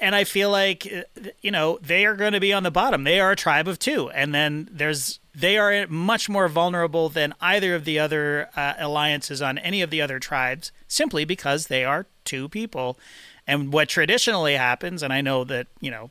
and 0.00 0.14
I 0.14 0.24
feel 0.24 0.50
like 0.50 0.86
uh, 0.92 1.30
you 1.40 1.50
know 1.50 1.78
they 1.82 2.06
are 2.06 2.14
going 2.14 2.32
to 2.32 2.40
be 2.40 2.52
on 2.52 2.62
the 2.62 2.70
bottom. 2.70 3.04
They 3.04 3.20
are 3.20 3.32
a 3.32 3.36
tribe 3.36 3.68
of 3.68 3.78
two, 3.78 4.10
and 4.10 4.34
then 4.34 4.68
there's 4.70 5.20
they 5.34 5.56
are 5.56 5.86
much 5.86 6.28
more 6.28 6.48
vulnerable 6.48 7.08
than 7.08 7.34
either 7.40 7.74
of 7.74 7.84
the 7.84 7.98
other 7.98 8.48
uh, 8.56 8.74
alliances 8.78 9.40
on 9.40 9.58
any 9.58 9.82
of 9.82 9.90
the 9.90 10.00
other 10.00 10.18
tribes, 10.18 10.72
simply 10.88 11.24
because 11.24 11.66
they 11.66 11.84
are 11.84 12.06
two 12.24 12.48
people. 12.48 12.98
And 13.46 13.72
what 13.72 13.88
traditionally 13.88 14.54
happens, 14.54 15.02
and 15.02 15.12
I 15.12 15.20
know 15.20 15.44
that 15.44 15.66
you 15.80 15.90
know 15.90 16.10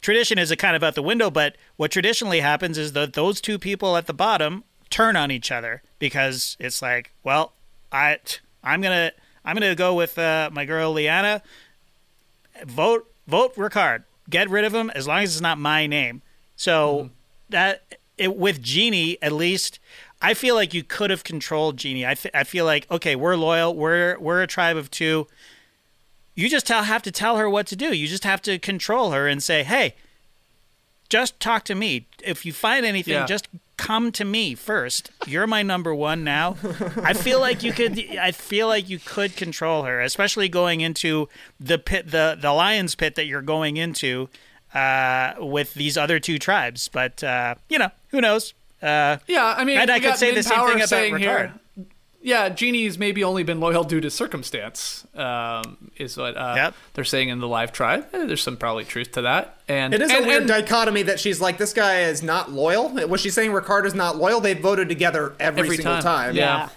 tradition 0.00 0.38
is 0.38 0.50
a 0.50 0.56
kind 0.56 0.76
of 0.76 0.82
out 0.82 0.94
the 0.94 1.02
window, 1.02 1.30
but 1.30 1.56
what 1.76 1.90
traditionally 1.90 2.40
happens 2.40 2.78
is 2.78 2.92
that 2.92 3.14
those 3.14 3.40
two 3.40 3.58
people 3.58 3.96
at 3.96 4.06
the 4.06 4.14
bottom 4.14 4.64
turn 4.90 5.16
on 5.16 5.30
each 5.30 5.50
other 5.50 5.82
because 5.98 6.56
it's 6.60 6.80
like, 6.82 7.10
well, 7.22 7.52
I 7.90 8.18
I'm 8.62 8.80
gonna 8.80 9.12
I'm 9.44 9.54
gonna 9.54 9.74
go 9.74 9.94
with 9.94 10.18
uh, 10.18 10.50
my 10.52 10.64
girl 10.64 10.92
Liana 10.92 11.42
vote 12.64 13.10
vote 13.26 13.54
Ricard. 13.56 14.04
Get 14.30 14.48
rid 14.48 14.64
of 14.64 14.74
him 14.74 14.90
as 14.90 15.06
long 15.06 15.22
as 15.22 15.34
it's 15.34 15.40
not 15.40 15.58
my 15.58 15.86
name. 15.86 16.22
So 16.56 16.96
mm-hmm. 16.96 17.08
that 17.50 17.96
it, 18.16 18.36
with 18.36 18.62
Genie, 18.62 19.18
at 19.20 19.32
least 19.32 19.78
I 20.22 20.34
feel 20.34 20.54
like 20.54 20.72
you 20.72 20.82
could 20.82 21.10
have 21.10 21.24
controlled 21.24 21.76
Genie. 21.76 22.06
I, 22.06 22.14
th- 22.14 22.34
I 22.34 22.44
feel 22.44 22.64
like 22.64 22.90
okay, 22.90 23.16
we're 23.16 23.36
loyal. 23.36 23.74
We're 23.74 24.18
we're 24.18 24.42
a 24.42 24.46
tribe 24.46 24.76
of 24.76 24.90
two. 24.90 25.26
You 26.34 26.48
just 26.48 26.66
tell 26.66 26.82
have 26.82 27.02
to 27.02 27.12
tell 27.12 27.36
her 27.36 27.48
what 27.48 27.66
to 27.68 27.76
do. 27.76 27.92
You 27.92 28.06
just 28.06 28.24
have 28.24 28.42
to 28.42 28.58
control 28.58 29.12
her 29.12 29.28
and 29.28 29.42
say, 29.42 29.62
hey, 29.62 29.94
just 31.08 31.38
talk 31.38 31.64
to 31.64 31.74
me. 31.74 32.06
If 32.24 32.44
you 32.44 32.52
find 32.52 32.84
anything, 32.84 33.14
Yeah. 33.14 33.26
just 33.26 33.48
come 33.76 34.12
to 34.12 34.24
me 34.24 34.54
first. 34.54 35.10
You're 35.26 35.46
my 35.46 35.62
number 35.62 35.94
one 35.94 36.24
now. 36.24 36.56
I 37.02 37.12
feel 37.12 37.40
like 37.40 37.62
you 37.62 37.72
could. 37.72 37.98
I 38.18 38.30
feel 38.32 38.68
like 38.68 38.88
you 38.88 38.98
could 38.98 39.36
control 39.36 39.82
her, 39.84 40.00
especially 40.00 40.48
going 40.48 40.80
into 40.80 41.28
the 41.58 41.78
pit, 41.78 42.10
the 42.10 42.36
the 42.40 42.52
lion's 42.52 42.94
pit 42.94 43.14
that 43.16 43.26
you're 43.26 43.42
going 43.42 43.76
into 43.76 44.28
uh, 44.74 45.34
with 45.38 45.74
these 45.74 45.96
other 45.96 46.18
two 46.20 46.38
tribes. 46.38 46.88
But 46.88 47.22
uh, 47.24 47.54
you 47.68 47.78
know, 47.78 47.90
who 48.08 48.20
knows? 48.20 48.54
Uh, 48.82 49.16
Yeah, 49.26 49.54
I 49.56 49.64
mean, 49.64 49.78
And 49.78 49.90
I 49.90 49.98
could 50.00 50.16
say 50.16 50.34
the 50.34 50.42
same 50.42 50.60
thing 50.66 50.76
about 50.82 50.88
Ricard. 50.90 51.18
here. 51.18 51.54
Yeah, 52.26 52.48
Genie's 52.48 52.96
maybe 52.98 53.22
only 53.22 53.42
been 53.42 53.60
loyal 53.60 53.84
due 53.84 54.00
to 54.00 54.10
circumstance, 54.10 55.06
um, 55.14 55.76
is 55.98 56.16
what 56.16 56.34
uh, 56.38 56.54
Yep. 56.56 56.74
they're 56.94 57.04
saying 57.04 57.28
in 57.28 57.38
the 57.40 57.46
live 57.46 57.70
tribe. 57.70 58.06
Eh, 58.14 58.24
There's 58.24 58.42
some 58.42 58.56
probably 58.56 58.84
truth 58.84 59.12
to 59.12 59.20
that. 59.22 59.58
And 59.68 59.92
It 59.92 60.00
is 60.00 60.10
and, 60.10 60.24
a 60.24 60.26
weird 60.28 60.40
and- 60.44 60.48
dichotomy 60.48 61.02
that 61.02 61.20
she's 61.20 61.42
like, 61.42 61.58
this 61.58 61.74
guy 61.74 62.00
is 62.00 62.22
not 62.22 62.50
loyal. 62.50 62.88
Was 63.08 63.20
she 63.20 63.28
saying 63.28 63.50
Ricard 63.50 63.84
is 63.84 63.92
not 63.94 64.16
loyal? 64.16 64.40
They 64.40 64.54
voted 64.54 64.88
together 64.88 65.34
every, 65.38 65.64
Every 65.64 65.76
single 65.76 65.96
time. 65.96 66.02
time. 66.02 66.36
Yeah. 66.36 66.70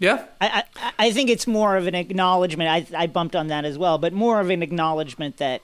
Yeah, 0.00 0.26
I, 0.40 0.62
I, 0.76 0.92
I 1.06 1.10
think 1.12 1.28
it's 1.28 1.46
more 1.48 1.76
of 1.76 1.88
an 1.88 1.96
acknowledgement. 1.96 2.70
I, 2.70 3.02
I 3.04 3.06
bumped 3.08 3.34
on 3.34 3.48
that 3.48 3.64
as 3.64 3.76
well, 3.76 3.98
but 3.98 4.12
more 4.12 4.38
of 4.38 4.48
an 4.50 4.62
acknowledgement 4.62 5.38
that 5.38 5.62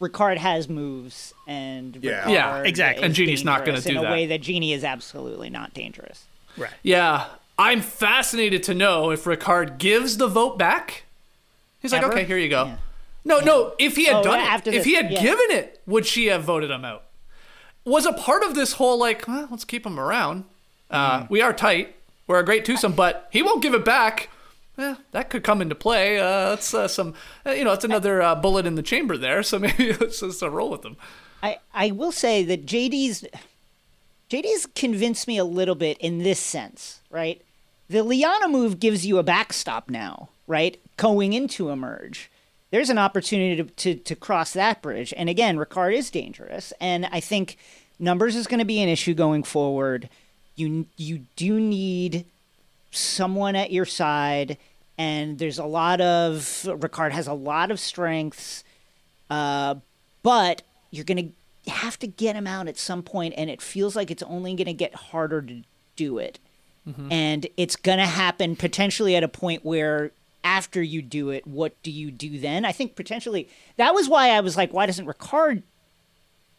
Ricard 0.00 0.36
has 0.38 0.68
moves 0.68 1.32
and 1.46 1.96
Yeah. 2.02 2.24
Ricard 2.24 2.32
Yeah, 2.32 2.62
exactly. 2.64 3.04
And 3.04 3.14
Genie's 3.14 3.44
not 3.44 3.60
gonna 3.60 3.80
dangerous 3.80 3.84
do 3.84 3.90
in 3.90 3.94
that. 3.98 4.04
In 4.06 4.08
a 4.08 4.10
way 4.10 4.26
that 4.26 4.40
Genie 4.40 4.72
is 4.72 4.82
absolutely 4.82 5.48
not 5.50 5.74
dangerous. 5.74 6.24
right. 6.56 6.72
yeah. 6.82 7.26
I'm 7.58 7.80
fascinated 7.80 8.62
to 8.64 8.74
know 8.74 9.10
if 9.10 9.24
Ricard 9.24 9.78
gives 9.78 10.16
the 10.16 10.28
vote 10.28 10.58
back. 10.58 11.04
He's 11.80 11.92
like, 11.92 12.04
okay, 12.04 12.24
here 12.24 12.38
you 12.38 12.48
go. 12.48 12.66
Yeah. 12.66 12.76
No, 13.24 13.40
no. 13.40 13.74
If 13.78 13.96
he 13.96 14.04
had 14.06 14.16
Oh, 14.16 14.22
done 14.22 14.38
yeah, 14.38 14.54
it, 14.56 14.66
if 14.68 14.74
this, 14.74 14.84
he 14.84 14.94
had 14.94 15.10
yeah. 15.10 15.20
given 15.22 15.46
it, 15.50 15.80
would 15.86 16.06
she 16.06 16.26
have 16.26 16.44
voted 16.44 16.70
him 16.70 16.84
out? 16.84 17.04
Was 17.84 18.06
a 18.06 18.12
part 18.12 18.42
of 18.42 18.54
this 18.54 18.74
whole 18.74 18.98
like, 18.98 19.26
well, 19.26 19.48
let's 19.50 19.64
keep 19.64 19.84
him 19.86 19.98
around. 19.98 20.44
Uh, 20.90 21.20
Mm. 21.22 21.30
We 21.30 21.40
are 21.42 21.52
tight. 21.52 21.94
We're 22.26 22.38
a 22.38 22.44
great 22.44 22.64
twosome, 22.64 22.92
but 22.92 23.28
he 23.32 23.42
won't 23.42 23.62
give 23.62 23.74
it 23.74 23.84
back. 23.84 24.28
Eh, 24.78 24.94
that 25.12 25.28
could 25.30 25.42
come 25.42 25.60
into 25.60 25.74
play. 25.74 26.18
Uh, 26.18 26.50
that's 26.50 26.72
uh, 26.72 26.86
some, 26.86 27.14
uh, 27.44 27.50
you 27.50 27.64
know, 27.64 27.72
it's 27.72 27.84
another 27.84 28.22
uh, 28.22 28.34
bullet 28.34 28.64
in 28.66 28.74
the 28.76 28.82
chamber 28.82 29.16
there. 29.16 29.42
So 29.42 29.58
maybe 29.64 29.92
let's 29.94 30.20
just 30.20 30.40
roll 30.42 30.70
with 30.70 30.82
them. 30.82 30.96
I, 31.42 31.58
I 31.74 31.90
will 31.90 32.12
say 32.12 32.44
that 32.44 32.66
JD's 32.66 33.24
JD's 34.30 34.66
convinced 34.74 35.26
me 35.26 35.38
a 35.38 35.44
little 35.44 35.74
bit 35.74 35.98
in 35.98 36.18
this 36.18 36.38
sense, 36.40 37.00
right? 37.10 37.40
The 37.88 38.02
Liana 38.02 38.48
move 38.48 38.80
gives 38.80 39.06
you 39.06 39.18
a 39.18 39.22
backstop 39.22 39.88
now, 39.88 40.28
right? 40.46 40.80
Going 40.96 41.32
into 41.32 41.70
a 41.70 41.76
merge. 41.76 42.30
There's 42.70 42.90
an 42.90 42.98
opportunity 42.98 43.62
to, 43.62 43.64
to, 43.64 43.94
to 43.94 44.16
cross 44.16 44.52
that 44.52 44.82
bridge. 44.82 45.14
And 45.16 45.28
again, 45.28 45.56
Ricard 45.56 45.94
is 45.94 46.10
dangerous. 46.10 46.72
And 46.80 47.06
I 47.06 47.20
think 47.20 47.56
numbers 47.98 48.36
is 48.36 48.46
going 48.46 48.58
to 48.58 48.66
be 48.66 48.82
an 48.82 48.88
issue 48.88 49.14
going 49.14 49.42
forward. 49.42 50.08
You 50.54 50.86
you 50.96 51.26
do 51.36 51.60
need 51.60 52.26
someone 52.90 53.54
at 53.54 53.70
your 53.70 53.84
side, 53.84 54.58
and 54.96 55.38
there's 55.38 55.58
a 55.58 55.64
lot 55.64 56.00
of 56.00 56.34
Ricard 56.64 57.12
has 57.12 57.26
a 57.26 57.32
lot 57.32 57.70
of 57.70 57.78
strengths, 57.78 58.64
uh, 59.30 59.76
but 60.22 60.62
you're 60.90 61.04
gonna 61.04 61.28
have 61.68 61.98
to 62.00 62.06
get 62.06 62.34
him 62.34 62.46
out 62.46 62.66
at 62.66 62.76
some 62.76 63.02
point, 63.02 63.34
and 63.36 63.50
it 63.50 63.62
feels 63.62 63.94
like 63.94 64.10
it's 64.10 64.22
only 64.24 64.54
gonna 64.54 64.72
get 64.72 64.94
harder 64.94 65.42
to 65.42 65.62
do 65.96 66.18
it, 66.18 66.38
and 67.10 67.46
it's 67.56 67.76
gonna 67.76 68.06
happen 68.06 68.56
potentially 68.56 69.14
at 69.16 69.22
a 69.22 69.28
point 69.28 69.64
where 69.64 70.10
after 70.44 70.82
you 70.82 71.02
do 71.02 71.30
it, 71.30 71.46
what 71.46 71.80
do 71.82 71.90
you 71.90 72.10
do 72.10 72.38
then? 72.38 72.64
I 72.64 72.72
think 72.72 72.96
potentially 72.96 73.48
that 73.76 73.94
was 73.94 74.08
why 74.08 74.30
I 74.30 74.40
was 74.40 74.56
like, 74.56 74.72
why 74.72 74.86
doesn't 74.86 75.06
Ricard 75.06 75.62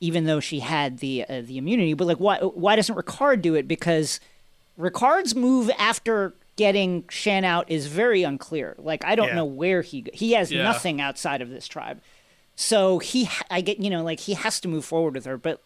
even 0.01 0.25
though 0.25 0.39
she 0.39 0.59
had 0.59 0.99
the 0.99 1.25
uh, 1.27 1.41
the 1.41 1.57
immunity. 1.57 1.93
But 1.93 2.07
like, 2.07 2.19
why 2.19 2.37
why 2.39 2.75
doesn't 2.75 2.95
Ricard 2.95 3.41
do 3.41 3.55
it? 3.55 3.67
Because 3.67 4.19
Ricard's 4.79 5.35
move 5.35 5.69
after 5.77 6.33
getting 6.55 7.03
Shan 7.09 7.43
out 7.45 7.69
is 7.69 7.87
very 7.87 8.23
unclear. 8.23 8.75
Like, 8.77 9.03
I 9.05 9.15
don't 9.15 9.29
Yeah. 9.29 9.35
know 9.35 9.45
where 9.45 9.81
he 9.81 10.05
he 10.13 10.33
has 10.33 10.51
Yeah. 10.51 10.63
nothing 10.63 11.01
outside 11.01 11.41
of 11.41 11.49
this 11.49 11.67
tribe. 11.67 12.01
So 12.55 12.99
he, 12.99 13.29
I 13.49 13.61
get 13.61 13.79
you 13.79 13.89
know, 13.89 14.03
like 14.03 14.21
he 14.21 14.33
has 14.33 14.59
to 14.61 14.67
move 14.67 14.85
forward 14.85 15.15
with 15.15 15.25
her. 15.25 15.37
But 15.37 15.61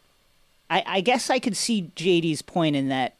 I, 0.70 0.84
I 0.86 1.02
guess 1.02 1.30
I 1.30 1.40
could 1.40 1.58
see 1.58 1.92
JD's 1.96 2.42
point 2.42 2.76
in 2.76 2.90
that 2.90 3.16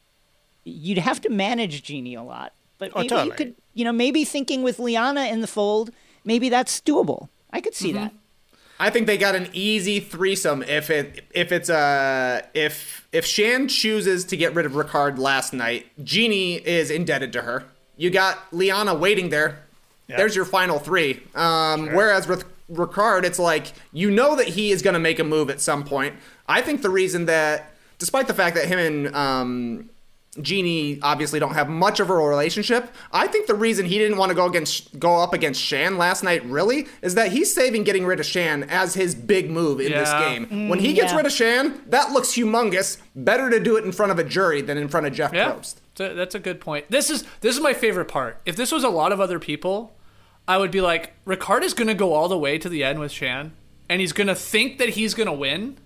you'd 0.64 0.98
have 0.98 1.20
to 1.22 1.28
manage 1.30 1.82
Genie 1.82 2.14
a 2.14 2.22
lot. 2.22 2.52
But 2.78 2.90
Oh, 2.94 2.98
maybe 3.00 3.08
totally. 3.08 3.28
you 3.28 3.34
could, 3.34 3.54
you 3.74 3.84
know, 3.84 3.92
maybe 3.92 4.24
thinking 4.24 4.62
with 4.62 4.78
Liana 4.78 5.26
in 5.26 5.40
the 5.40 5.46
fold, 5.46 5.90
maybe 6.24 6.48
that's 6.48 6.80
doable. 6.80 7.28
I 7.52 7.60
could 7.60 7.74
see 7.74 7.92
that. 7.92 8.12
I 8.80 8.90
think 8.90 9.06
they 9.06 9.16
got 9.16 9.36
an 9.36 9.48
easy 9.52 10.00
threesome 10.00 10.62
if 10.64 10.90
it 10.90 11.24
if 11.32 11.52
it's 11.52 11.70
uh 11.70 12.42
if 12.54 13.06
if 13.12 13.24
Shan 13.24 13.68
chooses 13.68 14.24
to 14.24 14.36
get 14.36 14.52
rid 14.54 14.66
of 14.66 14.72
Ricard 14.72 15.16
last 15.18 15.52
night, 15.52 15.86
Genie 16.02 16.56
is 16.56 16.90
indebted 16.90 17.32
to 17.34 17.42
her. 17.42 17.64
You 17.96 18.10
got 18.10 18.38
Liana 18.52 18.92
waiting 18.94 19.28
there. 19.28 19.60
There's 20.08 20.34
your 20.34 20.44
final 20.44 20.78
three. 20.80 21.22
Um, 21.36 21.86
Whereas 21.94 22.26
with 22.26 22.44
Ricard, 22.70 23.22
it's 23.24 23.38
like 23.38 23.72
you 23.92 24.10
know 24.10 24.34
that 24.36 24.48
he 24.48 24.72
is 24.72 24.82
going 24.82 24.94
to 24.94 25.00
make 25.00 25.18
a 25.20 25.24
move 25.24 25.48
at 25.50 25.60
some 25.60 25.84
point. 25.84 26.16
I 26.48 26.60
think 26.60 26.82
the 26.82 26.90
reason 26.90 27.26
that, 27.26 27.72
despite 27.98 28.26
the 28.26 28.34
fact 28.34 28.56
that 28.56 28.66
him 28.66 28.78
and 28.80 29.14
um, 29.14 29.90
Genie 30.40 30.98
obviously 31.02 31.38
don't 31.38 31.54
have 31.54 31.68
much 31.68 32.00
of 32.00 32.10
a 32.10 32.14
relationship. 32.14 32.92
I 33.12 33.26
think 33.26 33.46
the 33.46 33.54
reason 33.54 33.86
he 33.86 33.98
didn't 33.98 34.18
want 34.18 34.30
to 34.30 34.34
go 34.34 34.46
against 34.46 34.98
go 34.98 35.16
up 35.20 35.32
against 35.32 35.60
Shan 35.60 35.96
last 35.96 36.22
night 36.24 36.44
really 36.44 36.86
is 37.02 37.14
that 37.14 37.30
he's 37.32 37.54
saving 37.54 37.84
getting 37.84 38.04
rid 38.04 38.18
of 38.20 38.26
Shan 38.26 38.64
as 38.64 38.94
his 38.94 39.14
big 39.14 39.50
move 39.50 39.80
in 39.80 39.92
this 39.92 40.08
Yeah. 40.08 40.28
game. 40.28 40.46
Mm, 40.46 40.68
when 40.68 40.78
he 40.80 40.92
gets 40.92 41.12
yeah. 41.12 41.16
rid 41.18 41.26
of 41.26 41.32
Shan, 41.32 41.80
that 41.86 42.10
looks 42.12 42.28
humongous. 42.30 42.98
Better 43.14 43.48
to 43.50 43.60
do 43.60 43.76
it 43.76 43.84
in 43.84 43.92
front 43.92 44.10
of 44.12 44.18
a 44.18 44.24
jury 44.24 44.60
than 44.60 44.76
in 44.76 44.88
front 44.88 45.06
of 45.06 45.12
Jeff 45.12 45.32
Yeah, 45.32 45.52
Probst. 45.52 45.76
That's 45.96 46.12
a- 46.12 46.14
that's 46.14 46.34
a 46.34 46.40
good 46.40 46.60
point. 46.60 46.86
This 46.90 47.10
is 47.10 47.22
this 47.40 47.54
is 47.56 47.62
my 47.62 47.72
favorite 47.74 48.08
part. 48.08 48.40
If 48.44 48.56
this 48.56 48.72
was 48.72 48.82
a 48.82 48.88
lot 48.88 49.12
of 49.12 49.20
other 49.20 49.38
people, 49.38 49.96
I 50.48 50.58
would 50.58 50.70
be 50.72 50.80
like, 50.80 51.12
Ricard 51.24 51.62
is 51.62 51.72
going 51.74 51.88
to 51.88 51.94
go 51.94 52.12
all 52.12 52.28
the 52.28 52.36
way 52.38 52.58
to 52.58 52.68
the 52.68 52.82
end 52.84 52.98
with 52.98 53.12
Shan, 53.12 53.52
and 53.88 54.00
he's 54.00 54.12
going 54.12 54.26
to 54.26 54.34
think 54.34 54.78
that 54.78 54.90
he's 54.90 55.14
going 55.14 55.26
to 55.28 55.32
win, 55.32 55.78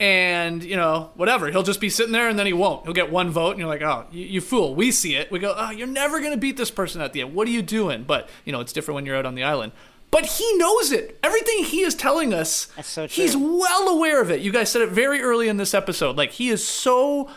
and 0.00 0.64
you 0.64 0.76
know 0.76 1.10
whatever. 1.14 1.50
He'll 1.50 1.62
just 1.62 1.80
be 1.80 1.90
sitting 1.90 2.12
there, 2.12 2.28
and 2.28 2.38
then 2.38 2.46
he 2.46 2.52
won't. 2.54 2.84
He'll 2.84 2.94
get 2.94 3.12
one 3.12 3.30
vote, 3.30 3.50
and 3.50 3.60
you're 3.60 3.68
like, 3.68 3.82
oh, 3.82 4.06
you, 4.10 4.24
you 4.24 4.40
fool. 4.40 4.74
We 4.74 4.90
see 4.90 5.14
it. 5.14 5.30
We 5.30 5.38
go, 5.38 5.54
oh, 5.56 5.70
you're 5.70 5.86
never 5.86 6.18
going 6.18 6.32
to 6.32 6.38
beat 6.38 6.56
this 6.56 6.70
person 6.70 7.02
at 7.02 7.12
the 7.12 7.20
end. 7.20 7.34
What 7.34 7.46
are 7.46 7.50
you 7.50 7.62
doing? 7.62 8.04
But 8.04 8.28
you 8.44 8.52
know, 8.52 8.60
it's 8.60 8.72
different 8.72 8.96
when 8.96 9.06
you're 9.06 9.16
out 9.16 9.26
on 9.26 9.34
the 9.34 9.44
island. 9.44 9.72
But 10.10 10.26
he 10.26 10.56
knows 10.56 10.90
it. 10.90 11.20
Everything 11.22 11.64
he 11.64 11.82
is 11.82 11.94
telling 11.94 12.34
us, 12.34 12.66
That's 12.74 12.88
so 12.88 13.06
he's 13.06 13.36
well 13.36 13.88
aware 13.88 14.20
of 14.20 14.30
it. 14.30 14.40
You 14.40 14.50
guys 14.50 14.70
said 14.70 14.82
it 14.82 14.88
very 14.88 15.20
early 15.20 15.48
in 15.48 15.56
this 15.56 15.72
episode. 15.72 16.16
Like 16.16 16.32
he 16.32 16.48
is 16.48 16.66
so 16.66 17.30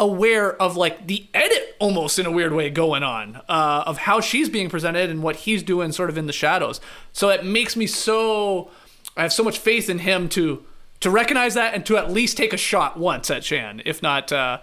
aware 0.00 0.60
of 0.60 0.76
like 0.76 1.06
the 1.06 1.26
edit 1.34 1.76
almost 1.78 2.18
in 2.18 2.26
a 2.26 2.30
weird 2.30 2.52
way 2.52 2.70
going 2.70 3.02
on 3.02 3.36
uh, 3.48 3.84
of 3.86 3.98
how 3.98 4.20
she's 4.20 4.48
being 4.48 4.68
presented 4.70 5.10
and 5.10 5.22
what 5.22 5.36
he's 5.36 5.62
doing 5.62 5.92
sort 5.92 6.08
of 6.08 6.16
in 6.16 6.26
the 6.26 6.32
shadows. 6.32 6.80
So 7.12 7.28
it 7.28 7.44
makes 7.44 7.76
me 7.76 7.86
so 7.86 8.70
I 9.16 9.22
have 9.22 9.32
so 9.32 9.44
much 9.44 9.58
faith 9.58 9.90
in 9.90 9.98
him 10.00 10.28
to 10.30 10.64
to 11.04 11.10
recognize 11.10 11.52
that 11.52 11.74
and 11.74 11.84
to 11.84 11.98
at 11.98 12.10
least 12.10 12.38
take 12.38 12.54
a 12.54 12.56
shot 12.56 12.98
once 12.98 13.30
at 13.30 13.44
Shan, 13.44 13.82
if 13.84 14.02
not 14.02 14.32
uh, 14.32 14.58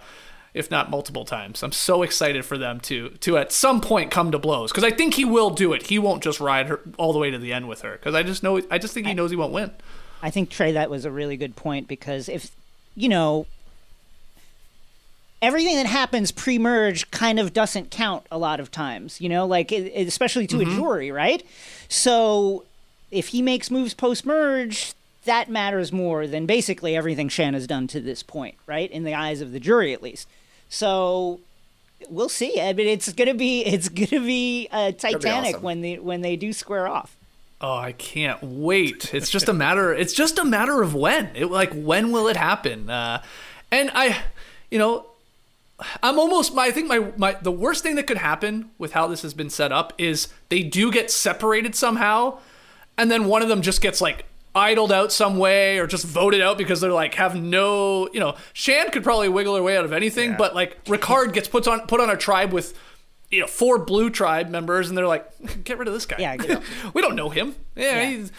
if 0.52 0.72
not 0.72 0.90
multiple 0.90 1.24
times. 1.24 1.62
I'm 1.62 1.70
so 1.70 2.02
excited 2.02 2.44
for 2.44 2.58
them 2.58 2.80
to 2.80 3.10
to 3.10 3.38
at 3.38 3.52
some 3.52 3.80
point 3.80 4.10
come 4.10 4.32
to 4.32 4.40
blows 4.40 4.72
because 4.72 4.82
I 4.82 4.90
think 4.90 5.14
he 5.14 5.24
will 5.24 5.50
do 5.50 5.72
it. 5.72 5.86
He 5.86 6.00
won't 6.00 6.20
just 6.20 6.40
ride 6.40 6.66
her 6.66 6.80
all 6.98 7.12
the 7.12 7.20
way 7.20 7.30
to 7.30 7.38
the 7.38 7.52
end 7.52 7.68
with 7.68 7.82
her 7.82 7.92
because 7.92 8.16
I 8.16 8.24
just 8.24 8.42
know 8.42 8.60
I 8.72 8.78
just 8.78 8.92
think 8.92 9.06
he 9.06 9.14
knows 9.14 9.30
he 9.30 9.36
won't 9.36 9.52
win. 9.52 9.70
I 10.20 10.30
think 10.30 10.50
Trey, 10.50 10.72
that 10.72 10.90
was 10.90 11.04
a 11.04 11.12
really 11.12 11.36
good 11.36 11.54
point 11.54 11.86
because 11.86 12.28
if 12.28 12.50
you 12.96 13.08
know 13.08 13.46
everything 15.40 15.76
that 15.76 15.86
happens 15.86 16.32
pre-merge 16.32 17.08
kind 17.12 17.38
of 17.38 17.52
doesn't 17.52 17.92
count 17.92 18.26
a 18.32 18.38
lot 18.38 18.58
of 18.58 18.72
times, 18.72 19.20
you 19.20 19.28
know, 19.28 19.46
like 19.46 19.70
especially 19.70 20.48
to 20.48 20.60
a 20.60 20.64
jury, 20.64 21.12
right? 21.12 21.44
So 21.88 22.64
if 23.12 23.28
he 23.28 23.42
makes 23.42 23.70
moves 23.70 23.94
post-merge, 23.94 24.94
that 25.24 25.48
matters 25.48 25.92
more 25.92 26.26
than 26.26 26.46
basically 26.46 26.96
everything 26.96 27.28
Shan 27.28 27.54
has 27.54 27.66
done 27.66 27.86
to 27.88 28.00
this 28.00 28.22
point, 28.22 28.56
right? 28.66 28.90
In 28.90 29.04
the 29.04 29.14
eyes 29.14 29.40
of 29.40 29.52
the 29.52 29.60
jury, 29.60 29.92
at 29.92 30.02
least. 30.02 30.28
So 30.68 31.40
we'll 32.08 32.28
see. 32.28 32.60
I 32.60 32.72
mean, 32.72 32.88
it's 32.88 33.12
gonna 33.12 33.34
be 33.34 33.64
it's 33.64 33.88
gonna 33.88 34.24
be 34.24 34.68
uh, 34.70 34.92
Titanic 34.92 35.54
awesome. 35.56 35.62
when 35.62 35.80
they 35.82 35.98
when 35.98 36.22
they 36.22 36.36
do 36.36 36.52
square 36.52 36.88
off. 36.88 37.16
Oh, 37.60 37.76
I 37.76 37.92
can't 37.92 38.42
wait. 38.42 39.14
It's 39.14 39.30
just 39.30 39.48
a 39.48 39.52
matter 39.52 39.94
it's 39.94 40.12
just 40.12 40.38
a 40.38 40.44
matter 40.44 40.82
of 40.82 40.94
when. 40.94 41.30
It 41.34 41.46
like 41.46 41.72
when 41.72 42.10
will 42.10 42.28
it 42.28 42.36
happen? 42.36 42.90
Uh 42.90 43.22
and 43.70 43.90
I 43.94 44.20
you 44.70 44.78
know, 44.78 45.06
I'm 46.02 46.18
almost 46.18 46.56
I 46.56 46.72
think 46.72 46.88
my 46.88 47.12
my 47.16 47.36
the 47.40 47.52
worst 47.52 47.84
thing 47.84 47.94
that 47.96 48.08
could 48.08 48.18
happen 48.18 48.70
with 48.78 48.92
how 48.92 49.06
this 49.06 49.22
has 49.22 49.34
been 49.34 49.50
set 49.50 49.70
up 49.70 49.92
is 49.98 50.28
they 50.48 50.64
do 50.64 50.90
get 50.90 51.10
separated 51.10 51.76
somehow 51.76 52.38
and 52.98 53.10
then 53.10 53.26
one 53.26 53.42
of 53.42 53.48
them 53.48 53.62
just 53.62 53.80
gets 53.80 54.00
like 54.00 54.24
idled 54.54 54.92
out 54.92 55.10
some 55.12 55.38
way 55.38 55.78
or 55.78 55.86
just 55.86 56.04
voted 56.04 56.40
out 56.42 56.58
because 56.58 56.80
they're 56.80 56.92
like 56.92 57.14
have 57.14 57.34
no 57.34 58.08
you 58.12 58.20
know 58.20 58.34
Shan 58.52 58.90
could 58.90 59.02
probably 59.02 59.28
wiggle 59.28 59.56
her 59.56 59.62
way 59.62 59.76
out 59.78 59.84
of 59.84 59.92
anything 59.92 60.34
but 60.36 60.54
like 60.54 60.84
Ricard 60.84 61.32
gets 61.32 61.48
put 61.48 61.66
on 61.66 61.86
put 61.86 62.00
on 62.00 62.10
a 62.10 62.16
tribe 62.16 62.52
with 62.52 62.78
you 63.30 63.40
know 63.40 63.46
four 63.46 63.78
blue 63.78 64.10
tribe 64.10 64.50
members 64.50 64.88
and 64.90 64.98
they're 64.98 65.06
like 65.06 65.26
get 65.64 65.78
rid 65.78 65.88
of 65.88 65.94
this 65.94 66.04
guy. 66.04 66.16
Yeah, 66.18 66.36
get- 66.36 66.62
we 66.94 67.00
don't 67.00 67.16
know 67.16 67.30
him. 67.30 67.54
Yeah, 67.76 68.00
Yeah. 68.02 68.10
he's 68.10 68.32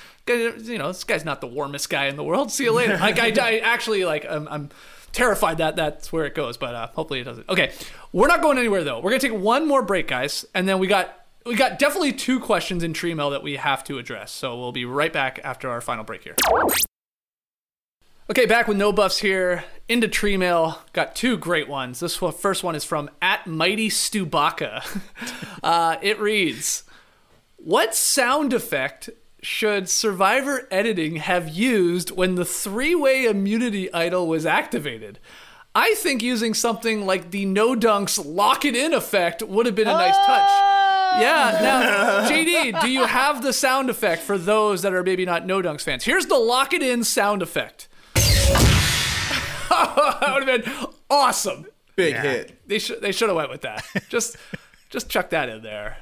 you 0.68 0.77
know 0.77 0.90
this 0.90 1.03
guy's 1.03 1.26
not 1.26 1.41
the 1.41 1.48
warmest 1.48 1.90
guy 1.90 2.06
in 2.06 2.15
the 2.15 2.23
world. 2.23 2.52
See 2.52 2.65
you 2.65 2.72
later. 2.73 2.98
Like 2.98 3.18
I, 3.19 3.34
I 3.41 3.57
actually 3.60 4.06
like 4.06 4.23
I'm, 4.30 4.48
I'm 4.49 4.69
terrified 5.14 5.57
that 5.57 5.76
that's 5.76 6.11
where 6.14 6.26
it 6.26 6.35
goes 6.35 6.57
but 6.57 6.76
uh, 6.76 6.88
hopefully 6.94 7.22
it 7.22 7.23
doesn't. 7.23 7.49
Okay 7.49 7.72
we're 8.11 8.27
not 8.27 8.44
going 8.44 8.60
anywhere 8.60 8.84
though. 8.84 8.99
We're 8.99 9.10
gonna 9.10 9.19
take 9.19 9.34
one 9.34 9.68
more 9.68 9.81
break 9.81 10.07
guys 10.07 10.45
and 10.53 10.69
then 10.69 10.77
we 10.77 10.85
got 10.85 11.23
we 11.45 11.56
got 11.56 11.80
definitely 11.80 12.14
two 12.14 12.40
questions 12.40 12.84
in 12.84 12.94
tree 12.94 13.14
mail 13.14 13.30
that 13.30 13.44
we 13.44 13.56
have 13.56 13.84
to 13.84 13.98
address 13.98 14.32
so 14.32 14.57
we'll 14.57 14.72
be 14.72 14.86
right 14.86 15.14
back 15.14 15.40
after 15.44 15.70
our 15.70 15.82
final 15.82 16.03
break 16.03 16.24
here 16.24 16.36
Okay, 18.30 18.45
back 18.45 18.70
with 18.70 18.78
no 18.78 18.94
buffs 18.94 19.20
here. 19.20 19.65
Into 19.90 20.07
tree 20.07 20.38
mail. 20.38 20.80
Got 20.94 21.14
two 21.14 21.36
great 21.36 21.68
ones. 21.68 21.99
This 21.99 22.22
one, 22.22 22.32
first 22.32 22.64
one 22.64 22.74
is 22.74 22.86
from 22.86 23.10
at 23.22 23.45
Mighty 23.48 23.90
Stubaka. 23.90 24.82
uh, 25.64 25.98
it 26.02 26.22
reads, 26.22 26.84
"What 27.57 27.94
sound 27.94 28.53
effect 28.53 29.10
should 29.41 29.90
Survivor 29.90 30.70
editing 30.72 31.18
have 31.18 31.49
used 31.49 32.11
when 32.11 32.36
the 32.36 32.45
three-way 32.45 33.26
immunity 33.26 33.94
idol 33.94 34.26
was 34.26 34.45
activated?" 34.45 35.20
I 35.76 35.94
think 35.95 36.24
using 36.24 36.53
something 36.53 37.06
like 37.06 37.32
the 37.32 37.45
no 37.45 37.76
dunks 37.76 38.24
lock 38.24 38.64
it 38.64 38.76
in 38.76 38.94
effect 38.94 39.41
would 39.41 39.65
have 39.65 39.76
been 39.76 39.88
a 39.88 39.91
nice 39.91 40.15
touch. 40.26 40.82
Yeah. 41.22 41.60
Now, 41.64 42.30
JD, 42.30 42.81
do 42.81 42.90
you 42.90 43.06
have 43.06 43.41
the 43.41 43.53
sound 43.53 43.90
effect 43.90 44.22
for 44.23 44.38
those 44.38 44.81
that 44.81 44.94
are 44.94 45.03
maybe 45.03 45.26
not 45.26 45.45
no 45.45 45.61
dunks 45.61 45.81
fans? 45.81 46.03
Here's 46.03 46.26
the 46.26 46.38
lock 46.38 46.73
it 46.73 46.81
in 46.81 47.03
sound 47.03 47.41
effect. 47.41 47.88
that 49.69 50.31
would 50.34 50.48
have 50.48 50.64
been 50.64 50.88
awesome. 51.10 51.65
Big 51.95 52.15
hit. 52.15 52.68
They 52.68 52.80
should 52.80 53.02
they 53.02 53.11
should 53.11 53.30
have 53.30 53.35
went 53.35 53.49
with 53.49 53.61
that. 53.61 53.85
Just 54.10 54.38
just 54.90 55.10
chuck 55.10 55.30
that 55.31 55.49
in 55.49 55.61
there 55.64 55.98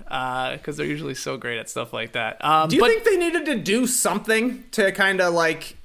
because 0.57 0.77
they're 0.77 0.85
usually 0.85 1.15
so 1.15 1.37
great 1.37 1.57
at 1.59 1.69
stuff 1.69 1.93
like 1.93 2.13
that. 2.13 2.43
Um, 2.43 2.69
Do 2.69 2.75
you 2.75 2.81
but 2.81 2.89
think 2.91 3.03
they 3.03 3.17
needed 3.17 3.45
to 3.45 3.55
do 3.57 3.87
something 3.87 4.63
to 4.71 4.91
kind 4.91 5.21
of 5.21 5.33
like 5.33 5.75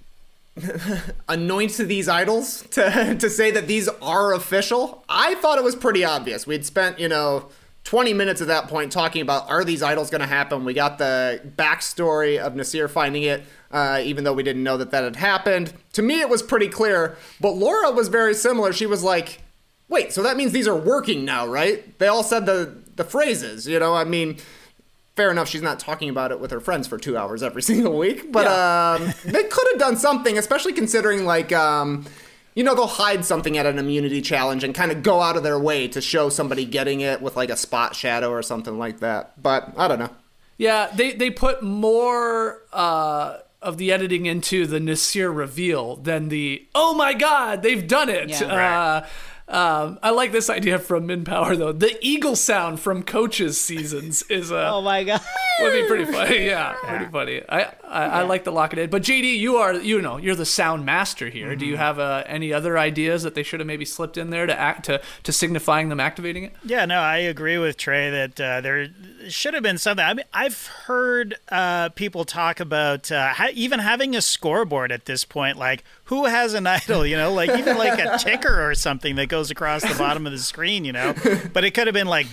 anoint 1.28 1.76
these 1.76 2.08
idols 2.08 2.62
to 2.72 3.16
to 3.18 3.30
say 3.30 3.50
that 3.50 3.66
these 3.66 3.88
are 4.00 4.32
official? 4.32 5.04
I 5.08 5.34
thought 5.36 5.58
it 5.58 5.64
was 5.64 5.76
pretty 5.76 6.04
obvious. 6.04 6.46
We'd 6.46 6.64
spent, 6.66 6.98
you 6.98 7.08
know, 7.08 7.48
20 7.86 8.14
minutes 8.14 8.40
at 8.40 8.48
that 8.48 8.66
point 8.66 8.90
talking 8.90 9.22
about 9.22 9.48
are 9.48 9.64
these 9.64 9.80
idols 9.80 10.10
going 10.10 10.20
to 10.20 10.26
happen? 10.26 10.64
We 10.64 10.74
got 10.74 10.98
the 10.98 11.40
backstory 11.56 12.36
of 12.36 12.54
Naseer 12.54 12.90
finding 12.90 13.22
it, 13.22 13.44
uh, 13.70 14.00
even 14.02 14.24
though 14.24 14.32
we 14.32 14.42
didn't 14.42 14.64
know 14.64 14.76
that 14.76 14.90
that 14.90 15.04
had 15.04 15.14
happened. 15.14 15.72
To 15.92 16.02
me, 16.02 16.20
it 16.20 16.28
was 16.28 16.42
pretty 16.42 16.68
clear, 16.68 17.16
but 17.40 17.52
Laura 17.52 17.92
was 17.92 18.08
very 18.08 18.34
similar. 18.34 18.72
She 18.72 18.86
was 18.86 19.04
like, 19.04 19.40
wait, 19.88 20.12
so 20.12 20.24
that 20.24 20.36
means 20.36 20.50
these 20.50 20.66
are 20.66 20.76
working 20.76 21.24
now, 21.24 21.46
right? 21.46 21.96
They 22.00 22.08
all 22.08 22.24
said 22.24 22.44
the, 22.44 22.76
the 22.96 23.04
phrases, 23.04 23.68
you 23.68 23.78
know? 23.78 23.94
I 23.94 24.02
mean, 24.02 24.38
fair 25.14 25.30
enough 25.30 25.48
she's 25.48 25.62
not 25.62 25.78
talking 25.78 26.08
about 26.10 26.32
it 26.32 26.40
with 26.40 26.50
her 26.50 26.60
friends 26.60 26.88
for 26.88 26.98
two 26.98 27.16
hours 27.16 27.42
every 27.42 27.62
single 27.72 27.96
week 27.96 28.30
but 28.30 28.46
um, 28.46 29.14
they 29.24 29.44
could 29.44 29.66
have 29.72 29.78
done 29.78 29.96
something 29.96 30.36
especially 30.36 30.74
considering 30.74 31.24
like 31.24 31.52
um, 31.54 32.04
you 32.56 32.64
know 32.64 32.74
they'll 32.74 32.88
hide 32.88 33.24
something 33.24 33.56
at 33.56 33.66
an 33.66 33.78
immunity 33.78 34.20
challenge 34.20 34.64
and 34.64 34.74
kind 34.74 34.90
of 34.90 35.04
go 35.04 35.20
out 35.20 35.36
of 35.36 35.44
their 35.44 35.58
way 35.58 35.86
to 35.86 36.00
show 36.00 36.28
somebody 36.28 36.64
getting 36.64 37.00
it 37.00 37.22
with 37.22 37.36
like 37.36 37.50
a 37.50 37.56
spot 37.56 37.94
shadow 37.94 38.30
or 38.30 38.42
something 38.42 38.76
like 38.78 38.98
that 38.98 39.40
but 39.40 39.72
i 39.76 39.86
don't 39.86 40.00
know 40.00 40.10
yeah, 40.58 40.90
they 40.94 41.12
they 41.12 41.30
put 41.30 41.62
more 41.62 42.62
uh, 42.72 43.38
of 43.60 43.76
the 43.78 43.92
editing 43.92 44.26
into 44.26 44.66
the 44.66 44.78
Naseer 44.78 45.34
reveal 45.34 45.96
than 45.96 46.28
the 46.28 46.66
oh 46.74 46.94
my 46.94 47.12
god 47.12 47.62
they've 47.62 47.86
done 47.86 48.08
it. 48.08 48.30
Yeah. 48.30 48.46
uh, 48.46 49.06
um, 49.48 50.00
I 50.02 50.10
like 50.10 50.32
this 50.32 50.50
idea 50.50 50.78
from 50.78 51.06
Min 51.06 51.24
Power 51.24 51.54
though. 51.56 51.72
The 51.72 51.96
eagle 52.00 52.36
sound 52.36 52.80
from 52.80 53.02
coaches 53.02 53.60
seasons 53.60 54.22
is 54.22 54.50
uh, 54.50 54.70
Oh 54.74 54.80
my 54.80 55.04
god. 55.04 55.20
would 55.60 55.72
be 55.72 55.86
pretty 55.86 56.10
funny. 56.10 56.46
Yeah, 56.46 56.74
pretty 56.82 57.06
funny. 57.06 57.42
I, 57.48 57.72
I, 57.88 58.04
I 58.04 58.22
like 58.22 58.44
the 58.44 58.52
lock 58.52 58.72
it 58.72 58.78
in. 58.78 58.90
But 58.90 59.02
JD, 59.02 59.38
you 59.38 59.56
are 59.56 59.74
you 59.74 60.00
know 60.00 60.16
you're 60.16 60.34
the 60.34 60.46
sound 60.46 60.84
master 60.84 61.28
here. 61.28 61.54
Do 61.56 61.66
you 61.66 61.76
have 61.76 61.98
uh, 61.98 62.24
any 62.26 62.52
other 62.52 62.78
ideas 62.78 63.22
that 63.22 63.34
they 63.34 63.42
should 63.42 63.60
have 63.60 63.66
maybe 63.66 63.84
slipped 63.84 64.16
in 64.16 64.30
there 64.30 64.46
to 64.46 64.58
act 64.58 64.84
to 64.86 65.00
to 65.22 65.32
signifying 65.32 65.88
them 65.88 66.00
activating 66.00 66.44
it? 66.44 66.52
Yeah, 66.64 66.84
no, 66.84 67.00
I 67.00 67.18
agree 67.18 67.58
with 67.58 67.76
Trey 67.76 68.10
that 68.10 68.40
uh, 68.40 68.60
there 68.60 68.88
should 69.28 69.54
have 69.54 69.62
been 69.62 69.78
something. 69.78 70.04
I 70.04 70.14
mean, 70.14 70.26
I've 70.32 70.66
heard 70.66 71.36
uh, 71.48 71.90
people 71.90 72.24
talk 72.24 72.60
about 72.60 73.10
uh, 73.10 73.32
ha- 73.34 73.50
even 73.52 73.80
having 73.80 74.14
a 74.14 74.22
scoreboard 74.22 74.92
at 74.92 75.04
this 75.04 75.24
point, 75.24 75.58
like 75.58 75.84
who 76.04 76.26
has 76.26 76.54
an 76.54 76.66
idol, 76.66 77.06
you 77.06 77.16
know, 77.16 77.32
like 77.32 77.50
even 77.58 77.76
like 77.76 77.98
a 77.98 78.18
ticker 78.22 78.68
or 78.68 78.74
something 78.74 79.16
that 79.16 79.28
goes 79.28 79.50
across 79.50 79.82
the 79.82 79.94
bottom 79.98 80.26
of 80.26 80.32
the 80.32 80.38
screen, 80.38 80.84
you 80.84 80.92
know. 80.92 81.14
But 81.52 81.64
it 81.64 81.72
could 81.72 81.86
have 81.86 81.94
been 81.94 82.06
like, 82.06 82.26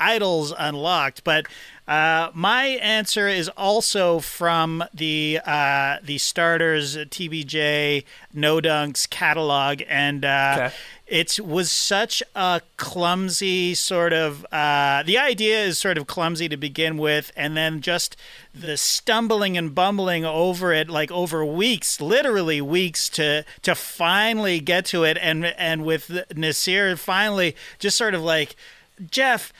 idols 0.00 0.52
unlocked. 0.56 1.24
But 1.24 1.46
Uh, 1.88 2.30
my 2.34 2.64
answer 2.66 3.28
is 3.28 3.48
also 3.50 4.18
from 4.18 4.82
the 4.92 5.38
uh, 5.46 5.98
the 6.02 6.18
starters 6.18 6.96
TBJ 6.96 8.02
No 8.34 8.60
Dunks 8.60 9.08
catalog, 9.08 9.82
and 9.88 10.24
uh, 10.24 10.54
Okay. 10.58 10.74
it 11.06 11.38
was 11.38 11.70
such 11.70 12.24
a 12.34 12.60
clumsy 12.76 13.72
sort 13.74 14.12
of. 14.12 14.44
Uh, 14.50 15.04
the 15.04 15.16
idea 15.16 15.62
is 15.64 15.78
sort 15.78 15.96
of 15.96 16.08
clumsy 16.08 16.48
to 16.48 16.56
begin 16.56 16.98
with, 16.98 17.30
and 17.36 17.56
then 17.56 17.80
just 17.80 18.16
the 18.52 18.76
stumbling 18.76 19.56
and 19.56 19.72
bumbling 19.72 20.24
over 20.24 20.72
it, 20.72 20.88
like 20.90 21.12
over 21.12 21.44
weeks, 21.44 22.00
literally 22.00 22.60
weeks, 22.60 23.08
to 23.10 23.44
to 23.62 23.76
finally 23.76 24.58
get 24.58 24.86
to 24.86 25.04
it, 25.04 25.16
and 25.20 25.46
and 25.46 25.84
with 25.84 26.08
Naseer 26.30 26.98
finally 26.98 27.54
just 27.78 27.96
sort 27.96 28.14
of 28.14 28.22
like 28.22 28.56
Jeff 29.08 29.52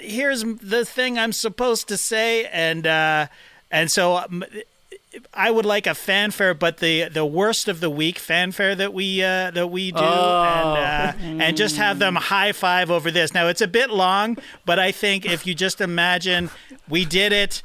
here's 0.00 0.42
the 0.44 0.84
thing 0.84 1.18
I'm 1.18 1.32
supposed 1.32 1.88
to 1.88 1.96
say, 1.96 2.46
and 2.46 2.86
uh, 2.86 3.26
and 3.70 3.90
so 3.90 4.16
um, 4.16 4.44
I 5.32 5.50
would 5.50 5.64
like 5.64 5.86
a 5.86 5.94
fanfare, 5.94 6.54
but 6.54 6.78
the 6.78 7.08
the 7.08 7.24
worst 7.24 7.68
of 7.68 7.80
the 7.80 7.90
week 7.90 8.18
fanfare 8.18 8.74
that 8.74 8.92
we 8.92 9.22
uh, 9.22 9.50
that 9.52 9.68
we 9.68 9.92
do, 9.92 9.98
and 9.98 10.04
uh, 10.04 11.44
and 11.44 11.56
just 11.56 11.76
have 11.76 11.98
them 11.98 12.16
high 12.16 12.52
five 12.52 12.90
over 12.90 13.10
this. 13.10 13.32
Now 13.34 13.48
it's 13.48 13.60
a 13.62 13.68
bit 13.68 13.90
long, 13.90 14.38
but 14.64 14.78
I 14.78 14.92
think 14.92 15.24
if 15.24 15.46
you 15.46 15.54
just 15.54 15.80
imagine 15.80 16.50
we 16.88 17.04
did 17.04 17.32
it. 17.32 17.62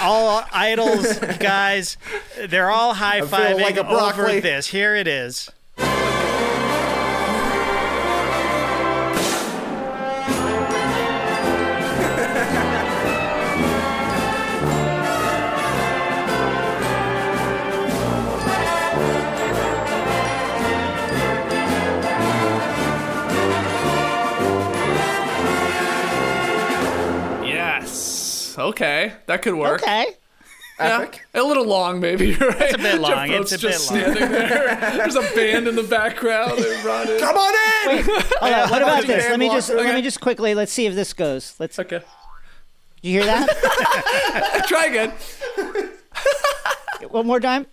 All 0.00 0.44
idols, 0.50 1.18
guys, 1.38 1.98
they're 2.48 2.70
all 2.70 2.94
high 2.94 3.20
fiving 3.20 3.60
like 3.60 3.76
over 3.76 4.40
this. 4.40 4.68
Here 4.68 4.94
it 4.96 5.06
is. 5.06 5.50
Okay, 28.72 29.12
that 29.26 29.42
could 29.42 29.54
work. 29.54 29.82
Okay. 29.82 30.06
Yeah, 30.80 31.00
Epic. 31.02 31.26
a 31.34 31.42
little 31.42 31.66
long, 31.66 32.00
maybe. 32.00 32.34
Right. 32.40 32.56
It's 32.62 32.74
a 32.74 32.78
bit 32.78 33.00
long, 33.00 33.30
it's 33.30 33.52
a 33.52 33.56
bit 33.56 33.60
just 33.60 33.90
long. 33.90 34.00
standing 34.00 34.30
there. 34.32 34.76
There's 34.96 35.14
a 35.14 35.20
band 35.34 35.68
in 35.68 35.76
the 35.76 35.82
background. 35.82 36.58
They 36.58 36.82
brought 36.82 37.08
in. 37.08 37.20
Come 37.20 37.36
on 37.36 37.54
in! 37.98 38.04
Hold 38.04 38.52
on, 38.54 38.70
what 38.70 38.82
about 38.82 39.06
this? 39.06 39.28
Let 39.28 39.38
me 39.38 39.48
just 39.50 39.70
Okay. 39.70 39.84
let 39.84 39.94
me 39.94 40.00
just 40.02 40.20
quickly 40.20 40.54
let's 40.54 40.72
see 40.72 40.86
if 40.86 40.94
this 40.94 41.12
goes. 41.12 41.54
Let's. 41.58 41.78
Okay, 41.78 42.00
You 43.02 43.12
hear 43.20 43.24
that? 43.26 44.64
try 44.68 44.86
again. 44.86 45.12
One 47.10 47.26
more 47.26 47.40
time. 47.40 47.66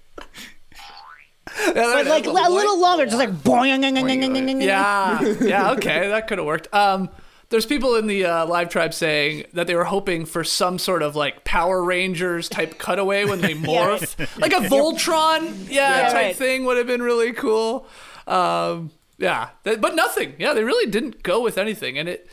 Yeah, 1.67 1.73
But 1.73 2.05
like 2.07 2.25
a 2.25 2.31
little 2.31 2.79
longer, 2.79 3.05
just 3.05 3.17
like 3.17 3.31
boing. 3.31 4.61
Yeah, 4.63 5.21
yeah, 5.41 5.71
okay, 5.71 6.09
that 6.09 6.27
could 6.27 6.37
have 6.37 6.45
worked. 6.47 6.71
Um, 6.73 7.09
there's 7.49 7.65
people 7.65 7.95
in 7.95 8.07
the 8.07 8.25
uh, 8.25 8.45
live 8.45 8.69
tribe 8.69 8.93
saying 8.93 9.45
that 9.53 9.67
they 9.67 9.75
were 9.75 9.85
hoping 9.85 10.25
for 10.25 10.43
some 10.43 10.77
sort 10.79 11.01
of 11.01 11.15
like 11.15 11.43
Power 11.43 11.83
Rangers 11.83 12.47
type 12.49 12.77
cutaway 12.79 13.25
when 13.25 13.41
they 13.41 13.53
morph, 13.55 14.15
like 14.39 14.53
a 14.53 14.57
Voltron, 14.69 15.67
yeah, 15.69 15.97
Yeah, 16.01 16.03
type 16.07 16.13
right. 16.13 16.35
thing 16.35 16.65
would 16.65 16.77
have 16.77 16.87
been 16.87 17.01
really 17.01 17.33
cool. 17.33 17.87
Um, 18.27 18.91
yeah, 19.17 19.49
but 19.63 19.95
nothing. 19.95 20.35
Yeah, 20.37 20.53
they 20.53 20.63
really 20.63 20.89
didn't 20.89 21.23
go 21.23 21.41
with 21.41 21.57
anything, 21.57 21.97
and 21.97 22.07
it. 22.07 22.29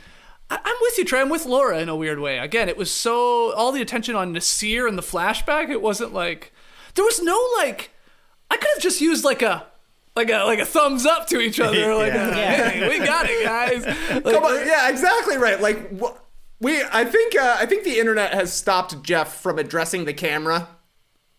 I- 0.51 0.61
I'm 0.65 0.77
with 0.83 0.99
you, 0.99 1.05
Trey. 1.05 1.21
I'm 1.21 1.29
with 1.29 1.45
Laura 1.47 1.79
in 1.81 1.89
a 1.89 1.97
weird 1.97 2.21
way. 2.21 2.39
Again, 2.39 2.69
it 2.69 2.77
was 2.77 2.91
so 2.91 3.53
all 3.55 3.73
the 3.73 3.83
attention 3.83 4.15
on 4.15 4.33
Naseer 4.33 4.89
and 4.89 4.97
the 4.97 5.03
flashback. 5.03 5.71
It 5.71 5.83
wasn't 5.83 6.13
like 6.15 6.53
there 6.95 7.05
was 7.05 7.21
no 7.23 7.37
like. 7.59 7.91
I 8.51 8.57
could 8.57 8.69
have 8.75 8.83
just 8.83 9.01
used 9.01 9.25
like 9.25 9.43
a 9.43 9.67
like 10.17 10.31
a 10.31 10.45
like 10.45 10.59
a 10.59 10.65
thumbs 10.67 11.07
up 11.07 11.27
to 11.29 11.41
each 11.41 11.61
other. 11.61 11.95
Like, 11.95 12.13
a, 12.13 12.17
Yeah. 12.17 12.69
hey, 12.71 12.89
we 12.89 13.05
got 13.05 13.27
it, 13.29 13.45
guys. 13.45 13.85
Like, 14.25 14.35
Come 14.35 14.45
on, 14.45 14.67
yeah, 14.67 14.89
exactly 14.89 15.37
right. 15.37 15.61
Like 15.61 15.91
we, 16.61 16.83
I 16.91 17.05
think, 17.05 17.37
uh, 17.39 17.57
I 17.61 17.67
think 17.67 17.85
the 17.85 17.99
internet 18.01 18.33
has 18.33 18.53
stopped 18.53 19.03
Jeff 19.03 19.41
from 19.41 19.59
addressing 19.59 20.07
the 20.07 20.15
camera. 20.15 20.69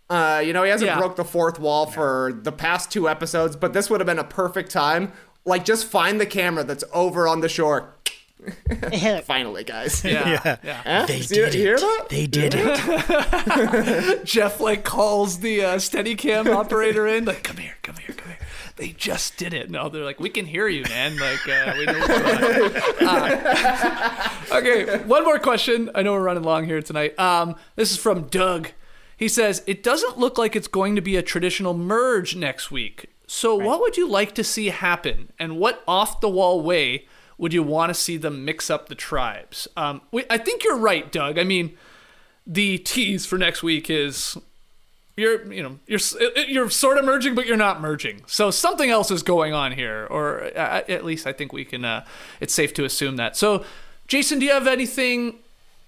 Uh, 0.09 0.41
you 0.45 0.53
know, 0.53 0.63
he 0.63 0.69
hasn't 0.69 0.89
Yeah. 0.91 0.97
broke 0.99 1.15
the 1.15 1.25
fourth 1.25 1.59
wall 1.59 1.85
for 1.87 2.39
the 2.43 2.51
past 2.51 2.91
two 2.91 3.09
episodes, 3.09 3.55
but 3.55 3.73
this 3.73 3.89
would 3.89 3.99
have 3.99 4.05
been 4.07 4.19
a 4.19 4.23
perfect 4.23 4.69
time. 4.71 5.11
Like, 5.43 5.65
just 5.65 5.85
find 5.85 6.21
the 6.21 6.25
camera 6.27 6.63
that's 6.63 6.83
over 6.93 7.27
on 7.27 7.41
the 7.41 7.49
shore. 7.49 7.95
Finally, 9.26 9.64
guys. 9.64 10.03
Yeah, 10.07 10.57
yeah. 10.64 10.81
Huh? 10.84 11.05
They 11.07 11.22
See- 11.22 11.35
did 11.35 11.53
you 11.53 11.59
hear 11.61 11.76
it. 11.76 11.81
that? 11.81 12.05
They 12.09 12.27
did 12.27 12.53
it. 12.55 14.23
Jeff 14.26 14.59
like 14.59 14.84
calls 14.84 15.39
the 15.39 15.64
uh, 15.64 15.76
Steadicam 15.77 16.53
operator 16.53 17.07
in, 17.07 17.26
like, 17.26 17.43
"Come 17.43 17.57
here, 17.57 17.76
come 17.84 17.95
here, 17.95 18.15
come 18.15 18.27
here." 18.30 18.38
They 18.77 18.89
just 18.89 19.38
did 19.38 19.53
it. 19.53 19.69
No, 19.72 19.89
they're 19.89 20.03
like, 20.05 20.19
"We 20.19 20.30
can 20.30 20.45
hear 20.45 20.68
you, 20.68 20.84
man. 20.84 21.18
Like, 21.18 21.47
uh, 21.47 21.73
we 21.77 21.85
know 21.85 21.99
what's 21.99 22.07
going 22.07 23.07
on." 23.07 23.31
Uh, 23.41 24.30
okay, 24.51 24.97
one 25.05 25.23
more 25.23 25.39
question. 25.39 25.89
I 25.95 26.03
know 26.03 26.14
we're 26.14 26.22
running 26.23 26.43
long 26.43 26.65
here 26.65 26.81
tonight. 26.81 27.18
Um, 27.19 27.55
this 27.76 27.91
is 27.91 27.97
from 27.97 28.23
Doug. 28.27 28.69
He 29.18 29.27
says 29.27 29.64
it 29.65 29.81
doesn't 29.84 30.18
look 30.19 30.38
like 30.38 30.55
it's 30.55 30.68
going 30.68 30.95
to 30.95 31.01
be 31.01 31.15
a 31.15 31.23
traditional 31.23 31.73
merge 31.73 32.35
next 32.35 32.69
week. 32.72 33.07
So, 33.26 33.55
what 33.55 33.81
would 33.81 33.97
you 33.97 34.07
like 34.07 34.35
to 34.35 34.43
see 34.43 34.68
happen, 34.68 35.34
and 35.39 35.57
what 35.57 35.84
off 35.88 36.22
the 36.22 36.30
wall 36.30 36.61
way 36.61 37.07
would 37.38 37.53
you 37.53 37.64
want 37.64 37.89
to 37.89 37.93
see 37.93 38.18
them 38.18 38.45
mix 38.45 38.69
up 38.69 38.89
the 38.89 38.95
tribes? 38.95 39.68
Um, 39.77 40.01
we, 40.11 40.23
I 40.30 40.38
think 40.38 40.64
you're 40.64 40.77
right, 40.77 41.11
Doug. 41.11 41.38
I 41.38 41.43
mean, 41.43 41.77
the 42.45 42.77
tease 42.80 43.26
for 43.26 43.38
next 43.38 43.61
week 43.61 43.89
is 43.89 44.38
you're 45.15 45.51
you 45.51 45.64
know 45.64 45.80
you're 45.88 45.99
you're 46.47 46.69
sort 46.69 46.97
of 46.97 47.03
merging 47.03 47.34
but 47.35 47.45
you're 47.47 47.57
not 47.57 47.81
merging 47.81 48.22
so 48.27 48.51
something 48.51 48.89
else 48.91 49.09
is 49.09 49.23
going 49.23 49.51
on 49.51 49.72
here 49.72 50.07
or 50.11 50.43
uh, 50.55 50.84
at 50.88 51.03
least 51.03 51.26
i 51.26 51.34
think 51.34 51.51
we 51.51 51.65
can 51.65 51.84
uh, 51.84 52.05
it's 52.39 52.53
safe 52.53 52.72
to 52.72 52.85
assume 52.85 53.15
that 53.15 53.35
so 53.35 53.65
jason 54.07 54.38
do 54.38 54.45
you 54.45 54.51
have 54.51 54.68
anything 54.68 55.39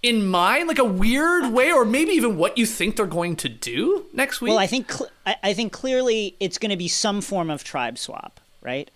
in 0.02 0.26
mind 0.26 0.68
like 0.68 0.80
a 0.80 0.84
weird 0.84 1.54
way 1.54 1.72
or 1.72 1.86
maybe 1.86 2.12
even 2.12 2.38
what 2.38 2.58
you 2.58 2.66
think 2.66 2.96
they're 2.96 3.06
going 3.06 3.36
to 3.36 3.50
do 3.50 4.06
next 4.14 4.42
week 4.42 4.50
Well, 4.50 4.60
I 4.60 4.68
think 4.68 4.92
cl- 4.92 5.10
I, 5.26 5.36
I 5.44 5.54
think 5.54 5.74
clearly 5.74 6.36
it's 6.40 6.58
going 6.58 6.72
to 6.72 6.78
be 6.78 6.88
some 6.88 7.22
form 7.22 7.50
of 7.50 7.64
tribe 7.64 7.98
swap, 7.98 8.40
right? 8.62 8.90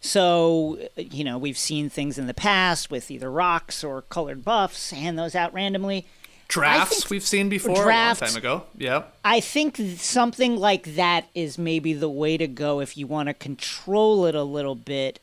So 0.00 0.78
uh, 0.96 1.02
you 1.02 1.24
know 1.24 1.36
we've 1.38 1.58
seen 1.58 1.90
things 1.90 2.18
in 2.18 2.26
the 2.26 2.34
past 2.34 2.90
with 2.90 3.10
either 3.10 3.30
rocks 3.30 3.84
or 3.84 4.02
colored 4.02 4.44
buffs, 4.44 4.90
hand 4.90 5.18
those 5.18 5.34
out 5.34 5.52
randomly. 5.52 6.06
drafts 6.48 7.00
think- 7.00 7.10
we've 7.10 7.22
seen 7.22 7.48
before 7.48 7.82
drafts- 7.84 8.20
a 8.20 8.24
long 8.24 8.30
time 8.32 8.38
ago 8.38 8.62
yep 8.76 9.14
I 9.24 9.40
think 9.40 9.76
something 9.98 10.56
like 10.56 10.94
that 10.96 11.26
is 11.34 11.58
maybe 11.58 11.92
the 11.92 12.08
way 12.08 12.36
to 12.38 12.46
go 12.48 12.80
if 12.80 12.96
you 12.96 13.06
want 13.06 13.28
to 13.28 13.34
control 13.34 14.24
it 14.26 14.34
a 14.34 14.42
little 14.42 14.74
bit. 14.74 15.20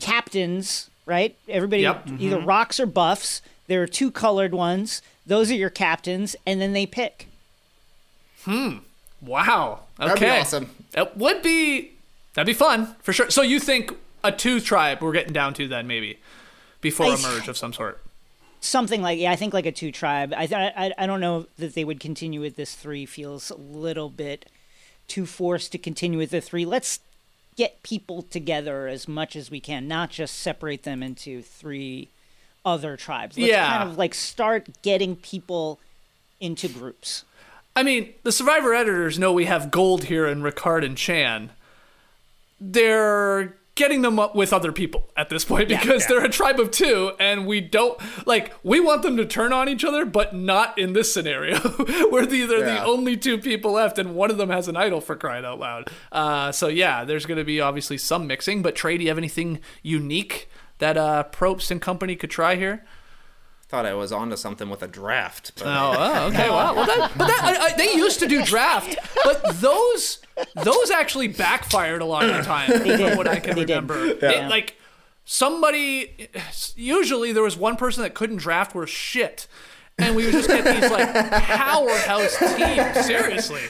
Captains, 0.00 0.88
right? 1.04 1.34
Everybody, 1.48 1.82
Yep. 1.82 2.06
either 2.20 2.38
rocks 2.38 2.78
or 2.78 2.86
buffs. 2.86 3.42
There 3.66 3.82
are 3.82 3.88
two 3.88 4.10
colored 4.12 4.54
ones. 4.54 5.02
Those 5.26 5.50
are 5.50 5.54
your 5.54 5.70
captains, 5.70 6.36
and 6.46 6.60
then 6.60 6.72
they 6.74 6.86
pick. 6.86 7.26
Hmm. 8.44 8.78
Wow 9.20 9.80
okay 9.98 10.08
That'd 10.08 10.20
be 10.20 10.28
awesome. 10.28 10.70
it 10.94 11.16
would 11.16 11.42
be 11.42 11.92
that'd 12.34 12.46
be 12.46 12.52
fun 12.52 12.94
for 13.00 13.12
sure 13.12 13.30
so 13.30 13.42
you 13.42 13.58
think 13.58 13.92
a 14.22 14.30
two 14.32 14.60
tribe 14.60 15.00
we're 15.00 15.12
getting 15.12 15.32
down 15.32 15.54
to 15.54 15.66
then 15.68 15.86
maybe 15.86 16.18
before 16.80 17.06
I- 17.06 17.14
a 17.14 17.18
merge 17.18 17.48
of 17.48 17.56
some 17.56 17.72
sort 17.72 18.00
something 18.60 19.02
like 19.02 19.18
yeah, 19.18 19.30
I 19.30 19.36
think 19.36 19.52
like 19.52 19.66
a 19.66 19.72
two 19.72 19.92
tribe. 19.92 20.32
I, 20.34 20.44
I 20.74 20.92
I 20.96 21.06
don't 21.06 21.20
know 21.20 21.44
that 21.58 21.74
they 21.74 21.84
would 21.84 22.00
continue 22.00 22.40
with 22.40 22.56
this 22.56 22.74
three. 22.74 23.04
Feels 23.04 23.50
a 23.50 23.56
little 23.56 24.08
bit 24.08 24.46
too 25.06 25.26
forced 25.26 25.70
to 25.72 25.78
continue 25.78 26.18
with 26.18 26.30
the 26.30 26.40
three. 26.40 26.64
Let's 26.64 27.00
get 27.56 27.82
people 27.82 28.22
together 28.22 28.88
as 28.88 29.06
much 29.06 29.36
as 29.36 29.50
we 29.50 29.60
can, 29.60 29.86
not 29.86 30.08
just 30.08 30.38
separate 30.38 30.82
them 30.84 31.02
into 31.02 31.42
three 31.42 32.08
other 32.64 32.96
tribes. 32.96 33.36
Let's 33.36 33.50
Yeah. 33.50 33.68
kind 33.68 33.90
of 33.90 33.98
like 33.98 34.14
start 34.14 34.68
getting 34.80 35.14
people 35.16 35.78
into 36.40 36.66
groups. 36.66 37.24
I 37.76 37.82
mean, 37.82 38.14
the 38.22 38.32
Survivor 38.32 38.72
editors 38.72 39.18
know 39.18 39.30
we 39.30 39.44
have 39.44 39.70
gold 39.70 40.04
here 40.04 40.26
in 40.26 40.40
Ricard 40.40 40.86
and 40.86 40.98
Shan. 40.98 41.50
They're 42.60 43.56
getting 43.74 44.02
them 44.02 44.20
up 44.20 44.36
with 44.36 44.52
other 44.52 44.70
people 44.70 45.10
at 45.16 45.28
this 45.28 45.44
point 45.44 45.68
because 45.68 46.06
they're 46.06 46.24
a 46.24 46.28
tribe 46.28 46.60
of 46.60 46.70
two, 46.70 47.12
and 47.18 47.46
we 47.46 47.60
don't 47.60 47.98
like 48.26 48.54
we 48.62 48.80
want 48.80 49.02
them 49.02 49.16
to 49.16 49.24
turn 49.24 49.52
on 49.52 49.68
each 49.68 49.84
other, 49.84 50.04
but 50.04 50.34
not 50.34 50.78
in 50.78 50.92
this 50.92 51.12
scenario. 51.12 51.58
The, 52.24 52.46
they're 52.46 52.64
the 52.64 52.84
only 52.84 53.16
two 53.16 53.38
people 53.38 53.72
left, 53.72 53.98
and 53.98 54.14
one 54.14 54.30
of 54.30 54.38
them 54.38 54.48
has 54.48 54.68
an 54.68 54.76
idol 54.76 55.00
for 55.00 55.14
crying 55.14 55.44
out 55.44 55.58
loud. 55.58 55.90
Uh, 56.10 56.52
so 56.52 56.68
yeah, 56.68 57.04
there's 57.04 57.26
going 57.26 57.38
to 57.38 57.44
be 57.44 57.60
obviously 57.60 57.98
some 57.98 58.26
mixing. 58.26 58.62
But 58.62 58.74
Trey, 58.74 58.96
do 58.96 59.02
you 59.04 59.10
have 59.10 59.18
anything 59.18 59.60
unique 59.82 60.48
that 60.78 60.96
uh, 60.96 61.24
and 61.70 61.82
company 61.82 62.16
could 62.16 62.30
try 62.30 62.56
here? 62.56 62.84
Thought 63.74 63.86
I 63.86 63.94
was 63.94 64.12
onto 64.12 64.36
something 64.36 64.70
with 64.70 64.84
a 64.84 64.86
draft. 64.86 65.50
But 65.56 65.66
Oh, 65.66 65.94
oh, 65.98 66.26
okay. 66.28 66.48
Well, 66.48 66.76
well 66.76 66.86
that, 66.86 67.10
but 67.18 67.26
that, 67.26 67.40
I, 67.42 67.66
I, 67.66 67.76
they 67.76 67.92
used 67.92 68.20
to 68.20 68.28
do 68.28 68.44
draft, 68.44 68.96
but 69.24 69.42
those 69.60 70.20
those 70.62 70.92
actually 70.92 71.26
backfired 71.26 72.00
a 72.00 72.04
lot 72.04 72.24
of 72.24 72.36
the 72.36 72.42
time. 72.44 72.70
From 72.70 73.16
what 73.16 73.26
I 73.26 73.40
can 73.40 73.56
They 73.56 73.64
did. 73.64 73.74
remember, 73.74 74.06
Yeah. 74.22 74.46
It, 74.46 74.48
like 74.48 74.76
somebody. 75.24 76.28
Usually, 76.76 77.32
there 77.32 77.42
was 77.42 77.56
one 77.56 77.74
person 77.74 78.04
that 78.04 78.14
couldn't 78.14 78.36
draft 78.36 78.76
worth 78.76 78.90
shit. 78.90 79.48
And 79.98 80.14
we 80.14 80.24
would 80.24 80.32
just 80.32 80.48
get 80.48 80.64
these 80.64 80.88
like 80.92 81.12
powerhouse 81.42 82.38
teams. 82.38 83.06
Seriously, 83.06 83.62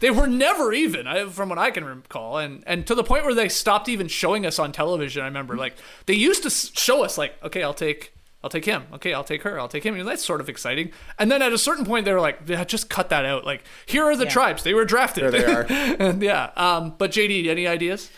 they 0.00 0.10
were 0.10 0.26
never 0.26 0.74
even, 0.74 1.06
from 1.30 1.48
what 1.48 1.56
I 1.58 1.70
can 1.70 1.82
recall, 1.84 2.36
and 2.36 2.62
and 2.66 2.86
to 2.88 2.94
the 2.94 3.04
point 3.04 3.24
where 3.24 3.34
they 3.34 3.48
stopped 3.48 3.88
even 3.88 4.08
showing 4.08 4.44
us 4.44 4.58
on 4.58 4.72
television. 4.72 5.22
I 5.22 5.26
remember 5.26 5.56
like 5.56 5.76
they 6.04 6.12
used 6.14 6.42
to 6.42 6.50
show 6.50 7.04
us 7.04 7.16
like, 7.16 7.42
okay, 7.42 7.62
I'll 7.62 7.72
take 7.72 8.12
I'll 8.46 8.50
take 8.50 8.64
him. 8.64 8.84
Okay, 8.92 9.12
I'll 9.12 9.24
take 9.24 9.42
her. 9.42 9.58
I'll 9.58 9.66
take 9.66 9.82
him. 9.82 9.96
And 9.96 10.06
that's 10.06 10.24
sort 10.24 10.40
of 10.40 10.48
exciting. 10.48 10.92
And 11.18 11.32
then 11.32 11.42
at 11.42 11.52
a 11.52 11.58
certain 11.58 11.84
point, 11.84 12.04
they 12.04 12.12
were 12.12 12.20
like, 12.20 12.38
yeah, 12.46 12.62
just 12.62 12.88
cut 12.88 13.08
that 13.08 13.24
out. 13.24 13.44
Like, 13.44 13.64
here 13.86 14.04
are 14.04 14.14
the 14.14 14.24
tribes. 14.24 14.62
They 14.62 14.72
were 14.72 14.84
drafted. 14.84 15.24
There 15.24 15.30
they 15.32 15.44
are. 15.44 15.66
and 15.98 16.22
yeah. 16.22 16.52
Um, 16.56 16.94
but 16.96 17.10
JD, 17.10 17.48
any 17.48 17.66
ideas? 17.66 18.08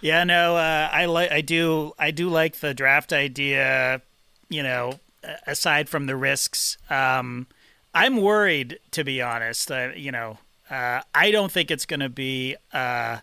Yeah, 0.00 0.22
no, 0.22 0.56
uh, 0.56 0.88
I 0.92 1.06
like, 1.06 1.32
I 1.32 1.40
do, 1.40 1.94
I 1.98 2.12
do 2.12 2.28
like 2.28 2.60
the 2.60 2.74
draft 2.74 3.12
idea. 3.12 4.02
You 4.48 4.62
know, 4.62 5.00
aside 5.48 5.88
from 5.88 6.06
the 6.06 6.14
risks, 6.14 6.78
um, 6.88 7.48
I'm 7.92 8.18
worried 8.18 8.78
to 8.92 9.02
be 9.02 9.20
honest. 9.20 9.68
Uh, 9.68 9.88
you 9.96 10.12
know, 10.12 10.38
uh, 10.70 11.00
I 11.12 11.32
don't 11.32 11.50
think 11.50 11.72
it's 11.72 11.86
going 11.86 12.00
to 12.00 12.08
be 12.08 12.54
uh, 12.72 13.18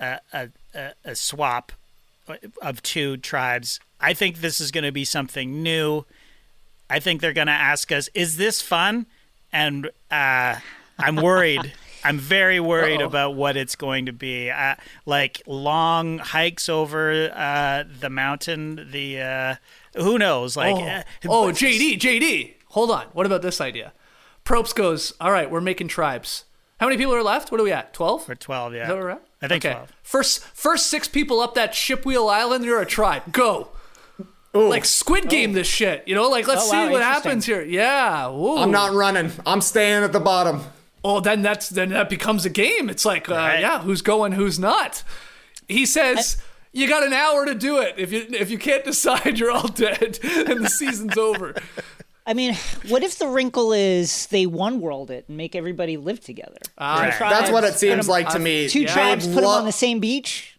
a, 0.00 0.18
a, 0.32 0.48
a, 0.74 0.92
a 1.04 1.14
swap 1.14 1.72
of 2.62 2.82
two 2.82 3.18
tribes. 3.18 3.80
I 4.00 4.14
think 4.14 4.38
this 4.40 4.60
is 4.60 4.70
going 4.70 4.84
to 4.84 4.92
be 4.92 5.04
something 5.04 5.62
new. 5.62 6.04
I 6.88 6.98
think 7.00 7.20
they're 7.20 7.32
going 7.32 7.46
to 7.46 7.52
ask 7.52 7.92
us, 7.92 8.08
"Is 8.14 8.36
this 8.36 8.60
fun?" 8.62 9.06
And 9.52 9.90
uh, 10.10 10.56
I'm 10.98 11.16
worried. 11.16 11.72
I'm 12.02 12.18
very 12.18 12.60
worried 12.60 13.02
Uh-oh. 13.02 13.06
about 13.06 13.34
what 13.34 13.58
it's 13.58 13.76
going 13.76 14.06
to 14.06 14.12
be. 14.12 14.50
Uh, 14.50 14.76
like 15.04 15.42
long 15.46 16.16
hikes 16.18 16.68
over 16.68 17.30
uh, 17.34 17.84
the 18.00 18.08
mountain. 18.08 18.88
The 18.90 19.20
uh, 19.20 19.54
who 19.96 20.18
knows? 20.18 20.56
Like, 20.56 20.76
Oh, 20.76 20.82
uh, 20.82 21.02
oh 21.28 21.50
JD, 21.52 21.98
JD. 21.98 22.54
Hold 22.68 22.90
on. 22.90 23.06
What 23.12 23.26
about 23.26 23.42
this 23.42 23.60
idea? 23.60 23.92
Probst 24.44 24.74
goes, 24.74 25.12
all 25.20 25.30
right, 25.30 25.50
we're 25.50 25.60
making 25.60 25.88
tribes. 25.88 26.44
How 26.78 26.86
many 26.86 26.96
people 26.96 27.14
are 27.14 27.22
left? 27.22 27.52
What 27.52 27.60
are 27.60 27.64
we 27.64 27.72
at? 27.72 27.92
12? 27.92 28.24
for 28.24 28.34
twelve. 28.34 28.72
Yeah, 28.74 28.82
Is 28.82 28.88
that 28.88 28.94
where 28.94 29.04
we're 29.04 29.10
at? 29.10 29.22
I 29.42 29.48
think 29.48 29.64
okay. 29.64 29.74
12. 29.74 29.92
First, 30.02 30.40
first 30.54 30.86
six 30.86 31.06
people 31.08 31.40
up 31.40 31.54
that 31.54 31.72
Shipwheel 31.72 32.32
Island, 32.32 32.64
you're 32.64 32.80
a 32.80 32.86
tribe. 32.86 33.30
Go. 33.32 33.68
Like 34.52 34.84
Squid 34.84 35.28
Game, 35.28 35.52
this 35.52 35.68
shit. 35.68 36.02
You 36.08 36.14
know, 36.16 36.28
like 36.28 36.48
let's 36.48 36.62
Oh, 36.68 36.72
wow, 36.72 36.86
see 36.86 36.90
what 36.92 37.02
happens 37.02 37.46
here. 37.46 37.62
Yeah. 37.62 38.28
Ooh. 38.30 38.56
I'm 38.58 38.70
not 38.72 38.92
running. 38.92 39.30
I'm 39.46 39.60
staying 39.60 40.02
at 40.02 40.12
the 40.12 40.20
bottom. 40.20 40.62
Oh, 41.04 41.20
then 41.20 41.42
that's 41.42 41.68
then 41.68 41.90
that 41.90 42.10
becomes 42.10 42.44
a 42.44 42.50
game. 42.50 42.90
It's 42.90 43.04
like, 43.04 43.28
uh, 43.30 43.34
Right. 43.34 43.60
yeah, 43.60 43.78
who's 43.80 44.02
going, 44.02 44.32
who's 44.32 44.58
not. 44.58 45.02
He 45.68 45.86
says. 45.86 46.36
you 46.72 46.88
got 46.88 47.02
an 47.04 47.12
hour 47.12 47.46
to 47.46 47.54
do 47.54 47.78
it. 47.78 47.94
If 47.96 48.12
you 48.12 48.26
if 48.30 48.50
you 48.50 48.58
can't 48.58 48.84
decide, 48.84 49.38
you're 49.40 49.50
all 49.52 49.68
dead, 49.68 50.18
and 50.22 50.64
the 50.64 50.68
season's 50.68 51.16
over. 51.16 51.54
I 52.26 52.34
mean, 52.34 52.54
what 52.88 53.02
if 53.02 53.18
the 53.18 53.26
wrinkle 53.28 53.72
is 53.72 54.26
they 54.26 54.46
one 54.46 54.80
world 54.80 55.10
it 55.10 55.24
and 55.28 55.36
make 55.36 55.56
everybody 55.56 55.96
live 55.96 56.20
together? 56.20 56.58
Ah, 56.76 57.06
Two 57.10 57.16
tribes, 57.16 57.38
That's 57.38 57.50
what 57.50 57.64
it 57.64 57.74
seems 57.74 57.80
seems 57.94 58.06
'em- 58.06 58.10
like 58.10 58.28
to 58.30 58.38
me. 58.38 58.68
Two 58.68 58.82
Yeah. 58.82 58.92
tribes 58.92 59.26
They've 59.26 59.34
put 59.34 59.40
them 59.40 59.50
on 59.50 59.64
the 59.64 59.72
same 59.72 60.00
beach. 60.00 60.56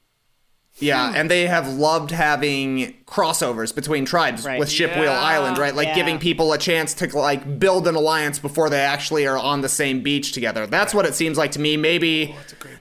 Yeah, 0.81 1.09
hmm. 1.09 1.15
and 1.15 1.31
they 1.31 1.47
have 1.47 1.67
loved 1.67 2.11
having 2.11 2.93
crossovers 3.05 3.73
between 3.73 4.05
tribes 4.05 4.45
Right. 4.45 4.59
with 4.59 4.69
Shipwheel 4.69 5.03
Yeah. 5.05 5.19
Island, 5.21 5.57
right? 5.57 5.75
Like 5.75 5.89
Yeah. 5.89 5.95
giving 5.95 6.19
people 6.19 6.53
a 6.53 6.57
chance 6.57 6.93
to 6.95 7.17
like 7.17 7.59
build 7.59 7.87
an 7.87 7.95
alliance 7.95 8.39
before 8.39 8.69
they 8.69 8.79
actually 8.81 9.27
are 9.27 9.37
on 9.37 9.61
the 9.61 9.69
same 9.69 10.01
beach 10.01 10.31
together. 10.31 10.65
That's 10.67 10.93
what 10.93 11.05
it 11.05 11.13
seems 11.15 11.37
like 11.37 11.51
to 11.51 11.59
me. 11.59 11.77
Maybe 11.77 12.35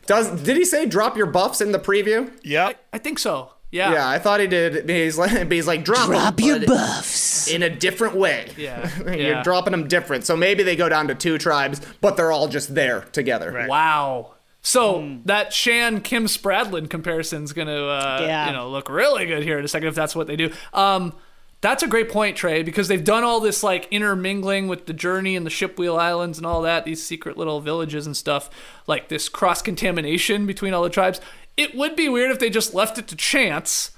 does 0.07 0.29
did 0.43 0.57
he 0.57 0.65
say 0.65 0.87
drop 0.87 1.17
your 1.17 1.27
buffs 1.27 1.61
in 1.61 1.73
the 1.73 1.79
preview? 1.79 2.31
Yeah, 2.43 2.73
I 2.93 2.99
think 2.99 3.19
so. 3.19 3.51
Yeah. 3.73 3.93
Yeah, 3.93 4.09
I 4.09 4.19
thought 4.19 4.41
he 4.41 4.49
did. 4.49 4.89
He's 4.91 5.17
like 5.17 5.51
he's 5.53 5.67
like 5.69 5.85
drop, 5.85 6.07
'em, 6.09 6.15
Drop 6.15 6.41
your 6.41 6.59
buffs. 6.67 7.47
in 7.49 7.63
a 7.63 7.71
different 7.71 8.17
way. 8.17 8.49
Yeah. 8.57 8.89
You're 9.05 9.15
yeah. 9.17 9.43
dropping 9.45 9.71
them 9.71 9.87
different. 9.87 10.25
So 10.27 10.37
maybe 10.37 10.63
they 10.65 10.75
go 10.75 10.89
down 10.89 11.07
to 11.09 11.15
two 11.15 11.39
tribes, 11.39 11.81
but 12.01 12.17
they're 12.17 12.33
all 12.33 12.49
just 12.49 12.75
there 12.75 13.03
together. 13.13 13.53
Right. 13.53 13.69
Wow. 13.69 14.33
So 14.63 15.19
that 15.25 15.53
Shan 15.53 16.01
Kim 16.03 16.27
Spradlin 16.27 16.91
comparison 16.91 17.45
is 17.45 17.53
gonna, 17.53 17.87
uh, 17.87 18.19
Yeah. 18.21 18.47
you 18.49 18.53
know, 18.53 18.69
look 18.69 18.89
really 18.91 19.25
good 19.27 19.43
here 19.43 19.59
in 19.59 19.65
a 19.65 19.69
second 19.69 19.89
if 19.89 19.95
that's 19.95 20.15
what 20.15 20.27
they 20.27 20.37
do. 20.37 20.51
Um, 20.75 21.15
that's 21.63 21.83
a 21.83 21.87
great 21.87 22.11
point, 22.11 22.37
Trey, 22.37 22.63
because 22.63 22.89
they've 22.89 23.05
done 23.05 23.23
all 23.25 23.41
this 23.41 23.63
like 23.63 23.87
intermingling 23.91 24.69
with 24.69 24.87
the 24.87 24.93
journey 24.93 25.37
and 25.37 25.45
the 25.45 25.51
Shipwheel 25.51 25.99
Islands 25.99 26.39
and 26.39 26.47
all 26.47 26.63
that, 26.63 26.85
these 26.85 27.03
secret 27.05 27.37
little 27.37 27.61
villages 27.61 28.07
and 28.07 28.17
stuff, 28.17 28.49
like 28.87 29.09
this 29.09 29.29
cross 29.29 29.61
contamination 29.63 30.47
between 30.47 30.73
all 30.75 30.83
the 30.83 30.91
tribes. 30.91 31.21
It 31.57 31.75
would 31.75 31.97
be 31.97 32.09
weird 32.09 32.31
if 32.31 32.39
they 32.39 32.49
just 32.51 32.73
left 32.75 32.97
it 32.99 33.09
to 33.09 33.17
chance, 33.17 33.91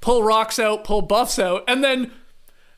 pull 0.00 0.22
rocks 0.22 0.58
out, 0.58 0.84
pull 0.84 1.02
buffs 1.02 1.38
out, 1.38 1.64
and 1.68 1.82
then 1.84 2.10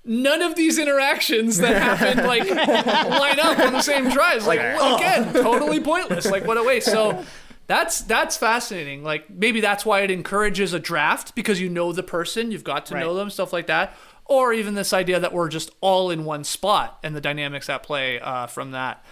none 0.05 0.43
of 0.43 0.57
these 0.57 0.79
interactions 0.79 1.59
that 1.59 1.81
happen 1.81 2.27
like 2.27 2.49
line 2.51 3.41
up 3.41 3.59
on 3.59 3.73
the 3.73 3.83
same 3.83 4.11
tribes. 4.11 4.47
Like 4.47 4.59
well, 4.59 4.97
again, 4.97 5.33
totally 5.33 5.81
pointless. 5.81 6.31
Like 6.31 6.47
what 6.47 6.57
a 6.57 6.63
waste. 6.63 6.87
So 6.87 7.25
that's 7.67 8.03
that's 8.03 8.37
fascinating. 8.37 9.03
Like 9.03 9.31
maybe 9.31 9.61
that's 9.61 9.87
why 9.87 10.01
it 10.01 10.11
encourages 10.11 10.73
a 10.73 10.81
draft 10.81 11.35
because 11.35 11.61
you 11.61 11.69
know 11.69 11.93
the 11.93 12.03
person, 12.03 12.51
you've 12.51 12.65
got 12.65 12.87
to 12.87 12.99
know 12.99 13.15
them, 13.15 13.31
stuff 13.31 13.53
like 13.53 13.67
that. 13.67 13.97
Or 14.27 14.53
even 14.53 14.75
this 14.75 14.93
idea 14.93 15.21
that 15.21 15.33
we're 15.33 15.49
just 15.49 15.71
all 15.81 16.11
in 16.11 16.25
one 16.25 16.45
spot 16.45 16.99
and 17.03 17.15
the 17.15 17.21
dynamics 17.21 17.69
at 17.69 17.83
play 17.83 18.21
uh, 18.21 18.47
from 18.47 18.71
that. 18.71 19.05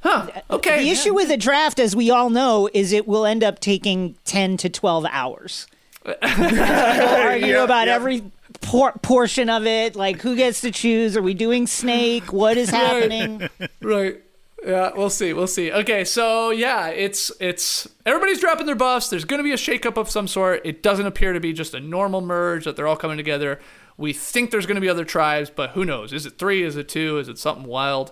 Huh. 0.00 0.28
Okay. 0.50 0.84
The 0.84 0.90
issue 0.90 1.14
with 1.14 1.30
a 1.30 1.36
draft, 1.36 1.78
as 1.80 1.96
we 1.96 2.10
all 2.10 2.30
know, 2.30 2.68
is 2.74 2.92
it 2.92 3.08
will 3.08 3.24
end 3.24 3.42
up 3.42 3.58
taking 3.58 4.16
10 4.24 4.56
to 4.58 4.68
12 4.68 5.06
hours. 5.10 5.66
We'll 6.04 7.16
argue 7.16 7.58
about 7.58 7.88
every 7.88 8.30
por- 8.66 8.92
portion 9.02 9.48
of 9.48 9.66
it, 9.66 9.96
like 9.96 10.20
who 10.20 10.36
gets 10.36 10.60
to 10.62 10.70
choose. 10.70 11.16
Are 11.16 11.22
we 11.22 11.34
doing 11.34 11.66
snake? 11.66 12.32
What 12.32 12.56
is 12.56 12.70
happening? 12.82 13.48
Right. 13.80 14.20
Yeah, 14.66 14.90
we'll 14.96 15.10
see. 15.10 15.32
We'll 15.32 15.46
see. 15.46 15.70
Okay, 15.70 16.02
so 16.04 16.50
yeah, 16.50 16.88
it's 16.88 17.30
it's 17.40 17.86
everybody's 18.04 18.40
dropping 18.40 18.66
their 18.66 18.74
buffs. 18.74 19.08
There's 19.08 19.24
going 19.24 19.38
to 19.38 19.44
be 19.44 19.52
a 19.52 19.56
shakeup 19.56 19.96
of 19.96 20.10
some 20.10 20.26
sort. 20.26 20.60
It 20.64 20.82
doesn't 20.82 21.06
appear 21.06 21.32
to 21.32 21.38
be 21.40 21.52
just 21.52 21.72
a 21.72 21.78
normal 21.78 22.20
merge 22.20 22.64
that 22.64 22.74
they're 22.74 22.88
all 22.88 22.96
coming 22.96 23.16
together. 23.16 23.60
We 23.96 24.12
think 24.12 24.50
there's 24.50 24.66
going 24.66 24.74
to 24.74 24.80
be 24.80 24.88
other 24.88 25.04
tribes, 25.04 25.50
but 25.54 25.70
who 25.70 25.84
knows? 25.84 26.12
Is 26.12 26.26
it 26.26 26.36
three? 26.38 26.64
Is 26.64 26.76
it 26.76 26.88
two? 26.88 27.18
Is 27.18 27.28
it 27.28 27.38
something 27.38 27.64
wild? 27.66 28.10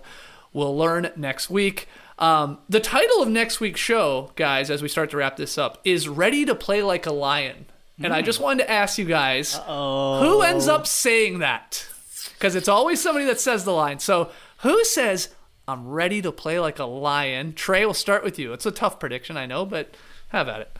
We'll 0.53 0.77
learn 0.77 1.11
next 1.17 1.49
week. 1.49 1.89
Um, 2.17 2.59
the 2.69 2.79
title 2.79 3.21
of 3.21 3.27
next 3.27 3.59
week's 3.59 3.81
show, 3.81 4.31
guys, 4.37 4.71
as 4.71 4.81
we 4.81 4.87
start 4.87 5.09
to 5.09 5.17
wrap 5.17 5.35
this 5.35 5.57
up, 5.57 5.79
is 5.83 6.07
"Ready 6.07 6.45
to 6.45 6.55
Play 6.55 6.81
Like 6.81 7.05
a 7.05 7.11
Lion." 7.11 7.65
And 8.01 8.13
I 8.13 8.21
just 8.21 8.39
wanted 8.39 8.63
to 8.63 8.71
ask 8.71 8.97
you 8.97 9.05
guys, 9.05 9.55
who 9.55 10.41
ends 10.41 10.67
up 10.67 10.85
saying 10.85 11.39
that? 11.39 11.87
Because 12.33 12.55
it's 12.55 12.67
always 12.67 13.01
somebody 13.01 13.25
that 13.25 13.39
says 13.39 13.63
the 13.63 13.71
line. 13.71 13.99
So 13.99 14.31
who 14.59 14.83
says, 14.83 15.29
I'm 15.67 15.87
ready 15.87 16.21
to 16.21 16.31
play 16.31 16.59
like 16.59 16.79
a 16.79 16.85
lion? 16.85 17.53
Trey, 17.53 17.85
we'll 17.85 17.93
start 17.93 18.23
with 18.23 18.37
you. 18.37 18.53
It's 18.53 18.65
a 18.65 18.71
tough 18.71 18.99
prediction, 18.99 19.37
I 19.37 19.45
know, 19.45 19.65
but 19.65 19.95
have 20.29 20.47
at 20.47 20.61
it. 20.61 20.77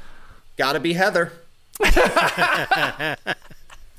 Gotta 0.58 0.80
be 0.80 0.94
Heather. 0.94 1.32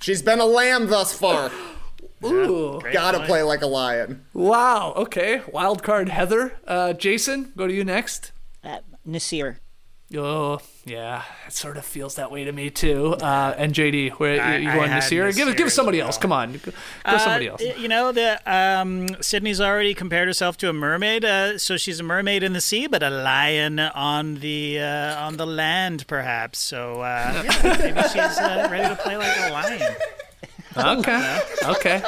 She's 0.00 0.22
been 0.22 0.40
a 0.40 0.46
lamb 0.46 0.86
thus 0.88 1.16
far. 1.16 1.50
Ooh. 2.24 2.80
Gotta 2.92 3.20
play 3.26 3.42
like 3.42 3.62
a 3.62 3.66
lion. 3.66 4.24
Wow. 4.32 4.92
Okay. 4.96 5.42
Wild 5.52 5.82
card 5.82 6.08
Heather. 6.08 6.58
Uh, 6.66 6.92
Jason, 6.92 7.52
go 7.56 7.66
to 7.66 7.72
you 7.72 7.84
next. 7.84 8.32
Uh, 8.62 8.78
Naseer. 9.06 9.56
Oh, 10.14 10.60
yeah. 10.84 11.24
It 11.48 11.52
sort 11.52 11.76
of 11.76 11.84
feels 11.84 12.14
that 12.14 12.30
way 12.30 12.44
to 12.44 12.52
me, 12.52 12.70
too. 12.70 13.14
Uh, 13.20 13.54
and 13.58 13.74
JD, 13.74 14.10
where 14.20 14.40
I- 14.40 14.56
you 14.58 14.72
going 14.72 14.88
had 14.88 15.02
Naseer? 15.02 15.34
Give, 15.34 15.56
give 15.56 15.72
somebody 15.72 15.98
well. 15.98 16.06
else. 16.06 16.16
Come 16.18 16.30
on. 16.30 16.52
Go, 16.52 16.70
go 17.04 17.18
somebody 17.18 17.48
Uh, 17.48 17.52
else. 17.52 17.62
You 17.62 17.88
know, 17.88 18.12
the 18.12 18.38
um, 18.50 19.08
Sydney's 19.20 19.60
already 19.60 19.94
compared 19.94 20.28
herself 20.28 20.56
to 20.58 20.68
a 20.68 20.72
mermaid, 20.72 21.24
uh, 21.24 21.58
so 21.58 21.76
she's 21.76 21.98
a 21.98 22.04
mermaid 22.04 22.44
in 22.44 22.52
the 22.52 22.60
sea, 22.60 22.86
but 22.86 23.02
a 23.02 23.10
lion 23.10 23.80
on 23.80 24.36
the 24.36 24.78
uh, 24.78 25.26
on 25.26 25.38
the 25.38 25.46
land, 25.46 26.06
perhaps. 26.06 26.60
So 26.60 27.00
uh, 27.00 27.42
yeah, 27.44 27.76
maybe 27.76 28.02
she's 28.02 28.38
uh, 28.38 28.68
ready 28.70 28.88
to 28.88 28.94
play 29.02 29.16
like 29.16 29.36
a 29.40 29.50
lion. 29.52 29.96
Okay. 30.76 31.40
Okay. 31.66 32.02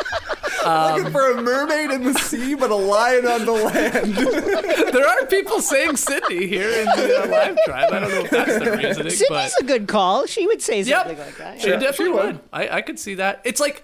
Looking 0.65 1.11
for 1.13 1.33
a 1.33 1.43
mermaid 1.43 1.91
in 1.91 2.05
the 2.05 2.15
sea, 2.15 2.55
but 2.55 2.71
a 2.71 2.75
lion 2.77 3.27
on 3.27 3.45
the 3.47 3.53
land. 3.53 4.15
There 4.93 5.07
are 5.07 5.27
people 5.27 5.61
saying 5.61 5.97
Sydney 5.97 6.47
here 6.47 6.69
in 6.71 6.85
the 6.87 7.23
uh, 7.25 7.27
live 7.29 7.59
tribe. 7.65 7.93
I 7.93 8.01
don't 8.01 8.11
know 8.11 8.21
if 8.25 8.31
that's 8.31 8.59
the 8.59 8.71
reasoning, 8.77 9.05
but. 9.29 9.49
Sydney's 9.51 9.55
a 9.61 9.65
good 9.65 9.89
call. 9.89 10.27
She 10.27 10.47
would 10.47 10.61
say 10.63 10.83
Yep. 10.83 11.07
something 11.07 11.19
like 11.19 11.37
that. 11.39 11.61
She 11.61 11.71
definitely 11.71 12.11
would. 12.11 12.41
I, 12.53 12.69
I 12.69 12.83
could 12.83 12.99
see 12.99 13.15
that. 13.15 13.41
It's 13.45 13.61
like 13.61 13.83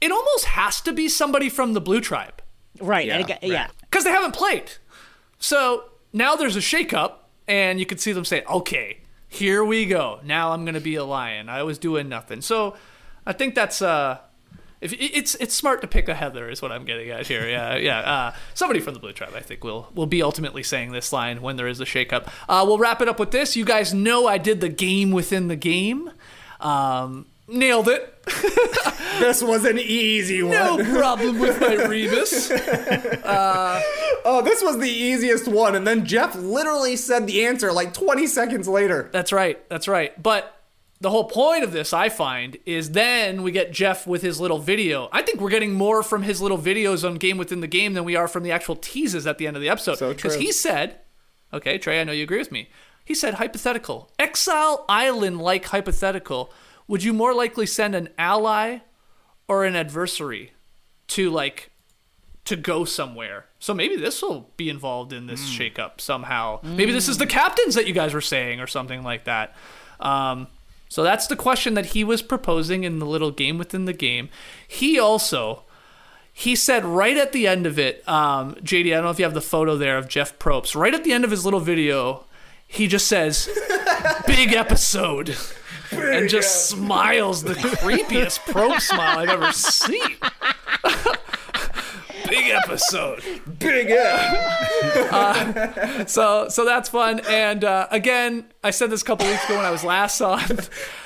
it 0.00 0.10
almost 0.12 0.44
has 0.46 0.80
to 0.82 0.92
be 0.92 1.08
somebody 1.08 1.48
from 1.48 1.72
the 1.72 1.80
blue 1.80 2.00
tribe 2.00 2.42
Right. 2.80 3.06
Yeah, 3.06 3.18
and 3.18 3.30
it- 3.30 3.38
yeah. 3.42 3.68
because 3.82 4.04
they 4.04 4.10
haven't 4.10 4.34
played. 4.34 4.70
So 5.38 5.84
now 6.12 6.36
there's 6.36 6.56
a 6.56 6.60
shakeup, 6.60 7.12
and 7.48 7.80
you 7.80 7.86
can 7.86 7.96
see 7.98 8.12
them 8.12 8.24
say, 8.24 8.44
"Okay, 8.44 8.98
here 9.28 9.64
we 9.64 9.86
go. 9.86 10.20
Now 10.22 10.52
I'm 10.52 10.64
gonna 10.66 10.80
be 10.80 10.94
a 10.96 11.04
lion. 11.04 11.48
I 11.48 11.62
was 11.62 11.78
doing 11.78 12.08
nothing." 12.08 12.40
So 12.42 12.76
I 13.26 13.32
think 13.32 13.54
that's 13.54 13.82
uh. 13.82 14.18
If 14.78 14.92
it's 14.92 15.34
it's 15.36 15.54
smart 15.54 15.80
to 15.80 15.86
pick 15.86 16.06
a 16.06 16.14
Heather 16.14 16.50
is 16.50 16.60
what 16.60 16.70
I'm 16.70 16.84
getting 16.84 17.08
at 17.10 17.26
here. 17.26 17.48
Yeah, 17.48 17.76
yeah. 17.90 17.98
Uh, 18.00 18.34
somebody 18.52 18.78
from 18.78 18.92
the 18.92 19.00
Blue 19.00 19.12
Tribe, 19.12 19.32
I 19.34 19.40
think, 19.40 19.64
will 19.64 19.88
will 19.94 20.06
be 20.06 20.22
ultimately 20.22 20.62
saying 20.62 20.92
this 20.92 21.12
line 21.14 21.40
when 21.40 21.56
there 21.56 21.66
is 21.66 21.80
a 21.80 21.86
shakeup. 21.86 22.28
Uh, 22.48 22.62
we'll 22.66 22.78
wrap 22.78 23.00
it 23.00 23.08
up 23.08 23.18
with 23.18 23.30
this. 23.30 23.56
You 23.56 23.64
guys 23.64 23.94
know 23.94 24.26
I 24.26 24.36
did 24.36 24.60
the 24.60 24.68
game 24.68 25.12
within 25.12 25.48
the 25.48 25.56
game. 25.56 26.10
Um, 26.60 27.26
nailed 27.48 27.88
it. 27.88 28.12
This 29.18 29.42
was 29.42 29.64
an 29.64 29.78
easy 29.78 30.42
one. 30.42 30.52
No 30.52 30.76
problem 30.98 31.38
with 31.38 31.58
my 31.58 31.86
rebus. 31.86 32.50
Oh, 34.28 34.42
this 34.44 34.62
was 34.62 34.78
the 34.78 34.90
easiest 34.90 35.48
one. 35.48 35.74
And 35.74 35.86
then 35.86 36.04
Jeff 36.04 36.34
literally 36.34 36.96
said 36.96 37.26
the 37.26 37.46
answer 37.46 37.72
like 37.72 37.94
20 37.94 38.26
seconds 38.26 38.68
later. 38.68 39.08
That's 39.12 39.32
right. 39.32 39.66
That's 39.68 39.88
right. 39.88 40.20
But 40.22 40.55
the 41.00 41.10
whole 41.10 41.24
point 41.24 41.62
of 41.62 41.72
this, 41.72 41.92
I 41.92 42.08
find, 42.08 42.56
is 42.64 42.92
then 42.92 43.42
we 43.42 43.52
get 43.52 43.72
Jeff 43.72 44.06
with 44.06 44.22
his 44.22 44.40
little 44.40 44.58
video. 44.58 45.08
I 45.12 45.22
think 45.22 45.40
we're 45.40 45.50
getting 45.50 45.74
more 45.74 46.02
from 46.02 46.22
his 46.22 46.40
little 46.40 46.58
videos 46.58 47.06
on 47.06 47.16
Game 47.16 47.36
Within 47.36 47.60
the 47.60 47.66
Game 47.66 47.94
than 47.94 48.04
we 48.04 48.16
are 48.16 48.28
from 48.28 48.42
the 48.42 48.52
actual 48.52 48.76
teases 48.76 49.26
at 49.26 49.38
the 49.38 49.46
end 49.46 49.56
of 49.56 49.62
the 49.62 49.68
episode. 49.68 49.98
So 49.98 50.14
Because 50.14 50.36
he 50.36 50.52
said, 50.52 51.00
okay, 51.52 51.76
Trey, 51.78 52.00
I 52.00 52.04
know 52.04 52.12
you 52.12 52.22
agree 52.22 52.38
with 52.38 52.52
me. 52.52 52.70
He 53.04 53.14
said, 53.14 53.34
hypothetical. 53.34 54.10
Exile 54.18 54.84
Island 54.88 55.40
like 55.40 55.66
hypothetical. 55.66 56.50
Would 56.88 57.02
you 57.04 57.12
more 57.12 57.34
likely 57.34 57.66
send 57.66 57.94
an 57.94 58.08
ally 58.18 58.78
or 59.48 59.64
an 59.64 59.76
adversary 59.76 60.52
to 61.08 61.30
like 61.30 61.70
to 62.44 62.56
go 62.56 62.84
somewhere. 62.84 63.46
So 63.58 63.74
maybe 63.74 63.96
this 63.96 64.22
will 64.22 64.50
be 64.56 64.70
involved 64.70 65.12
in 65.12 65.26
this 65.26 65.40
shakeup 65.50 66.00
somehow. 66.00 66.60
Maybe 66.62 66.92
this 66.92 67.08
is 67.08 67.18
the 67.18 67.26
captains 67.26 67.74
that 67.74 67.86
you 67.86 67.92
guys 67.92 68.14
were 68.14 68.20
saying 68.20 68.60
or 68.60 68.68
something 68.68 69.02
like 69.02 69.24
that. 69.24 69.56
Um, 69.98 70.46
so 70.88 71.02
that's 71.02 71.26
the 71.26 71.36
question 71.36 71.74
that 71.74 71.86
he 71.86 72.04
was 72.04 72.22
proposing 72.22 72.84
in 72.84 72.98
the 72.98 73.06
little 73.06 73.30
game 73.30 73.58
within 73.58 73.84
the 73.84 73.92
game. 73.92 74.28
He 74.66 74.98
also 74.98 75.64
he 76.38 76.54
said 76.54 76.84
right 76.84 77.16
at 77.16 77.32
the 77.32 77.46
end 77.46 77.64
of 77.64 77.78
it, 77.78 78.06
um, 78.06 78.56
JD, 78.56 78.88
I 78.88 78.96
don't 78.96 79.04
know 79.04 79.10
if 79.10 79.18
you 79.18 79.24
have 79.24 79.32
the 79.32 79.40
photo 79.40 79.74
there 79.74 79.96
of 79.96 80.06
Jeff 80.06 80.38
Probst. 80.38 80.76
Right 80.76 80.92
at 80.92 81.02
the 81.02 81.14
end 81.14 81.24
of 81.24 81.30
his 81.30 81.46
little 81.46 81.60
video, 81.60 82.24
he 82.66 82.86
just 82.88 83.06
says, 83.06 83.48
"Big 84.26 84.52
episode," 84.52 85.34
and 85.90 86.28
just 86.28 86.68
smiles 86.68 87.42
the 87.42 87.54
creepiest 87.54 88.40
Probst 88.40 88.82
smile 88.82 89.20
I've 89.20 89.30
ever 89.30 89.50
seen. 89.50 90.16
Big 92.28 92.50
episode. 92.50 93.22
Big 93.58 93.90
F. 93.90 96.06
So 96.08 96.48
so 96.48 96.64
that's 96.64 96.88
fun. 96.88 97.20
And 97.28 97.64
uh, 97.64 97.88
again, 97.90 98.46
I 98.62 98.70
said 98.70 98.90
this 98.90 99.02
a 99.02 99.04
couple 99.04 99.26
weeks 99.26 99.44
ago 99.44 99.56
when 99.56 99.64
I 99.64 99.70
was 99.70 99.84
last 99.84 100.20
on. 100.20 100.40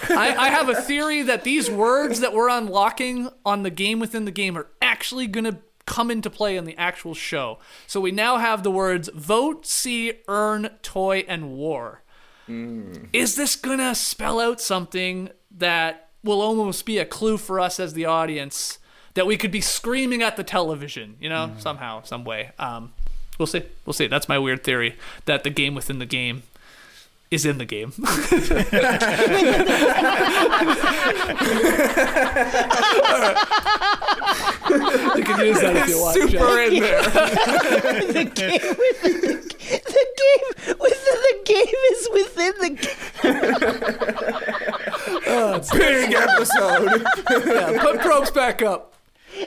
I, 0.08 0.34
I 0.36 0.48
have 0.50 0.68
a 0.68 0.74
theory 0.74 1.22
that 1.22 1.44
these 1.44 1.70
words 1.70 2.20
that 2.20 2.32
we're 2.32 2.48
unlocking 2.48 3.28
on 3.44 3.62
the 3.62 3.70
game 3.70 3.98
within 4.00 4.24
the 4.24 4.30
game 4.30 4.56
are 4.58 4.66
actually 4.82 5.26
going 5.26 5.44
to 5.44 5.58
come 5.86 6.10
into 6.10 6.30
play 6.30 6.56
in 6.56 6.64
the 6.64 6.76
actual 6.76 7.14
show. 7.14 7.58
So 7.86 8.00
we 8.00 8.12
now 8.12 8.38
have 8.38 8.62
the 8.62 8.70
words 8.70 9.08
vote, 9.14 9.66
see, 9.66 10.14
earn, 10.28 10.70
toy, 10.82 11.24
and 11.26 11.52
war. 11.52 12.02
Is 13.12 13.36
this 13.36 13.54
going 13.54 13.78
to 13.78 13.94
spell 13.94 14.40
out 14.40 14.60
something 14.60 15.30
that 15.56 16.08
will 16.24 16.40
almost 16.40 16.84
be 16.84 16.98
a 16.98 17.04
clue 17.04 17.38
for 17.38 17.60
us 17.60 17.78
as 17.78 17.94
the 17.94 18.06
audience 18.06 18.78
that 19.14 19.26
we 19.26 19.36
could 19.36 19.50
be 19.50 19.60
screaming 19.60 20.22
at 20.22 20.36
the 20.36 20.44
television, 20.44 21.16
you 21.20 21.28
know, 21.28 21.52
somehow, 21.58 22.02
some 22.02 22.24
way? 22.24 22.50
Um, 22.58 22.92
We'll 23.40 23.46
see. 23.46 23.62
We'll 23.86 23.94
see. 23.94 24.06
That's 24.06 24.28
my 24.28 24.38
weird 24.38 24.62
theory 24.64 24.96
that 25.24 25.44
the 25.44 25.50
game 25.50 25.74
within 25.74 25.98
the 25.98 26.04
game 26.04 26.42
is 27.30 27.46
in 27.46 27.56
the 27.56 27.64
game. 27.64 27.94
you 27.96 28.04
can 35.24 35.46
use 35.46 35.58
that 35.62 35.74
if 35.76 35.88
you 35.88 36.00
want. 36.02 36.18
Jeff. 36.18 36.30
Super 36.32 36.60
in 36.60 36.80
there. 36.80 37.02
the 38.12 38.24
game 38.34 38.60
within 38.60 39.22
the, 39.22 39.38
the 39.70 40.06
game 40.20 40.76
within 40.78 41.18
the 41.24 41.34
game 41.46 41.80
is 41.92 42.08
within 42.12 42.54
the 42.60 42.70
game. 42.76 42.96
Big 45.78 46.12
episode. 46.14 47.06
Yeah, 47.50 47.80
put 47.80 47.96
Probst 48.00 48.34
back 48.34 48.60
up. 48.60 48.89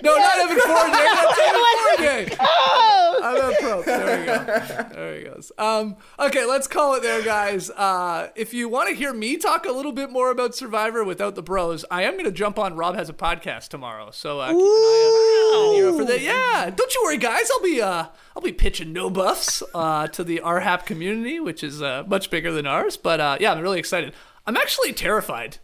No, 0.02 0.16
not 0.18 0.38
Evan 0.40 0.58
Fournier. 0.60 0.92
That's 0.92 1.40
Evan 1.44 2.28
Fournier. 2.30 2.38
Oh, 2.40 3.20
I'm 3.24 3.38
Evan 3.38 3.56
Probst. 3.56 3.86
There 3.86 4.20
we 4.20 4.26
go. 4.26 4.96
There 4.96 5.18
he 5.18 5.24
goes. 5.26 5.52
Um, 5.58 5.96
okay, 6.20 6.46
let's 6.46 6.68
call 6.68 6.96
it 6.96 7.04
there, 7.04 7.22
guys. 7.22 7.70
Uh, 7.70 8.30
if 8.36 8.54
you 8.54 8.68
want 8.70 8.90
to 8.90 8.96
hear 8.96 9.14
me 9.14 9.38
talk 9.38 9.66
a 9.66 9.72
little 9.72 9.92
bit 9.92 10.10
more 10.10 10.32
about 10.32 10.56
Survivor 10.56 11.04
without 11.04 11.36
the 11.36 11.44
bros, 11.44 11.86
I 11.92 12.04
am 12.04 12.14
going 12.14 12.26
to 12.26 12.32
jump 12.32 12.58
on. 12.58 12.76
Rob 12.76 12.96
has 12.96 13.10
a 13.10 13.14
podcast 13.14 13.68
tomorrow, 13.70 14.10
so 14.12 14.40
uh, 14.40 14.48
keep 14.48 14.56
an 14.58 14.62
eye 14.64 15.84
out 15.88 15.98
for 15.98 16.06
that. 16.06 16.22
Yeah, 16.22 16.70
don't 16.76 16.94
you 16.94 17.02
worry, 17.04 17.18
guys. 17.18 17.50
I'll 17.52 17.62
be 17.64 17.82
uh, 17.82 18.06
I'll 18.36 18.42
be 18.42 18.54
pitching 18.54 18.94
no 18.94 19.10
buffs 19.10 19.62
uh, 19.76 20.08
to 20.08 20.24
the 20.24 20.42
RHAP 20.44 20.86
community, 20.86 21.40
which 21.40 21.64
is 21.64 21.82
uh, 21.82 22.04
much 22.08 22.30
bigger 22.30 22.52
than 22.52 22.66
ours. 22.66 22.98
But 22.98 23.20
uh, 23.20 23.38
yeah, 23.40 23.52
I'm 23.54 23.62
really 23.62 23.80
excited. 23.80 24.14
I'm 24.46 24.58
actually 24.58 24.92
terrified. 24.94 25.58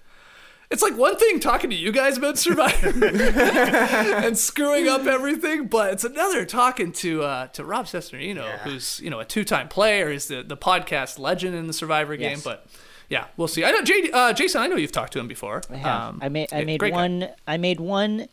It's 0.71 0.83
like 0.83 0.95
one 0.95 1.17
thing 1.17 1.39
talking 1.39 1.71
to 1.71 1.75
you 1.75 1.91
guys 1.91 2.17
about 2.17 2.37
Survivor 2.37 3.05
and 3.07 4.37
screwing 4.37 4.87
up 4.87 5.07
everything, 5.07 5.65
but 5.65 5.93
it's 5.93 6.03
another 6.03 6.45
talking 6.45 6.91
to 6.93 7.23
uh, 7.23 7.47
to 7.47 7.63
Rob 7.65 7.87
Cesternino, 7.87 8.59
who's 8.59 8.99
you 8.99 9.09
know 9.09 9.19
a 9.19 9.25
two 9.25 9.43
time 9.43 9.67
player, 9.67 10.11
is 10.11 10.27
the 10.27 10.43
the 10.43 10.57
podcast 10.57 11.17
legend 11.17 11.55
in 11.55 11.65
the 11.65 11.73
Survivor 11.73 12.15
game. 12.15 12.31
Yes. 12.31 12.43
But 12.43 12.67
yeah, 13.09 13.25
we'll 13.35 13.47
see. 13.47 13.63
I 13.65 13.71
know 13.71 13.81
JD, 13.81 14.13
uh, 14.13 14.33
Jason. 14.33 14.61
I 14.61 14.67
know 14.67 14.75
you've 14.75 14.91
talked 14.91 15.13
to 15.13 15.19
him 15.19 15.27
before. 15.27 15.63
I 15.71 15.77
have. 15.77 16.01
Um, 16.01 16.19
I 16.21 16.29
made 16.29 16.53
I 16.53 16.63
made 16.63 16.79
great 16.79 16.93
guy. 16.93 17.01
one 17.01 17.29
I 17.47 17.57
made 17.57 17.79
one 17.79 18.27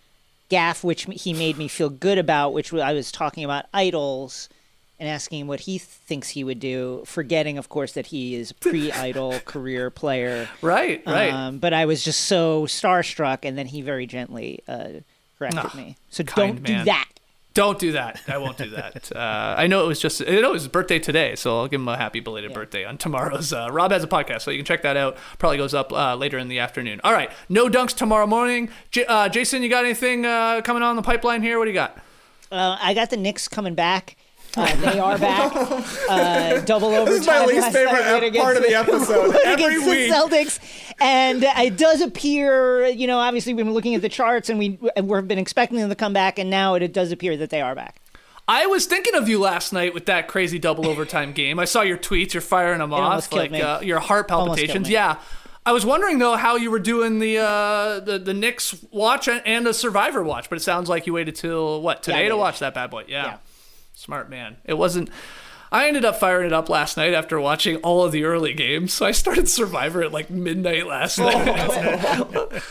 gaff 0.50 0.84
which 0.84 1.06
he 1.10 1.32
made 1.32 1.56
me 1.56 1.68
feel 1.68 1.88
good 1.88 2.18
about, 2.18 2.52
which 2.52 2.72
I 2.74 2.92
was 2.92 3.10
talking 3.10 3.44
about 3.44 3.64
idols 3.72 4.50
and 4.98 5.08
asking 5.08 5.40
him 5.40 5.46
what 5.46 5.60
he 5.60 5.78
thinks 5.78 6.30
he 6.30 6.42
would 6.44 6.60
do, 6.60 7.02
forgetting 7.06 7.58
of 7.58 7.68
course 7.68 7.92
that 7.92 8.06
he 8.06 8.34
is 8.34 8.52
pre-idol 8.52 9.38
career 9.44 9.90
player. 9.90 10.48
Right, 10.62 11.02
right. 11.06 11.32
Um, 11.32 11.58
but 11.58 11.72
I 11.72 11.84
was 11.86 12.02
just 12.02 12.22
so 12.22 12.64
starstruck, 12.66 13.38
and 13.42 13.56
then 13.58 13.66
he 13.66 13.82
very 13.82 14.06
gently 14.06 14.60
uh, 14.68 14.88
corrected 15.38 15.60
Ah, 15.64 15.72
me. 15.76 15.96
So 16.10 16.22
don't 16.24 16.62
do 16.62 16.84
that. 16.84 17.08
Don't 17.54 17.78
do 17.78 17.92
that. 17.92 18.20
I 18.28 18.36
won't 18.36 18.58
do 18.58 18.68
that. 18.70 19.10
Uh, 19.16 19.54
I 19.56 19.66
know 19.66 19.82
it 19.82 19.86
was 19.88 19.98
just, 19.98 20.20
I 20.20 20.26
know 20.26 20.50
it 20.50 20.52
was 20.52 20.62
his 20.64 20.68
birthday 20.72 20.98
today, 20.98 21.36
so 21.36 21.58
I'll 21.58 21.68
give 21.68 21.80
him 21.80 21.88
a 21.88 21.96
happy 21.96 22.20
belated 22.20 22.52
birthday 22.52 22.84
on 22.84 22.98
tomorrow's. 22.98 23.50
Uh, 23.52 23.68
Rob 23.72 23.92
has 23.92 24.04
a 24.04 24.06
podcast, 24.06 24.42
so 24.42 24.50
you 24.50 24.58
can 24.58 24.66
check 24.66 24.82
that 24.82 24.96
out. 24.98 25.16
Probably 25.38 25.56
goes 25.56 25.72
up 25.72 25.90
uh, 25.90 26.16
later 26.16 26.36
in 26.36 26.48
the 26.48 26.58
afternoon. 26.58 27.00
All 27.02 27.14
right, 27.14 27.30
no 27.48 27.68
dunks 27.70 27.96
tomorrow 27.96 28.26
morning. 28.26 28.68
J- 28.90 29.06
uh, 29.06 29.30
Jason, 29.30 29.62
you 29.62 29.70
got 29.70 29.84
anything 29.86 30.26
uh, 30.26 30.60
coming 30.62 30.82
on 30.82 30.96
the 30.96 31.02
pipeline 31.02 31.40
here? 31.40 31.58
What 31.58 31.64
do 31.64 31.70
you 31.70 31.74
got? 31.74 31.96
Uh, 32.52 32.76
I 32.80 32.92
got 32.92 33.08
the 33.08 33.16
Knicks 33.16 33.48
coming 33.48 33.74
back. 33.74 34.16
Uh, 34.56 34.74
they 34.76 34.98
are 34.98 35.18
back. 35.18 35.52
Uh, 36.08 36.60
double 36.60 36.88
overtime. 36.88 37.06
This 37.06 37.20
is 37.20 37.26
my 37.26 37.44
least 37.44 37.72
favorite 37.72 38.00
night 38.00 38.22
ep- 38.22 38.34
part 38.42 38.56
of 38.56 38.62
the 38.62 38.74
episode. 38.74 39.36
Every 39.44 39.64
against 39.64 39.86
week. 39.88 40.08
the 40.10 40.14
Celtics, 40.14 40.94
and 40.98 41.44
it 41.44 41.76
does 41.76 42.00
appear. 42.00 42.86
You 42.86 43.06
know, 43.06 43.18
obviously 43.18 43.54
we've 43.54 43.64
been 43.66 43.74
looking 43.74 43.94
at 43.94 44.02
the 44.02 44.08
charts, 44.08 44.48
and 44.48 44.58
we 44.58 44.78
we've 45.02 45.28
been 45.28 45.38
expecting 45.38 45.78
them 45.78 45.88
to 45.90 45.94
come 45.94 46.12
back, 46.12 46.38
and 46.38 46.48
now 46.48 46.74
it, 46.74 46.82
it 46.82 46.92
does 46.92 47.12
appear 47.12 47.36
that 47.36 47.50
they 47.50 47.60
are 47.60 47.74
back. 47.74 48.00
I 48.48 48.66
was 48.66 48.86
thinking 48.86 49.14
of 49.14 49.28
you 49.28 49.40
last 49.40 49.72
night 49.72 49.92
with 49.92 50.06
that 50.06 50.28
crazy 50.28 50.58
double 50.58 50.88
overtime 50.88 51.32
game. 51.34 51.58
I 51.58 51.64
saw 51.64 51.82
your 51.82 51.98
tweets. 51.98 52.32
You're 52.32 52.40
firing 52.40 52.78
them 52.78 52.92
almost 52.92 53.32
off, 53.32 53.38
like 53.38 53.52
uh, 53.52 53.80
your 53.82 53.98
heart 53.98 54.28
palpitations. 54.28 54.88
Yeah. 54.88 55.16
I 55.64 55.72
was 55.72 55.84
wondering 55.84 56.20
though 56.20 56.36
how 56.36 56.54
you 56.54 56.70
were 56.70 56.78
doing 56.78 57.18
the 57.18 57.38
uh, 57.38 57.98
the 57.98 58.20
the 58.20 58.32
Knicks 58.32 58.76
watch 58.92 59.26
and, 59.26 59.42
and 59.44 59.66
the 59.66 59.74
Survivor 59.74 60.22
watch, 60.22 60.48
but 60.48 60.56
it 60.58 60.62
sounds 60.62 60.88
like 60.88 61.08
you 61.08 61.12
waited 61.12 61.34
till 61.34 61.82
what 61.82 62.04
today 62.04 62.26
I 62.26 62.28
to 62.28 62.36
watch 62.36 62.60
that 62.60 62.72
bad 62.72 62.88
boy. 62.90 63.04
Yeah. 63.08 63.24
Yeah. 63.26 63.36
Smart 63.96 64.30
man. 64.30 64.58
It 64.64 64.74
wasn't. 64.74 65.10
I 65.72 65.88
ended 65.88 66.04
up 66.04 66.16
firing 66.16 66.46
it 66.46 66.52
up 66.52 66.68
last 66.68 66.96
night 66.96 67.12
after 67.12 67.40
watching 67.40 67.76
all 67.78 68.04
of 68.04 68.12
the 68.12 68.24
early 68.24 68.54
games. 68.54 68.92
So 68.92 69.04
I 69.04 69.10
started 69.12 69.48
Survivor 69.48 70.02
at 70.02 70.12
like 70.12 70.30
midnight 70.30 70.86
last 70.86 71.18
night. 71.18 71.48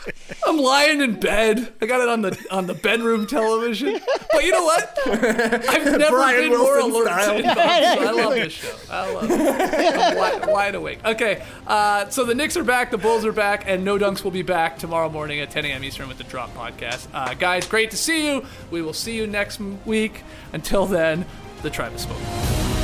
I'm 0.48 0.58
lying 0.58 1.02
in 1.02 1.20
bed. 1.20 1.74
I 1.82 1.86
got 1.86 2.02
it 2.02 2.08
on 2.10 2.22
the 2.22 2.38
on 2.52 2.68
the 2.68 2.74
bedroom 2.74 3.28
television. 3.28 4.00
But 4.32 4.44
you 4.44 4.52
know 4.52 4.64
what? 4.64 4.98
I've 5.08 5.86
never 5.98 6.16
Brian 6.18 6.50
been 6.50 6.60
more 6.60 6.80
alert. 6.80 7.08
style. 7.08 7.34
to 7.34 7.40
it. 7.40 7.58
I 7.58 8.12
love 8.12 8.34
this 8.34 8.54
show. 8.54 8.76
I 8.90 9.14
love 9.14 9.30
it. 9.30 9.96
I'm 9.96 10.18
wide, 10.18 10.46
wide 10.48 10.76
awake. 10.76 11.00
Okay, 11.04 11.44
uh, 11.68 12.08
so 12.10 12.24
the 12.24 12.36
Knicks 12.36 12.56
are 12.58 12.64
back, 12.64 12.92
the 12.92 12.98
Bulls 12.98 13.26
are 13.26 13.32
back, 13.32 13.64
and 13.68 13.84
No 13.84 13.98
Dunks 13.98 14.24
will 14.24 14.32
be 14.32 14.42
back 14.42 14.78
tomorrow 14.78 15.10
morning 15.10 15.40
at 15.40 15.52
10 15.52 15.66
a.m. 15.66 15.84
Eastern 15.84 16.08
with 16.08 16.18
the 16.18 16.24
Drop 16.26 16.54
Podcast. 16.56 17.08
Uh, 17.14 17.34
guys, 17.34 17.68
great 17.68 17.92
to 17.92 17.98
see 17.98 18.28
you. 18.28 18.46
We 18.72 18.82
will 18.82 18.94
see 18.94 19.16
you 19.16 19.28
next 19.28 19.60
week. 19.86 20.24
Until 20.54 20.86
then, 20.86 21.26
the 21.62 21.70
tribe 21.70 21.94
is 21.94 22.02
spoken. 22.02 22.75